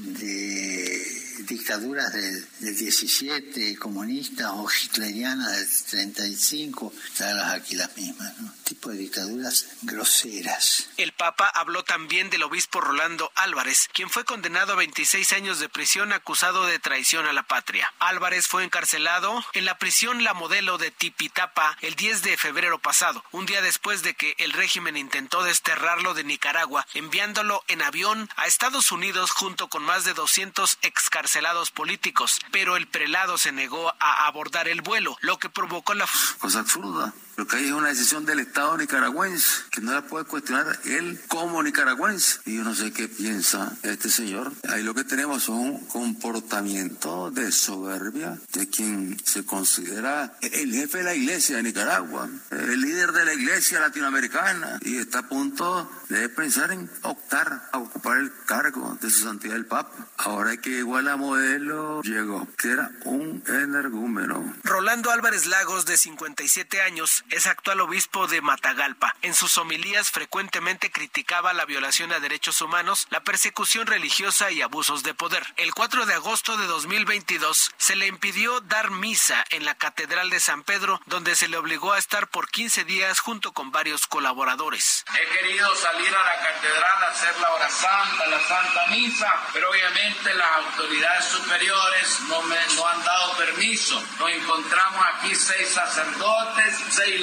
de 0.00 1.26
dictaduras 1.40 2.12
del, 2.12 2.46
17, 2.58 3.76
comunistas 3.76 4.50
o 4.52 4.68
hitlerianas 4.68 5.52
del 5.90 6.12
35, 6.12 6.92
traerlas 7.16 7.52
aquí 7.52 7.76
las 7.76 7.96
mismas, 7.96 8.38
¿no? 8.40 8.52
tipo 8.64 8.90
de 8.90 8.96
dictaduras 8.96 9.66
groseras. 9.82 10.88
El 10.96 11.12
Papa 11.12 11.46
habló 11.54 11.84
también 11.84 12.30
del 12.30 12.42
obispo 12.42 12.80
Rolando 12.80 13.30
Álvarez, 13.36 13.88
quien 13.92 14.10
fue 14.10 14.24
condenado 14.24 14.72
a 14.72 14.76
26 14.76 15.32
años 15.32 15.60
de 15.60 15.68
prisión 15.68 16.12
acusado 16.12 16.66
de 16.66 16.80
traición 16.80 17.26
a 17.26 17.32
la 17.32 17.44
patria. 17.44 17.92
Álvarez 18.00 18.48
fue 18.48 18.64
encarcelado 18.64 19.44
en 19.52 19.64
la 19.64 19.78
prisión 19.78 20.24
La 20.24 20.34
Modelo 20.34 20.78
de 20.78 20.90
Tipitapa 20.90 21.76
el 21.80 21.94
10 21.94 22.22
de 22.22 22.36
febrero 22.36 22.80
pasado, 22.80 23.24
un 23.30 23.46
día 23.46 23.62
después 23.62 24.02
de 24.02 24.14
que 24.14 24.34
el 24.38 24.52
régimen 24.56 24.96
intentó 24.96 25.44
desterrarlo 25.44 26.14
de 26.14 26.24
Nicaragua, 26.24 26.86
enviándolo 26.94 27.62
en 27.68 27.82
avión 27.82 28.28
a 28.36 28.46
Estados 28.46 28.90
Unidos 28.90 29.30
junto 29.30 29.68
con 29.68 29.84
más 29.84 30.04
de 30.04 30.14
200 30.14 30.78
excarcelados 30.82 31.70
políticos, 31.70 32.40
pero 32.50 32.76
el 32.76 32.88
prelado 32.88 33.38
se 33.38 33.52
negó 33.52 33.94
a 34.00 34.26
abordar 34.26 34.68
el 34.68 34.82
vuelo, 34.82 35.16
lo 35.20 35.38
que 35.38 35.48
provocó 35.48 35.94
la... 35.94 36.08
Cosa 36.38 36.60
absurda. 36.60 37.12
Lo 37.36 37.46
que 37.46 37.56
hay 37.56 37.66
es 37.66 37.72
una 37.72 37.88
decisión 37.88 38.24
del 38.24 38.40
Estado 38.40 38.78
nicaragüense 38.78 39.46
que 39.70 39.82
no 39.82 39.92
la 39.92 40.06
puede 40.06 40.24
cuestionar 40.24 40.78
él 40.86 41.20
como 41.28 41.62
nicaragüense. 41.62 42.40
Y 42.46 42.56
yo 42.56 42.64
no 42.64 42.74
sé 42.74 42.92
qué 42.92 43.08
piensa 43.08 43.76
este 43.82 44.08
señor. 44.08 44.52
Ahí 44.70 44.82
lo 44.82 44.94
que 44.94 45.04
tenemos 45.04 45.42
es 45.42 45.48
un 45.50 45.86
comportamiento 45.86 47.30
de 47.30 47.52
soberbia 47.52 48.38
de 48.54 48.70
quien 48.70 49.18
se 49.22 49.44
considera 49.44 50.38
el 50.40 50.72
jefe 50.72 50.98
de 50.98 51.04
la 51.04 51.14
iglesia 51.14 51.56
de 51.56 51.64
Nicaragua, 51.64 52.26
el 52.50 52.80
líder 52.80 53.12
de 53.12 53.26
la 53.26 53.34
iglesia 53.34 53.80
latinoamericana 53.80 54.45
y 54.82 54.98
está 54.98 55.20
a 55.20 55.28
punto 55.28 55.90
de 56.08 56.28
pensar 56.28 56.70
en 56.70 56.88
optar 57.02 57.68
a 57.72 57.78
ocupar 57.78 58.18
el 58.18 58.30
cargo 58.46 58.96
de 59.00 59.10
su 59.10 59.24
santidad 59.24 59.56
el 59.56 59.66
Papa. 59.66 60.06
Ahora 60.18 60.56
que 60.56 60.70
igual 60.70 61.08
a 61.08 61.16
modelo 61.16 62.00
llegó, 62.02 62.46
que 62.56 62.70
era 62.70 62.92
un 63.04 63.42
energúmeno. 63.48 64.54
Rolando 64.62 65.10
Álvarez 65.10 65.46
Lagos, 65.46 65.84
de 65.84 65.96
57 65.96 66.80
años, 66.80 67.24
es 67.30 67.48
actual 67.48 67.80
obispo 67.80 68.28
de 68.28 68.40
Matagalpa. 68.40 69.16
En 69.22 69.34
sus 69.34 69.58
homilías 69.58 70.12
frecuentemente 70.12 70.92
criticaba 70.92 71.52
la 71.52 71.64
violación 71.64 72.12
a 72.12 72.20
derechos 72.20 72.60
humanos, 72.60 73.08
la 73.10 73.24
persecución 73.24 73.88
religiosa 73.88 74.52
y 74.52 74.62
abusos 74.62 75.02
de 75.02 75.14
poder. 75.14 75.44
El 75.56 75.74
4 75.74 76.06
de 76.06 76.14
agosto 76.14 76.56
de 76.56 76.66
2022 76.66 77.72
se 77.78 77.96
le 77.96 78.06
impidió 78.06 78.60
dar 78.60 78.92
misa 78.92 79.44
en 79.50 79.64
la 79.64 79.74
Catedral 79.74 80.30
de 80.30 80.38
San 80.38 80.62
Pedro, 80.62 81.00
donde 81.06 81.34
se 81.34 81.48
le 81.48 81.56
obligó 81.56 81.92
a 81.92 81.98
estar 81.98 82.28
por 82.28 82.48
15 82.48 82.84
días 82.84 83.18
junto 83.18 83.52
con 83.52 83.72
varios 83.72 84.06
colaboradores. 84.06 84.35
He 84.36 85.38
querido 85.38 85.74
salir 85.76 86.14
a 86.14 86.22
la 86.22 86.36
catedral 86.36 87.04
a 87.04 87.08
hacer 87.08 87.38
la 87.40 87.50
hora 87.52 87.70
santa, 87.70 88.26
la 88.26 88.40
santa 88.40 88.86
misa, 88.88 89.32
pero 89.54 89.70
obviamente 89.70 90.34
las 90.34 90.48
autoridades 90.56 91.24
superiores 91.24 92.20
no 92.28 92.42
me 92.42 92.56
no 92.74 92.86
han 92.86 93.02
dado 93.02 93.36
permiso. 93.38 93.98
Nos 94.18 94.30
encontramos 94.30 95.06
aquí 95.14 95.34
seis 95.34 95.68
sacerdotes, 95.70 96.76
seis 96.90 97.16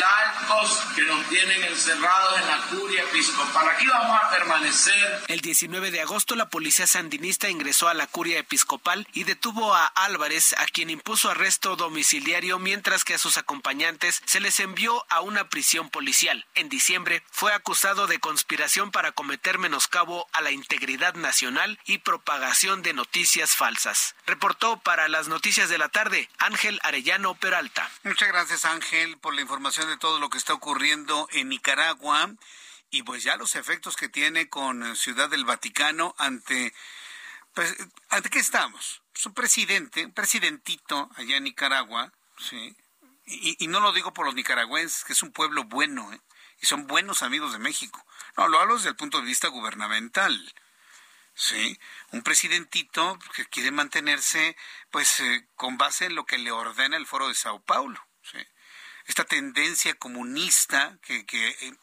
que 0.96 1.04
nos 1.04 1.28
tienen 1.30 1.64
encerrados 1.66 2.40
en 2.40 2.48
la 2.48 2.58
curia 2.70 3.04
episcopal. 3.04 3.70
Aquí 3.70 3.86
vamos 3.88 4.20
a 4.24 4.30
permanecer. 4.30 5.24
El 5.28 5.42
19 5.42 5.92
de 5.92 6.02
agosto 6.02 6.36
la 6.36 6.50
policía 6.50 6.88
sandinista 6.88 7.50
ingresó 7.50 7.90
a 7.90 7.94
la 7.94 8.08
curia 8.08 8.40
episcopal 8.40 9.08
y 9.14 9.24
detuvo 9.24 9.74
a 9.74 9.86
Álvarez, 9.86 10.56
a 10.58 10.66
quien 10.66 10.90
impuso 10.90 11.30
arresto 11.30 11.76
domiciliario, 11.76 12.60
mientras 12.60 13.04
que 13.04 13.16
a 13.16 13.18
sus 13.18 13.38
acompañantes 13.38 14.22
se 14.26 14.40
les 14.40 14.60
envió 14.60 15.06
a 15.10 15.22
una 15.22 15.50
prisión 15.50 15.90
policial. 15.90 16.46
En 16.56 16.70
diciembre 16.70 16.93
fue 17.32 17.54
acusado 17.54 18.08
de 18.08 18.20
conspiración 18.20 18.92
para 18.92 19.12
cometer 19.12 19.58
menoscabo 19.58 20.28
a 20.32 20.42
la 20.42 20.52
integridad 20.52 21.16
nacional 21.16 21.80
y 21.86 21.98
propagación 22.00 22.84
de 22.84 22.94
noticias 22.94 23.56
falsas. 23.56 24.16
Reportó 24.28 24.80
para 24.80 25.08
las 25.08 25.28
noticias 25.28 25.70
de 25.70 25.78
la 25.80 25.90
tarde 25.90 26.30
Ángel 26.38 26.80
Arellano 26.84 27.34
Peralta. 27.36 27.90
Muchas 28.04 28.28
gracias 28.28 28.66
Ángel 28.66 29.18
por 29.18 29.34
la 29.34 29.42
información 29.42 29.88
de 29.88 29.98
todo 29.98 30.20
lo 30.20 30.30
que 30.30 30.38
está 30.38 30.54
ocurriendo 30.54 31.28
en 31.32 31.50
Nicaragua 31.50 32.30
y 32.92 33.02
pues 33.02 33.24
ya 33.24 33.38
los 33.38 33.56
efectos 33.56 33.96
que 33.96 34.08
tiene 34.08 34.50
con 34.50 34.96
Ciudad 34.96 35.30
del 35.30 35.46
Vaticano 35.46 36.14
ante 36.20 36.74
pues 37.56 37.76
ante 38.10 38.30
qué 38.30 38.40
estamos 38.40 39.02
su 39.14 39.34
presidente 39.34 40.06
un 40.06 40.14
presidentito 40.14 41.10
allá 41.16 41.38
en 41.38 41.46
Nicaragua 41.46 42.14
sí 42.38 42.76
y, 43.26 43.68
no 43.68 43.80
lo 43.80 43.94
digo 43.94 44.14
por 44.14 44.26
los 44.26 44.36
nicaragüenses 44.36 45.06
que 45.06 45.14
es 45.14 45.24
un 45.24 45.32
pueblo 45.32 45.64
bueno 45.64 46.12
¿eh? 46.14 46.20
Y 46.64 46.66
son 46.66 46.88
buenos 46.88 47.22
amigos 47.22 47.52
de 47.52 47.60
México 47.60 48.04
no 48.38 48.48
lo 48.48 48.60
hablo 48.60 48.78
desde 48.78 48.90
el 48.90 48.96
punto 48.96 49.20
de 49.20 49.28
vista 49.28 49.50
gubernamental 49.50 50.54
¿sí? 51.36 51.80
Un 52.12 52.22
presidentito 52.22 53.18
que 53.36 53.46
quiere 53.46 53.72
mantenerse, 53.72 54.56
pues, 54.92 55.20
eh, 55.20 55.48
con 55.56 55.78
base 55.78 56.06
en 56.06 56.16
lo 56.16 56.26
que 56.26 56.38
le 56.38 56.52
ordena 56.52 56.98
el 56.98 57.08
Foro 57.08 57.28
de 57.28 57.36
Sao 57.36 57.62
Paulo, 57.64 58.00
¿sí? 58.22 58.38
Esta 59.06 59.26
tendencia 59.26 59.96
comunista 59.96 60.98
que, 61.02 61.26
que, 61.26 61.50
eh, 61.50 61.78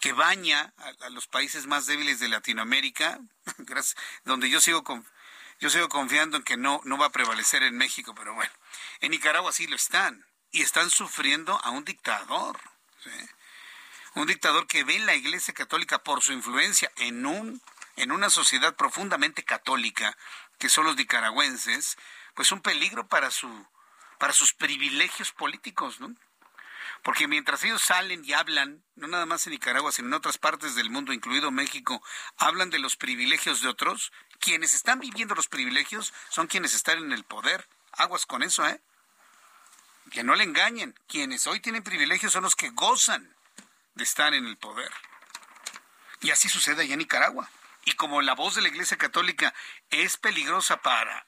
que 0.00 0.12
baña 0.12 0.72
a, 0.78 1.10
los 1.10 1.26
países 1.26 1.66
más 1.66 1.86
débiles 1.86 2.20
de 2.20 2.28
Latinoamérica, 2.28 3.20
donde 4.24 4.50
yo 4.50 4.60
sigo 4.60 4.82
con, 4.82 5.06
yo 5.60 5.70
sigo 5.70 5.88
confiando 5.88 6.36
en 6.36 6.42
que 6.42 6.56
no, 6.56 6.80
no 6.84 6.98
va 6.98 7.06
a 7.06 7.12
prevalecer 7.12 7.62
en 7.62 7.76
México, 7.76 8.14
pero 8.14 8.34
bueno, 8.34 8.52
en 9.00 9.10
Nicaragua 9.10 9.52
sí 9.52 9.66
lo 9.66 9.76
están, 9.76 10.24
y 10.50 10.62
están 10.62 10.90
sufriendo 10.90 11.60
a 11.62 11.70
un 11.70 11.84
dictador, 11.84 12.58
¿sí? 13.02 13.10
Un 14.18 14.26
dictador 14.26 14.66
que 14.66 14.82
ve 14.82 14.96
en 14.96 15.06
la 15.06 15.14
Iglesia 15.14 15.54
Católica 15.54 16.02
por 16.02 16.22
su 16.22 16.32
influencia 16.32 16.90
en 16.96 17.24
un 17.24 17.62
en 17.96 18.12
una 18.12 18.30
sociedad 18.30 18.76
profundamente 18.76 19.44
católica 19.44 20.16
que 20.58 20.68
son 20.68 20.84
los 20.84 20.96
nicaragüenses, 20.96 21.96
pues 22.34 22.52
un 22.52 22.60
peligro 22.60 23.06
para 23.06 23.30
su 23.30 23.66
para 24.18 24.32
sus 24.32 24.52
privilegios 24.52 25.30
políticos, 25.30 26.00
¿no? 26.00 26.14
Porque 27.04 27.28
mientras 27.28 27.62
ellos 27.62 27.80
salen 27.80 28.24
y 28.24 28.32
hablan, 28.32 28.82
no 28.96 29.06
nada 29.06 29.24
más 29.24 29.46
en 29.46 29.52
Nicaragua, 29.52 29.92
sino 29.92 30.08
en 30.08 30.14
otras 30.14 30.36
partes 30.36 30.74
del 30.74 30.90
mundo, 30.90 31.12
incluido 31.12 31.52
México, 31.52 32.02
hablan 32.36 32.70
de 32.70 32.80
los 32.80 32.96
privilegios 32.96 33.60
de 33.62 33.68
otros, 33.68 34.12
quienes 34.40 34.74
están 34.74 34.98
viviendo 34.98 35.36
los 35.36 35.46
privilegios 35.46 36.12
son 36.28 36.48
quienes 36.48 36.74
están 36.74 36.98
en 36.98 37.12
el 37.12 37.22
poder. 37.22 37.68
Aguas 37.92 38.26
con 38.26 38.42
eso, 38.42 38.66
¿eh? 38.66 38.80
Que 40.10 40.24
no 40.24 40.34
le 40.34 40.42
engañen. 40.42 40.98
Quienes 41.06 41.46
hoy 41.46 41.60
tienen 41.60 41.84
privilegios 41.84 42.32
son 42.32 42.42
los 42.42 42.56
que 42.56 42.70
gozan 42.70 43.37
de 43.98 44.04
estar 44.04 44.32
en 44.32 44.46
el 44.46 44.56
poder. 44.56 44.90
Y 46.22 46.30
así 46.30 46.48
sucede 46.48 46.82
allá 46.82 46.94
en 46.94 47.00
Nicaragua. 47.00 47.50
Y 47.84 47.92
como 47.92 48.22
la 48.22 48.34
voz 48.34 48.54
de 48.54 48.62
la 48.62 48.68
Iglesia 48.68 48.96
Católica 48.96 49.52
es 49.90 50.16
peligrosa 50.16 50.80
para 50.80 51.26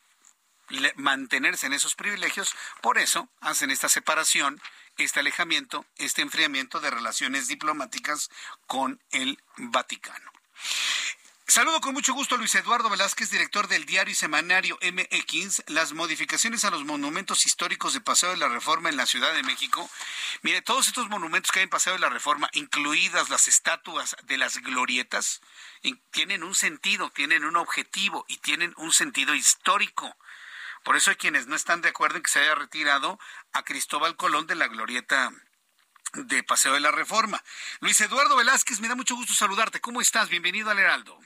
mantenerse 0.97 1.67
en 1.67 1.73
esos 1.73 1.97
privilegios, 1.97 2.55
por 2.81 2.99
eso 2.99 3.29
hacen 3.41 3.71
esta 3.71 3.89
separación, 3.89 4.63
este 4.97 5.21
alejamiento, 5.21 5.85
este 5.97 6.23
enfriamiento 6.23 6.81
de 6.81 6.91
relaciones 6.91 7.49
diplomáticas 7.49 8.31
con 8.67 9.03
el 9.11 9.43
Vaticano. 9.57 10.31
Saludo 11.51 11.81
con 11.81 11.95
mucho 11.95 12.15
gusto 12.15 12.37
a 12.37 12.39
Luis 12.39 12.55
Eduardo 12.55 12.89
Velázquez, 12.89 13.29
director 13.29 13.67
del 13.67 13.85
diario 13.85 14.13
y 14.13 14.15
semanario 14.15 14.79
MX, 14.83 15.65
las 15.67 15.95
modificaciones 15.95 16.65
a 16.65 16.71
los 16.71 16.85
monumentos 16.85 17.45
históricos 17.45 17.93
de 17.93 18.01
Paseo 18.01 18.31
de 18.31 18.37
la 18.37 18.49
Reforma 18.49 18.89
en 18.89 18.97
la 18.97 19.05
Ciudad 19.05 19.35
de 19.35 19.43
México. 19.43 19.91
Mire, 20.43 20.63
todos 20.63 20.87
estos 20.87 21.09
monumentos 21.09 21.51
que 21.51 21.59
hay 21.59 21.65
en 21.65 21.69
Paseo 21.69 21.95
de 21.95 21.99
la 21.99 22.09
Reforma, 22.09 22.49
incluidas 22.53 23.31
las 23.31 23.49
estatuas 23.49 24.15
de 24.27 24.39
las 24.39 24.59
glorietas, 24.59 25.41
tienen 26.13 26.45
un 26.45 26.55
sentido, 26.55 27.11
tienen 27.11 27.45
un 27.45 27.57
objetivo 27.57 28.25
y 28.29 28.37
tienen 28.37 28.73
un 28.77 28.93
sentido 28.93 29.35
histórico. 29.35 30.17
Por 30.85 30.95
eso 30.95 31.11
hay 31.11 31.17
quienes 31.17 31.49
no 31.49 31.57
están 31.57 31.83
de 31.83 31.89
acuerdo 31.89 32.19
en 32.19 32.23
que 32.23 32.31
se 32.31 32.39
haya 32.39 32.55
retirado 32.55 33.19
a 33.53 33.65
Cristóbal 33.65 34.15
Colón 34.15 34.47
de 34.47 34.55
la 34.55 34.69
glorieta 34.69 35.33
de 36.13 36.45
Paseo 36.45 36.75
de 36.75 36.81
la 36.81 36.93
Reforma. 36.93 37.43
Luis 37.81 38.01
Eduardo 38.01 38.37
Velázquez, 38.37 38.79
me 38.79 38.87
da 38.87 38.95
mucho 38.95 39.17
gusto 39.17 39.35
saludarte. 39.35 39.81
¿Cómo 39.81 40.01
estás? 40.01 40.29
Bienvenido 40.29 40.71
al 40.71 40.79
Heraldo. 40.79 41.19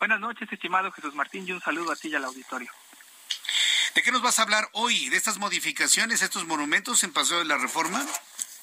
Buenas 0.00 0.18
noches, 0.18 0.50
estimado 0.50 0.90
Jesús 0.92 1.14
Martín, 1.14 1.46
y 1.46 1.52
un 1.52 1.60
saludo 1.60 1.92
a 1.92 1.96
ti 1.96 2.08
y 2.08 2.14
al 2.14 2.24
auditorio. 2.24 2.70
¿De 3.94 4.02
qué 4.02 4.10
nos 4.10 4.22
vas 4.22 4.38
a 4.38 4.42
hablar 4.44 4.66
hoy? 4.72 5.10
¿De 5.10 5.18
estas 5.18 5.36
modificaciones, 5.36 6.22
estos 6.22 6.46
monumentos 6.46 7.04
en 7.04 7.12
Paseo 7.12 7.40
de 7.40 7.44
la 7.44 7.58
Reforma? 7.58 8.00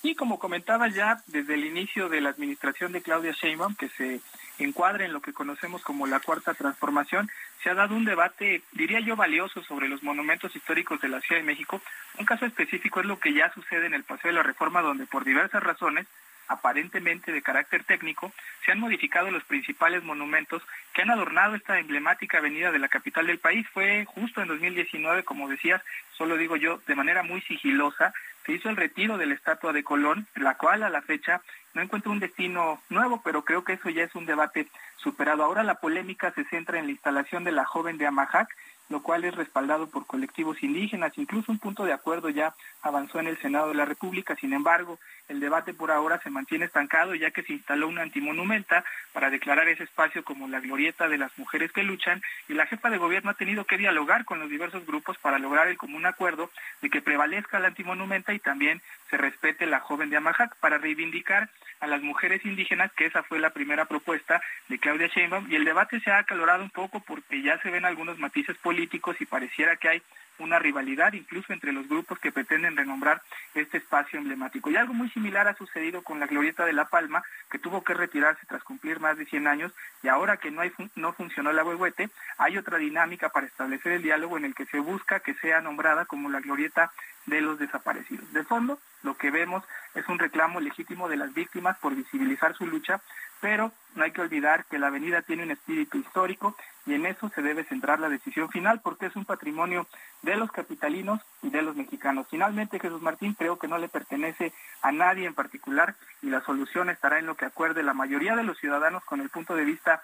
Sí, 0.02 0.16
como 0.16 0.40
comentaba 0.40 0.88
ya 0.88 1.22
desde 1.28 1.54
el 1.54 1.66
inicio 1.66 2.10
de 2.10 2.22
la 2.22 2.30
administración 2.30 2.92
de 2.92 3.04
Claudia 3.04 3.34
Sheinbaum, 3.34 3.76
que 3.76 3.88
se 3.90 4.20
encuadra 4.58 5.06
en 5.06 5.14
lo 5.14 5.22
que 5.22 5.32
conocemos 5.32 5.84
como 5.84 6.08
la 6.08 6.20
cuarta 6.22 6.56
transformación, 6.56 7.30
se 7.62 7.70
ha 7.70 7.76
dado 7.76 7.94
un 7.94 8.06
debate, 8.06 8.64
diría 8.72 9.00
yo, 9.00 9.16
valioso 9.16 9.64
sobre 9.64 9.90
los 9.90 10.02
monumentos 10.02 10.56
históricos 10.56 11.00
de 11.02 11.10
la 11.10 11.22
Ciudad 11.22 11.42
de 11.42 11.46
México. 11.46 11.80
Un 12.18 12.26
caso 12.26 12.48
específico 12.48 13.00
es 13.00 13.06
lo 13.06 13.20
que 13.20 13.34
ya 13.34 13.54
sucede 13.54 13.86
en 13.86 13.94
el 13.94 14.04
Paseo 14.04 14.30
de 14.30 14.38
la 14.38 14.44
Reforma, 14.44 14.82
donde 14.82 15.06
por 15.06 15.24
diversas 15.24 15.62
razones 15.62 16.08
aparentemente 16.48 17.32
de 17.32 17.42
carácter 17.42 17.84
técnico, 17.84 18.32
se 18.66 18.72
han 18.72 18.80
modificado 18.80 19.32
los 19.32 19.44
principales 19.44 20.04
monumentos 20.04 20.62
que 20.94 21.02
han 21.02 21.12
adornado 21.12 21.56
esta 21.56 21.80
emblemática 21.80 22.38
avenida 22.38 22.72
de 22.72 22.80
la 22.80 22.88
capital 22.88 23.28
del 23.28 23.40
país. 23.40 23.68
Fue 23.74 24.06
justo 24.06 24.42
en 24.42 24.48
2019, 24.48 25.24
como 25.24 25.48
decías, 25.50 25.82
solo 26.12 26.38
digo 26.38 26.56
yo, 26.56 26.82
de 26.88 26.96
manera 26.96 27.24
muy 27.24 27.42
sigilosa, 27.42 28.14
se 28.46 28.54
hizo 28.54 28.70
el 28.70 28.78
retiro 28.78 29.18
de 29.18 29.26
la 29.26 29.34
estatua 29.34 29.74
de 29.74 29.84
Colón, 29.84 30.26
la 30.36 30.56
cual 30.56 30.84
a 30.84 30.90
la 30.90 31.02
fecha 31.02 31.42
no 31.74 31.82
encuentra 31.82 32.12
un 32.12 32.20
destino 32.20 32.82
nuevo, 32.90 33.22
pero 33.24 33.44
creo 33.44 33.64
que 33.64 33.74
eso 33.74 33.90
ya 33.90 34.04
es 34.04 34.16
un 34.16 34.26
debate 34.26 34.68
superado. 34.96 35.44
Ahora 35.44 35.64
la 35.64 35.76
polémica 35.76 36.32
se 36.32 36.46
centra 36.46 36.80
en 36.80 36.86
la 36.86 36.92
instalación 36.92 37.44
de 37.44 37.52
la 37.52 37.66
joven 37.66 37.98
de 37.98 38.08
Amajac, 38.08 38.50
lo 38.90 39.04
cual 39.04 39.26
es 39.26 39.36
respaldado 39.36 39.88
por 39.88 40.06
colectivos 40.06 40.64
indígenas. 40.64 41.18
Incluso 41.18 41.52
un 41.52 41.60
punto 41.60 41.84
de 41.84 41.94
acuerdo 41.94 42.30
ya 42.30 42.54
avanzó 42.82 43.20
en 43.20 43.28
el 43.28 43.38
Senado 43.40 43.68
de 43.70 43.76
la 43.76 43.86
República. 43.86 44.36
Sin 44.36 44.54
embargo, 44.54 44.98
el 45.28 45.40
debate 45.40 45.74
por 45.74 45.92
ahora 45.92 46.20
se 46.24 46.30
mantiene 46.30 46.66
estancado 46.66 47.16
ya 47.16 47.32
que 47.32 47.44
se 47.44 47.54
instaló 47.54 47.88
una 47.88 48.02
antimonumenta 48.02 48.84
para 49.14 49.30
declarar 49.30 49.68
ese 49.68 49.84
espacio 49.84 50.24
como 50.24 50.48
la 50.48 50.60
glorieta 50.60 51.08
de 51.08 51.18
las 51.18 51.38
mujeres 51.38 51.72
que 51.72 51.84
luchan 51.84 52.22
y 52.48 52.54
la 52.54 52.66
jefa 52.66 52.90
de 52.90 52.98
gobierno 52.98 53.32
ha 53.32 53.36
tenido 53.36 53.66
que 53.66 53.78
dialogar 53.78 54.26
con 54.26 54.40
los 54.40 54.50
diversos 54.50 54.86
grupos 54.86 55.18
para 55.18 55.40
lograr 55.40 55.68
el 55.68 55.78
común 55.78 56.06
acuerdo 56.06 56.50
de 56.82 56.90
que 56.90 57.02
prevalezca 57.02 57.60
la 57.60 57.68
antimonumenta 57.70 58.34
y 58.34 58.40
también 58.40 58.82
se 59.10 59.18
respete 59.18 59.66
la 59.66 59.80
joven 59.80 60.10
de 60.10 60.18
Amajac 60.18 60.56
para 60.58 60.78
reivindicar 60.78 61.50
a 61.80 61.88
las 61.88 62.02
mujeres 62.02 62.44
indígenas, 62.46 62.92
que 62.94 63.06
esa 63.06 63.24
fue 63.24 63.40
la 63.40 63.52
primera 63.52 63.86
propuesta 63.86 64.42
de 64.68 64.80
Claudia 64.80 65.08
Sheinbaum, 65.08 65.52
y 65.52 65.56
el 65.56 65.66
debate 65.66 66.00
se 66.00 66.12
ha 66.12 66.20
acalorado 66.20 66.64
un 66.64 66.72
poco 66.72 67.00
porque 67.02 67.42
ya 67.42 67.60
se 67.62 67.70
ven 67.70 67.86
algunos 67.86 68.18
matices 68.18 68.58
políticos 68.58 69.18
y 69.20 69.26
pareciera 69.26 69.76
que 69.76 69.90
hay 69.90 70.02
una 70.40 70.60
rivalidad 70.60 71.14
incluso 71.14 71.54
entre 71.54 71.72
los 71.72 71.88
grupos 71.88 72.20
que 72.20 72.32
pretenden 72.32 72.78
renombrar 72.78 73.22
este 73.54 73.78
espacio 73.78 74.20
emblemático. 74.20 74.70
Y 74.70 74.76
algo 74.76 74.94
muy 74.94 75.10
similar 75.10 75.48
ha 75.48 75.56
sucedido 75.56 76.02
con 76.04 76.20
la 76.20 76.28
Glorieta 76.28 76.66
de 76.66 76.74
La 76.74 76.86
Palma, 76.86 77.24
que 77.50 77.60
tuvo 77.60 77.84
que 77.84 77.94
retirarse 77.94 78.46
tras 78.48 78.64
cumplir 78.64 79.00
más 79.00 79.18
de 79.18 79.26
100 79.26 79.48
años, 79.48 79.72
y 80.04 80.08
ahora 80.08 80.38
que 80.38 80.52
no, 80.52 80.62
no 80.96 81.14
funcionó 81.14 81.52
la 81.52 81.64
huehuete, 81.64 82.10
hay 82.38 82.58
otra 82.58 82.78
dinámica 82.78 83.30
para 83.30 83.48
establecer 83.48 83.94
el 83.94 84.04
diálogo 84.04 84.38
en 84.38 84.46
el 84.46 84.56
que 84.56 84.66
se 84.66 84.80
busca 84.80 85.20
que 85.20 85.34
sea 85.36 85.62
nombrada 85.62 86.06
como 86.06 86.30
la 86.30 86.40
Glorieta 86.40 86.92
de 87.26 87.42
los 87.42 87.60
desaparecidos. 87.60 88.32
De 88.34 88.44
fondo, 88.44 88.80
lo 89.04 89.18
que 89.18 89.32
vemos 89.32 89.64
es 89.94 90.08
un 90.08 90.18
reclamo 90.18 90.60
legítimo 90.60 91.08
de 91.10 91.18
las 91.18 91.34
víctimas 91.34 91.78
por 91.78 91.96
visibilizar 91.96 92.56
su 92.56 92.66
lucha, 92.66 93.02
pero 93.42 93.72
no 93.96 94.04
hay 94.04 94.12
que 94.12 94.22
olvidar 94.22 94.66
que 94.66 94.80
la 94.80 94.88
avenida 94.88 95.22
tiene 95.22 95.44
un 95.44 95.52
espíritu 95.52 95.98
histórico 95.98 96.56
y 96.86 96.94
en 96.94 97.06
eso 97.06 97.30
se 97.30 97.42
debe 97.42 97.64
centrar 97.66 98.00
la 98.00 98.10
decisión 98.10 98.50
final 98.50 98.80
porque 98.82 99.08
es 99.08 99.16
un 99.16 99.26
patrimonio 99.26 99.88
de 100.22 100.36
los 100.36 100.52
capitalinos 100.52 101.20
y 101.42 101.50
de 101.50 101.62
los 101.62 101.76
mexicanos. 101.76 102.28
Finalmente, 102.30 102.80
Jesús 102.80 103.02
Martín 103.02 103.34
creo 103.34 103.58
que 103.58 103.68
no 103.68 103.78
le 103.78 103.90
pertenece 103.90 104.54
a 104.82 104.92
nadie 104.92 105.26
en 105.26 105.34
particular 105.34 105.96
y 106.22 106.30
la 106.30 106.42
solución 106.42 106.90
estará 106.90 107.20
en 107.20 107.26
lo 107.26 107.36
que 107.36 107.46
acuerde 107.46 107.84
la 107.84 107.94
mayoría 107.94 108.36
de 108.36 108.44
los 108.44 108.58
ciudadanos 108.58 109.04
con 109.04 109.20
el 109.22 109.30
punto 109.30 109.56
de 109.56 109.66
vista 109.66 110.02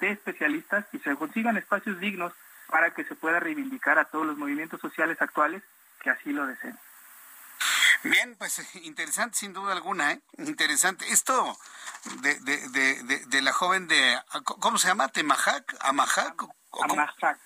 de 0.00 0.10
especialistas 0.10 0.86
y 0.92 0.98
se 0.98 1.14
consigan 1.16 1.56
espacios 1.56 1.98
dignos 2.00 2.32
para 2.68 2.90
que 2.92 3.04
se 3.04 3.14
pueda 3.14 3.40
reivindicar 3.40 3.98
a 3.98 4.04
todos 4.04 4.26
los 4.26 4.38
movimientos 4.38 4.80
sociales 4.80 5.20
actuales 5.20 5.62
que 6.00 6.10
así 6.10 6.32
lo 6.32 6.46
deseen. 6.46 6.78
Bien, 8.02 8.36
pues 8.36 8.60
interesante 8.82 9.38
sin 9.38 9.52
duda 9.52 9.72
alguna, 9.72 10.12
¿eh? 10.12 10.20
Interesante. 10.38 11.08
Esto 11.08 11.58
de, 12.22 12.38
de, 12.40 12.68
de, 12.68 13.18
de, 13.26 13.42
la 13.42 13.52
joven 13.52 13.88
de, 13.88 14.20
¿cómo 14.44 14.78
se 14.78 14.88
llama? 14.88 15.08
¿Temajac? 15.08 15.76
¿Amajac? 15.80 16.44
Amajac. 16.82 17.38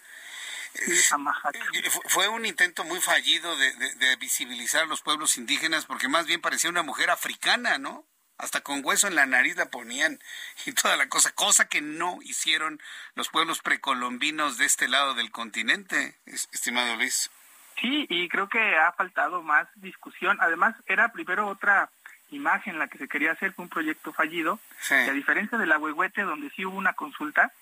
Eh, 0.75 1.91
fue 2.09 2.29
un 2.29 2.47
intento 2.47 2.83
muy 2.85 3.01
fallido 3.01 3.57
de, 3.57 3.95
de, 3.95 4.17
visibilizar 4.17 4.83
a 4.83 4.87
los 4.87 5.03
pueblos 5.03 5.37
indígenas 5.37 5.87
porque 5.87 6.09
más 6.09 6.27
bien 6.27 6.41
parecía 6.41 6.71
una 6.71 6.83
mujer 6.83 7.11
africana, 7.11 7.79
¿no? 7.79 8.05
Hasta 8.39 8.63
con 8.63 8.85
hueso 8.85 9.07
en 9.07 9.15
la 9.15 9.27
nariz 9.27 9.55
la 9.55 9.71
ponían 9.71 10.19
y 10.67 10.73
toda 10.73 10.97
la 10.97 11.09
cosa, 11.09 11.31
cosa 11.31 11.69
que 11.69 11.81
no 11.81 12.19
hicieron 12.23 12.83
los 13.15 13.29
pueblos 13.29 13.63
precolombinos 13.63 14.59
de 14.59 14.65
este 14.65 14.89
lado 14.89 15.15
del 15.15 15.31
continente, 15.31 16.19
estimado 16.27 16.97
Luis. 16.97 17.31
Sí, 17.81 18.07
y 18.09 18.29
creo 18.29 18.49
que 18.49 18.77
ha 18.77 18.93
faltado 18.93 19.43
más 19.43 19.67
discusión. 19.77 20.39
Además, 20.41 20.75
era 20.87 21.13
primero 21.13 21.47
otra 21.49 21.91
imagen 22.31 22.79
la 22.79 22.89
que 22.89 22.99
se 22.99 23.09
quería 23.09 23.33
hacer, 23.33 23.53
fue 23.53 23.65
un 23.65 23.69
proyecto 23.69 24.13
fallido. 24.13 24.59
Y 24.91 25.09
a 25.09 25.13
diferencia 25.13 25.59
de 25.59 25.67
la 25.67 25.79
Huehuete, 25.79 26.23
donde 26.23 26.51
sí 26.51 26.65
hubo 26.65 26.77
una 26.77 26.95
consulta, 26.95 27.53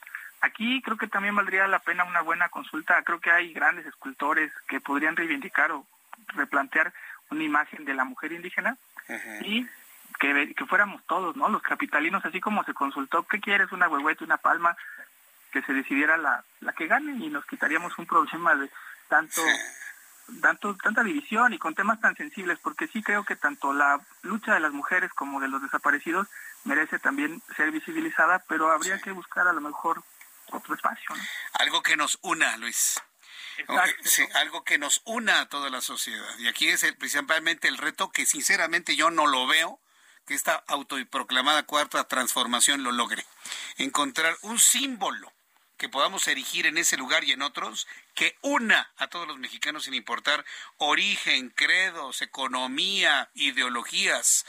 aquí 0.40 0.82
creo 0.82 0.96
que 0.96 1.06
también 1.06 1.36
valdría 1.36 1.66
la 1.66 1.78
pena 1.78 2.04
una 2.04 2.20
buena 2.20 2.48
consulta. 2.48 3.02
Creo 3.02 3.20
que 3.20 3.30
hay 3.30 3.52
grandes 3.52 3.86
escultores 3.86 4.52
que 4.68 4.80
podrían 4.80 5.16
reivindicar 5.16 5.72
o 5.72 5.86
replantear 6.28 6.92
una 7.30 7.44
imagen 7.44 7.84
de 7.84 7.94
la 7.94 8.04
mujer 8.04 8.32
indígena 8.32 8.76
y 9.42 9.66
que, 10.18 10.54
que 10.54 10.66
fuéramos 10.66 11.02
todos, 11.06 11.36
¿no? 11.36 11.48
Los 11.48 11.62
capitalinos, 11.62 12.24
así 12.24 12.40
como 12.40 12.64
se 12.64 12.74
consultó, 12.74 13.24
¿qué 13.24 13.40
quieres? 13.40 13.72
Una 13.72 13.88
Huehuete, 13.88 14.24
una 14.24 14.36
palma, 14.36 14.76
que 15.52 15.62
se 15.62 15.72
decidiera 15.72 16.16
la, 16.16 16.44
la 16.60 16.72
que 16.72 16.86
gane 16.86 17.12
y 17.24 17.28
nos 17.28 17.44
quitaríamos 17.46 17.96
un 17.98 18.06
problema 18.06 18.54
de 18.54 18.70
tanto 19.08 19.42
tanto, 20.40 20.76
tanta 20.76 21.02
división 21.02 21.52
y 21.52 21.58
con 21.58 21.74
temas 21.74 22.00
tan 22.00 22.16
sensibles, 22.16 22.58
porque 22.60 22.88
sí 22.88 23.02
creo 23.02 23.24
que 23.24 23.36
tanto 23.36 23.72
la 23.72 24.00
lucha 24.22 24.54
de 24.54 24.60
las 24.60 24.72
mujeres 24.72 25.10
como 25.12 25.40
de 25.40 25.48
los 25.48 25.62
desaparecidos 25.62 26.28
merece 26.64 26.98
también 26.98 27.42
ser 27.56 27.70
visibilizada, 27.70 28.44
pero 28.48 28.70
habría 28.70 29.00
que 29.00 29.12
buscar 29.12 29.46
a 29.48 29.52
lo 29.52 29.60
mejor 29.60 30.02
otro 30.50 30.74
espacio. 30.74 31.10
Algo 31.54 31.82
que 31.82 31.96
nos 31.96 32.18
una, 32.22 32.56
Luis. 32.56 33.00
Sí, 34.04 34.24
algo 34.34 34.64
que 34.64 34.78
nos 34.78 35.02
una 35.04 35.40
a 35.40 35.48
toda 35.48 35.70
la 35.70 35.80
sociedad. 35.80 36.38
Y 36.38 36.48
aquí 36.48 36.68
es 36.68 36.84
principalmente 36.98 37.68
el 37.68 37.78
reto 37.78 38.10
que 38.10 38.26
sinceramente 38.26 38.96
yo 38.96 39.10
no 39.10 39.26
lo 39.26 39.46
veo 39.46 39.78
que 40.26 40.34
esta 40.34 40.62
autoproclamada 40.68 41.64
cuarta 41.64 42.04
transformación 42.04 42.82
lo 42.82 42.92
logre. 42.92 43.24
Encontrar 43.76 44.36
un 44.42 44.58
símbolo 44.58 45.32
que 45.76 45.88
podamos 45.88 46.28
erigir 46.28 46.66
en 46.66 46.78
ese 46.78 46.96
lugar 46.96 47.24
y 47.24 47.32
en 47.32 47.42
otros 47.42 47.88
que 48.14 48.36
una 48.42 48.92
a 48.96 49.08
todos 49.08 49.26
los 49.26 49.38
mexicanos 49.38 49.84
sin 49.84 49.94
importar 49.94 50.44
origen, 50.76 51.50
credos, 51.50 52.22
economía, 52.22 53.30
ideologías. 53.34 54.44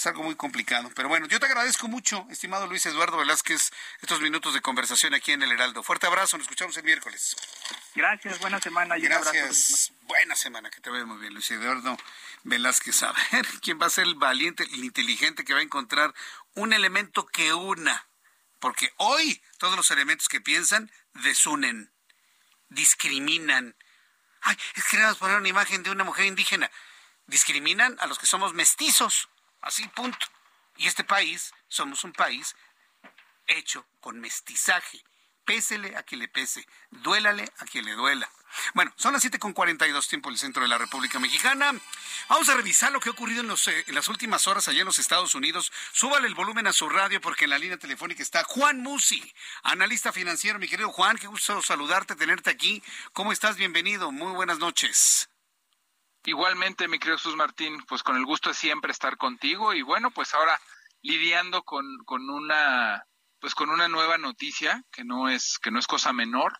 Es 0.00 0.06
algo 0.06 0.22
muy 0.22 0.34
complicado. 0.34 0.90
Pero 0.94 1.10
bueno, 1.10 1.26
yo 1.26 1.38
te 1.38 1.44
agradezco 1.44 1.86
mucho, 1.86 2.26
estimado 2.30 2.66
Luis 2.66 2.86
Eduardo 2.86 3.18
Velázquez, 3.18 3.70
estos 4.00 4.22
minutos 4.22 4.54
de 4.54 4.62
conversación 4.62 5.12
aquí 5.12 5.32
en 5.32 5.42
el 5.42 5.52
Heraldo. 5.52 5.82
Fuerte 5.82 6.06
abrazo, 6.06 6.38
nos 6.38 6.46
escuchamos 6.46 6.74
el 6.78 6.84
miércoles. 6.84 7.36
Gracias, 7.94 8.38
buena 8.38 8.58
semana. 8.60 8.96
Y 8.96 9.02
Gracias, 9.02 9.92
buena 10.04 10.36
semana, 10.36 10.70
que 10.70 10.80
te 10.80 10.88
vaya 10.88 11.04
muy 11.04 11.18
bien, 11.18 11.34
Luis 11.34 11.50
Eduardo 11.50 11.98
Velázquez. 12.44 13.02
A 13.02 13.12
ver, 13.32 13.46
¿quién 13.60 13.78
va 13.78 13.86
a 13.86 13.90
ser 13.90 14.06
el 14.06 14.14
valiente, 14.14 14.64
el 14.72 14.84
inteligente 14.84 15.44
que 15.44 15.52
va 15.52 15.60
a 15.60 15.64
encontrar 15.64 16.14
un 16.54 16.72
elemento 16.72 17.26
que 17.26 17.52
una? 17.52 18.08
Porque 18.58 18.94
hoy 18.96 19.42
todos 19.58 19.76
los 19.76 19.90
elementos 19.90 20.28
que 20.28 20.40
piensan 20.40 20.90
desunen, 21.12 21.92
discriminan. 22.70 23.76
Ay, 24.40 24.56
es 24.74 24.84
que 24.84 24.98
a 25.02 25.14
poner 25.14 25.36
una 25.36 25.48
imagen 25.48 25.82
de 25.82 25.90
una 25.90 26.04
mujer 26.04 26.24
indígena. 26.24 26.70
Discriminan 27.26 27.96
a 28.00 28.06
los 28.06 28.18
que 28.18 28.26
somos 28.26 28.54
mestizos. 28.54 29.28
Así, 29.60 29.86
punto. 29.88 30.26
Y 30.76 30.86
este 30.86 31.04
país, 31.04 31.52
somos 31.68 32.04
un 32.04 32.12
país 32.12 32.56
hecho 33.46 33.86
con 34.00 34.20
mestizaje. 34.20 35.04
Pésele 35.44 35.96
a 35.96 36.02
quien 36.02 36.20
le 36.20 36.28
pese, 36.28 36.66
duélale 36.90 37.52
a 37.58 37.66
quien 37.66 37.84
le 37.84 37.92
duela. 37.92 38.30
Bueno, 38.74 38.92
son 38.96 39.12
las 39.12 39.24
7.42 39.24 40.08
tiempo 40.08 40.28
en 40.28 40.34
el 40.34 40.38
centro 40.38 40.62
de 40.62 40.68
la 40.68 40.78
República 40.78 41.18
Mexicana. 41.18 41.72
Vamos 42.28 42.48
a 42.48 42.56
revisar 42.56 42.92
lo 42.92 43.00
que 43.00 43.08
ha 43.08 43.12
ocurrido 43.12 43.40
en, 43.40 43.48
los, 43.48 43.66
eh, 43.68 43.84
en 43.86 43.94
las 43.94 44.08
últimas 44.08 44.46
horas 44.46 44.68
allá 44.68 44.80
en 44.80 44.86
los 44.86 44.98
Estados 44.98 45.34
Unidos. 45.34 45.72
Súbale 45.92 46.26
el 46.26 46.34
volumen 46.34 46.66
a 46.66 46.72
su 46.72 46.88
radio 46.88 47.20
porque 47.20 47.44
en 47.44 47.50
la 47.50 47.58
línea 47.58 47.76
telefónica 47.76 48.22
está 48.22 48.44
Juan 48.44 48.80
Musi, 48.80 49.32
analista 49.62 50.12
financiero. 50.12 50.58
Mi 50.58 50.68
querido 50.68 50.90
Juan, 50.90 51.16
qué 51.16 51.26
gusto 51.26 51.62
saludarte, 51.62 52.16
tenerte 52.16 52.50
aquí. 52.50 52.82
¿Cómo 53.12 53.32
estás? 53.32 53.56
Bienvenido. 53.56 54.12
Muy 54.12 54.32
buenas 54.32 54.58
noches. 54.58 55.28
Igualmente, 56.24 56.86
mi 56.86 56.98
querido 56.98 57.16
Jesús 57.16 57.36
Martín, 57.36 57.82
pues 57.88 58.02
con 58.02 58.16
el 58.16 58.26
gusto 58.26 58.50
de 58.50 58.54
siempre 58.54 58.92
estar 58.92 59.16
contigo 59.16 59.72
y 59.72 59.82
bueno, 59.82 60.10
pues 60.10 60.34
ahora 60.34 60.60
lidiando 61.02 61.62
con, 61.62 61.84
con 62.04 62.28
una 62.28 63.04
pues 63.40 63.54
con 63.54 63.70
una 63.70 63.88
nueva 63.88 64.18
noticia 64.18 64.84
que 64.92 65.02
no 65.02 65.30
es 65.30 65.58
que 65.58 65.70
no 65.70 65.78
es 65.78 65.86
cosa 65.86 66.12
menor 66.12 66.52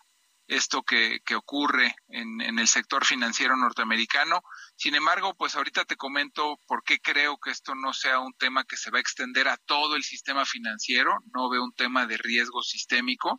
esto 0.51 0.83
que, 0.83 1.21
que 1.25 1.35
ocurre 1.35 1.95
en, 2.09 2.41
en, 2.41 2.59
el 2.59 2.67
sector 2.67 3.05
financiero 3.05 3.55
norteamericano. 3.55 4.41
Sin 4.75 4.95
embargo, 4.95 5.33
pues 5.35 5.55
ahorita 5.55 5.85
te 5.85 5.95
comento 5.95 6.59
por 6.67 6.83
qué 6.83 6.99
creo 6.99 7.37
que 7.39 7.51
esto 7.51 7.73
no 7.73 7.93
sea 7.93 8.19
un 8.19 8.33
tema 8.33 8.65
que 8.65 8.75
se 8.75 8.91
va 8.91 8.97
a 8.97 9.01
extender 9.01 9.47
a 9.47 9.57
todo 9.57 9.95
el 9.95 10.03
sistema 10.03 10.45
financiero. 10.45 11.17
No 11.33 11.49
veo 11.49 11.63
un 11.63 11.73
tema 11.73 12.05
de 12.05 12.17
riesgo 12.17 12.61
sistémico, 12.63 13.37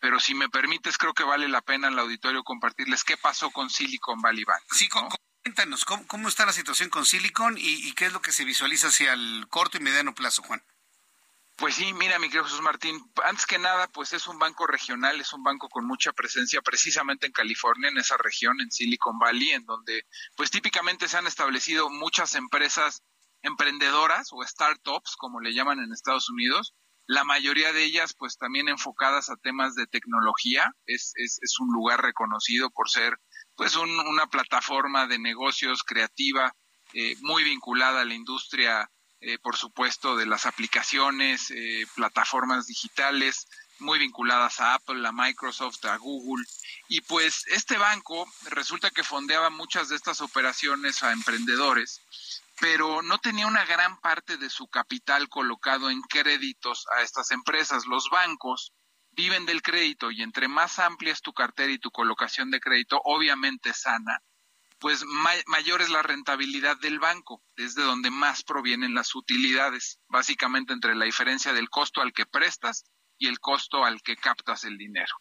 pero 0.00 0.18
si 0.18 0.34
me 0.34 0.48
permites, 0.48 0.96
creo 0.96 1.12
que 1.12 1.24
vale 1.24 1.48
la 1.48 1.60
pena 1.60 1.88
al 1.88 1.98
auditorio 1.98 2.42
compartirles 2.42 3.04
qué 3.04 3.16
pasó 3.16 3.50
con 3.50 3.68
Silicon 3.68 4.20
Valley 4.20 4.44
Bank. 4.44 4.62
Sí, 4.70 4.88
Cuéntanos, 5.46 5.84
¿cómo, 5.84 6.28
está 6.28 6.44
la 6.44 6.52
situación 6.52 6.90
con 6.90 7.06
Silicon 7.06 7.54
y, 7.56 7.92
qué 7.92 8.06
es 8.06 8.12
lo 8.12 8.20
que 8.20 8.32
se 8.32 8.44
visualiza 8.44 8.88
hacia 8.88 9.12
el 9.12 9.46
corto 9.48 9.76
y 9.76 9.80
mediano 9.80 10.12
plazo, 10.12 10.42
Juan? 10.42 10.60
Pues 11.56 11.76
sí, 11.76 11.94
mira, 11.94 12.18
mi 12.18 12.26
querido 12.26 12.44
Jesús 12.44 12.60
Martín, 12.60 13.00
antes 13.24 13.46
que 13.46 13.58
nada, 13.58 13.88
pues 13.88 14.12
es 14.12 14.26
un 14.26 14.38
banco 14.38 14.66
regional, 14.66 15.18
es 15.20 15.32
un 15.32 15.42
banco 15.42 15.70
con 15.70 15.86
mucha 15.86 16.12
presencia 16.12 16.60
precisamente 16.60 17.26
en 17.26 17.32
California, 17.32 17.88
en 17.88 17.96
esa 17.96 18.18
región, 18.18 18.60
en 18.60 18.70
Silicon 18.70 19.18
Valley, 19.18 19.50
en 19.50 19.64
donde 19.64 20.02
pues 20.36 20.50
típicamente 20.50 21.08
se 21.08 21.16
han 21.16 21.26
establecido 21.26 21.88
muchas 21.88 22.34
empresas 22.34 23.02
emprendedoras 23.40 24.28
o 24.32 24.42
startups, 24.42 25.16
como 25.16 25.40
le 25.40 25.54
llaman 25.54 25.78
en 25.78 25.92
Estados 25.92 26.28
Unidos, 26.28 26.74
la 27.06 27.24
mayoría 27.24 27.72
de 27.72 27.84
ellas 27.84 28.14
pues 28.18 28.36
también 28.36 28.68
enfocadas 28.68 29.30
a 29.30 29.36
temas 29.36 29.74
de 29.74 29.86
tecnología, 29.86 30.72
es, 30.84 31.12
es, 31.14 31.38
es 31.40 31.58
un 31.60 31.72
lugar 31.72 32.02
reconocido 32.02 32.70
por 32.70 32.90
ser 32.90 33.18
pues 33.54 33.76
una 33.76 34.26
plataforma 34.26 35.06
de 35.06 35.18
negocios 35.18 35.82
creativa 35.84 36.52
eh, 36.92 37.16
muy 37.20 37.44
vinculada 37.44 38.02
a 38.02 38.04
la 38.04 38.14
industria, 38.14 38.90
eh, 39.26 39.38
por 39.40 39.56
supuesto, 39.56 40.14
de 40.14 40.24
las 40.24 40.46
aplicaciones, 40.46 41.50
eh, 41.50 41.84
plataformas 41.96 42.68
digitales, 42.68 43.48
muy 43.80 43.98
vinculadas 43.98 44.60
a 44.60 44.74
Apple, 44.74 45.04
a 45.04 45.10
Microsoft, 45.10 45.84
a 45.84 45.96
Google. 45.96 46.44
Y 46.86 47.00
pues 47.00 47.44
este 47.48 47.76
banco 47.76 48.24
resulta 48.50 48.90
que 48.90 49.02
fondeaba 49.02 49.50
muchas 49.50 49.88
de 49.88 49.96
estas 49.96 50.20
operaciones 50.20 51.02
a 51.02 51.10
emprendedores, 51.10 52.00
pero 52.60 53.02
no 53.02 53.18
tenía 53.18 53.48
una 53.48 53.64
gran 53.64 53.98
parte 53.98 54.36
de 54.36 54.48
su 54.48 54.68
capital 54.68 55.28
colocado 55.28 55.90
en 55.90 56.02
créditos 56.02 56.86
a 56.96 57.02
estas 57.02 57.32
empresas. 57.32 57.84
Los 57.86 58.08
bancos 58.10 58.74
viven 59.10 59.44
del 59.44 59.60
crédito 59.60 60.12
y 60.12 60.22
entre 60.22 60.46
más 60.46 60.78
amplia 60.78 61.12
es 61.12 61.20
tu 61.20 61.32
cartera 61.32 61.72
y 61.72 61.80
tu 61.80 61.90
colocación 61.90 62.52
de 62.52 62.60
crédito, 62.60 63.00
obviamente 63.02 63.74
sana, 63.74 64.22
pues 64.78 65.04
mayor 65.46 65.82
es 65.82 65.90
la 65.90 66.02
rentabilidad 66.02 66.76
del 66.78 66.98
banco, 66.98 67.42
desde 67.56 67.82
donde 67.82 68.10
más 68.10 68.42
provienen 68.44 68.94
las 68.94 69.14
utilidades, 69.14 70.00
básicamente 70.08 70.72
entre 70.72 70.94
la 70.94 71.04
diferencia 71.04 71.52
del 71.52 71.70
costo 71.70 72.02
al 72.02 72.12
que 72.12 72.26
prestas 72.26 72.84
y 73.18 73.28
el 73.28 73.40
costo 73.40 73.84
al 73.84 74.02
que 74.02 74.16
captas 74.16 74.64
el 74.64 74.76
dinero. 74.76 75.14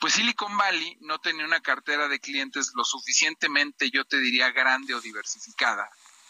Pues 0.00 0.14
Silicon 0.14 0.56
Valley 0.56 0.96
no 1.00 1.18
tenía 1.18 1.44
una 1.44 1.60
cartera 1.60 2.08
de 2.08 2.18
clientes 2.18 2.72
lo 2.74 2.84
suficientemente, 2.84 3.90
yo 3.90 4.04
te 4.04 4.18
diría, 4.18 4.50
grande 4.50 4.94
o 4.94 5.00
diversificada 5.00 5.88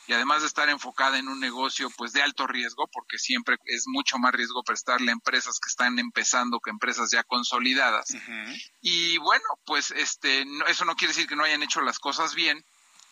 y 0.09 0.15
además 0.15 0.41
de 0.41 0.47
estar 0.47 0.71
enfocada 0.71 1.19
en 1.19 1.29
un 1.29 1.39
negocio 1.39 1.91
pues 1.91 2.15
de 2.15 2.23
alto 2.23 2.47
riesgo, 2.47 2.89
porque 2.89 3.19
siempre 3.19 3.57
es 3.67 3.85
mucho 3.87 4.19
más 4.19 4.33
riesgo 4.33 4.65
prestarle 4.65 5.11
a 5.11 5.13
empresas 5.13 5.61
que 5.61 5.69
están 5.69 5.99
empezando 5.99 6.61
que 6.61 6.71
empresas 6.71 7.11
ya 7.11 7.23
consolidadas. 7.25 8.17
Y 8.81 9.19
bueno, 9.19 9.45
pues 9.67 9.91
este 9.91 10.47
eso 10.67 10.87
no 10.87 10.97
quiere 10.97 11.13
decir 11.13 11.29
que 11.29 11.37
no 11.37 11.45
hayan 11.45 11.63
hecho 11.63 11.83
las 11.83 11.99
cosas 11.99 12.35
bien, 12.35 12.65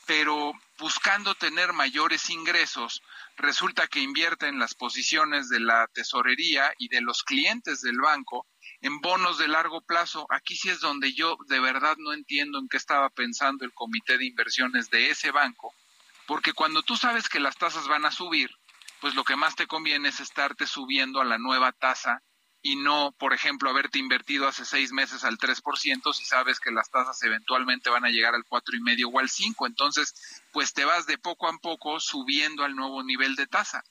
pero 0.07 0.55
buscando 0.79 1.35
tener 1.35 1.75
mayores 1.75 2.31
ingresos, 2.31 3.03
resulta 3.37 3.89
que 3.89 4.01
invierten 4.01 4.59
las 4.59 4.75
posiciones 4.75 5.51
de 5.51 5.61
la 5.61 5.87
tesorería 5.89 6.73
y 6.79 6.89
de 6.89 7.03
los 7.03 7.25
clientes 7.25 7.83
del 7.83 8.01
banco 8.01 8.47
en 8.81 9.03
bonos 9.03 9.37
de 9.37 9.49
largo 9.49 9.83
plazo. 9.83 10.27
Aquí 10.31 10.57
sí 10.57 10.71
es 10.71 10.81
donde 10.81 11.13
yo 11.13 11.37
de 11.49 11.61
verdad 11.61 11.97
no 11.99 12.15
entiendo 12.15 12.59
en 12.59 12.69
qué 12.69 12.79
estaba 12.79 13.11
pensando 13.11 13.67
el 13.67 13.75
comité 13.75 14.17
de 14.17 14.25
inversiones 14.25 14.89
de 14.89 15.11
ese 15.11 15.31
banco 15.31 15.75
porque 16.27 16.53
cuando 16.53 16.83
tú 16.83 16.97
sabes 16.97 17.29
que 17.29 17.41
las 17.41 17.57
tasas 17.57 17.89
van 17.89 18.05
a 18.05 18.11
subir, 18.11 18.51
pues 19.01 19.15
lo 19.15 19.25
que 19.25 19.37
más 19.37 19.57
te 19.57 19.67
conviene 19.67 20.09
es 20.09 20.21
estarte 20.21 20.67
subiendo 20.67 21.21
a 21.21 21.25
la 21.25 21.39
nueva 21.39 21.73
tasa 21.73 22.23
y 22.63 22.75
no, 22.75 23.15
por 23.19 23.33
ejemplo, 23.33 23.71
haberte 23.71 24.01
invertido 24.01 24.49
hace 24.49 24.65
seis 24.65 24.91
meses 24.91 25.23
al 25.23 25.39
3% 25.39 26.13
si 26.13 26.25
sabes 26.25 26.59
que 26.59 26.73
las 26.73 26.91
tasas 26.91 27.23
eventualmente 27.23 27.91
van 27.91 28.05
a 28.05 28.09
llegar 28.09 28.35
al 28.35 28.45
cuatro 28.45 28.77
y 28.77 28.81
medio 28.81 29.09
o 29.09 29.21
al 29.21 29.29
5. 29.29 29.69
Entonces, 29.69 30.43
pues 30.53 30.73
te 30.73 30.85
vas 30.85 31.07
de 31.07 31.17
poco 31.17 31.49
a 31.49 31.57
poco 31.59 32.01
subiendo 32.01 32.65
al 32.65 32.75
nuevo 32.75 33.05
nivel 33.05 33.37
de 33.37 33.47
tasa. 33.47 33.85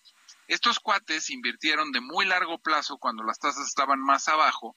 Estos 0.47 0.79
cuates 0.79 1.29
invirtieron 1.29 1.93
de 1.93 2.01
muy 2.01 2.25
largo 2.25 2.59
plazo 2.59 2.97
cuando 2.97 3.23
las 3.23 3.39
tasas 3.39 3.65
estaban 3.65 4.01
más 4.01 4.27
abajo 4.27 4.75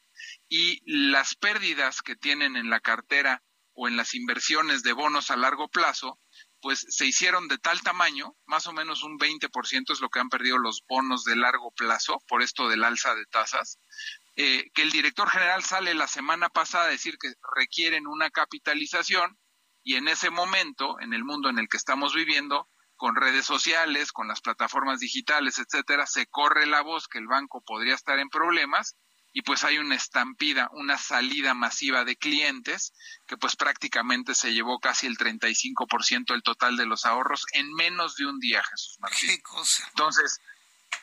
y 0.48 0.80
las 0.86 1.34
pérdidas 1.34 2.00
que 2.00 2.14
tienen 2.14 2.56
en 2.56 2.70
la 2.70 2.78
cartera 2.78 3.42
o 3.74 3.88
en 3.88 3.96
las 3.96 4.14
inversiones 4.14 4.82
de 4.84 4.92
bonos 4.92 5.32
a 5.32 5.36
largo 5.36 5.66
plazo 5.68 6.20
pues 6.60 6.86
se 6.88 7.06
hicieron 7.06 7.48
de 7.48 7.58
tal 7.58 7.80
tamaño, 7.82 8.34
más 8.46 8.66
o 8.66 8.72
menos 8.72 9.02
un 9.02 9.18
20% 9.18 9.92
es 9.92 10.00
lo 10.00 10.08
que 10.08 10.20
han 10.20 10.28
perdido 10.28 10.58
los 10.58 10.82
bonos 10.88 11.24
de 11.24 11.36
largo 11.36 11.70
plazo 11.72 12.22
por 12.26 12.42
esto 12.42 12.68
del 12.68 12.84
alza 12.84 13.14
de 13.14 13.26
tasas, 13.26 13.78
eh, 14.36 14.70
que 14.74 14.82
el 14.82 14.90
director 14.90 15.28
general 15.28 15.64
sale 15.64 15.94
la 15.94 16.06
semana 16.06 16.48
pasada 16.48 16.84
a 16.84 16.90
decir 16.90 17.18
que 17.18 17.32
requieren 17.56 18.06
una 18.06 18.30
capitalización 18.30 19.38
y 19.82 19.94
en 19.94 20.08
ese 20.08 20.30
momento, 20.30 21.00
en 21.00 21.14
el 21.14 21.24
mundo 21.24 21.48
en 21.48 21.58
el 21.58 21.68
que 21.68 21.76
estamos 21.76 22.14
viviendo, 22.14 22.68
con 22.96 23.14
redes 23.14 23.46
sociales, 23.46 24.12
con 24.12 24.26
las 24.26 24.40
plataformas 24.40 24.98
digitales, 24.98 25.58
etcétera, 25.58 26.06
se 26.06 26.26
corre 26.26 26.66
la 26.66 26.82
voz 26.82 27.06
que 27.06 27.18
el 27.18 27.28
banco 27.28 27.62
podría 27.62 27.94
estar 27.94 28.18
en 28.18 28.28
problemas 28.28 28.96
y 29.38 29.42
pues 29.42 29.62
hay 29.62 29.78
una 29.78 29.94
estampida, 29.94 30.68
una 30.72 30.98
salida 30.98 31.54
masiva 31.54 32.04
de 32.04 32.16
clientes 32.16 32.92
que 33.24 33.36
pues 33.36 33.54
prácticamente 33.54 34.34
se 34.34 34.52
llevó 34.52 34.80
casi 34.80 35.06
el 35.06 35.16
35% 35.16 36.32
del 36.32 36.42
total 36.42 36.76
de 36.76 36.86
los 36.86 37.06
ahorros 37.06 37.46
en 37.52 37.72
menos 37.74 38.16
de 38.16 38.26
un 38.26 38.40
día, 38.40 38.64
Jesús 38.64 38.98
Martín. 38.98 39.28
¿Qué 39.28 39.40
cosa? 39.40 39.84
Entonces, 39.90 40.40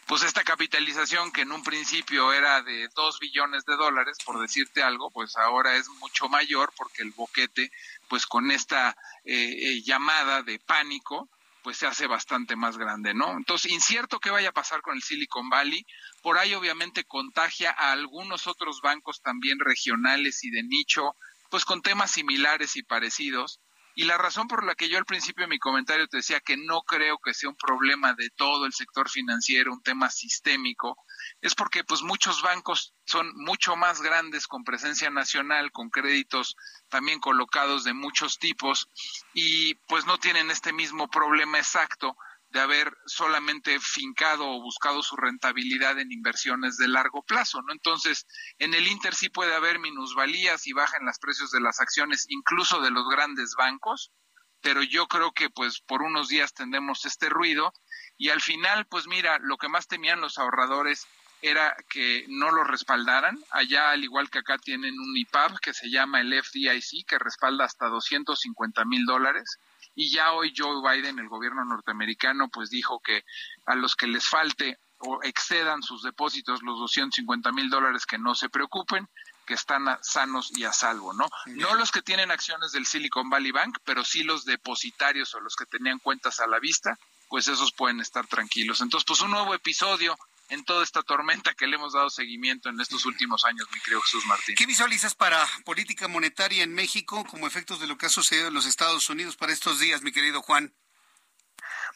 pues 0.06 0.24
esta 0.24 0.44
capitalización 0.44 1.32
que 1.32 1.44
en 1.44 1.54
un 1.54 1.64
principio 1.64 2.34
era 2.34 2.62
de 2.62 2.90
2 2.94 3.20
billones 3.20 3.64
de 3.64 3.78
dólares, 3.78 4.18
por 4.26 4.42
decirte 4.42 4.84
algo, 4.84 5.12
pues 5.12 5.38
ahora 5.38 5.78
es 5.78 5.88
mucho 6.02 6.28
mayor 6.28 6.74
porque 6.76 7.04
el 7.04 7.12
boquete, 7.12 7.72
pues 8.10 8.26
con 8.26 8.52
esta 8.52 8.98
eh, 9.24 9.34
eh, 9.34 9.82
llamada 9.82 10.44
de 10.44 10.60
pánico, 10.60 11.30
pues 11.66 11.78
se 11.78 11.88
hace 11.88 12.06
bastante 12.06 12.56
más 12.56 12.78
grande, 12.78 13.16
¿no? 13.16 13.32
Entonces, 13.32 13.72
incierto 13.72 14.20
qué 14.20 14.30
vaya 14.30 14.50
a 14.50 14.54
pasar 14.54 14.84
con 14.84 14.96
el 14.96 15.02
Silicon 15.02 15.50
Valley. 15.50 15.84
Por 16.22 16.38
ahí, 16.38 16.54
obviamente, 16.54 17.06
contagia 17.06 17.72
a 17.72 17.92
algunos 17.92 18.46
otros 18.46 18.82
bancos 18.84 19.20
también 19.24 19.58
regionales 19.58 20.44
y 20.44 20.52
de 20.52 20.62
nicho, 20.62 21.16
pues 21.50 21.66
con 21.66 21.82
temas 21.82 22.12
similares 22.12 22.76
y 22.76 22.84
parecidos. 22.84 23.62
Y 23.98 24.04
la 24.04 24.18
razón 24.18 24.50
por 24.50 24.66
la 24.66 24.76
que 24.76 24.90
yo 24.90 24.98
al 24.98 25.06
principio 25.06 25.46
de 25.46 25.50
mi 25.50 25.58
comentario 25.58 26.08
te 26.08 26.18
decía 26.18 26.42
que 26.42 26.58
no 26.58 26.82
creo 26.82 27.18
que 27.18 27.34
sea 27.34 27.50
un 27.50 27.56
problema 27.56 28.14
de 28.14 28.30
todo 28.30 28.66
el 28.66 28.74
sector 28.74 29.10
financiero, 29.10 29.72
un 29.72 29.82
tema 29.82 30.10
sistémico, 30.10 30.98
es 31.42 31.56
porque 31.56 31.86
pues 31.86 32.02
muchos 32.02 32.42
bancos 32.42 32.94
son 33.06 33.32
mucho 33.36 33.78
más 33.78 34.02
grandes 34.02 34.48
con 34.48 34.66
presencia 34.66 35.10
nacional, 35.10 35.72
con 35.72 35.90
créditos 35.90 36.58
también 36.90 37.20
colocados 37.20 37.86
de 37.86 37.94
muchos 37.94 38.38
tipos 38.38 38.90
y 39.34 39.76
pues 39.88 40.06
no 40.06 40.18
tienen 40.18 40.52
este 40.52 40.74
mismo 40.74 41.08
problema 41.08 41.58
exacto 41.58 42.18
de 42.56 42.62
haber 42.62 42.98
solamente 43.06 43.78
fincado 43.82 44.48
o 44.48 44.62
buscado 44.62 45.04
su 45.04 45.18
rentabilidad 45.18 46.00
en 46.00 46.14
inversiones 46.14 46.78
de 46.78 46.88
largo 46.88 47.22
plazo, 47.22 47.62
¿no? 47.62 47.74
Entonces, 47.74 48.26
en 48.60 48.74
el 48.74 48.88
Inter 48.88 49.14
sí 49.14 49.28
puede 49.28 49.54
haber 49.54 49.78
minusvalías 49.78 50.66
y 50.66 50.72
bajan 50.72 51.06
los 51.06 51.20
precios 51.20 51.52
de 51.52 51.60
las 51.60 51.82
acciones, 51.82 52.26
incluso 52.30 52.80
de 52.80 52.92
los 52.92 53.10
grandes 53.10 53.56
bancos, 53.58 54.14
pero 54.62 54.82
yo 54.84 55.06
creo 55.08 55.34
que 55.34 55.50
pues 55.50 55.82
por 55.82 56.02
unos 56.02 56.30
días 56.30 56.54
tendremos 56.54 57.06
este 57.06 57.28
ruido 57.28 57.74
y 58.18 58.30
al 58.30 58.40
final, 58.40 58.86
pues 58.86 59.06
mira, 59.06 59.38
lo 59.40 59.58
que 59.58 59.68
más 59.68 59.90
temían 59.90 60.22
los 60.22 60.38
ahorradores 60.38 61.06
era 61.42 61.76
que 61.90 62.26
no 62.30 62.52
lo 62.52 62.64
respaldaran. 62.64 63.38
Allá, 63.52 63.92
al 63.92 64.06
igual 64.06 64.30
que 64.30 64.40
acá, 64.40 64.58
tienen 64.58 64.98
un 64.98 65.18
IPAB 65.18 65.60
que 65.60 65.74
se 65.74 65.90
llama 65.90 66.22
el 66.22 66.34
FDIC, 66.34 67.06
que 67.06 67.20
respalda 67.20 67.66
hasta 67.66 67.88
250 67.88 68.86
mil 68.86 69.06
dólares. 69.06 69.60
Y 69.96 70.12
ya 70.12 70.34
hoy 70.34 70.54
Joe 70.56 70.82
Biden, 70.82 71.20
el 71.20 71.30
gobierno 71.30 71.64
norteamericano, 71.66 72.50
pues 72.50 72.70
dijo 72.70 73.00
que 73.00 73.24
a 73.66 73.76
los 73.76 73.96
que 73.96 74.08
les 74.08 74.28
falte 74.28 74.78
o 75.00 75.20
excedan 75.24 75.82
sus 75.84 76.04
depósitos 76.04 76.64
los 76.64 76.80
250 76.80 77.52
mil 77.52 77.70
dólares 77.70 78.06
que 78.06 78.18
no 78.18 78.36
se 78.36 78.50
preocupen, 78.50 79.08
que 79.46 79.54
están 79.54 79.86
sanos 80.02 80.52
y 80.58 80.64
a 80.64 80.74
salvo, 80.74 81.14
¿no? 81.14 81.28
No 81.46 81.76
los 81.76 81.92
que 81.92 82.02
tienen 82.02 82.32
acciones 82.32 82.72
del 82.72 82.86
Silicon 82.86 83.30
Valley 83.30 83.52
Bank, 83.52 83.78
pero 83.84 84.04
sí 84.04 84.24
los 84.24 84.46
depositarios 84.46 85.34
o 85.36 85.40
los 85.40 85.56
que 85.56 85.66
tenían 85.66 86.00
cuentas 86.00 86.40
a 86.40 86.48
la 86.48 86.60
vista, 86.60 86.98
pues 87.30 87.48
esos 87.48 87.72
pueden 87.72 88.00
estar 88.00 88.26
tranquilos. 88.28 88.82
Entonces, 88.82 89.06
pues 89.06 89.22
un 89.22 89.32
nuevo 89.32 89.54
episodio 89.54 90.18
en 90.50 90.64
toda 90.64 90.84
esta 90.84 91.02
tormenta 91.02 91.54
que 91.54 91.68
le 91.68 91.76
hemos 91.76 91.94
dado 91.94 92.10
seguimiento 92.10 92.70
en 92.70 92.80
estos 92.80 93.06
últimos 93.06 93.46
años, 93.46 93.68
mi 93.74 93.80
querido 93.80 94.02
Jesús 94.02 94.26
Martín. 94.26 94.56
¿Qué 94.56 94.66
visualizas 94.66 95.16
para 95.16 95.46
política 95.64 96.08
monetaria 96.08 96.64
en 96.64 96.74
México 96.74 97.26
como 97.26 97.48
efectos 97.48 97.80
de 97.80 97.88
lo 97.88 97.98
que 97.98 98.06
ha 98.06 98.10
sucedido 98.10 98.48
en 98.48 98.54
los 98.54 98.66
Estados 98.66 99.10
Unidos 99.10 99.36
para 99.36 99.54
estos 99.54 99.80
días, 99.80 100.02
mi 100.02 100.12
querido 100.12 100.42
Juan? 100.42 100.74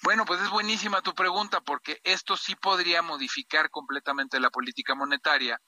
Bueno, 0.01 0.25
pues 0.25 0.41
es 0.41 0.49
buenísima 0.49 1.01
tu 1.01 1.13
pregunta 1.13 1.61
porque 1.61 1.99
esto 2.03 2.37
sí 2.37 2.55
podría 2.55 3.01
modificar 3.01 3.69
completamente 3.69 4.39
la 4.39 4.49
política 4.49 4.95
monetaria 4.95 5.59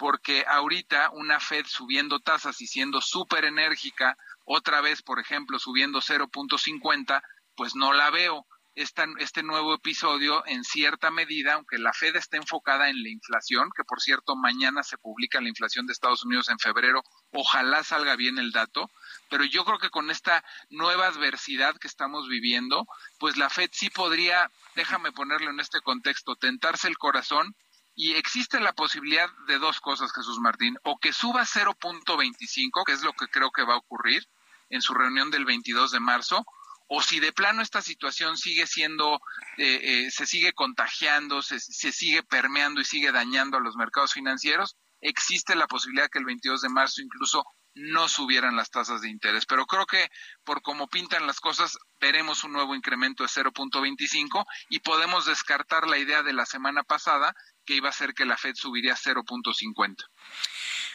porque 0.00 0.46
ahorita 0.48 1.10
una 1.10 1.40
Fed 1.40 1.66
subiendo 1.66 2.20
tasas 2.20 2.58
y 2.62 2.66
siendo 2.66 3.02
súper 3.02 3.44
enérgica, 3.44 4.16
otra 4.46 4.80
vez, 4.80 5.02
por 5.02 5.20
ejemplo, 5.20 5.58
subiendo 5.58 6.00
0.50, 6.00 7.22
pues 7.54 7.74
no 7.74 7.92
la 7.92 8.08
veo 8.08 8.46
este 8.74 9.42
nuevo 9.42 9.74
episodio 9.74 10.44
en 10.46 10.64
cierta 10.64 11.10
medida, 11.10 11.54
aunque 11.54 11.78
la 11.78 11.92
Fed 11.92 12.16
está 12.16 12.36
enfocada 12.36 12.88
en 12.88 13.02
la 13.02 13.08
inflación, 13.08 13.70
que 13.76 13.84
por 13.84 14.00
cierto 14.00 14.36
mañana 14.36 14.82
se 14.82 14.96
publica 14.96 15.40
la 15.40 15.48
inflación 15.48 15.86
de 15.86 15.92
Estados 15.92 16.24
Unidos 16.24 16.48
en 16.48 16.58
febrero, 16.58 17.02
ojalá 17.32 17.82
salga 17.82 18.16
bien 18.16 18.38
el 18.38 18.52
dato, 18.52 18.90
pero 19.28 19.44
yo 19.44 19.64
creo 19.64 19.78
que 19.78 19.90
con 19.90 20.10
esta 20.10 20.44
nueva 20.70 21.06
adversidad 21.06 21.76
que 21.76 21.88
estamos 21.88 22.28
viviendo, 22.28 22.86
pues 23.18 23.36
la 23.36 23.50
Fed 23.50 23.70
sí 23.72 23.90
podría, 23.90 24.50
déjame 24.76 25.12
ponerlo 25.12 25.50
en 25.50 25.60
este 25.60 25.80
contexto, 25.80 26.36
tentarse 26.36 26.88
el 26.88 26.98
corazón 26.98 27.56
y 27.94 28.14
existe 28.14 28.60
la 28.60 28.72
posibilidad 28.72 29.28
de 29.46 29.58
dos 29.58 29.80
cosas, 29.80 30.12
Jesús 30.14 30.38
Martín, 30.38 30.76
o 30.84 30.98
que 30.98 31.12
suba 31.12 31.42
0.25, 31.42 32.84
que 32.86 32.92
es 32.92 33.02
lo 33.02 33.12
que 33.12 33.26
creo 33.26 33.50
que 33.50 33.64
va 33.64 33.74
a 33.74 33.78
ocurrir 33.78 34.26
en 34.70 34.80
su 34.80 34.94
reunión 34.94 35.30
del 35.30 35.44
22 35.44 35.90
de 35.90 36.00
marzo, 36.00 36.46
o 36.92 37.00
si 37.02 37.20
de 37.20 37.32
plano 37.32 37.62
esta 37.62 37.82
situación 37.82 38.36
sigue 38.36 38.66
siendo, 38.66 39.20
eh, 39.58 39.80
eh, 39.80 40.10
se 40.10 40.26
sigue 40.26 40.52
contagiando, 40.52 41.40
se, 41.40 41.60
sigue 41.60 42.24
permeando 42.24 42.80
y 42.80 42.84
sigue 42.84 43.12
dañando 43.12 43.56
a 43.56 43.60
los 43.60 43.76
mercados 43.76 44.12
financieros, 44.12 44.76
existe 45.00 45.54
la 45.54 45.68
posibilidad 45.68 46.08
que 46.10 46.18
el 46.18 46.24
22 46.24 46.62
de 46.62 46.68
marzo 46.68 47.00
incluso 47.00 47.44
no 47.74 48.08
subieran 48.08 48.56
las 48.56 48.70
tasas 48.70 49.02
de 49.02 49.08
interés. 49.08 49.46
Pero 49.46 49.66
creo 49.66 49.86
que 49.86 50.08
por 50.42 50.62
cómo 50.62 50.88
pintan 50.88 51.28
las 51.28 51.38
cosas, 51.38 51.78
veremos 52.00 52.42
un 52.42 52.54
nuevo 52.54 52.74
incremento 52.74 53.22
de 53.22 53.28
0.25 53.28 54.44
y 54.68 54.80
podemos 54.80 55.26
descartar 55.26 55.86
la 55.86 55.98
idea 55.98 56.24
de 56.24 56.32
la 56.32 56.44
semana 56.44 56.82
pasada 56.82 57.36
que 57.64 57.76
iba 57.76 57.88
a 57.88 57.92
ser 57.92 58.14
que 58.14 58.24
la 58.24 58.36
Fed 58.36 58.56
subiría 58.56 58.96
0.50. 58.96 59.94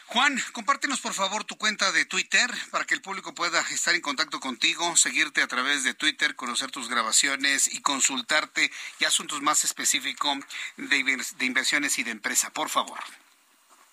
Juan, 0.07 0.39
compártenos 0.53 1.01
por 1.01 1.13
favor 1.13 1.43
tu 1.45 1.57
cuenta 1.57 1.91
de 1.91 2.05
Twitter 2.05 2.49
para 2.71 2.85
que 2.85 2.93
el 2.93 3.01
público 3.01 3.33
pueda 3.33 3.59
estar 3.71 3.95
en 3.95 4.01
contacto 4.01 4.39
contigo, 4.39 4.95
seguirte 4.95 5.41
a 5.41 5.47
través 5.47 5.83
de 5.83 5.93
Twitter, 5.93 6.35
conocer 6.35 6.69
tus 6.71 6.89
grabaciones 6.89 7.73
y 7.73 7.81
consultarte 7.81 8.71
y 8.99 9.05
asuntos 9.05 9.41
más 9.41 9.65
específicos 9.65 10.37
de, 10.77 10.97
inversiones 11.39 11.97
y 11.97 12.03
de 12.03 12.11
empresa, 12.11 12.51
por 12.51 12.69
favor. 12.69 12.99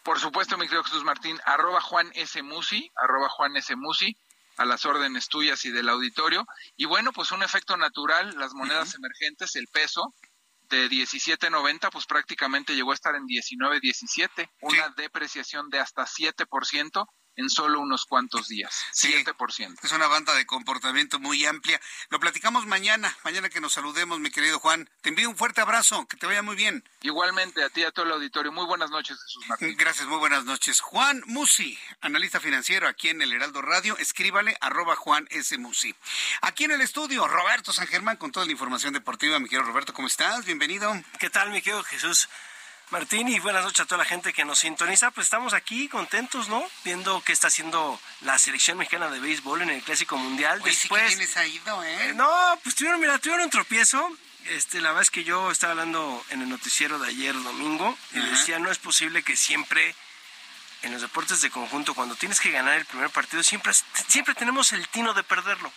Por 0.02 0.20
supuesto, 0.20 0.58
mi 0.58 0.66
querido 0.66 0.84
Jesús 0.84 1.04
Martín, 1.04 1.40
arroba 1.46 1.80
Juan 1.80 2.10
S. 2.14 2.42
Musi, 2.42 2.90
arroba 2.96 3.28
Juan 3.30 3.56
S. 3.56 3.74
Musi, 3.74 4.16
a 4.58 4.66
las 4.66 4.84
órdenes 4.84 5.28
tuyas 5.28 5.64
y 5.64 5.70
del 5.70 5.88
auditorio. 5.88 6.44
Y 6.76 6.84
bueno, 6.84 7.12
pues 7.12 7.32
un 7.32 7.42
efecto 7.42 7.76
natural, 7.76 8.34
las 8.38 8.52
monedas 8.52 8.94
emergentes, 8.94 9.56
el 9.56 9.66
peso, 9.68 10.14
de 10.76 10.88
17.90, 10.88 11.90
pues 11.90 12.06
prácticamente 12.06 12.74
llegó 12.74 12.92
a 12.92 12.94
estar 12.94 13.14
en 13.14 13.24
19.17, 13.24 14.50
una 14.62 14.88
depreciación 14.96 15.68
de 15.68 15.78
hasta 15.78 16.04
7% 16.04 17.06
en 17.36 17.48
solo 17.48 17.80
unos 17.80 18.04
cuantos 18.06 18.48
días. 18.48 18.84
Sí, 18.92 19.12
7%. 19.12 19.78
Es 19.82 19.92
una 19.92 20.06
banda 20.06 20.34
de 20.34 20.46
comportamiento 20.46 21.18
muy 21.18 21.44
amplia. 21.44 21.80
Lo 22.10 22.20
platicamos 22.20 22.66
mañana, 22.66 23.16
mañana 23.24 23.48
que 23.48 23.60
nos 23.60 23.72
saludemos, 23.72 24.20
mi 24.20 24.30
querido 24.30 24.58
Juan. 24.58 24.88
Te 25.00 25.08
envío 25.08 25.28
un 25.28 25.36
fuerte 25.36 25.60
abrazo, 25.60 26.06
que 26.06 26.16
te 26.16 26.26
vaya 26.26 26.42
muy 26.42 26.56
bien. 26.56 26.84
Igualmente, 27.00 27.62
a 27.64 27.70
ti 27.70 27.80
y 27.80 27.84
a 27.84 27.90
todo 27.90 28.06
el 28.06 28.12
auditorio. 28.12 28.52
Muy 28.52 28.66
buenas 28.66 28.90
noches, 28.90 29.18
Jesús 29.22 29.46
Martín. 29.48 29.76
Gracias, 29.76 30.06
muy 30.06 30.18
buenas 30.18 30.44
noches. 30.44 30.80
Juan 30.80 31.22
Musi, 31.26 31.78
analista 32.00 32.40
financiero 32.40 32.88
aquí 32.88 33.08
en 33.08 33.22
el 33.22 33.32
Heraldo 33.32 33.62
Radio. 33.62 33.96
Escríbale, 33.98 34.56
arroba 34.60 34.96
Juan 34.96 35.26
S. 35.30 35.56
Musi. 35.58 35.94
Aquí 36.42 36.64
en 36.64 36.72
el 36.72 36.80
estudio, 36.80 37.26
Roberto 37.26 37.72
San 37.72 37.86
Germán 37.86 38.16
con 38.16 38.32
toda 38.32 38.46
la 38.46 38.52
información 38.52 38.92
deportiva. 38.92 39.38
Mi 39.38 39.48
querido 39.48 39.66
Roberto, 39.66 39.92
¿cómo 39.92 40.08
estás? 40.08 40.44
Bienvenido. 40.44 40.92
¿Qué 41.18 41.30
tal, 41.30 41.50
mi 41.50 41.62
querido 41.62 41.82
Jesús? 41.84 42.28
Martín 42.92 43.26
y 43.28 43.40
buenas 43.40 43.64
noches 43.64 43.80
a 43.80 43.86
toda 43.86 44.00
la 44.00 44.04
gente 44.04 44.34
que 44.34 44.44
nos 44.44 44.58
sintoniza. 44.58 45.10
Pues 45.12 45.24
estamos 45.24 45.54
aquí 45.54 45.88
contentos, 45.88 46.48
¿no? 46.50 46.62
Viendo 46.84 47.22
qué 47.22 47.32
está 47.32 47.46
haciendo 47.46 47.98
la 48.20 48.38
selección 48.38 48.76
mexicana 48.76 49.08
de 49.08 49.18
béisbol 49.18 49.62
en 49.62 49.70
el 49.70 49.82
Clásico 49.82 50.18
Mundial. 50.18 50.60
Después, 50.62 51.14
sí 51.14 51.38
ha 51.38 51.46
ido, 51.46 51.82
¿eh? 51.82 52.12
No, 52.14 52.28
pues 52.62 52.74
tuvieron, 52.74 53.00
mira, 53.00 53.16
tuvieron 53.18 53.46
un 53.46 53.50
tropiezo. 53.50 54.14
Este, 54.44 54.82
la 54.82 54.90
verdad 54.90 55.04
es 55.04 55.10
que 55.10 55.24
yo 55.24 55.50
estaba 55.50 55.70
hablando 55.70 56.22
en 56.28 56.42
el 56.42 56.50
noticiero 56.50 56.98
de 56.98 57.08
ayer 57.08 57.32
domingo 57.42 57.96
y 58.12 58.20
decía, 58.20 58.58
no 58.58 58.70
es 58.70 58.76
posible 58.76 59.22
que 59.22 59.36
siempre 59.36 59.94
en 60.82 60.92
los 60.92 61.00
deportes 61.00 61.40
de 61.40 61.48
conjunto, 61.48 61.94
cuando 61.94 62.14
tienes 62.14 62.40
que 62.40 62.50
ganar 62.50 62.76
el 62.76 62.84
primer 62.84 63.08
partido, 63.08 63.42
siempre, 63.42 63.72
siempre 64.06 64.34
tenemos 64.34 64.70
el 64.72 64.86
tino 64.88 65.14
de 65.14 65.22
perderlo. 65.22 65.72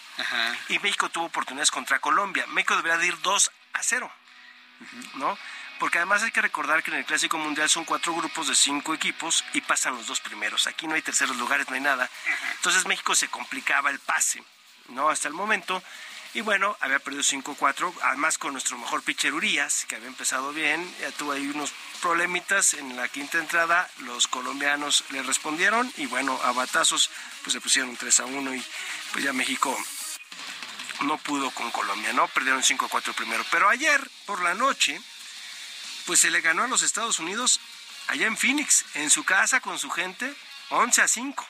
Y 0.67 0.79
México 0.79 1.07
tuvo 1.07 1.27
oportunidades 1.27 1.71
contra 1.71 1.99
Colombia. 1.99 2.45
México 2.47 2.75
debería 2.75 2.97
de 2.97 3.07
ir 3.07 3.21
2 3.21 3.51
a 3.71 3.83
0, 3.83 4.11
¿no? 5.13 5.37
Porque 5.80 5.97
además 5.97 6.23
hay 6.23 6.31
que 6.31 6.41
recordar 6.41 6.84
que 6.84 6.91
en 6.91 6.97
el 6.97 7.06
Clásico 7.06 7.38
Mundial 7.38 7.69
son 7.69 7.85
cuatro 7.85 8.14
grupos 8.14 8.47
de 8.47 8.56
cinco 8.56 8.93
equipos 8.93 9.43
y 9.53 9.61
pasan 9.61 9.95
los 9.95 10.07
dos 10.07 10.19
primeros. 10.19 10.68
Aquí 10.68 10.88
no 10.88 10.95
hay 10.95 11.02
terceros 11.02 11.38
lugares, 11.38 11.68
no 11.69 11.76
hay 11.76 11.81
nada. 11.81 12.10
Entonces 12.56 12.85
México 12.85 13.15
se 13.15 13.27
complicaba 13.27 13.89
el 13.89 13.99
pase, 13.99 14.43
¿no? 14.89 15.10
Hasta 15.10 15.27
el 15.27 15.34
momento. 15.34 15.81
Y 16.34 16.41
bueno, 16.41 16.76
había 16.81 16.99
perdido 16.99 17.23
5-4, 17.23 17.93
además 18.03 18.38
con 18.38 18.52
nuestro 18.52 18.77
mejor 18.77 19.02
pitcher 19.03 19.34
Urias, 19.34 19.85
que 19.85 19.95
había 19.95 20.10
empezado 20.10 20.52
bien, 20.52 20.93
ya 20.99 21.10
tuvo 21.11 21.31
ahí 21.31 21.47
unos 21.47 21.72
problemitas 22.02 22.73
en 22.73 22.93
la 22.97 23.07
quinta 23.07 23.38
entrada, 23.38 23.89
los 23.99 24.27
colombianos 24.27 25.06
le 25.11 25.23
respondieron 25.23 25.89
y 25.95 26.07
bueno, 26.07 26.38
a 26.43 26.52
batazos 26.52 27.10
pues 27.41 27.53
se 27.53 27.61
pusieron 27.61 27.95
3 27.95 28.19
a 28.19 28.26
1 28.26 28.53
y 28.53 28.65
pues 29.14 29.23
ya 29.23 29.31
México 29.31 29.77
no 31.03 31.18
pudo 31.19 31.52
con 31.52 31.72
Colombia, 31.72 32.11
¿no? 32.11 32.27
Perdieron 32.27 32.61
5-4 32.61 33.14
primero. 33.14 33.45
Pero 33.49 33.69
ayer 33.69 34.02
por 34.26 34.41
la 34.41 34.53
noche, 34.53 34.99
pues 36.06 36.19
se 36.19 36.32
le 36.32 36.41
ganó 36.41 36.64
a 36.64 36.68
los 36.68 36.82
Estados 36.82 37.19
Unidos 37.19 37.60
allá 38.07 38.27
en 38.27 38.38
Phoenix, 38.38 38.86
en 38.95 39.10
su 39.10 39.23
casa 39.23 39.60
con 39.60 39.80
su 39.80 39.90
gente, 39.90 40.34
11 40.69 41.02
a 41.02 41.07
5. 41.07 41.48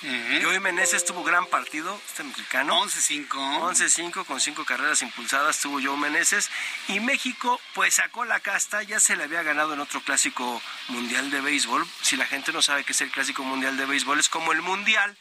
Y 0.00 0.44
hoy 0.44 0.60
Meneses 0.60 1.04
tuvo 1.04 1.24
gran 1.24 1.46
partido, 1.46 2.00
este 2.06 2.22
mexicano. 2.22 2.84
11-5. 2.84 3.28
11-5 3.28 4.24
con 4.26 4.40
cinco 4.40 4.64
carreras 4.64 5.02
impulsadas 5.02 5.58
tuvo 5.58 5.80
Joe 5.82 5.96
Meneses. 5.96 6.50
Y 6.86 7.00
México 7.00 7.60
pues 7.74 7.94
sacó 7.94 8.24
la 8.24 8.38
casta, 8.38 8.84
ya 8.84 9.00
se 9.00 9.16
le 9.16 9.24
había 9.24 9.42
ganado 9.42 9.74
en 9.74 9.80
otro 9.80 10.00
clásico 10.00 10.62
mundial 10.86 11.32
de 11.32 11.40
béisbol. 11.40 11.84
Si 12.02 12.16
la 12.16 12.26
gente 12.26 12.52
no 12.52 12.62
sabe 12.62 12.84
qué 12.84 12.92
es 12.92 13.00
el 13.00 13.10
clásico 13.10 13.42
mundial 13.42 13.76
de 13.76 13.86
béisbol, 13.86 14.20
es 14.20 14.28
como 14.28 14.52
el 14.52 14.62
mundial 14.62 15.18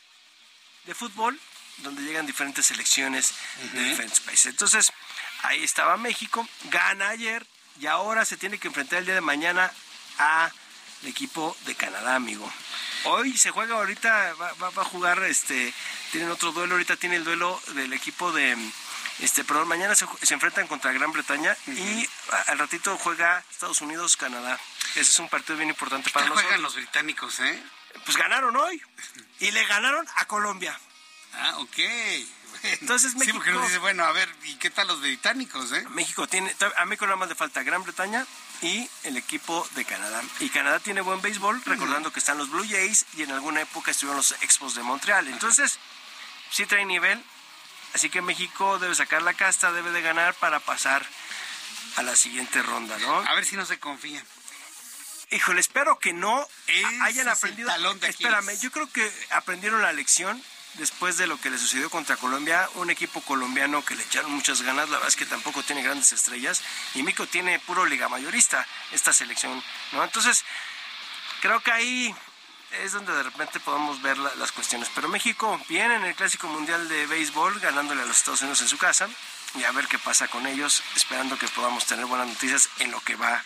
de 0.86 0.94
fútbol, 0.94 1.40
donde 1.78 2.04
llegan 2.04 2.28
diferentes 2.28 2.68
selecciones 2.68 3.34
de 3.74 3.84
diferentes 3.84 4.20
países. 4.20 4.46
Entonces, 4.46 4.94
ahí 5.42 5.64
estaba 5.64 5.98
México, 5.98 6.48
gana 6.66 7.10
ayer 7.10 7.48
y 7.80 7.88
ahora 7.88 8.26
se 8.26 8.38
tiene 8.38 8.58
que 8.58 8.68
enfrentar 8.68 9.00
el 9.00 9.06
día 9.06 9.16
de 9.16 9.22
mañana 9.22 9.72
a 10.20 10.52
el 11.04 11.10
equipo 11.10 11.56
de 11.66 11.76
Canadá, 11.76 12.16
amigo. 12.16 12.52
Hoy 13.06 13.38
se 13.38 13.52
juega 13.52 13.76
ahorita, 13.76 14.34
va, 14.34 14.54
va, 14.54 14.82
a 14.82 14.86
jugar, 14.86 15.24
este, 15.24 15.74
tienen 16.12 16.32
otro 16.32 16.52
duelo, 16.52 16.74
ahorita 16.74 16.96
tiene 16.96 17.18
el 17.18 17.24
duelo 17.24 17.62
del 17.76 17.94
equipo 17.94 18.32
de, 18.32 18.58
este, 19.20 19.44
perdón, 19.44 19.68
mañana 19.68 19.96
se, 19.96 20.06
enfrentan 20.34 20.68
contra 20.68 20.92
Gran 20.92 21.12
Bretaña 21.12 21.56
y 21.68 22.08
al 22.48 22.60
ratito 22.60 22.98
juega 22.98 23.44
Estados 23.50 23.82
Unidos, 23.82 24.16
Canadá. 24.16 24.60
Ese 24.92 25.02
es 25.12 25.20
un 25.20 25.30
partido 25.30 25.58
bien 25.58 25.70
importante 25.70 26.10
para 26.12 26.26
nosotros. 26.26 26.44
juegan 26.44 26.62
los 26.62 26.76
británicos, 26.76 27.40
eh? 27.40 27.64
Pues 28.06 28.16
ganaron 28.16 28.56
hoy 28.56 28.82
y 29.40 29.52
le 29.52 29.66
ganaron 29.66 30.08
a 30.18 30.26
Colombia. 30.26 30.80
Ah, 31.34 31.58
ok. 31.58 31.78
Entonces 32.64 33.16
México... 33.16 33.26
Sí, 33.26 33.34
porque 33.34 33.52
uno 33.52 33.62
dice, 33.62 33.78
bueno, 33.80 34.04
a 34.04 34.12
ver, 34.12 34.34
¿y 34.44 34.56
qué 34.56 34.70
tal 34.70 34.88
los 34.88 35.02
británicos, 35.02 35.72
eh? 35.72 35.86
México 35.90 36.28
tiene, 36.28 36.54
a 36.78 36.86
México 36.86 37.06
nada 37.06 37.18
más 37.18 37.30
le 37.30 37.36
falta 37.36 37.64
Gran 37.64 37.84
Bretaña 37.84 38.26
y 38.62 38.90
el 39.04 39.18
equipo 39.18 39.68
de 39.76 39.86
Canadá. 39.86 40.24
Y 40.40 40.50
Canadá 40.50 40.80
tiene 40.80 41.02
buen 41.02 41.22
béisbol, 41.22 41.64
recordando 41.66 42.12
que 42.12 42.20
están 42.20 42.38
los 42.38 42.50
Blue 42.50 42.66
Jays 42.68 43.06
y 43.16 43.24
en 43.24 43.32
alguna 43.32 43.62
época 43.62 43.92
estuvieron 43.92 44.18
los 44.18 44.32
Expos 44.42 44.76
de 44.76 44.84
Montreal. 44.84 45.28
Entonces, 45.28 45.80
sí 46.52 46.66
trae 46.66 46.86
nivel, 46.86 47.24
así 47.94 48.10
que 48.10 48.22
México 48.22 48.80
debe 48.80 48.96
sacar 48.96 49.22
la 49.22 49.34
casta, 49.34 49.72
debe 49.72 49.92
de 49.92 50.02
ganar 50.02 50.34
para 50.36 50.60
pasar 50.60 51.06
a 51.98 52.04
la 52.04 52.16
siguiente 52.16 52.62
ronda, 52.62 52.98
¿no? 53.00 53.20
A 53.20 53.34
ver 53.36 53.46
si 53.46 53.56
no 53.56 53.66
se 53.66 53.80
confía. 53.80 54.24
Híjole, 55.30 55.60
espero 55.60 56.00
que 56.00 56.14
no 56.14 56.48
hayan 57.02 57.28
aprendido. 57.28 57.70
Espérame, 58.02 58.58
yo 58.62 58.72
creo 58.72 58.90
que 58.90 59.12
aprendieron 59.32 59.82
la 59.82 59.92
lección 59.92 60.42
después 60.76 61.18
de 61.18 61.28
lo 61.28 61.40
que 61.40 61.50
le 61.50 61.58
sucedió 61.58 61.90
contra 61.90 62.18
Colombia, 62.18 62.70
un 62.76 62.90
equipo 62.90 63.22
colombiano 63.22 63.84
que 63.84 63.96
le 63.96 64.04
echaron 64.04 64.32
muchas 64.32 64.62
ganas, 64.62 64.90
la 64.90 64.98
verdad 64.98 65.10
es 65.10 65.16
que 65.16 65.26
tampoco 65.26 65.64
tiene 65.64 65.84
grandes 65.84 66.12
estrellas, 66.14 66.62
y 66.94 67.04
Mico 67.04 67.28
tiene 67.28 67.60
puro 67.60 67.86
liga 67.86 68.10
mayorista 68.10 68.66
esta 68.92 69.14
selección, 69.14 69.64
¿no? 69.92 70.04
Entonces, 70.04 70.46
creo 71.42 71.60
que 71.62 71.72
ahí 71.72 72.16
es 72.84 72.92
donde 72.92 73.14
de 73.14 73.24
repente 73.24 73.60
podemos 73.60 74.02
ver 74.02 74.18
las 74.18 74.52
cuestiones. 74.52 74.90
Pero 74.94 75.08
México 75.08 75.60
viene 75.70 75.96
en 75.96 76.06
el 76.06 76.16
Clásico 76.16 76.48
Mundial 76.48 76.88
de 76.90 77.08
Béisbol, 77.08 77.60
ganándole 77.60 78.02
a 78.02 78.06
los 78.06 78.18
Estados 78.18 78.42
Unidos 78.42 78.62
en 78.62 78.68
su 78.68 78.78
casa, 78.78 79.08
y 79.56 79.64
a 79.64 79.72
ver 79.72 79.88
qué 79.88 79.98
pasa 79.98 80.28
con 80.28 80.46
ellos, 80.46 80.84
esperando 80.96 81.38
que 81.38 81.48
podamos 81.48 81.86
tener 81.86 82.06
buenas 82.06 82.28
noticias 82.28 82.70
en 82.80 82.92
lo 82.92 83.00
que 83.02 83.16
va 83.16 83.44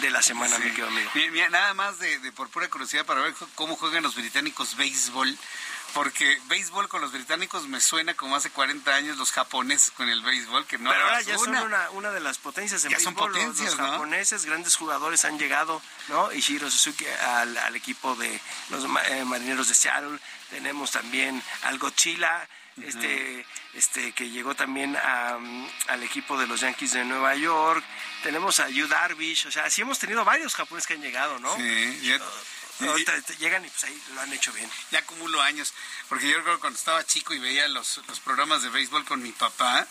de 0.00 0.10
la 0.10 0.22
semana, 0.22 0.58
mi 0.58 0.66
querido 0.70 0.86
amigo. 0.86 1.10
nada 1.50 1.74
más 1.74 1.98
de, 1.98 2.18
de, 2.20 2.32
por 2.32 2.48
pura 2.48 2.68
curiosidad 2.70 3.04
para 3.04 3.20
ver 3.20 3.34
cómo 3.56 3.76
juegan 3.76 4.02
los 4.02 4.14
británicos 4.14 4.76
béisbol 4.76 5.36
porque 5.94 6.40
béisbol 6.48 6.88
con 6.88 7.00
los 7.00 7.12
británicos 7.12 7.66
me 7.66 7.80
suena 7.80 8.14
como 8.14 8.36
hace 8.36 8.50
40 8.50 8.94
años 8.94 9.16
los 9.16 9.32
japoneses 9.32 9.90
con 9.90 10.08
el 10.08 10.22
béisbol, 10.22 10.66
que 10.66 10.78
no 10.78 10.90
Pero 10.90 11.02
ahora 11.04 11.22
ya 11.22 11.38
son 11.38 11.56
una, 11.92 12.10
de 12.10 12.20
las 12.20 12.38
potencias 12.38 12.84
en 12.84 12.92
ya 12.92 13.00
Son 13.00 13.14
potencias, 13.14 13.76
los, 13.76 13.90
japoneses, 13.90 14.44
grandes 14.44 14.76
jugadores 14.76 15.24
han 15.24 15.38
llegado, 15.38 15.82
¿no? 16.08 16.32
Ishiro 16.32 16.70
Suzuki 16.70 17.06
al, 17.06 17.76
equipo 17.76 18.14
de 18.16 18.40
los 18.70 18.84
eh, 19.08 19.24
marineros 19.24 19.68
de 19.68 19.74
Seattle. 19.74 20.18
Tenemos 20.50 20.90
también 20.90 21.42
al 21.62 21.78
Godzilla, 21.78 22.48
este, 22.82 23.46
este, 23.74 24.12
que 24.12 24.30
llegó 24.30 24.54
también 24.54 24.96
al 24.96 26.02
equipo 26.02 26.38
de 26.38 26.46
los 26.46 26.60
Yankees 26.60 26.92
de 26.92 27.04
Nueva 27.04 27.34
York. 27.36 27.84
Tenemos 28.22 28.60
a 28.60 28.68
Yu 28.68 28.86
Darvish, 28.88 29.46
o 29.46 29.50
sea, 29.50 29.68
sí 29.70 29.82
hemos 29.82 29.98
tenido 29.98 30.24
varios 30.24 30.54
japoneses 30.54 30.86
que 30.86 30.94
han 30.94 31.02
llegado, 31.02 31.38
¿no? 31.38 31.54
Sí, 31.56 32.12
llegan 33.38 33.64
y 33.64 33.68
pues 33.68 33.84
ahí 33.84 34.02
lo 34.14 34.20
han 34.20 34.32
hecho 34.32 34.52
bien. 34.52 34.70
Ya 34.90 35.00
acumulo 35.00 35.40
años, 35.42 35.72
porque 36.08 36.28
yo 36.28 36.36
recuerdo 36.38 36.60
cuando 36.60 36.78
estaba 36.78 37.04
chico 37.04 37.34
y 37.34 37.38
veía 37.38 37.68
los, 37.68 38.00
los 38.06 38.20
programas 38.20 38.62
de 38.62 38.70
béisbol 38.70 39.04
con 39.04 39.22
mi 39.22 39.32
papá, 39.32 39.86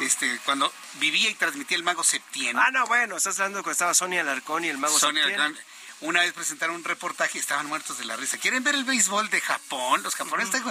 este, 0.00 0.38
cuando 0.44 0.72
vivía 0.94 1.30
y 1.30 1.34
transmitía 1.34 1.76
el 1.76 1.82
Mago 1.82 2.02
Septién. 2.02 2.58
Ah, 2.58 2.70
no, 2.72 2.86
bueno, 2.86 3.16
estás 3.16 3.38
hablando 3.38 3.58
cuando 3.60 3.72
estaba 3.72 3.94
Sonia 3.94 4.22
Alarcón 4.22 4.64
y 4.64 4.68
el 4.68 4.78
Mago 4.78 4.98
Sonia 4.98 5.24
Septién. 5.24 5.58
Una 6.00 6.20
vez 6.20 6.32
presentaron 6.32 6.76
un 6.76 6.84
reportaje 6.84 7.38
y 7.38 7.40
estaban 7.40 7.66
muertos 7.66 7.98
de 7.98 8.04
la 8.04 8.16
risa. 8.16 8.38
¿Quieren 8.38 8.62
ver 8.62 8.74
el 8.74 8.84
béisbol 8.84 9.30
de 9.30 9.40
Japón? 9.40 10.02
Los 10.02 10.14
japoneses, 10.14 10.62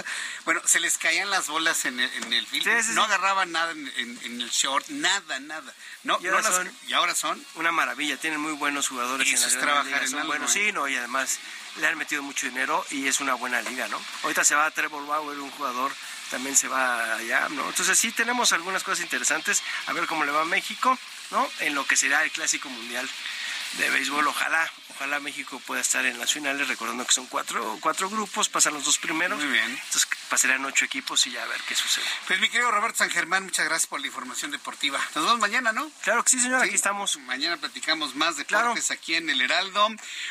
bueno, 0.44 0.62
se 0.64 0.80
les 0.80 0.96
caían 0.96 1.30
las 1.30 1.48
bolas 1.48 1.84
en 1.84 2.00
el, 2.00 2.10
en 2.14 2.32
el 2.32 2.46
film. 2.46 2.64
no 2.94 3.04
agarraban 3.04 3.52
nada 3.52 3.72
en, 3.72 4.40
el 4.40 4.50
short, 4.50 4.88
nada, 4.88 5.38
nada. 5.40 5.74
No, 6.04 6.18
y, 6.22 6.28
ahora 6.28 6.42
son, 6.42 6.72
y 6.86 6.92
ahora 6.94 7.14
son 7.14 7.44
una 7.56 7.72
maravilla. 7.72 8.16
Tienen 8.16 8.40
muy 8.40 8.52
buenos 8.52 8.88
jugadores 8.88 9.28
en 9.28 9.40
la 9.40 9.46
es 9.46 9.58
trabajar 9.58 10.02
en 10.02 10.26
bueno, 10.26 10.46
¿eh? 10.46 10.48
sí, 10.48 10.72
no, 10.72 10.88
y 10.88 10.96
además 10.96 11.38
le 11.76 11.86
han 11.86 11.98
metido 11.98 12.22
mucho 12.22 12.46
dinero 12.46 12.84
y 12.90 13.06
es 13.06 13.20
una 13.20 13.34
buena 13.34 13.60
liga, 13.62 13.86
¿no? 13.88 14.00
Ahorita 14.22 14.44
se 14.44 14.54
va 14.54 14.70
Trevor 14.70 15.06
Bauer, 15.06 15.38
un 15.38 15.50
jugador 15.50 15.92
también 16.30 16.56
se 16.56 16.68
va 16.68 17.14
allá, 17.16 17.48
¿no? 17.50 17.68
Entonces 17.68 17.98
sí 17.98 18.12
tenemos 18.12 18.52
algunas 18.52 18.82
cosas 18.82 19.00
interesantes, 19.00 19.62
a 19.86 19.92
ver 19.92 20.06
cómo 20.06 20.24
le 20.24 20.32
va 20.32 20.42
a 20.42 20.46
México, 20.46 20.98
¿no? 21.30 21.48
En 21.60 21.74
lo 21.74 21.86
que 21.86 21.96
será 21.96 22.22
el 22.24 22.30
Clásico 22.30 22.68
Mundial 22.68 23.08
de 23.78 23.90
béisbol. 23.90 24.26
Ojalá, 24.26 24.70
ojalá 24.98 25.20
México 25.20 25.62
pueda 25.64 25.80
estar 25.80 26.04
en 26.04 26.18
las 26.18 26.32
finales, 26.32 26.66
recordando 26.66 27.06
que 27.06 27.12
son 27.12 27.26
cuatro, 27.26 27.78
cuatro 27.80 28.10
grupos, 28.10 28.48
pasan 28.48 28.74
los 28.74 28.84
dos 28.84 28.98
primeros. 28.98 29.38
Muy 29.38 29.52
bien. 29.52 29.70
Entonces 29.70 30.08
pasarán 30.28 30.64
ocho 30.64 30.84
equipos 30.84 31.24
y 31.28 31.30
ya 31.30 31.44
a 31.44 31.46
ver 31.46 31.60
qué 31.68 31.76
sucede. 31.76 32.04
Pues 32.26 32.40
mi 32.40 32.48
querido 32.48 32.70
Roberto 32.72 32.98
San 32.98 33.10
Germán, 33.10 33.44
muchas 33.44 33.66
gracias 33.66 33.86
por 33.86 34.00
la 34.00 34.08
información 34.08 34.50
deportiva. 34.50 34.98
Nos 35.14 35.24
vemos 35.24 35.38
mañana, 35.38 35.72
¿no? 35.72 35.88
Claro 36.02 36.24
que 36.24 36.30
sí, 36.30 36.40
señor, 36.40 36.64
aquí 36.64 36.74
estamos. 36.74 37.16
Mañana 37.20 37.56
platicamos 37.58 38.16
más 38.16 38.36
deportes 38.36 38.90
aquí 38.90 39.14
en 39.14 39.30
el 39.30 39.40
Heraldo. 39.40 39.88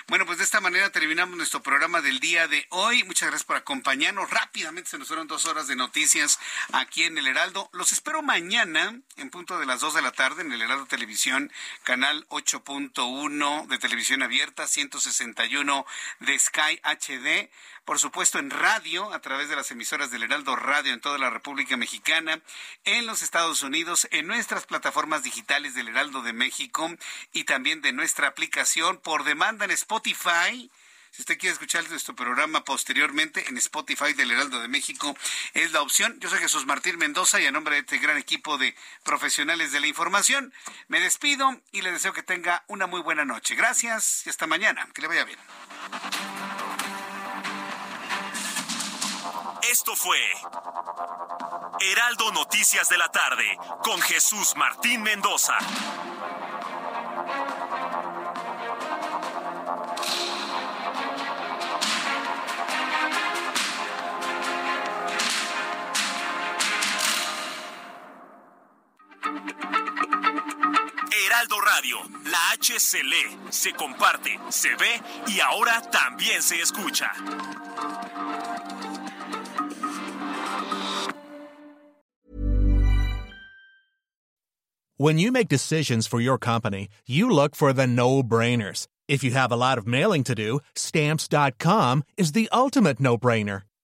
Bueno, 0.08 0.26
pues 0.26 0.38
de 0.38 0.44
esta 0.44 0.60
manera 0.60 0.92
terminamos 0.92 1.38
nuestro 1.38 1.64
programa 1.64 2.02
del 2.02 2.20
día 2.20 2.50
de 2.50 2.68
hoy. 2.70 3.06
Muchas 3.06 3.30
gracias 3.30 3.46
por 3.46 3.56
acompañarnos. 3.56 4.30
Rápidamente 4.30 4.90
se 4.90 4.98
nos 4.98 5.08
fueron 5.08 5.28
dos 5.28 5.46
horas 5.46 5.68
de 5.68 5.78
noticias 5.78 6.40
aquí 6.74 7.04
en 7.04 7.18
el 7.18 7.28
Heraldo. 7.28 7.70
Los 7.72 7.94
espero 7.94 8.22
mañana 8.22 9.00
en 9.16 9.30
punto 9.30 9.60
de 9.60 9.66
las 9.66 9.80
dos 9.80 9.94
de 9.94 10.02
la 10.02 10.12
tarde 10.12 10.42
en 10.42 10.52
el 10.52 10.62
Heraldo 10.62 10.88
Televisión, 10.88 11.52
canal 11.84 12.28
8.1 12.30 13.68
de 13.68 13.78
televisión 13.78 14.24
abierta, 14.24 14.57
161 14.66 15.86
de 16.22 16.40
Sky 16.40 16.80
HD, 16.84 17.52
por 17.86 18.00
supuesto 18.00 18.40
en 18.40 18.50
radio, 18.50 19.14
a 19.14 19.22
través 19.22 19.50
de 19.50 19.56
las 19.56 19.70
emisoras 19.70 20.10
del 20.10 20.24
Heraldo 20.24 20.56
Radio 20.56 20.94
en 20.94 21.02
toda 21.02 21.18
la 21.18 21.30
República 21.30 21.78
Mexicana, 21.78 22.42
en 22.86 23.06
los 23.06 23.22
Estados 23.22 23.62
Unidos, 23.62 24.08
en 24.12 24.26
nuestras 24.26 24.66
plataformas 24.66 25.24
digitales 25.24 25.76
del 25.76 25.90
Heraldo 25.90 26.22
de 26.22 26.34
México 26.34 26.90
y 27.34 27.44
también 27.44 27.82
de 27.82 27.94
nuestra 27.94 28.28
aplicación 28.28 28.98
por 28.98 29.24
demanda 29.24 29.66
en 29.66 29.72
Spotify 29.72 30.72
si 31.18 31.24
usted 31.24 31.40
quiere 31.40 31.54
escuchar 31.54 31.90
nuestro 31.90 32.16
programa 32.16 32.64
posteriormente 32.64 33.50
en 33.50 33.58
Spotify 33.58 34.14
del 34.14 34.30
Heraldo 34.30 34.60
de 34.60 34.68
México, 34.68 35.18
es 35.56 35.72
la 35.72 35.82
opción. 35.82 36.16
Yo 36.20 36.30
soy 36.30 36.38
Jesús 36.38 36.68
Martín 36.68 37.00
Mendoza 37.00 37.42
y 37.42 37.48
a 37.48 37.52
nombre 37.52 37.74
de 37.74 37.82
este 37.82 37.98
gran 37.98 38.18
equipo 38.18 38.60
de 38.60 38.76
profesionales 39.02 39.72
de 39.72 39.80
la 39.80 39.88
información, 39.88 40.54
me 40.88 41.00
despido 41.00 41.60
y 41.72 41.82
le 41.82 41.92
deseo 41.92 42.14
que 42.14 42.22
tenga 42.22 42.64
una 42.68 42.86
muy 42.86 43.02
buena 43.02 43.26
noche. 43.26 43.56
Gracias 43.56 44.28
y 44.28 44.30
hasta 44.30 44.46
mañana. 44.46 44.88
Que 44.94 45.02
le 45.02 45.08
vaya 45.08 45.24
bien. 45.24 45.40
Esto 49.72 49.96
fue 49.96 50.20
Heraldo 51.80 52.32
Noticias 52.32 52.90
de 52.90 52.98
la 53.00 53.10
tarde 53.10 53.58
con 53.82 54.00
Jesús 54.02 54.56
Martín 54.56 55.02
Mendoza. 55.02 55.58
Heraldo 71.38 71.60
Radio, 71.60 71.98
la 72.32 72.54
H 72.54 72.80
se 72.80 72.98
lee, 73.04 73.38
se 73.52 73.72
comparte, 73.74 74.40
se 74.50 74.70
ve 74.70 75.00
y 75.28 75.40
ahora 75.40 75.84
también 75.92 76.42
se 76.42 76.56
escucha. 76.56 77.12
When 84.98 85.20
you 85.20 85.32
make 85.32 85.48
decisions 85.48 86.08
for 86.08 86.20
your 86.20 86.40
company, 86.40 86.88
you 87.06 87.30
look 87.30 87.56
for 87.56 87.72
the 87.72 87.86
no-brainers. 87.86 88.88
If 89.08 89.24
you 89.24 89.30
have 89.32 89.52
a 89.52 89.56
lot 89.56 89.78
of 89.78 89.86
mailing 89.86 90.24
to 90.24 90.34
do, 90.34 90.60
stamps.com 90.74 92.04
is 92.18 92.32
the 92.32 92.50
ultimate 92.52 93.00
no-brainer. 93.00 93.62